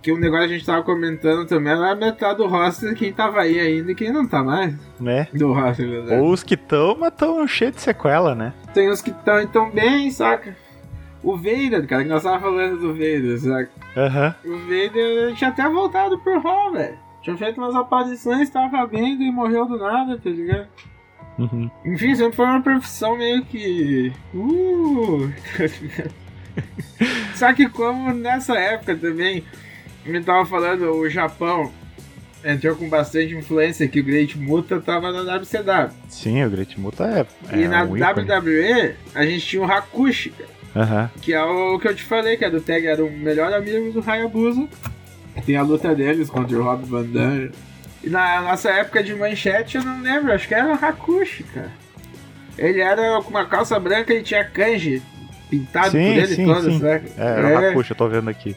Que 0.00 0.12
o 0.12 0.16
negócio 0.18 0.46
que 0.46 0.54
a 0.54 0.56
gente 0.58 0.66
tava 0.66 0.84
comentando 0.84 1.48
também 1.48 1.72
era 1.72 1.96
metade 1.96 2.38
do 2.38 2.46
roster 2.46 2.94
quem 2.94 3.12
tava 3.12 3.40
aí 3.40 3.58
ainda 3.58 3.90
e 3.90 3.94
quem 3.94 4.12
não 4.12 4.26
tá 4.26 4.42
mais. 4.42 4.72
Né? 5.00 5.26
Do 5.34 5.52
roster, 5.52 6.04
né? 6.04 6.20
Ou 6.20 6.30
os 6.30 6.44
que 6.44 6.54
estão, 6.54 6.96
mas 6.96 7.12
estão 7.12 7.44
cheios 7.48 7.74
de 7.74 7.80
sequela, 7.80 8.36
né? 8.36 8.52
Tem 8.72 8.88
os 8.88 9.02
que 9.02 9.10
estão 9.10 9.40
então 9.40 9.68
bem, 9.70 10.08
saca? 10.12 10.56
O 11.20 11.36
Vader, 11.36 11.84
cara, 11.88 12.04
que 12.04 12.08
nós 12.08 12.22
tava 12.22 12.38
falando 12.38 12.78
do 12.78 12.92
Vader, 12.92 13.40
saca? 13.40 13.70
Aham. 13.96 14.34
O 14.44 14.58
Vader 14.58 15.34
tinha 15.34 15.50
até 15.50 15.68
voltado 15.68 16.16
pro 16.20 16.40
Raw, 16.40 16.70
velho. 16.70 17.07
Tinha 17.22 17.36
feito 17.36 17.60
umas 17.60 17.74
aparições, 17.74 18.48
tava 18.50 18.86
bem 18.86 19.20
e 19.20 19.30
morreu 19.30 19.66
do 19.66 19.76
nada, 19.76 20.18
tá 20.18 20.30
ligado? 20.30 20.68
Uhum. 21.38 21.70
Enfim, 21.84 22.14
sempre 22.14 22.36
foi 22.36 22.46
uma 22.46 22.62
profissão 22.62 23.16
meio 23.16 23.44
que. 23.44 24.12
Uh! 24.34 25.32
Só 27.34 27.52
que 27.52 27.68
como 27.68 28.12
nessa 28.12 28.58
época 28.58 28.96
também, 28.96 29.44
me 30.04 30.20
tava 30.22 30.44
falando, 30.44 30.90
o 30.90 31.08
Japão 31.08 31.72
entrou 32.44 32.74
com 32.76 32.88
bastante 32.88 33.34
influência 33.34 33.86
que 33.88 34.00
o 34.00 34.04
Great 34.04 34.36
Muta 34.38 34.80
tava 34.80 35.12
na 35.12 35.36
WCW. 35.36 35.90
Sim, 36.08 36.44
o 36.44 36.50
Great 36.50 36.78
Muta 36.80 37.04
é. 37.04 37.56
e 37.56 37.64
é 37.64 37.68
na 37.68 37.84
um. 37.84 37.92
WWE 37.92 38.94
a 39.14 39.24
gente 39.24 39.46
tinha 39.46 39.62
o 39.62 39.70
Hakushi, 39.70 40.30
cara, 40.30 40.50
Aham. 40.74 41.10
que 41.20 41.32
é 41.32 41.42
o 41.42 41.78
que 41.78 41.88
eu 41.88 41.94
te 41.94 42.02
falei, 42.02 42.36
que 42.36 42.44
é 42.44 42.50
do 42.50 42.60
Tag, 42.60 42.86
era 42.86 43.04
o 43.04 43.10
melhor 43.10 43.52
amigo 43.52 43.92
do 43.92 44.10
Hayabusa. 44.10 44.68
Tem 45.44 45.56
a 45.56 45.62
luta 45.62 45.94
deles 45.94 46.28
contra 46.30 46.58
o 46.58 46.62
Rob 46.62 46.84
Van 46.84 47.04
Dam. 47.04 47.50
E 48.02 48.08
na 48.08 48.40
nossa 48.42 48.70
época 48.70 49.02
de 49.02 49.14
manchete, 49.14 49.76
eu 49.76 49.84
não 49.84 50.00
lembro, 50.00 50.32
acho 50.32 50.46
que 50.46 50.54
era 50.54 50.68
o 50.68 50.84
Hakushi, 50.84 51.42
cara. 51.44 51.72
Ele 52.56 52.80
era 52.80 53.20
com 53.22 53.30
uma 53.30 53.44
calça 53.46 53.78
branca 53.78 54.12
e 54.12 54.22
tinha 54.22 54.44
kanji 54.44 55.02
pintado 55.48 55.92
Sim, 55.92 56.04
por 56.04 56.18
ele 56.18 56.34
sim, 56.34 56.44
todo, 56.44 56.70
sim. 56.70 56.80
sabe? 56.80 57.08
É, 57.16 57.26
era 57.26 57.48
o 57.48 57.70
Hakushi, 57.70 57.90
eu 57.90 57.96
tô 57.96 58.08
vendo 58.08 58.28
aqui. 58.28 58.56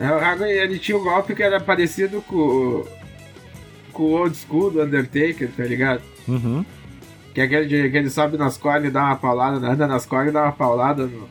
É, 0.00 0.62
ele 0.62 0.78
tinha 0.78 0.96
um 0.96 1.02
golpe 1.02 1.34
que 1.34 1.42
era 1.42 1.60
parecido 1.60 2.22
com, 2.22 2.84
com 3.92 4.02
o 4.02 4.12
old 4.12 4.36
school 4.36 4.70
do 4.70 4.82
Undertaker, 4.82 5.48
tá 5.56 5.64
ligado? 5.64 6.02
Uhum. 6.26 6.64
Que 7.32 7.40
é 7.40 7.44
aquele 7.44 7.66
de, 7.66 7.90
que 7.90 7.96
ele 7.96 8.10
sobe 8.10 8.36
nas 8.36 8.56
cordas 8.56 8.88
e 8.88 8.90
dá 8.90 9.04
uma 9.04 9.16
paulada, 9.16 9.64
anda 9.64 9.86
nas 9.86 10.04
cordas 10.04 10.30
e 10.30 10.32
dá 10.32 10.42
uma 10.42 10.52
paulada 10.52 11.06
no, 11.06 11.28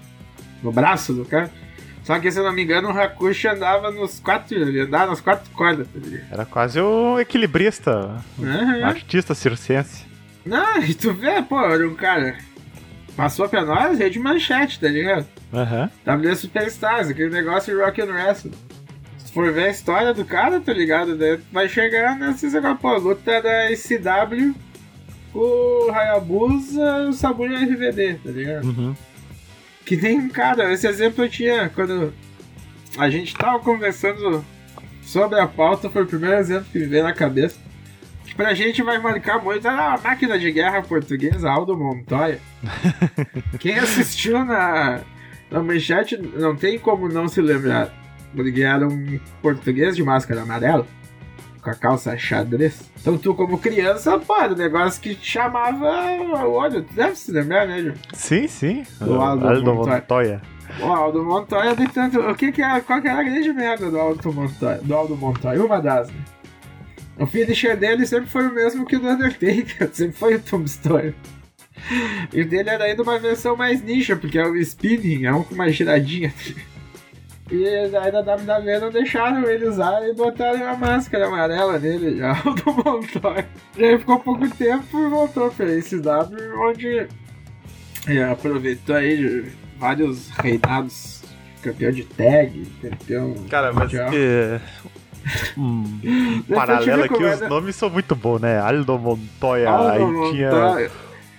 no 0.64 0.72
braço 0.72 1.14
do 1.14 1.26
cara. 1.26 1.52
Só 2.04 2.20
que, 2.20 2.32
se 2.32 2.40
eu 2.40 2.44
não 2.44 2.52
me 2.52 2.64
engano, 2.64 2.90
o 2.90 3.00
Hakushi 3.00 3.48
andava 3.48 3.92
nos 3.92 4.20
quatro. 4.20 4.58
Ele 4.58 4.80
andava 4.82 5.08
nas 5.12 5.22
quatro 5.22 5.50
cordas, 5.52 5.88
tá? 5.88 6.00
Era 6.32 6.46
quase 6.46 6.80
o 6.82 7.20
equilibrista, 7.20 8.22
Uhum. 8.40 8.86
artista 8.86 9.36
circense. 9.36 10.06
Não, 10.46 10.82
e 10.82 10.94
tu 10.96 11.14
vê, 11.14 11.42
pô, 11.44 11.60
era 11.64 11.88
um 11.88 11.94
cara. 11.96 12.38
Passou 13.16 13.48
pra 13.48 13.64
nós, 13.64 14.00
rede 14.00 14.18
manchete, 14.20 14.80
tá 14.80 14.88
ligado? 14.88 15.28
Aham. 15.54 15.92
W 16.06 16.36
Superstars, 16.36 17.10
aquele 17.10 17.30
negócio 17.30 17.76
de 17.76 17.82
rock 17.84 18.02
and 18.02 18.06
wrestling. 18.06 18.54
Se 19.20 19.26
tu 19.28 19.34
for 19.34 19.52
ver 19.52 19.66
a 19.66 19.70
história 19.70 20.14
do 20.14 20.26
cara, 20.26 20.60
tá 20.60 20.74
ligado? 20.74 21.16
Daí 21.18 21.38
vai 21.52 21.68
chegar 21.70 22.18
nesses 22.18 22.54
negócios, 22.54 22.80
pô, 22.82 22.98
luta 22.98 23.42
da 23.42 23.70
SCW, 23.76 24.56
o 25.36 25.92
Hayabusa, 25.92 27.08
o 27.10 27.14
Sabu 27.14 27.46
e 27.46 27.54
o 27.54 27.58
RVD, 27.74 28.14
tá 28.24 28.32
ligado? 28.32 28.66
Uhum. 28.66 28.96
Que 29.92 29.98
nem 29.98 30.20
um 30.20 30.30
cara, 30.30 30.72
esse 30.72 30.88
exemplo 30.88 31.26
eu 31.26 31.30
tinha 31.30 31.68
quando 31.68 32.14
a 32.98 33.10
gente 33.10 33.36
tava 33.36 33.60
conversando 33.60 34.42
sobre 35.04 35.38
a 35.38 35.46
pauta, 35.46 35.90
foi 35.90 36.04
o 36.04 36.08
primeiro 36.08 36.38
exemplo 36.38 36.68
que 36.72 36.80
me 36.80 36.86
veio 36.86 37.04
na 37.04 37.12
cabeça. 37.12 37.60
Que 38.24 38.34
pra 38.34 38.54
gente 38.54 38.82
vai 38.82 39.00
marcar 39.00 39.44
muito 39.44 39.68
a 39.68 40.00
máquina 40.02 40.40
de 40.40 40.50
guerra 40.50 40.82
portuguesa, 40.82 41.52
Aldo 41.52 41.76
Montoya. 41.76 42.40
Quem 43.60 43.80
assistiu 43.80 44.46
na, 44.46 45.02
na 45.52 45.62
manchete 45.62 46.16
não 46.16 46.56
tem 46.56 46.80
como 46.80 47.10
não 47.10 47.28
se 47.28 47.42
lembrar. 47.42 47.94
Porque 48.34 48.62
era 48.62 48.88
um 48.88 49.20
português 49.42 49.98
de 49.98 50.04
máscara 50.06 50.44
amarela, 50.44 50.88
com 51.62 51.70
a 51.70 51.76
calça 51.76 52.18
xadrez. 52.18 52.82
Então 53.00 53.18
tu, 53.18 53.34
como 53.36 53.58
criança, 53.58 54.18
pô, 54.18 54.36
era 54.36 54.54
um 54.54 54.58
negócio 54.58 55.02
que 55.02 55.16
te 55.16 55.32
chamava 55.32 56.12
o 56.46 56.52
olho. 56.52 56.84
Tu 56.84 56.94
deve 56.94 57.16
se 57.16 57.32
lembrar, 57.32 57.68
né, 57.68 57.80
Ju? 57.82 57.94
Sim, 58.14 58.48
sim. 58.48 58.84
Do 59.00 59.22
Aldo 59.22 59.74
Montoya. 59.76 60.00
Montoya. 60.00 60.42
O 60.80 60.86
Aldo 60.86 61.24
Montoya 61.24 61.76
tem 61.76 61.88
tanto. 61.88 62.20
O 62.20 62.36
que 62.36 62.52
que 62.52 62.62
é, 62.62 62.80
qual 62.82 63.02
que 63.02 63.08
era 63.08 63.20
a 63.20 63.24
grande 63.24 63.54
merda 63.54 63.90
do 63.90 64.00
Aldo 64.00 64.34
Montoya? 64.34 64.80
Do 64.82 64.96
Aldo 64.96 65.16
Montoya? 65.16 65.64
Uma 65.64 65.82
das, 65.82 66.10
né? 66.10 66.16
O 67.20 67.28
finisher 67.28 67.78
dele 67.78 68.06
sempre 68.08 68.30
foi 68.30 68.48
o 68.48 68.54
mesmo 68.54 68.86
que 68.86 68.96
o 68.96 69.00
do 69.00 69.08
Undertaker, 69.08 69.90
sempre 69.94 70.18
foi 70.18 70.36
o 70.36 70.40
Tombstone. 70.40 71.14
E 72.34 72.42
o 72.42 72.48
dele 72.48 72.70
era 72.70 72.86
ainda 72.86 73.04
uma 73.04 73.20
versão 73.20 73.56
mais 73.56 73.82
nicha, 73.84 74.16
porque 74.16 74.40
é 74.40 74.46
o 74.46 74.56
spinning, 74.56 75.26
é 75.26 75.34
um 75.34 75.44
com 75.44 75.54
uma 75.54 75.70
giradinha. 75.70 76.34
E 77.52 77.68
aí 77.68 78.12
da 78.12 78.22
WWE 78.22 78.80
não 78.80 78.90
deixaram 78.90 79.44
ele 79.44 79.68
usar 79.68 80.08
e 80.08 80.14
botaram 80.14 80.66
a 80.70 80.78
máscara 80.78 81.28
amarela 81.28 81.78
nele, 81.78 82.18
já, 82.18 82.32
do 82.44 82.72
Montoya. 82.72 83.46
E 83.78 83.84
aí 83.84 83.98
ficou 83.98 84.20
pouco 84.20 84.50
tempo 84.56 84.98
e 84.98 85.10
voltou 85.10 85.52
pra 85.52 85.82
SW, 85.82 86.00
onde 86.60 87.08
é, 88.08 88.24
aproveitou 88.24 88.96
aí 88.96 89.18
de 89.18 89.52
vários 89.78 90.30
reinados, 90.30 91.24
campeão 91.62 91.92
de 91.92 92.06
tag, 92.06 92.66
campeão 92.82 93.34
Cara, 93.50 93.74
mas. 93.74 93.84
mundial. 93.84 94.10
É... 94.14 94.62
Um 95.56 96.42
paralelo 96.50 97.04
aqui, 97.04 97.24
os 97.24 97.42
nomes 97.42 97.76
são 97.76 97.92
muito 97.92 98.16
bons, 98.16 98.42
né? 98.42 98.60
Aldo 98.60 98.98
Montoya, 98.98 99.70
Aldo 99.70 99.88
aí 99.88 100.32
tinha 100.32 100.50
Montoya. 100.50 100.92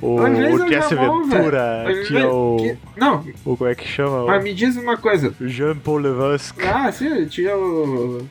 O, 0.02 0.16
o 0.20 0.68
Jesse 0.68 0.94
vou, 0.94 1.24
Ventura, 1.24 1.84
tinha 2.06 2.28
o, 2.28 2.56
Que- 2.58 2.76
Não, 2.96 3.24
o. 3.44 3.56
Como 3.56 3.70
é 3.70 3.74
que 3.74 3.86
chama? 3.88 4.24
mas 4.26 4.42
me 4.42 4.52
diz 4.52 4.76
uma 4.76 4.96
coisa. 4.96 5.32
O 5.40 5.46
Jean-Paul 5.48 5.98
Levesque. 5.98 6.62
Ah, 6.66 6.90
sim, 6.92 7.24
tinha 7.26 7.56
o. 7.56 8.26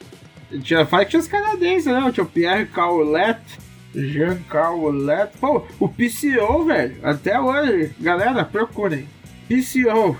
Tinha, 0.63 0.85
fala 0.85 1.05
que 1.05 1.11
tinha 1.11 1.19
os 1.21 1.27
canadenses, 1.27 1.85
né? 1.85 2.11
Tinha 2.13 2.23
o 2.25 2.27
Pierre 2.27 2.65
Caulet, 2.65 3.39
Jean 3.95 4.37
Caulet. 4.49 5.31
Pô, 5.39 5.63
o 5.79 5.87
PCO, 5.87 6.65
velho, 6.65 6.95
até 7.03 7.39
hoje. 7.39 7.91
Galera, 7.99 8.43
procurem. 8.43 9.07
PCO. 9.47 10.17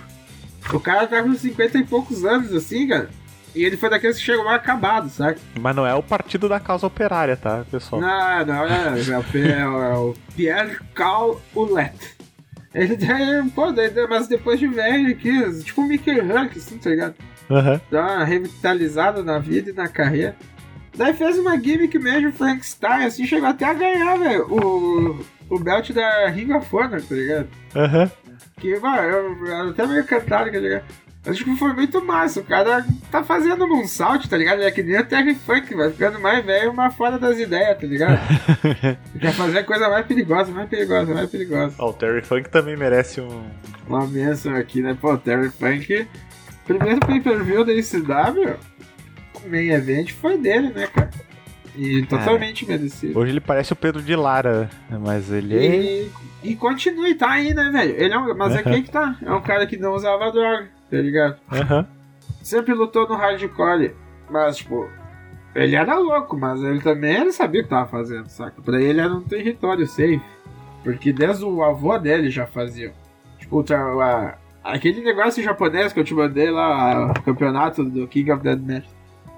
O 0.74 0.80
cara 0.80 1.06
tá 1.08 1.22
com 1.22 1.34
50 1.34 1.78
e 1.80 1.84
poucos 1.84 2.24
anos, 2.24 2.54
assim, 2.54 2.88
cara. 2.88 3.10
E 3.54 3.66
ele 3.66 3.76
foi 3.78 3.90
daqueles 3.90 4.18
que 4.18 4.24
chegou 4.24 4.46
lá 4.46 4.56
acabado, 4.56 5.10
sabe? 5.10 5.38
Mas 5.60 5.76
não 5.76 5.86
é 5.86 5.94
o 5.94 6.02
partido 6.02 6.48
da 6.48 6.60
causa 6.60 6.88
operária, 6.88 7.36
tá, 7.36 7.66
pessoal? 7.70 8.02
Não, 8.02 8.46
não, 8.46 8.66
é, 8.66 8.94
é, 9.00 9.52
é 9.52 9.68
o- 9.68 9.84
é 9.84 9.94
o 9.98 10.14
Pierre 10.36 10.78
Caulet. 10.94 11.92
Ele 12.74 12.96
tem, 12.96 13.50
pô, 13.50 13.72
daí- 13.72 13.92
mas 14.10 14.28
depois 14.28 14.58
de 14.60 14.68
velho 14.68 15.10
aqui, 15.12 15.64
tipo 15.64 15.82
o 15.82 15.86
Mickey 15.86 16.12
Huck, 16.22 16.58
assim, 16.58 16.78
tá 16.78 16.90
ligado? 16.90 17.16
Aham. 17.50 17.82
Dá 17.92 18.02
uma 18.02 18.24
revitalizada 18.24 19.22
na 19.22 19.38
vida 19.40 19.72
e 19.72 19.74
na 19.74 19.90
carreira. 19.90 20.36
Daí 20.96 21.14
fez 21.14 21.38
uma 21.38 21.58
gimmick 21.60 21.98
mesmo 22.00 22.32
Frankenstein, 22.32 23.06
assim, 23.06 23.26
chegou 23.26 23.50
até 23.50 23.66
a 23.66 23.74
ganhar, 23.74 24.18
velho, 24.18 24.46
o, 24.50 25.26
o 25.50 25.60
belt 25.60 25.92
da 25.92 26.28
Ring 26.30 26.54
of 26.54 26.74
Honor, 26.74 27.02
tá 27.02 27.16
ligado? 27.16 27.48
Aham. 27.76 28.12
Que, 28.60 28.80
mano, 28.80 29.02
eu, 29.02 29.46
eu 29.48 29.70
até 29.72 29.86
meio 29.88 30.06
cantado, 30.06 30.52
tá 30.52 30.58
ligado? 30.60 30.84
Acho 31.24 31.46
que 31.46 31.56
foi 31.56 31.72
muito 31.74 32.04
massa, 32.04 32.40
o 32.40 32.44
cara 32.44 32.84
tá 33.12 33.24
fazendo 33.24 33.64
um 33.66 33.88
salto, 33.88 34.28
tá 34.28 34.36
ligado? 34.36 34.64
É 34.64 34.72
que 34.72 34.82
nem 34.82 35.00
o 35.00 35.06
Terry 35.06 35.36
Funk, 35.36 35.76
vai 35.76 35.92
ficando 35.92 36.20
mais 36.20 36.44
velho, 36.44 36.74
mais 36.74 36.96
fora 36.96 37.20
das 37.20 37.38
ideias, 37.38 37.78
tá 37.78 37.86
ligado? 37.86 38.20
Quer 39.20 39.32
fazer 39.34 39.60
a 39.60 39.64
coisa 39.64 39.88
mais 39.88 40.04
perigosa, 40.08 40.52
mais 40.52 40.68
perigosa, 40.68 41.14
mais 41.14 41.30
perigosa. 41.30 41.76
Ó, 41.78 41.90
o 41.90 41.94
Terry 41.94 42.24
Funk 42.24 42.50
também 42.50 42.76
merece 42.76 43.22
um. 43.22 43.44
Uma 43.88 44.08
menção 44.08 44.56
aqui, 44.56 44.82
né? 44.82 44.98
Pô, 45.00 45.16
Terry 45.16 45.50
Funk, 45.50 46.08
primeiro 46.66 47.00
pay-per-view 47.02 47.64
da 47.64 47.74
ICW, 47.74 48.56
o 49.46 49.50
main 49.50 49.70
event 49.70 50.12
foi 50.14 50.40
dele, 50.40 50.70
né, 50.70 50.88
cara? 50.88 51.12
E 51.76 52.02
totalmente 52.04 52.66
merecido. 52.68 53.18
Hoje 53.18 53.32
ele 53.32 53.40
parece 53.40 53.74
o 53.74 53.76
Pedro 53.76 54.02
de 54.02 54.16
Lara, 54.16 54.70
mas 54.90 55.32
ele 55.32 55.56
é. 55.56 55.76
E, 55.76 56.12
e 56.44 56.56
continua 56.56 57.08
e 57.08 57.16
tá 57.16 57.30
aí, 57.30 57.54
né, 57.54 57.70
velho? 57.72 57.96
Ele 57.96 58.14
é 58.14 58.18
um, 58.18 58.36
mas 58.36 58.56
é 58.56 58.64
quem 58.64 58.84
que 58.84 58.92
tá? 58.92 59.16
É 59.22 59.32
um 59.32 59.42
cara 59.42 59.66
que 59.66 59.78
não 59.78 59.94
usava 59.94 60.32
droga, 60.32 60.68
tá 60.92 60.98
ligado? 60.98 61.38
Aham. 61.52 61.88
Sempre 62.44 62.74
lutou 62.74 63.08
no 63.08 63.16
hardcore, 63.16 63.96
mas, 64.30 64.58
tipo, 64.58 64.88
ele 65.56 65.76
era 65.76 65.98
louco, 65.98 66.38
mas 66.38 66.62
ele 66.62 66.82
também 66.82 67.16
ele 67.22 67.32
sabia 67.32 67.62
o 67.62 67.64
que 67.64 67.70
tava 67.70 67.88
fazendo, 67.90 68.28
saca? 68.28 68.62
Pra 68.62 68.80
ele 68.82 69.00
era 69.00 69.14
um 69.14 69.22
território 69.22 69.88
safe. 69.88 70.22
Porque 70.84 71.14
desde 71.14 71.46
o 71.46 71.64
avô 71.64 71.98
dele 72.00 72.30
já 72.32 72.48
fazia. 72.48 72.92
Tipo, 73.38 73.64
a- 74.02 74.36
aquele 74.64 75.02
negócio 75.02 75.44
japonês 75.44 75.94
que 75.94 76.00
eu 76.00 76.04
te 76.04 76.14
mandei 76.14 76.50
lá, 76.50 77.12
o 77.12 77.22
campeonato 77.24 77.84
do 77.84 78.08
King 78.08 78.32
of 78.32 78.42
Deathmatch. 78.42 78.88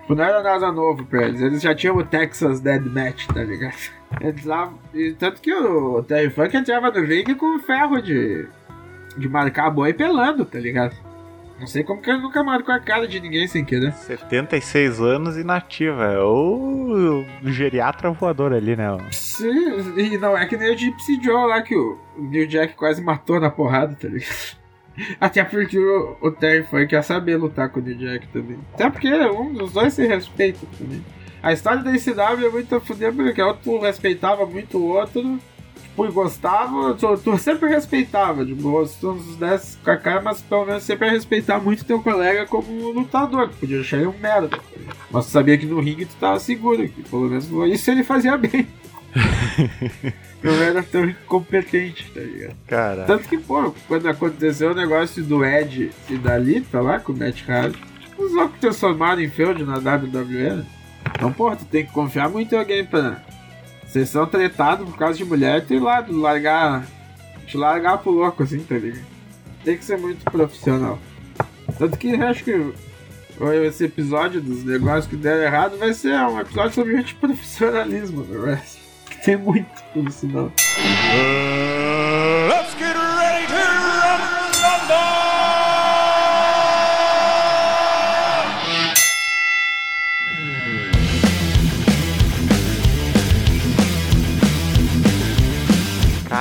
Tipo, 0.01 0.15
não 0.15 0.23
era 0.23 0.41
nada 0.41 0.71
novo 0.71 1.05
pra 1.05 1.23
eles. 1.23 1.41
Eles 1.41 1.61
já 1.61 1.75
tinham 1.75 1.97
o 1.97 2.03
Texas 2.05 2.61
Deathmatch, 2.61 3.27
tá 3.27 3.43
ligado? 3.43 3.75
Eles 4.21 4.45
lá, 4.45 4.71
e 4.93 5.11
tanto 5.13 5.41
que 5.41 5.51
o 5.51 6.03
Terry 6.03 6.29
Funk 6.29 6.55
entrava 6.55 6.91
no 6.91 7.01
ringue 7.03 7.33
com 7.33 7.57
ferro 7.59 7.99
de, 7.99 8.47
de 9.17 9.27
marcar 9.27 9.71
boi 9.71 9.91
pelando, 9.91 10.45
tá 10.45 10.59
ligado? 10.59 10.95
Não 11.59 11.67
sei 11.67 11.83
como 11.83 12.01
que 12.01 12.09
ele 12.09 12.21
nunca 12.21 12.43
marcou 12.43 12.73
a 12.73 12.79
cara 12.79 13.07
de 13.07 13.19
ninguém 13.19 13.47
sem 13.47 13.63
querer. 13.63 13.93
76 13.93 14.99
anos 14.99 15.37
e 15.37 15.43
nativa. 15.43 16.05
É 16.05 16.19
o 16.19 17.23
geriatra 17.43 18.11
voador 18.11 18.53
ali, 18.53 18.75
né? 18.75 18.85
Sim, 19.11 19.97
e 19.97 20.17
não 20.17 20.37
é 20.37 20.45
que 20.45 20.57
nem 20.57 20.73
o 20.73 20.77
Gypsy 20.77 21.21
Joe 21.23 21.47
lá 21.47 21.61
que 21.61 21.75
o 21.75 21.97
New 22.17 22.47
Jack 22.47 22.75
quase 22.75 23.01
matou 23.01 23.39
na 23.39 23.49
porrada, 23.49 23.95
tá 23.95 24.07
ligado? 24.07 24.63
Até 25.19 25.43
porque 25.43 25.77
o, 25.77 26.17
o 26.21 26.31
Terry 26.31 26.63
Funk 26.63 26.87
quer 26.87 27.03
saber 27.03 27.37
lutar 27.37 27.69
com 27.69 27.79
o 27.79 27.83
New 27.83 27.95
Jack 27.95 28.27
também. 28.27 28.59
Até 28.73 28.89
porque 28.89 29.13
um 29.13 29.53
dos 29.53 29.73
dois 29.73 29.93
se 29.93 30.05
respeita 30.05 30.59
também. 30.77 31.03
A 31.41 31.51
história 31.51 31.83
da 31.83 31.91
ICW 31.91 32.47
é 32.47 32.49
muito 32.49 32.75
a 32.75 32.79
fuder 32.79 33.13
porque 33.13 33.41
o 33.41 33.47
outro 33.47 33.79
respeitava 33.81 34.45
muito 34.45 34.77
o 34.77 34.89
outro, 34.89 35.39
tipo, 35.93 36.05
e 36.05 36.11
gostava, 36.11 36.95
tu, 36.95 37.17
tu 37.17 37.37
sempre 37.37 37.69
respeitava, 37.69 38.43
de 38.43 38.53
boa, 38.53 38.85
se 38.87 38.99
tu 38.99 39.13
nos 39.13 39.35
desse 39.35 39.77
com 39.77 39.91
a 39.91 39.97
cara, 39.97 40.21
mas 40.21 40.41
pelo 40.41 40.65
menos 40.65 40.83
sempre 40.83 41.09
respeitar 41.09 41.59
muito 41.59 41.85
teu 41.85 42.01
colega 42.01 42.45
como 42.47 42.91
lutador, 42.91 43.49
que 43.49 43.55
podia 43.55 43.79
achar 43.79 43.97
ele 43.97 44.07
um 44.07 44.17
merda. 44.17 44.59
Mas 45.11 45.25
tu 45.27 45.31
sabia 45.31 45.57
que 45.57 45.65
no 45.65 45.79
ringue 45.79 46.05
tu 46.05 46.15
tava 46.19 46.39
seguro, 46.39 46.87
que 46.89 47.03
pelo 47.03 47.29
menos 47.29 47.47
isso 47.71 47.91
ele 47.91 48.03
fazia 48.03 48.35
bem. 48.37 48.67
não 50.41 50.53
era 50.53 50.81
tão 50.81 51.05
incompetente, 51.05 52.11
tá 52.11 52.19
ligado? 52.19 52.55
Cara. 52.67 53.03
Tanto 53.05 53.29
que, 53.29 53.37
pô, 53.37 53.73
quando 53.87 54.07
aconteceu 54.07 54.71
o 54.71 54.75
negócio 54.75 55.23
do 55.23 55.45
Ed 55.45 55.91
e 56.09 56.17
da 56.17 56.37
Lita 56.37 56.81
lá 56.81 56.99
com 56.99 57.13
o 57.13 57.17
Matt 57.17 57.47
Hardy, 57.47 57.79
os 58.17 58.33
loucos 58.33 58.59
transformaram 58.59 59.21
em 59.21 59.29
Feud 59.29 59.63
na 59.63 59.75
WWE. 59.75 60.55
né? 60.55 60.65
Então, 61.15 61.31
pô, 61.31 61.55
tu 61.55 61.65
tem 61.65 61.85
que 61.85 61.91
confiar 61.91 62.29
muito 62.29 62.55
em 62.55 62.57
alguém 62.57 62.83
pra. 62.83 63.21
Vocês 63.93 64.09
são 64.09 64.25
tretados 64.25 64.89
por 64.89 64.97
causa 64.97 65.15
de 65.19 65.23
mulher, 65.23 65.63
tem 65.67 65.77
lá, 65.77 66.03
largar. 66.09 66.83
Te 67.45 67.55
largar 67.55 67.99
pro 67.99 68.09
louco 68.09 68.41
assim, 68.41 68.57
tá 68.57 68.73
ligado? 68.73 69.05
Tem 69.63 69.77
que 69.77 69.85
ser 69.85 69.99
muito 69.99 70.25
profissional. 70.25 70.97
Tanto 71.77 71.95
que 71.99 72.15
acho 72.15 72.43
que 72.43 72.73
esse 73.67 73.85
episódio 73.85 74.41
dos 74.41 74.63
negócios 74.63 75.05
que 75.05 75.15
deram 75.15 75.43
errado 75.43 75.77
vai 75.77 75.93
ser 75.93 76.15
um 76.21 76.39
episódio 76.39 76.73
sobre 76.73 76.97
antiprofissionalismo 76.97 78.23
do 78.23 78.41
wrestling. 78.41 78.81
Que 79.11 79.25
tem 79.25 79.37
muito 79.37 79.69
por 79.93 80.11
sinal. 80.11 80.45
Uh, 80.45 80.51
let's 82.49 82.73
get 82.73 82.95
ready 82.95 83.45
to 83.45 83.82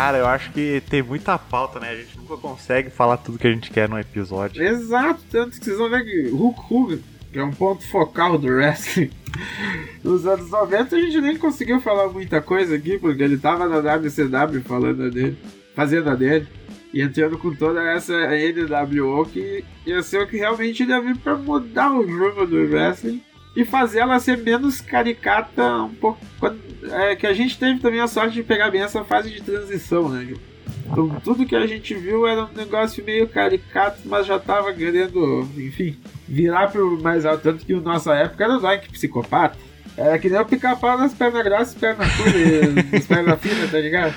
Cara, 0.02 0.18
eu 0.18 0.26
acho 0.26 0.50
que 0.50 0.82
tem 0.90 1.00
muita 1.00 1.38
pauta, 1.38 1.78
né? 1.78 1.90
A 1.90 1.94
gente 1.94 2.18
nunca 2.18 2.36
consegue 2.36 2.90
falar 2.90 3.18
tudo 3.18 3.38
que 3.38 3.46
a 3.46 3.52
gente 3.52 3.70
quer 3.70 3.88
num 3.88 3.96
episódio. 3.96 4.60
Exato, 4.60 5.20
tanto 5.30 5.56
que 5.56 5.64
vocês 5.64 5.78
vão 5.78 5.88
ver 5.88 6.04
que 6.04 6.28
Hulk 6.28 6.60
Hogan, 6.68 6.98
que 7.32 7.38
é 7.38 7.44
um 7.44 7.52
ponto 7.52 7.86
focal 7.86 8.36
do 8.36 8.48
wrestling, 8.48 9.12
nos 10.02 10.26
anos 10.26 10.50
90 10.50 10.96
a 10.96 11.00
gente 11.00 11.20
nem 11.20 11.38
conseguiu 11.38 11.80
falar 11.80 12.08
muita 12.08 12.42
coisa 12.42 12.74
aqui, 12.74 12.98
porque 12.98 13.22
ele 13.22 13.38
tava 13.38 13.68
na 13.68 13.78
WCW 13.78 14.62
falando 14.64 15.08
dele, 15.08 15.38
fazendo 15.72 16.10
a 16.10 16.16
dele, 16.16 16.48
e 16.92 17.00
entrando 17.00 17.38
com 17.38 17.54
toda 17.54 17.80
essa 17.92 18.12
NWO 18.12 19.24
que 19.26 19.64
ia 19.86 20.02
ser 20.02 20.20
o 20.20 20.26
que 20.26 20.36
realmente 20.36 20.82
ia 20.82 21.00
vir 21.00 21.16
pra 21.16 21.36
mudar 21.36 21.92
o 21.92 22.02
rumo 22.02 22.44
do 22.44 22.56
wrestling 22.56 23.22
e 23.54 23.64
fazer 23.64 24.00
ela 24.00 24.18
ser 24.18 24.38
menos 24.38 24.80
caricata 24.80 25.84
um 25.84 25.94
pouco. 25.94 26.18
É, 26.90 27.14
que 27.14 27.26
a 27.26 27.32
gente 27.32 27.58
teve 27.58 27.78
também 27.78 28.00
a 28.00 28.08
sorte 28.08 28.34
de 28.34 28.42
pegar 28.42 28.70
bem 28.70 28.82
essa 28.82 29.04
fase 29.04 29.30
de 29.30 29.40
transição, 29.40 30.08
né? 30.08 30.34
Então, 30.90 31.08
tudo 31.22 31.46
que 31.46 31.54
a 31.54 31.66
gente 31.66 31.94
viu 31.94 32.26
era 32.26 32.44
um 32.44 32.52
negócio 32.54 33.04
meio 33.04 33.28
caricato, 33.28 34.00
mas 34.04 34.26
já 34.26 34.38
tava 34.38 34.72
querendo, 34.72 35.48
enfim, 35.56 35.96
virar 36.28 36.70
pro 36.70 37.00
mais 37.00 37.24
alto. 37.24 37.42
Tanto 37.42 37.64
que 37.64 37.74
na 37.74 37.80
nossa 37.80 38.14
época 38.14 38.44
era 38.44 38.56
o 38.56 38.60
Doink 38.60 38.90
psicopata. 38.90 39.56
Era 39.96 40.18
que 40.18 40.28
nem 40.28 40.40
o 40.40 40.44
pica-pau 40.44 40.98
nas 40.98 41.14
pernas 41.14 41.44
grossas 41.44 41.74
e 41.74 41.78
pernas 41.78 42.08
curtas, 42.16 42.92
nas 42.92 43.06
pernas 43.06 43.40
finas, 43.40 43.70
tá 43.70 43.78
ligado? 43.78 44.14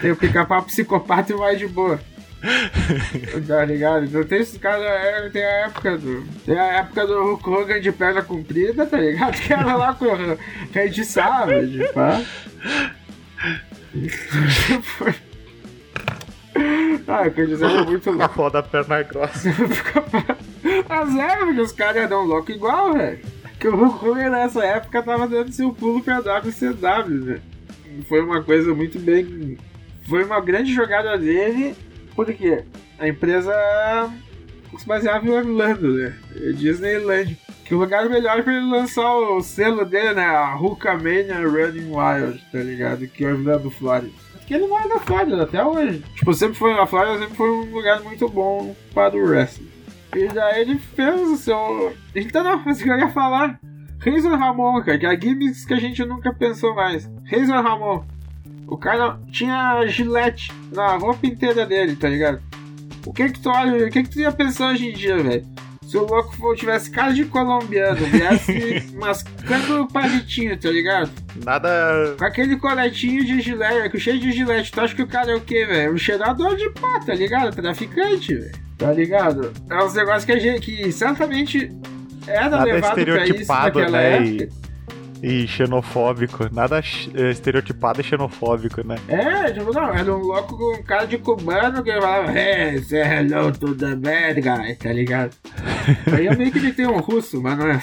Tem 0.00 0.10
o 0.10 0.16
pica-pau 0.16 0.62
psicopata 0.62 1.32
e 1.32 1.36
mais 1.36 1.58
de 1.58 1.66
boa. 1.66 2.00
tá 3.46 3.64
ligado? 3.64 4.04
Então 4.04 4.22
tem 4.24 4.40
esses 4.40 4.58
caras, 4.58 4.84
é, 4.84 5.28
tem 5.30 5.44
a 5.44 5.66
época 5.66 5.98
do. 5.98 6.24
Tem 6.44 6.58
a 6.58 6.78
época 6.78 7.06
do 7.06 7.22
Hulk 7.22 7.50
Hogan 7.50 7.80
de 7.80 7.92
perna 7.92 8.22
comprida, 8.22 8.86
tá 8.86 8.96
ligado? 8.96 9.36
Que 9.42 9.52
era 9.52 9.76
lá 9.76 9.94
com 9.94 10.04
o 10.06 10.38
Red 10.72 11.04
Savage, 11.04 11.92
pá. 11.92 12.22
ah, 17.08 17.30
quero 17.30 17.48
dizer, 17.48 17.66
é 17.66 17.82
muito 17.84 18.10
louco. 18.10 18.24
A 18.24 18.28
foda 18.28 18.62
da 18.62 18.68
perna 18.68 19.02
grossa. 19.02 19.48
Mas 20.88 21.16
é, 21.16 21.36
porque 21.36 21.60
os 21.60 21.72
caras 21.72 21.96
iam 21.96 22.08
dar 22.08 22.20
um 22.20 22.24
louco 22.24 22.52
igual, 22.52 22.92
velho. 22.92 23.18
Que 23.58 23.66
o 23.66 23.74
Hulk 23.74 24.08
Hogan 24.08 24.30
nessa 24.30 24.64
época 24.64 25.02
tava 25.02 25.26
dando 25.26 25.50
seu 25.52 25.72
pulo 25.72 26.00
pra 26.02 26.20
WCW, 26.20 27.24
velho. 27.24 27.42
Foi 28.08 28.20
uma 28.20 28.42
coisa 28.44 28.72
muito 28.72 29.00
bem. 29.00 29.58
Foi 30.08 30.22
uma 30.24 30.40
grande 30.40 30.72
jogada 30.72 31.18
dele 31.18 31.74
porque 32.18 32.64
a 32.98 33.06
empresa 33.06 33.54
se 34.76 34.84
baseava 34.84 35.24
em 35.24 35.30
Orlando, 35.30 35.94
né? 35.94 36.16
Disneyland. 36.56 37.38
Que 37.64 37.76
o 37.76 37.78
lugar 37.78 38.08
melhor 38.10 38.42
pra 38.42 38.56
ele 38.56 38.68
lançar 38.68 39.08
o 39.14 39.40
selo 39.40 39.84
dele, 39.84 40.14
né? 40.14 40.26
A 40.26 40.56
Hulkamania 40.56 41.36
Running 41.36 41.92
Wild, 41.92 42.44
tá 42.50 42.58
ligado? 42.58 43.06
Que 43.06 43.24
é 43.24 43.32
Orlando, 43.32 43.70
Flórida. 43.70 44.10
Porque 44.32 44.52
ele 44.52 44.64
é 44.64 44.88
da 44.88 44.98
Flórida 44.98 45.44
até 45.44 45.64
hoje. 45.64 46.02
Tipo, 46.16 46.34
sempre 46.34 46.58
foi 46.58 46.74
na 46.74 46.86
Flórida, 46.88 47.20
sempre 47.20 47.36
foi 47.36 47.50
um 47.50 47.70
lugar 47.70 48.00
muito 48.00 48.28
bom 48.28 48.74
para 48.92 49.16
o 49.16 49.20
wrestling. 49.20 49.68
E 50.16 50.26
daí 50.26 50.62
ele 50.62 50.76
fez 50.76 51.20
o 51.20 51.36
seu. 51.36 51.94
Então 52.16 52.42
não, 52.42 52.60
mas 52.64 52.82
que 52.82 52.90
eu 52.90 52.98
ia 52.98 53.10
falar. 53.10 53.60
Razor 54.00 54.36
Ramon, 54.36 54.82
cara, 54.82 54.98
que 54.98 55.06
é 55.06 55.10
a 55.10 55.20
gimmicks 55.20 55.64
que 55.64 55.74
a 55.74 55.80
gente 55.80 56.04
nunca 56.04 56.34
pensou 56.34 56.74
mais. 56.74 57.08
Razor 57.30 57.62
Ramon. 57.62 58.17
O 58.68 58.76
cara 58.76 59.18
tinha 59.32 59.84
gilete 59.86 60.52
na 60.72 60.96
roupa 60.96 61.26
inteira 61.26 61.64
dele, 61.64 61.96
tá 61.96 62.08
ligado? 62.08 62.40
O 63.06 63.12
que 63.12 63.30
que 63.30 63.40
tu 63.40 63.48
olha, 63.48 63.86
o 63.86 63.90
que 63.90 64.02
que 64.02 64.10
tu 64.10 64.20
ia 64.20 64.30
pensar 64.30 64.72
hoje 64.72 64.90
em 64.90 64.92
dia, 64.92 65.16
velho? 65.16 65.46
Se 65.86 65.96
o 65.96 66.04
louco 66.04 66.36
for, 66.36 66.54
tivesse 66.54 66.90
cara 66.90 67.14
de 67.14 67.24
colombiano, 67.24 67.96
viesse 67.96 68.92
mascando 68.94 69.84
o 69.84 69.88
palitinho, 69.88 70.54
tá 70.58 70.68
ligado? 70.70 71.10
Nada. 71.42 72.14
Com 72.18 72.24
aquele 72.26 72.58
coletinho 72.58 73.24
de 73.24 73.40
gilete, 73.40 73.98
cheio 73.98 74.20
de 74.20 74.30
gilete, 74.30 74.70
tu 74.70 74.82
acha 74.82 74.94
que 74.94 75.02
o 75.02 75.06
cara 75.06 75.32
é 75.32 75.34
o 75.34 75.40
quê, 75.40 75.64
velho? 75.64 75.94
Um 75.94 75.96
cheirador 75.96 76.54
de 76.56 76.68
pó, 76.74 77.00
tá 77.00 77.14
ligado? 77.14 77.56
Traficante, 77.56 78.34
velho. 78.34 78.52
Tá 78.76 78.92
ligado? 78.92 79.50
É 79.70 79.82
uns 79.82 79.94
negócios 79.94 80.26
que 80.26 80.32
a 80.32 80.38
gente, 80.38 80.60
que 80.60 80.92
certamente 80.92 81.72
era 82.26 82.50
Nada 82.50 82.64
levado 82.64 83.02
pra 83.02 83.26
isso 83.26 83.50
naquela 83.50 83.90
né? 83.90 84.16
época. 84.16 84.44
E, 84.44 84.67
e 85.22 85.46
xenofóbico. 85.46 86.48
Nada 86.52 86.80
estereotipado 87.30 88.00
e 88.00 88.04
xenofóbico, 88.04 88.86
né? 88.86 88.96
É, 89.08 89.50
tipo, 89.52 89.72
não, 89.72 89.92
era 89.94 90.14
um 90.14 90.18
louco 90.20 90.56
com 90.56 90.76
um 90.78 90.82
cara 90.82 91.06
de 91.06 91.18
cubano 91.18 91.82
que 91.82 91.92
falava, 91.92 92.32
hey, 92.38 92.78
say 92.82 93.00
hello 93.00 93.50
to 93.52 93.74
the 93.74 93.94
bad 93.94 94.40
guy, 94.40 94.74
tá 94.76 94.92
ligado? 94.92 95.34
Aí 96.14 96.26
eu 96.26 96.36
meio 96.36 96.52
que 96.52 96.58
ele 96.58 96.72
tem 96.72 96.86
um 96.86 96.98
russo, 97.00 97.40
mas 97.42 97.58
não 97.58 97.66
é. 97.68 97.80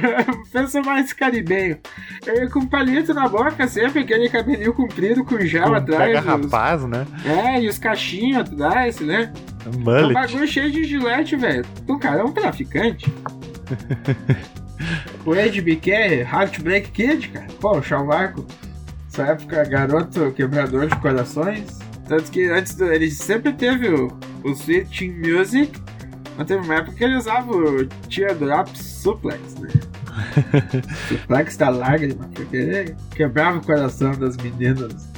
Pensa 0.52 0.80
mais 0.82 1.12
caribenho. 1.12 1.78
Ele 2.26 2.48
com 2.48 2.66
palito 2.66 3.12
na 3.12 3.28
boca 3.28 3.66
sempre, 3.68 4.00
aquele 4.02 4.28
cabelinho 4.28 4.72
comprido 4.72 5.24
com 5.24 5.38
gel 5.40 5.64
Com 5.68 5.74
atrás. 5.74 6.02
pega 6.04 6.20
os- 6.20 6.24
rapaz, 6.26 6.84
né? 6.84 7.06
É, 7.24 7.60
e 7.60 7.68
os 7.68 7.78
cachinhos 7.78 8.38
atrás, 8.40 9.00
né? 9.00 9.32
É 9.64 9.68
um 9.76 9.80
Mullet. 9.80 10.12
bagulho 10.14 10.46
cheio 10.46 10.70
de 10.70 10.84
gilete, 10.84 11.36
velho. 11.36 11.64
O 11.86 11.98
cara 11.98 12.20
é 12.20 12.24
um 12.24 12.32
traficante. 12.32 13.12
o 15.24 15.34
Ed 15.34 15.60
BK, 15.60 15.90
Heartbreak 16.22 16.90
Kid, 16.90 17.28
cara. 17.28 17.46
Pô, 17.60 17.78
o 17.78 17.82
Shawn 17.82 18.06
Marco. 18.06 18.46
Essa 19.12 19.22
época, 19.32 19.64
garoto 19.64 20.32
quebrador 20.32 20.86
de 20.86 20.96
corações. 20.96 21.78
Tanto 22.06 22.30
que 22.30 22.46
antes 22.46 22.74
do, 22.74 22.90
ele 22.92 23.10
sempre 23.10 23.52
teve 23.52 23.88
o, 23.88 24.08
o 24.44 24.50
Sweet 24.50 24.98
Teen 24.98 25.12
Music. 25.18 25.72
Mas 26.36 26.46
teve 26.46 26.64
uma 26.64 26.76
época 26.76 26.96
que 26.96 27.04
ele 27.04 27.16
usava 27.16 27.50
o 27.50 27.86
Teardrop 28.08 28.68
Suplex, 28.76 29.54
né? 29.56 29.68
Suplex 31.08 31.56
da 31.56 31.68
lágrima, 31.68 32.28
porque 32.32 32.56
ele 32.56 32.96
quebrava 33.14 33.58
o 33.58 33.64
coração 33.64 34.12
das 34.12 34.36
meninas. 34.36 35.08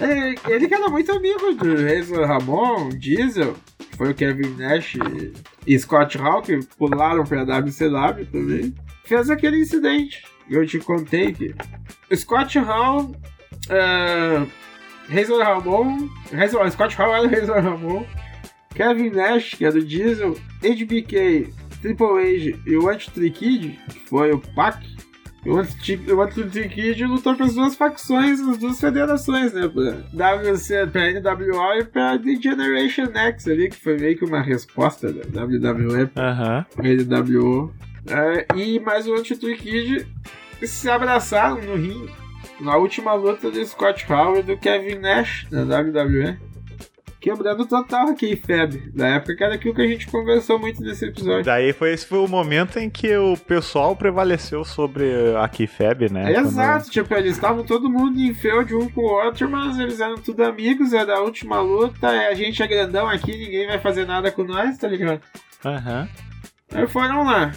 Ele, 0.00 0.38
ele 0.48 0.68
que 0.68 0.74
era 0.74 0.88
muito 0.88 1.12
amigo 1.12 1.52
do 1.54 1.86
Razor 1.86 2.26
Ramon, 2.26 2.88
Diesel, 2.90 3.54
foi 4.02 4.10
o 4.10 4.14
Kevin 4.14 4.56
Nash 4.56 4.96
e- 5.64 5.78
Scott 5.78 6.18
Hall, 6.18 6.42
que 6.42 6.58
pularam 6.76 7.22
pra 7.22 7.44
WCW 7.44 8.26
também. 8.32 8.74
Fez 9.04 9.30
aquele 9.30 9.60
incidente. 9.60 10.24
Eu 10.50 10.66
te 10.66 10.80
contei 10.80 11.32
que 11.32 11.54
Scott 12.12 12.58
Hall, 12.58 13.14
uh, 13.70 14.50
Razor 15.08 15.44
Ramon, 15.44 16.08
Razor, 16.32 16.68
Scott 16.72 16.96
Hall 16.96 17.14
era 17.14 17.28
Razor 17.28 17.62
Ramon, 17.62 18.04
Kevin 18.74 19.10
Nash, 19.10 19.54
que 19.54 19.64
é 19.64 19.70
do 19.70 19.84
Diesel, 19.84 20.36
HBK, 20.62 21.54
Triple 21.80 22.50
H 22.50 22.58
e 22.66 22.76
o 22.76 22.88
Anti 22.88 23.30
Kid, 23.30 23.78
que 23.88 24.00
foi 24.08 24.32
o 24.32 24.40
Pac, 24.40 24.84
o 25.46 25.58
Anti 25.58 26.68
Kid 26.68 27.04
lutou 27.04 27.34
para 27.34 27.46
as 27.46 27.54
duas 27.54 27.74
facções, 27.74 28.40
as 28.40 28.58
duas 28.58 28.80
federações, 28.80 29.52
né? 29.52 29.68
Pra 29.68 30.36
WC, 30.36 30.86
pra 30.86 31.10
NWO 31.12 31.78
e 31.80 31.84
pra 31.84 32.18
The 32.18 32.36
Generation 32.40 33.06
X 33.12 33.48
ali, 33.48 33.68
que 33.68 33.76
foi 33.76 33.96
meio 33.98 34.16
que 34.16 34.24
uma 34.24 34.40
resposta 34.40 35.12
da 35.12 35.42
WWE 35.44 36.10
Aham. 36.16 36.66
pra 36.74 36.84
NWO. 36.88 37.72
É, 38.06 38.46
e 38.56 38.78
mais 38.80 39.06
o 39.06 39.14
Anti 39.14 39.34
Kid 39.36 40.06
se 40.64 40.88
abraçaram 40.88 41.60
no 41.60 41.74
ringue 41.76 42.10
na 42.60 42.76
última 42.76 43.14
luta 43.14 43.50
do 43.50 43.64
Scott 43.66 44.04
Hall 44.06 44.38
e 44.38 44.42
do 44.42 44.56
Kevin 44.56 44.96
Nash 45.00 45.46
na 45.50 45.62
WWE. 45.62 46.36
Quebrando 47.22 47.64
total 47.64 48.08
a 48.08 48.14
K-Fab 48.14 48.90
da 48.92 49.06
época, 49.06 49.36
que 49.36 49.44
era 49.44 49.54
aquilo 49.54 49.72
que 49.72 49.80
a 49.80 49.86
gente 49.86 50.08
conversou 50.08 50.58
muito 50.58 50.82
nesse 50.82 51.04
episódio. 51.04 51.44
Daí 51.44 51.72
foi, 51.72 51.92
esse 51.92 52.04
foi 52.04 52.18
o 52.18 52.26
momento 52.26 52.80
em 52.80 52.90
que 52.90 53.16
o 53.16 53.36
pessoal 53.36 53.94
prevaleceu 53.94 54.64
sobre 54.64 55.04
a 55.40 55.48
Keyfab, 55.48 56.10
né? 56.10 56.32
Exato, 56.32 56.90
tipo, 56.90 57.14
eles 57.14 57.36
estavam 57.36 57.62
todo 57.62 57.88
mundo 57.88 58.18
em 58.18 58.34
feud 58.34 58.74
um 58.74 58.88
com 58.88 59.02
o 59.02 59.24
outro, 59.24 59.48
mas 59.48 59.78
eles 59.78 60.00
eram 60.00 60.16
tudo 60.16 60.42
amigos, 60.42 60.92
era 60.92 61.14
a 61.14 61.20
última 61.20 61.60
luta, 61.60 62.12
é, 62.12 62.26
a 62.26 62.34
gente 62.34 62.60
é 62.60 62.66
grandão 62.66 63.08
aqui, 63.08 63.30
ninguém 63.30 63.68
vai 63.68 63.78
fazer 63.78 64.04
nada 64.04 64.32
com 64.32 64.42
nós, 64.42 64.76
tá 64.76 64.88
ligado? 64.88 65.20
Aham. 65.64 66.08
Aí 66.74 66.88
foram 66.88 67.22
lá. 67.22 67.52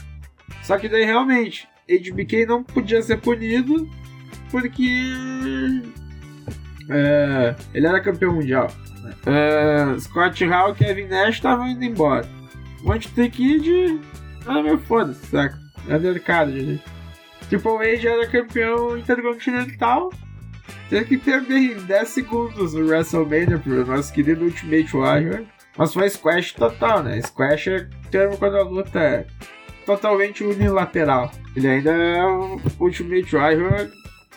Só 0.62 0.78
que 0.78 0.88
daí 0.88 1.06
realmente, 1.06 1.68
HBK 1.90 2.46
não 2.46 2.64
podia 2.64 3.02
ser 3.02 3.18
punido 3.18 3.90
porque. 4.52 5.04
é, 6.88 7.56
ele 7.74 7.88
era 7.88 8.00
campeão 8.00 8.36
mundial. 8.36 8.68
É, 9.26 10.00
Scott 10.00 10.46
Hall 10.46 10.72
e 10.72 10.76
Kevin 10.76 11.08
Nash 11.08 11.36
estavam 11.36 11.68
indo 11.68 11.84
embora. 11.84 12.28
Monte 12.82 13.10
The 13.10 13.30
Kid. 13.30 14.00
Ah, 14.46 14.62
meu 14.62 14.78
foda-se, 14.78 15.26
saca? 15.28 15.60
É 15.88 15.98
delicado, 15.98 16.52
gente. 16.52 16.84
Triple 17.50 17.72
H 17.72 18.10
era 18.10 18.28
campeão 18.28 18.98
intercontinental. 18.98 20.12
Teve 20.90 21.06
que 21.06 21.18
perder 21.18 21.58
em 21.58 21.76
10 21.76 22.10
segundos 22.10 22.74
no 22.74 22.86
WrestleMania 22.86 23.58
pro 23.58 23.86
nosso 23.86 24.14
querido 24.14 24.46
Ultimate 24.46 24.96
Warrior. 24.96 25.44
Mas 25.78 25.94
foi 25.94 26.10
squash 26.10 26.54
total, 26.54 27.04
né? 27.04 27.22
Squash 27.22 27.68
é 27.68 27.90
termo 28.10 28.38
quando 28.38 28.58
a 28.58 28.64
luta 28.64 29.00
é 29.00 29.28
totalmente 29.86 30.44
unilateral. 30.44 31.32
Ele 31.56 31.68
ainda 31.68 31.92
é 31.92 32.24
o 32.24 32.60
Ultimate 32.80 33.36
Warrior 33.36 33.90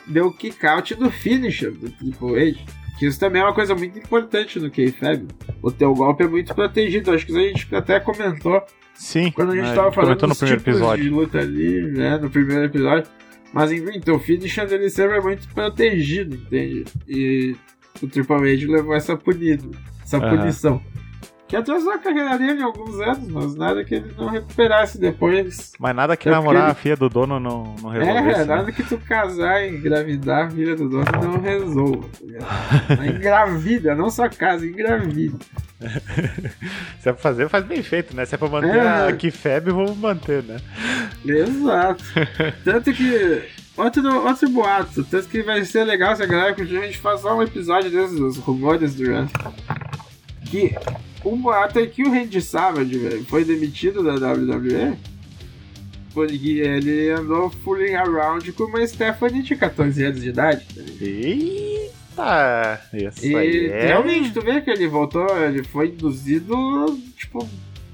deu 0.08 0.32
kick 0.32 0.66
out 0.66 0.94
do 0.94 1.10
finisher 1.10 1.70
do 1.70 1.90
Triple 1.90 2.50
H. 2.50 2.77
Que 2.98 3.06
isso 3.06 3.20
também 3.20 3.40
é 3.40 3.44
uma 3.44 3.54
coisa 3.54 3.74
muito 3.74 3.98
importante 3.98 4.58
no 4.58 4.70
K-Fab. 4.70 5.26
O 5.62 5.70
teu 5.70 5.94
golpe 5.94 6.24
é 6.24 6.26
muito 6.26 6.54
protegido. 6.54 7.12
Acho 7.12 7.24
que 7.24 7.30
isso 7.32 7.40
a 7.40 7.44
gente 7.44 7.74
até 7.74 8.00
comentou 8.00 8.60
Sim. 8.94 9.30
quando 9.30 9.52
a 9.52 9.54
gente 9.54 9.68
né, 9.68 9.74
tava 9.74 9.92
falando 9.92 10.18
comentou 10.18 10.28
no 10.28 10.32
dos 10.34 10.38
primeiro 10.38 10.60
tipos 10.60 10.76
episódio. 10.76 11.04
de 11.04 11.10
luta 11.10 11.38
ali, 11.38 11.80
né, 11.92 12.18
no 12.18 12.28
primeiro 12.28 12.64
episódio. 12.64 13.08
Mas 13.52 13.70
enfim, 13.72 14.00
teu 14.00 14.18
finisher 14.18 14.66
dele 14.66 14.90
sempre 14.90 15.16
é 15.16 15.20
muito 15.20 15.48
protegido, 15.54 16.34
entende? 16.34 16.84
E 17.08 17.54
o 18.02 18.06
Triple 18.08 18.34
H 18.36 18.66
levou 18.72 18.94
essa 18.94 19.16
punida, 19.16 19.64
essa 20.02 20.18
Aham. 20.18 20.36
punição. 20.36 20.82
Que 21.48 21.56
atrasou 21.56 21.92
a 21.92 21.98
carreira 21.98 22.36
dele 22.38 22.60
em 22.60 22.62
alguns 22.62 23.00
anos, 23.00 23.26
mas 23.28 23.54
nada 23.54 23.82
que 23.82 23.94
ele 23.94 24.12
não 24.18 24.28
recuperasse 24.28 24.98
depois. 25.00 25.72
Mas 25.78 25.96
nada 25.96 26.14
que 26.16 26.28
É 26.28 26.32
namorar 26.32 26.64
porque 26.66 26.72
a 26.72 26.82
filha 26.82 26.96
do 26.96 27.08
dono 27.08 27.40
não, 27.40 27.74
não 27.80 27.94
É, 27.94 27.98
resolvesse. 28.04 28.38
né? 28.40 28.44
nada 28.44 28.70
que 28.72 28.82
tu 28.82 28.98
casar 28.98 29.62
e 29.64 29.70
engravidar 29.76 30.46
a 30.46 30.50
filha 30.50 30.76
do 30.76 30.88
dono 30.90 31.04
não 31.22 31.40
resolva. 31.40 32.06
Tá 32.96 33.06
engravida, 33.06 33.94
não 33.94 34.10
só 34.10 34.28
casa, 34.28 34.66
engravida. 34.66 35.38
Se 37.00 37.08
é 37.08 37.12
pra 37.12 37.22
fazer, 37.22 37.48
faz 37.48 37.64
bem 37.64 37.82
feito, 37.82 38.14
né? 38.14 38.26
Se 38.26 38.34
é 38.34 38.38
pra 38.38 38.48
manter 38.48 38.76
É. 38.76 39.08
a 39.08 39.12
Kifeb, 39.16 39.70
vamos 39.70 39.96
manter, 39.96 40.42
né? 40.42 40.56
Exato. 41.24 42.04
Tanto 42.64 42.92
que. 42.92 43.42
Outro, 43.76 44.26
outro 44.26 44.48
boato, 44.50 45.04
tanto 45.04 45.28
que 45.28 45.40
vai 45.40 45.64
ser 45.64 45.84
legal 45.84 46.16
se 46.16 46.20
a 46.24 46.26
galera 46.26 46.52
curtir, 46.52 46.76
a 46.78 46.86
gente 46.86 46.98
faz 46.98 47.20
só 47.20 47.38
um 47.38 47.42
episódio 47.44 47.88
desses 47.88 48.18
dos 48.18 48.36
rumores 48.38 48.98
Run. 49.00 49.28
Que 50.46 50.74
um 51.24 51.36
boato 51.36 51.78
é 51.78 51.86
que 51.86 52.02
o 52.02 52.10
Randy 52.10 52.40
Savage, 52.40 52.98
velho, 52.98 53.24
foi 53.24 53.44
demitido 53.44 54.02
da 54.02 54.14
WWE 54.14 54.96
porque 56.18 56.60
ele 56.60 57.10
andou 57.10 57.48
fooling 57.48 57.94
around 57.94 58.50
com 58.52 58.64
uma 58.64 58.84
Stephanie 58.84 59.42
de 59.42 59.54
14 59.54 60.04
anos 60.04 60.20
de 60.20 60.30
idade. 60.30 60.66
tá? 60.74 60.82
Eita! 61.00 62.80
Isso 62.92 63.24
E 63.26 63.36
aí 63.36 63.66
é... 63.66 63.86
realmente, 63.86 64.32
tu 64.32 64.40
vê 64.40 64.60
que 64.60 64.68
ele 64.68 64.88
voltou, 64.88 65.26
ele 65.38 65.62
foi 65.62 65.88
induzido, 65.88 66.56
tipo, 67.16 67.48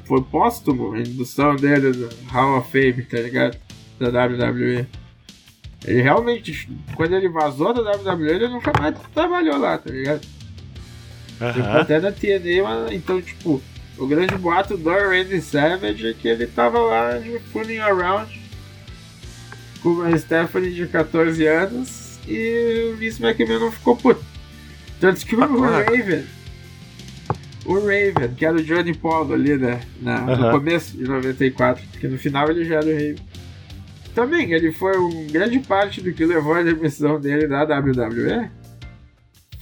foi 0.07 0.23
póstumo 0.23 0.95
a 0.95 1.01
indução 1.01 1.55
dele 1.57 1.89
no 1.89 2.09
Hall 2.31 2.59
of 2.59 2.71
Fame, 2.71 3.03
tá 3.03 3.19
ligado? 3.19 3.59
Da 3.99 4.27
WWE. 4.27 4.87
Ele 5.87 6.01
realmente, 6.01 6.67
quando 6.97 7.15
ele 7.15 7.29
vazou 7.29 7.75
da 7.75 7.93
WWE, 7.93 8.31
ele 8.31 8.49
nunca 8.49 8.73
mais 8.81 8.97
trabalhou 9.13 9.59
lá, 9.59 9.77
tá 9.77 9.93
ligado? 9.93 10.27
Aham. 11.41 11.81
até 11.81 12.01
da 12.01 12.13
TNA, 12.13 12.93
então, 12.93 13.21
tipo, 13.21 13.63
o 13.99 14.07
grande 14.07 14.37
boato 14.37 14.77
do 14.77 14.91
Randy 14.91 15.41
Savage 15.41 16.09
é 16.09 16.15
que 16.15 16.29
ele 16.29 16.47
tava 16.47 16.79
lá 16.79 17.19
de 17.19 17.39
fooling 17.53 17.79
around 17.79 18.41
com 19.83 19.91
uma 19.91 20.17
Stephanie 20.19 20.73
de 20.73 20.87
14 20.87 21.47
anos 21.47 22.19
e 22.27 22.93
o 22.93 22.97
Vince 22.97 23.23
McMahon 23.23 23.61
não 23.61 23.73
ficou 23.73 23.97
puto. 23.97 24.25
Tanto 25.01 25.25
que 25.27 25.37
o. 25.37 25.61
Raven, 25.61 26.25
o 27.67 27.75
Raven, 27.75 28.35
que 28.37 28.47
era 28.47 28.57
o 28.57 28.63
Johnny 28.63 28.95
Paulo 28.95 29.35
ali, 29.35 29.57
né, 29.57 29.81
na, 30.01 30.21
no 30.21 30.51
começo 30.51 30.97
de 30.97 31.05
94, 31.05 31.85
porque 31.91 32.09
no 32.09 32.19
final 32.19 32.51
ele 32.51 32.65
já 32.65 32.77
era 32.77 32.87
o 32.87 32.93
Raven. 32.93 33.17
Também, 34.15 34.53
ele 34.53 34.73
foi 34.73 34.97
um 34.97 35.27
grande 35.27 35.59
parte 35.59 36.01
do 36.01 36.13
que 36.13 36.25
levou 36.25 36.55
à 36.55 36.63
demissão 36.63 37.21
dele 37.21 37.49
da 37.49 37.65
WWE 37.65 38.49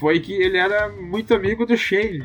foi 0.02 0.18
que 0.18 0.32
ele 0.32 0.58
era 0.58 0.88
muito 0.88 1.32
amigo 1.32 1.64
do 1.64 1.76
Shane. 1.76 2.24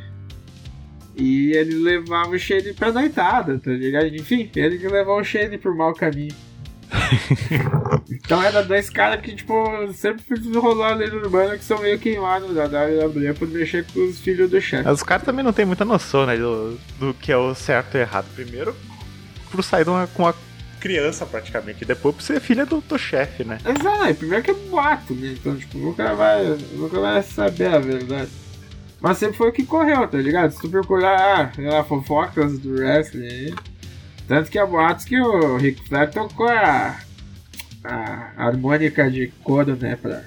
E 1.16 1.52
ele 1.56 1.76
levava 1.76 2.30
o 2.32 2.40
Shane 2.40 2.74
pra 2.74 2.92
noitada, 2.92 3.60
tá 3.60 3.70
ligado? 3.70 4.08
Enfim, 4.08 4.50
ele 4.56 4.80
que 4.80 4.88
levou 4.88 5.20
o 5.20 5.24
Shane 5.24 5.60
pro 5.60 5.78
mau 5.78 5.94
caminho. 5.94 6.34
então 8.10 8.42
era 8.42 8.64
dois 8.64 8.90
caras 8.90 9.22
que, 9.22 9.36
tipo, 9.36 9.54
sempre 9.94 10.24
rolou 10.58 10.84
a 10.84 10.96
lenda 10.96 11.16
urbana 11.18 11.56
que 11.56 11.64
são 11.64 11.80
meio 11.80 12.00
queimados 12.00 12.56
da 12.56 12.64
WWE 12.66 13.34
por 13.38 13.48
mexer 13.48 13.86
com 13.94 14.00
os 14.08 14.20
filhos 14.20 14.50
do 14.50 14.60
chefe. 14.60 14.84
Mas 14.86 14.96
os 14.96 15.04
caras 15.04 15.24
também 15.24 15.46
não 15.46 15.54
tem 15.54 15.66
muita 15.66 15.86
noção, 15.86 16.26
né? 16.26 16.36
Do, 16.36 16.80
do 17.00 17.14
que 17.14 17.32
é 17.32 17.38
o 17.38 17.54
certo 17.54 17.96
e 17.96 18.02
errado. 18.02 18.26
Primeiro, 18.34 18.76
por 19.52 19.64
sair 19.64 19.84
de 19.84 19.92
uma- 19.92 20.08
com 20.08 20.24
uma 20.24 20.34
criança 20.80 21.26
praticamente. 21.26 21.86
Depois 21.86 22.16
por 22.16 22.22
ser 22.22 22.40
filha 22.40 22.66
do, 22.66 22.82
do 22.82 22.98
chefe, 22.98 23.44
né? 23.44 23.58
Exato, 23.66 24.16
primeiro 24.16 24.44
que 24.44 24.52
é 24.52 24.54
boato, 24.54 25.14
né? 25.14 25.36
Então, 25.40 25.56
tipo, 25.56 25.78
nunca 25.78 26.14
vai, 26.14 26.58
nunca 26.74 27.00
vai 27.00 27.22
saber 27.24 27.68
a 27.68 27.80
verdade. 27.80 28.30
Mas 29.00 29.18
sempre 29.18 29.38
foi 29.38 29.50
o 29.50 29.54
que 29.54 29.66
correu, 29.66 30.08
tá 30.08 30.18
ligado? 30.18 30.52
Se 30.52 30.62
tu 30.62 30.70
procurar, 30.70 31.18
ah, 31.20 31.52
sei 31.54 31.66
lá, 31.66 31.84
fofocas 31.84 32.58
do 32.60 32.74
wrestling 32.74 33.28
aí. 33.28 33.56
Tanto 34.28 34.50
que 34.50 34.60
há 34.60 34.66
boatos 34.66 35.06
que 35.06 35.20
o 35.20 35.56
Rick 35.58 35.88
Flair 35.88 36.10
tocou 36.12 36.50
a, 36.50 37.00
a 37.84 38.32
harmônica 38.36 39.10
de 39.10 39.28
couro, 39.44 39.76
né? 39.76 39.96
Pra 39.96 40.24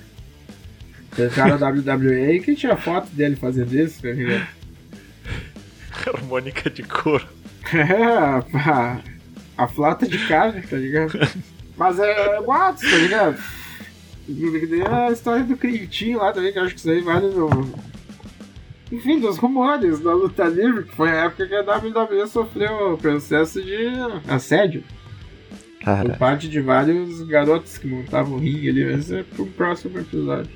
tentar 1.14 1.48
na 1.48 1.68
WWE 1.68 2.36
e 2.36 2.40
que 2.40 2.54
tinha 2.54 2.76
foto 2.76 3.08
dele 3.10 3.36
fazendo 3.36 3.74
isso, 3.74 4.00
tá 4.00 4.08
ligado? 4.08 4.46
Harmônica 6.06 6.70
de 6.70 6.82
couro. 6.82 7.26
É, 7.72 8.02
a, 8.58 8.98
a 9.60 9.68
flauta 9.68 10.06
de 10.06 10.18
carne, 10.26 10.62
tá 10.62 10.76
ligado? 10.76 11.12
Mas 11.76 11.98
é, 11.98 12.36
é 12.36 12.42
boatos, 12.42 12.82
tá 12.82 12.96
ligado? 12.96 13.42
E 14.28 14.82
A 14.82 15.10
história 15.10 15.44
do 15.44 15.56
Critinho 15.56 16.18
lá 16.18 16.32
também, 16.32 16.52
que 16.52 16.58
eu 16.58 16.62
acho 16.62 16.74
que 16.74 16.80
isso 16.80 16.90
aí 16.90 17.00
vale 17.00 17.28
no. 17.28 17.48
Enfim, 18.90 19.20
dos 19.20 19.36
rumores 19.36 20.00
da 20.00 20.12
luta 20.12 20.44
livre, 20.44 20.84
que 20.84 20.96
foi 20.96 21.10
a 21.10 21.24
época 21.24 21.46
que 21.46 21.54
a 21.54 21.60
WWE 21.62 22.26
sofreu 22.26 22.94
o 22.94 22.98
processo 22.98 23.62
de 23.62 23.76
assédio 24.28 24.82
por 26.08 26.18
parte 26.18 26.48
de 26.48 26.60
vários 26.60 27.22
garotos 27.22 27.78
que 27.78 27.86
montavam 27.86 28.34
o 28.34 28.38
ringue 28.38 28.68
ali, 28.68 28.84
mas 28.84 29.10
é 29.12 29.22
pro 29.22 29.46
próximo 29.46 29.98
episódio. 29.98 30.50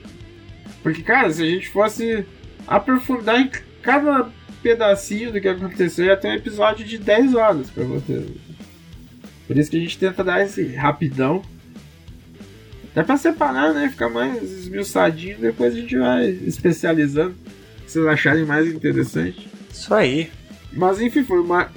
Porque, 0.82 1.02
cara, 1.02 1.30
se 1.30 1.42
a 1.42 1.46
gente 1.46 1.68
fosse 1.68 2.26
aprofundar 2.66 3.40
em 3.40 3.50
cada 3.82 4.28
pedacinho 4.62 5.32
do 5.32 5.40
que 5.40 5.48
aconteceu, 5.48 6.06
ia 6.06 6.16
ter 6.16 6.28
um 6.28 6.34
episódio 6.34 6.84
de 6.84 6.98
10 6.98 7.34
horas 7.34 7.70
pra 7.70 7.84
você. 7.84 8.26
Por 9.46 9.58
isso 9.58 9.70
que 9.70 9.76
a 9.76 9.80
gente 9.80 9.98
tenta 9.98 10.24
dar 10.24 10.42
esse 10.42 10.64
rapidão. 10.74 11.42
Até 12.90 13.02
pra 13.02 13.16
separar, 13.16 13.74
né? 13.74 13.88
Ficar 13.88 14.08
mais 14.08 14.42
esmiuçadinho, 14.42 15.38
depois 15.38 15.74
a 15.74 15.80
gente 15.80 15.96
vai 15.96 16.28
especializando. 16.28 17.34
Se 17.86 17.94
vocês 17.94 18.06
acharem 18.06 18.44
mais 18.44 18.72
interessante. 18.72 19.48
isso 19.70 19.92
aí. 19.92 20.30
Mas 20.72 21.00
enfim, 21.00 21.22
foi 21.24 21.40
uma. 21.40 21.70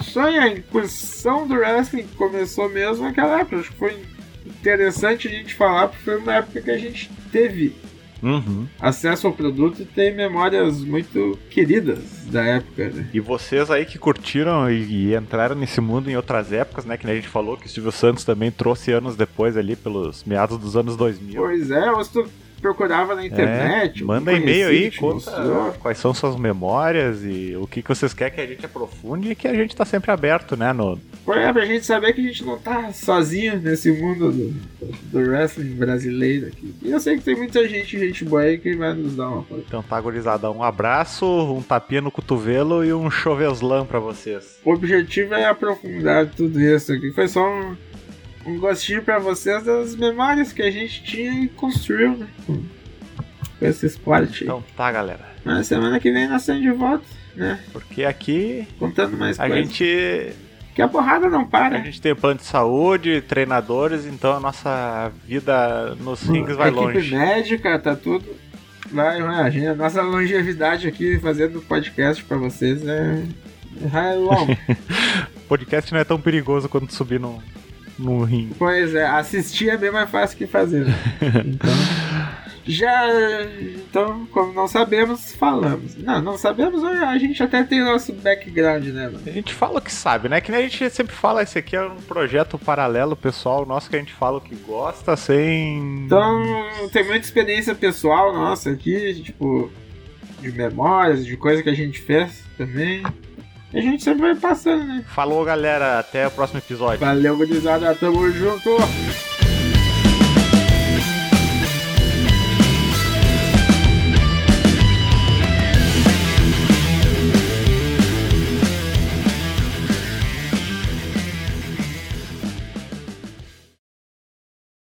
Só 0.00 0.22
a 0.22 0.48
incursão 0.48 1.46
do 1.46 1.54
wrestling 1.54 2.04
que 2.04 2.14
começou 2.16 2.68
mesmo 2.68 3.04
naquela 3.04 3.40
época. 3.40 3.58
Acho 3.58 3.70
que 3.70 3.76
foi 3.76 4.02
interessante 4.46 5.28
a 5.28 5.30
gente 5.30 5.54
falar, 5.54 5.88
porque 5.88 6.04
foi 6.04 6.16
uma 6.16 6.36
época 6.36 6.62
que 6.62 6.70
a 6.70 6.78
gente 6.78 7.10
teve 7.30 7.74
Uhum. 8.22 8.66
acesso 8.80 9.26
ao 9.26 9.32
produto 9.32 9.82
e 9.82 9.84
tem 9.84 10.14
memórias 10.14 10.80
muito 10.82 11.38
queridas 11.50 11.98
da 12.26 12.42
época, 12.42 12.88
né? 12.88 13.08
E 13.12 13.20
vocês 13.20 13.70
aí 13.70 13.84
que 13.84 13.98
curtiram 13.98 14.70
e, 14.70 15.08
e 15.10 15.14
entraram 15.16 15.56
nesse 15.56 15.80
mundo 15.80 16.10
em 16.10 16.16
outras 16.16 16.52
épocas, 16.52 16.84
né? 16.84 16.96
Que 16.96 17.04
nem 17.04 17.14
a 17.14 17.16
gente 17.16 17.28
falou 17.28 17.56
que 17.56 17.66
o 17.66 17.68
Silvio 17.68 17.92
Santos 17.92 18.24
também 18.24 18.50
trouxe 18.50 18.92
anos 18.92 19.16
depois 19.16 19.56
ali, 19.56 19.74
pelos 19.74 20.24
meados 20.24 20.58
dos 20.58 20.76
anos 20.76 20.96
2000. 20.96 21.42
Pois 21.42 21.70
é, 21.70 22.04
se 22.04 22.12
tu 22.12 22.28
procurava 22.62 23.16
na 23.16 23.26
internet. 23.26 24.02
É, 24.02 24.06
manda 24.06 24.32
e-mail 24.32 24.68
aí, 24.68 24.90
conta 24.92 25.32
quais 25.80 25.98
são 25.98 26.14
suas 26.14 26.36
memórias 26.36 27.24
e 27.24 27.56
o 27.56 27.66
que, 27.66 27.82
que 27.82 27.88
vocês 27.88 28.14
querem 28.14 28.32
que 28.32 28.40
a 28.40 28.46
gente 28.46 28.64
aprofunde 28.64 29.32
e 29.32 29.34
que 29.34 29.48
a 29.48 29.54
gente 29.54 29.74
tá 29.74 29.84
sempre 29.84 30.12
aberto, 30.12 30.56
né? 30.56 30.72
No, 30.72 30.98
é, 31.28 31.52
pra 31.52 31.64
gente 31.64 31.84
saber 31.86 32.12
que 32.12 32.20
a 32.20 32.24
gente 32.24 32.44
não 32.44 32.58
tá 32.58 32.92
sozinho 32.92 33.60
nesse 33.60 33.92
mundo 33.92 34.32
do, 34.32 34.50
do 35.12 35.18
wrestling 35.18 35.74
brasileiro 35.74 36.48
aqui. 36.48 36.74
E 36.82 36.90
eu 36.90 36.98
sei 36.98 37.16
que 37.16 37.22
tem 37.24 37.36
muita 37.36 37.66
gente, 37.68 37.98
gente 37.98 38.24
boa 38.24 38.42
aí, 38.42 38.58
que 38.58 38.74
vai 38.74 38.92
nos 38.94 39.14
dar 39.14 39.28
uma 39.28 39.40
apoio. 39.40 39.64
então 39.66 39.82
tá, 39.82 40.00
gurizada, 40.00 40.50
um 40.50 40.62
abraço, 40.62 41.24
um 41.26 41.62
tapinha 41.62 42.00
no 42.00 42.10
cotovelo 42.10 42.84
e 42.84 42.92
um 42.92 43.10
choveslam 43.10 43.86
pra 43.86 43.98
vocês. 44.00 44.58
O 44.64 44.72
objetivo 44.72 45.34
é 45.34 45.44
aprofundar 45.44 46.26
tudo 46.26 46.60
isso 46.60 46.92
aqui. 46.92 47.12
Foi 47.12 47.28
só 47.28 47.46
um, 47.48 47.76
um 48.46 48.58
gostinho 48.58 49.02
pra 49.02 49.18
vocês 49.18 49.62
das 49.62 49.94
memórias 49.94 50.52
que 50.52 50.62
a 50.62 50.70
gente 50.70 51.04
tinha 51.04 51.44
e 51.44 51.48
construiu, 51.48 52.16
né? 52.16 52.26
Com, 52.46 52.54
com 52.56 53.66
esse 53.66 53.86
esporte 53.86 54.42
aí. 54.42 54.48
Então 54.48 54.64
tá, 54.76 54.90
galera. 54.90 55.30
Mas 55.44 55.66
semana 55.68 56.00
que 56.00 56.10
vem 56.10 56.28
nós 56.28 56.42
estamos 56.42 56.62
de 56.62 56.70
volta, 56.72 57.04
né? 57.36 57.60
Porque 57.72 58.04
aqui 58.04 58.66
Contando 58.78 59.16
mais 59.16 59.38
a 59.38 59.46
coisas. 59.48 59.64
gente 59.68 60.32
Que 60.74 60.80
a 60.82 60.88
porrada 60.88 61.28
não 61.28 61.42
A 61.42 61.46
para. 61.46 61.78
gente 61.84 62.00
tem 62.00 62.14
plano 62.14 62.38
de 62.40 62.46
saúde, 62.46 63.20
treinadores, 63.20 64.06
então 64.06 64.32
a 64.34 64.40
nossa 64.40 65.12
vida 65.26 65.94
nos 65.96 66.22
rings 66.22 66.56
vai 66.56 66.68
a 66.68 66.72
equipe 66.72 66.84
longe. 66.94 67.14
médica, 67.14 67.78
tá 67.78 67.94
tudo. 67.94 68.24
Vai, 68.90 69.20
vai. 69.22 69.66
A, 69.66 69.72
a 69.72 69.74
nossa 69.74 70.00
longevidade 70.02 70.88
aqui 70.88 71.18
fazendo 71.20 71.60
podcast 71.60 72.24
pra 72.24 72.36
vocês 72.38 72.86
é. 72.86 73.22
é 73.94 74.14
longo. 74.14 74.56
Podcast 75.48 75.92
não 75.92 76.00
é 76.00 76.04
tão 76.04 76.18
perigoso 76.18 76.66
quanto 76.68 76.94
subir 76.94 77.20
no, 77.20 77.42
no 77.98 78.24
ringue. 78.24 78.54
pois 78.58 78.94
é, 78.94 79.04
assistir 79.06 79.68
é 79.68 79.76
bem 79.76 79.90
mais 79.90 80.08
fácil 80.10 80.38
que 80.38 80.46
fazer. 80.46 80.86
né? 80.86 80.94
Então. 81.44 81.70
Já. 82.66 83.08
Então, 83.60 84.26
como 84.26 84.52
não 84.52 84.68
sabemos, 84.68 85.32
falamos. 85.32 85.96
Não, 85.96 86.20
não 86.20 86.38
sabemos, 86.38 86.84
a 86.84 87.18
gente 87.18 87.42
até 87.42 87.62
tem 87.62 87.80
nosso 87.80 88.12
background, 88.12 88.84
né, 88.86 89.06
mano? 89.06 89.22
A 89.26 89.30
gente 89.30 89.52
fala 89.52 89.78
o 89.78 89.82
que 89.82 89.92
sabe, 89.92 90.28
né? 90.28 90.40
Que 90.40 90.50
nem 90.50 90.64
a 90.64 90.68
gente 90.68 90.90
sempre 90.90 91.14
fala, 91.14 91.42
esse 91.42 91.58
aqui 91.58 91.76
é 91.76 91.82
um 91.82 91.96
projeto 91.96 92.58
paralelo 92.58 93.16
pessoal 93.16 93.66
nosso 93.66 93.90
que 93.90 93.96
a 93.96 93.98
gente 93.98 94.12
fala 94.12 94.38
o 94.38 94.40
que 94.40 94.54
gosta 94.54 95.16
sem. 95.16 96.04
Então, 96.04 96.42
tem 96.92 97.04
muita 97.04 97.24
experiência 97.24 97.74
pessoal 97.74 98.32
nossa 98.32 98.70
aqui, 98.70 99.22
tipo, 99.22 99.70
de 100.40 100.52
memórias, 100.52 101.24
de 101.24 101.36
coisa 101.36 101.62
que 101.62 101.70
a 101.70 101.74
gente 101.74 102.00
fez 102.00 102.44
também. 102.56 103.02
E 103.72 103.78
a 103.78 103.82
gente 103.82 104.02
sempre 104.02 104.20
vai 104.20 104.34
passando, 104.34 104.84
né? 104.84 105.04
Falou, 105.08 105.44
galera. 105.44 105.98
Até 105.98 106.26
o 106.26 106.30
próximo 106.30 106.58
episódio. 106.58 107.00
Valeu, 107.00 107.36
gurizada, 107.36 107.94
tamo 107.94 108.30
junto! 108.30 108.70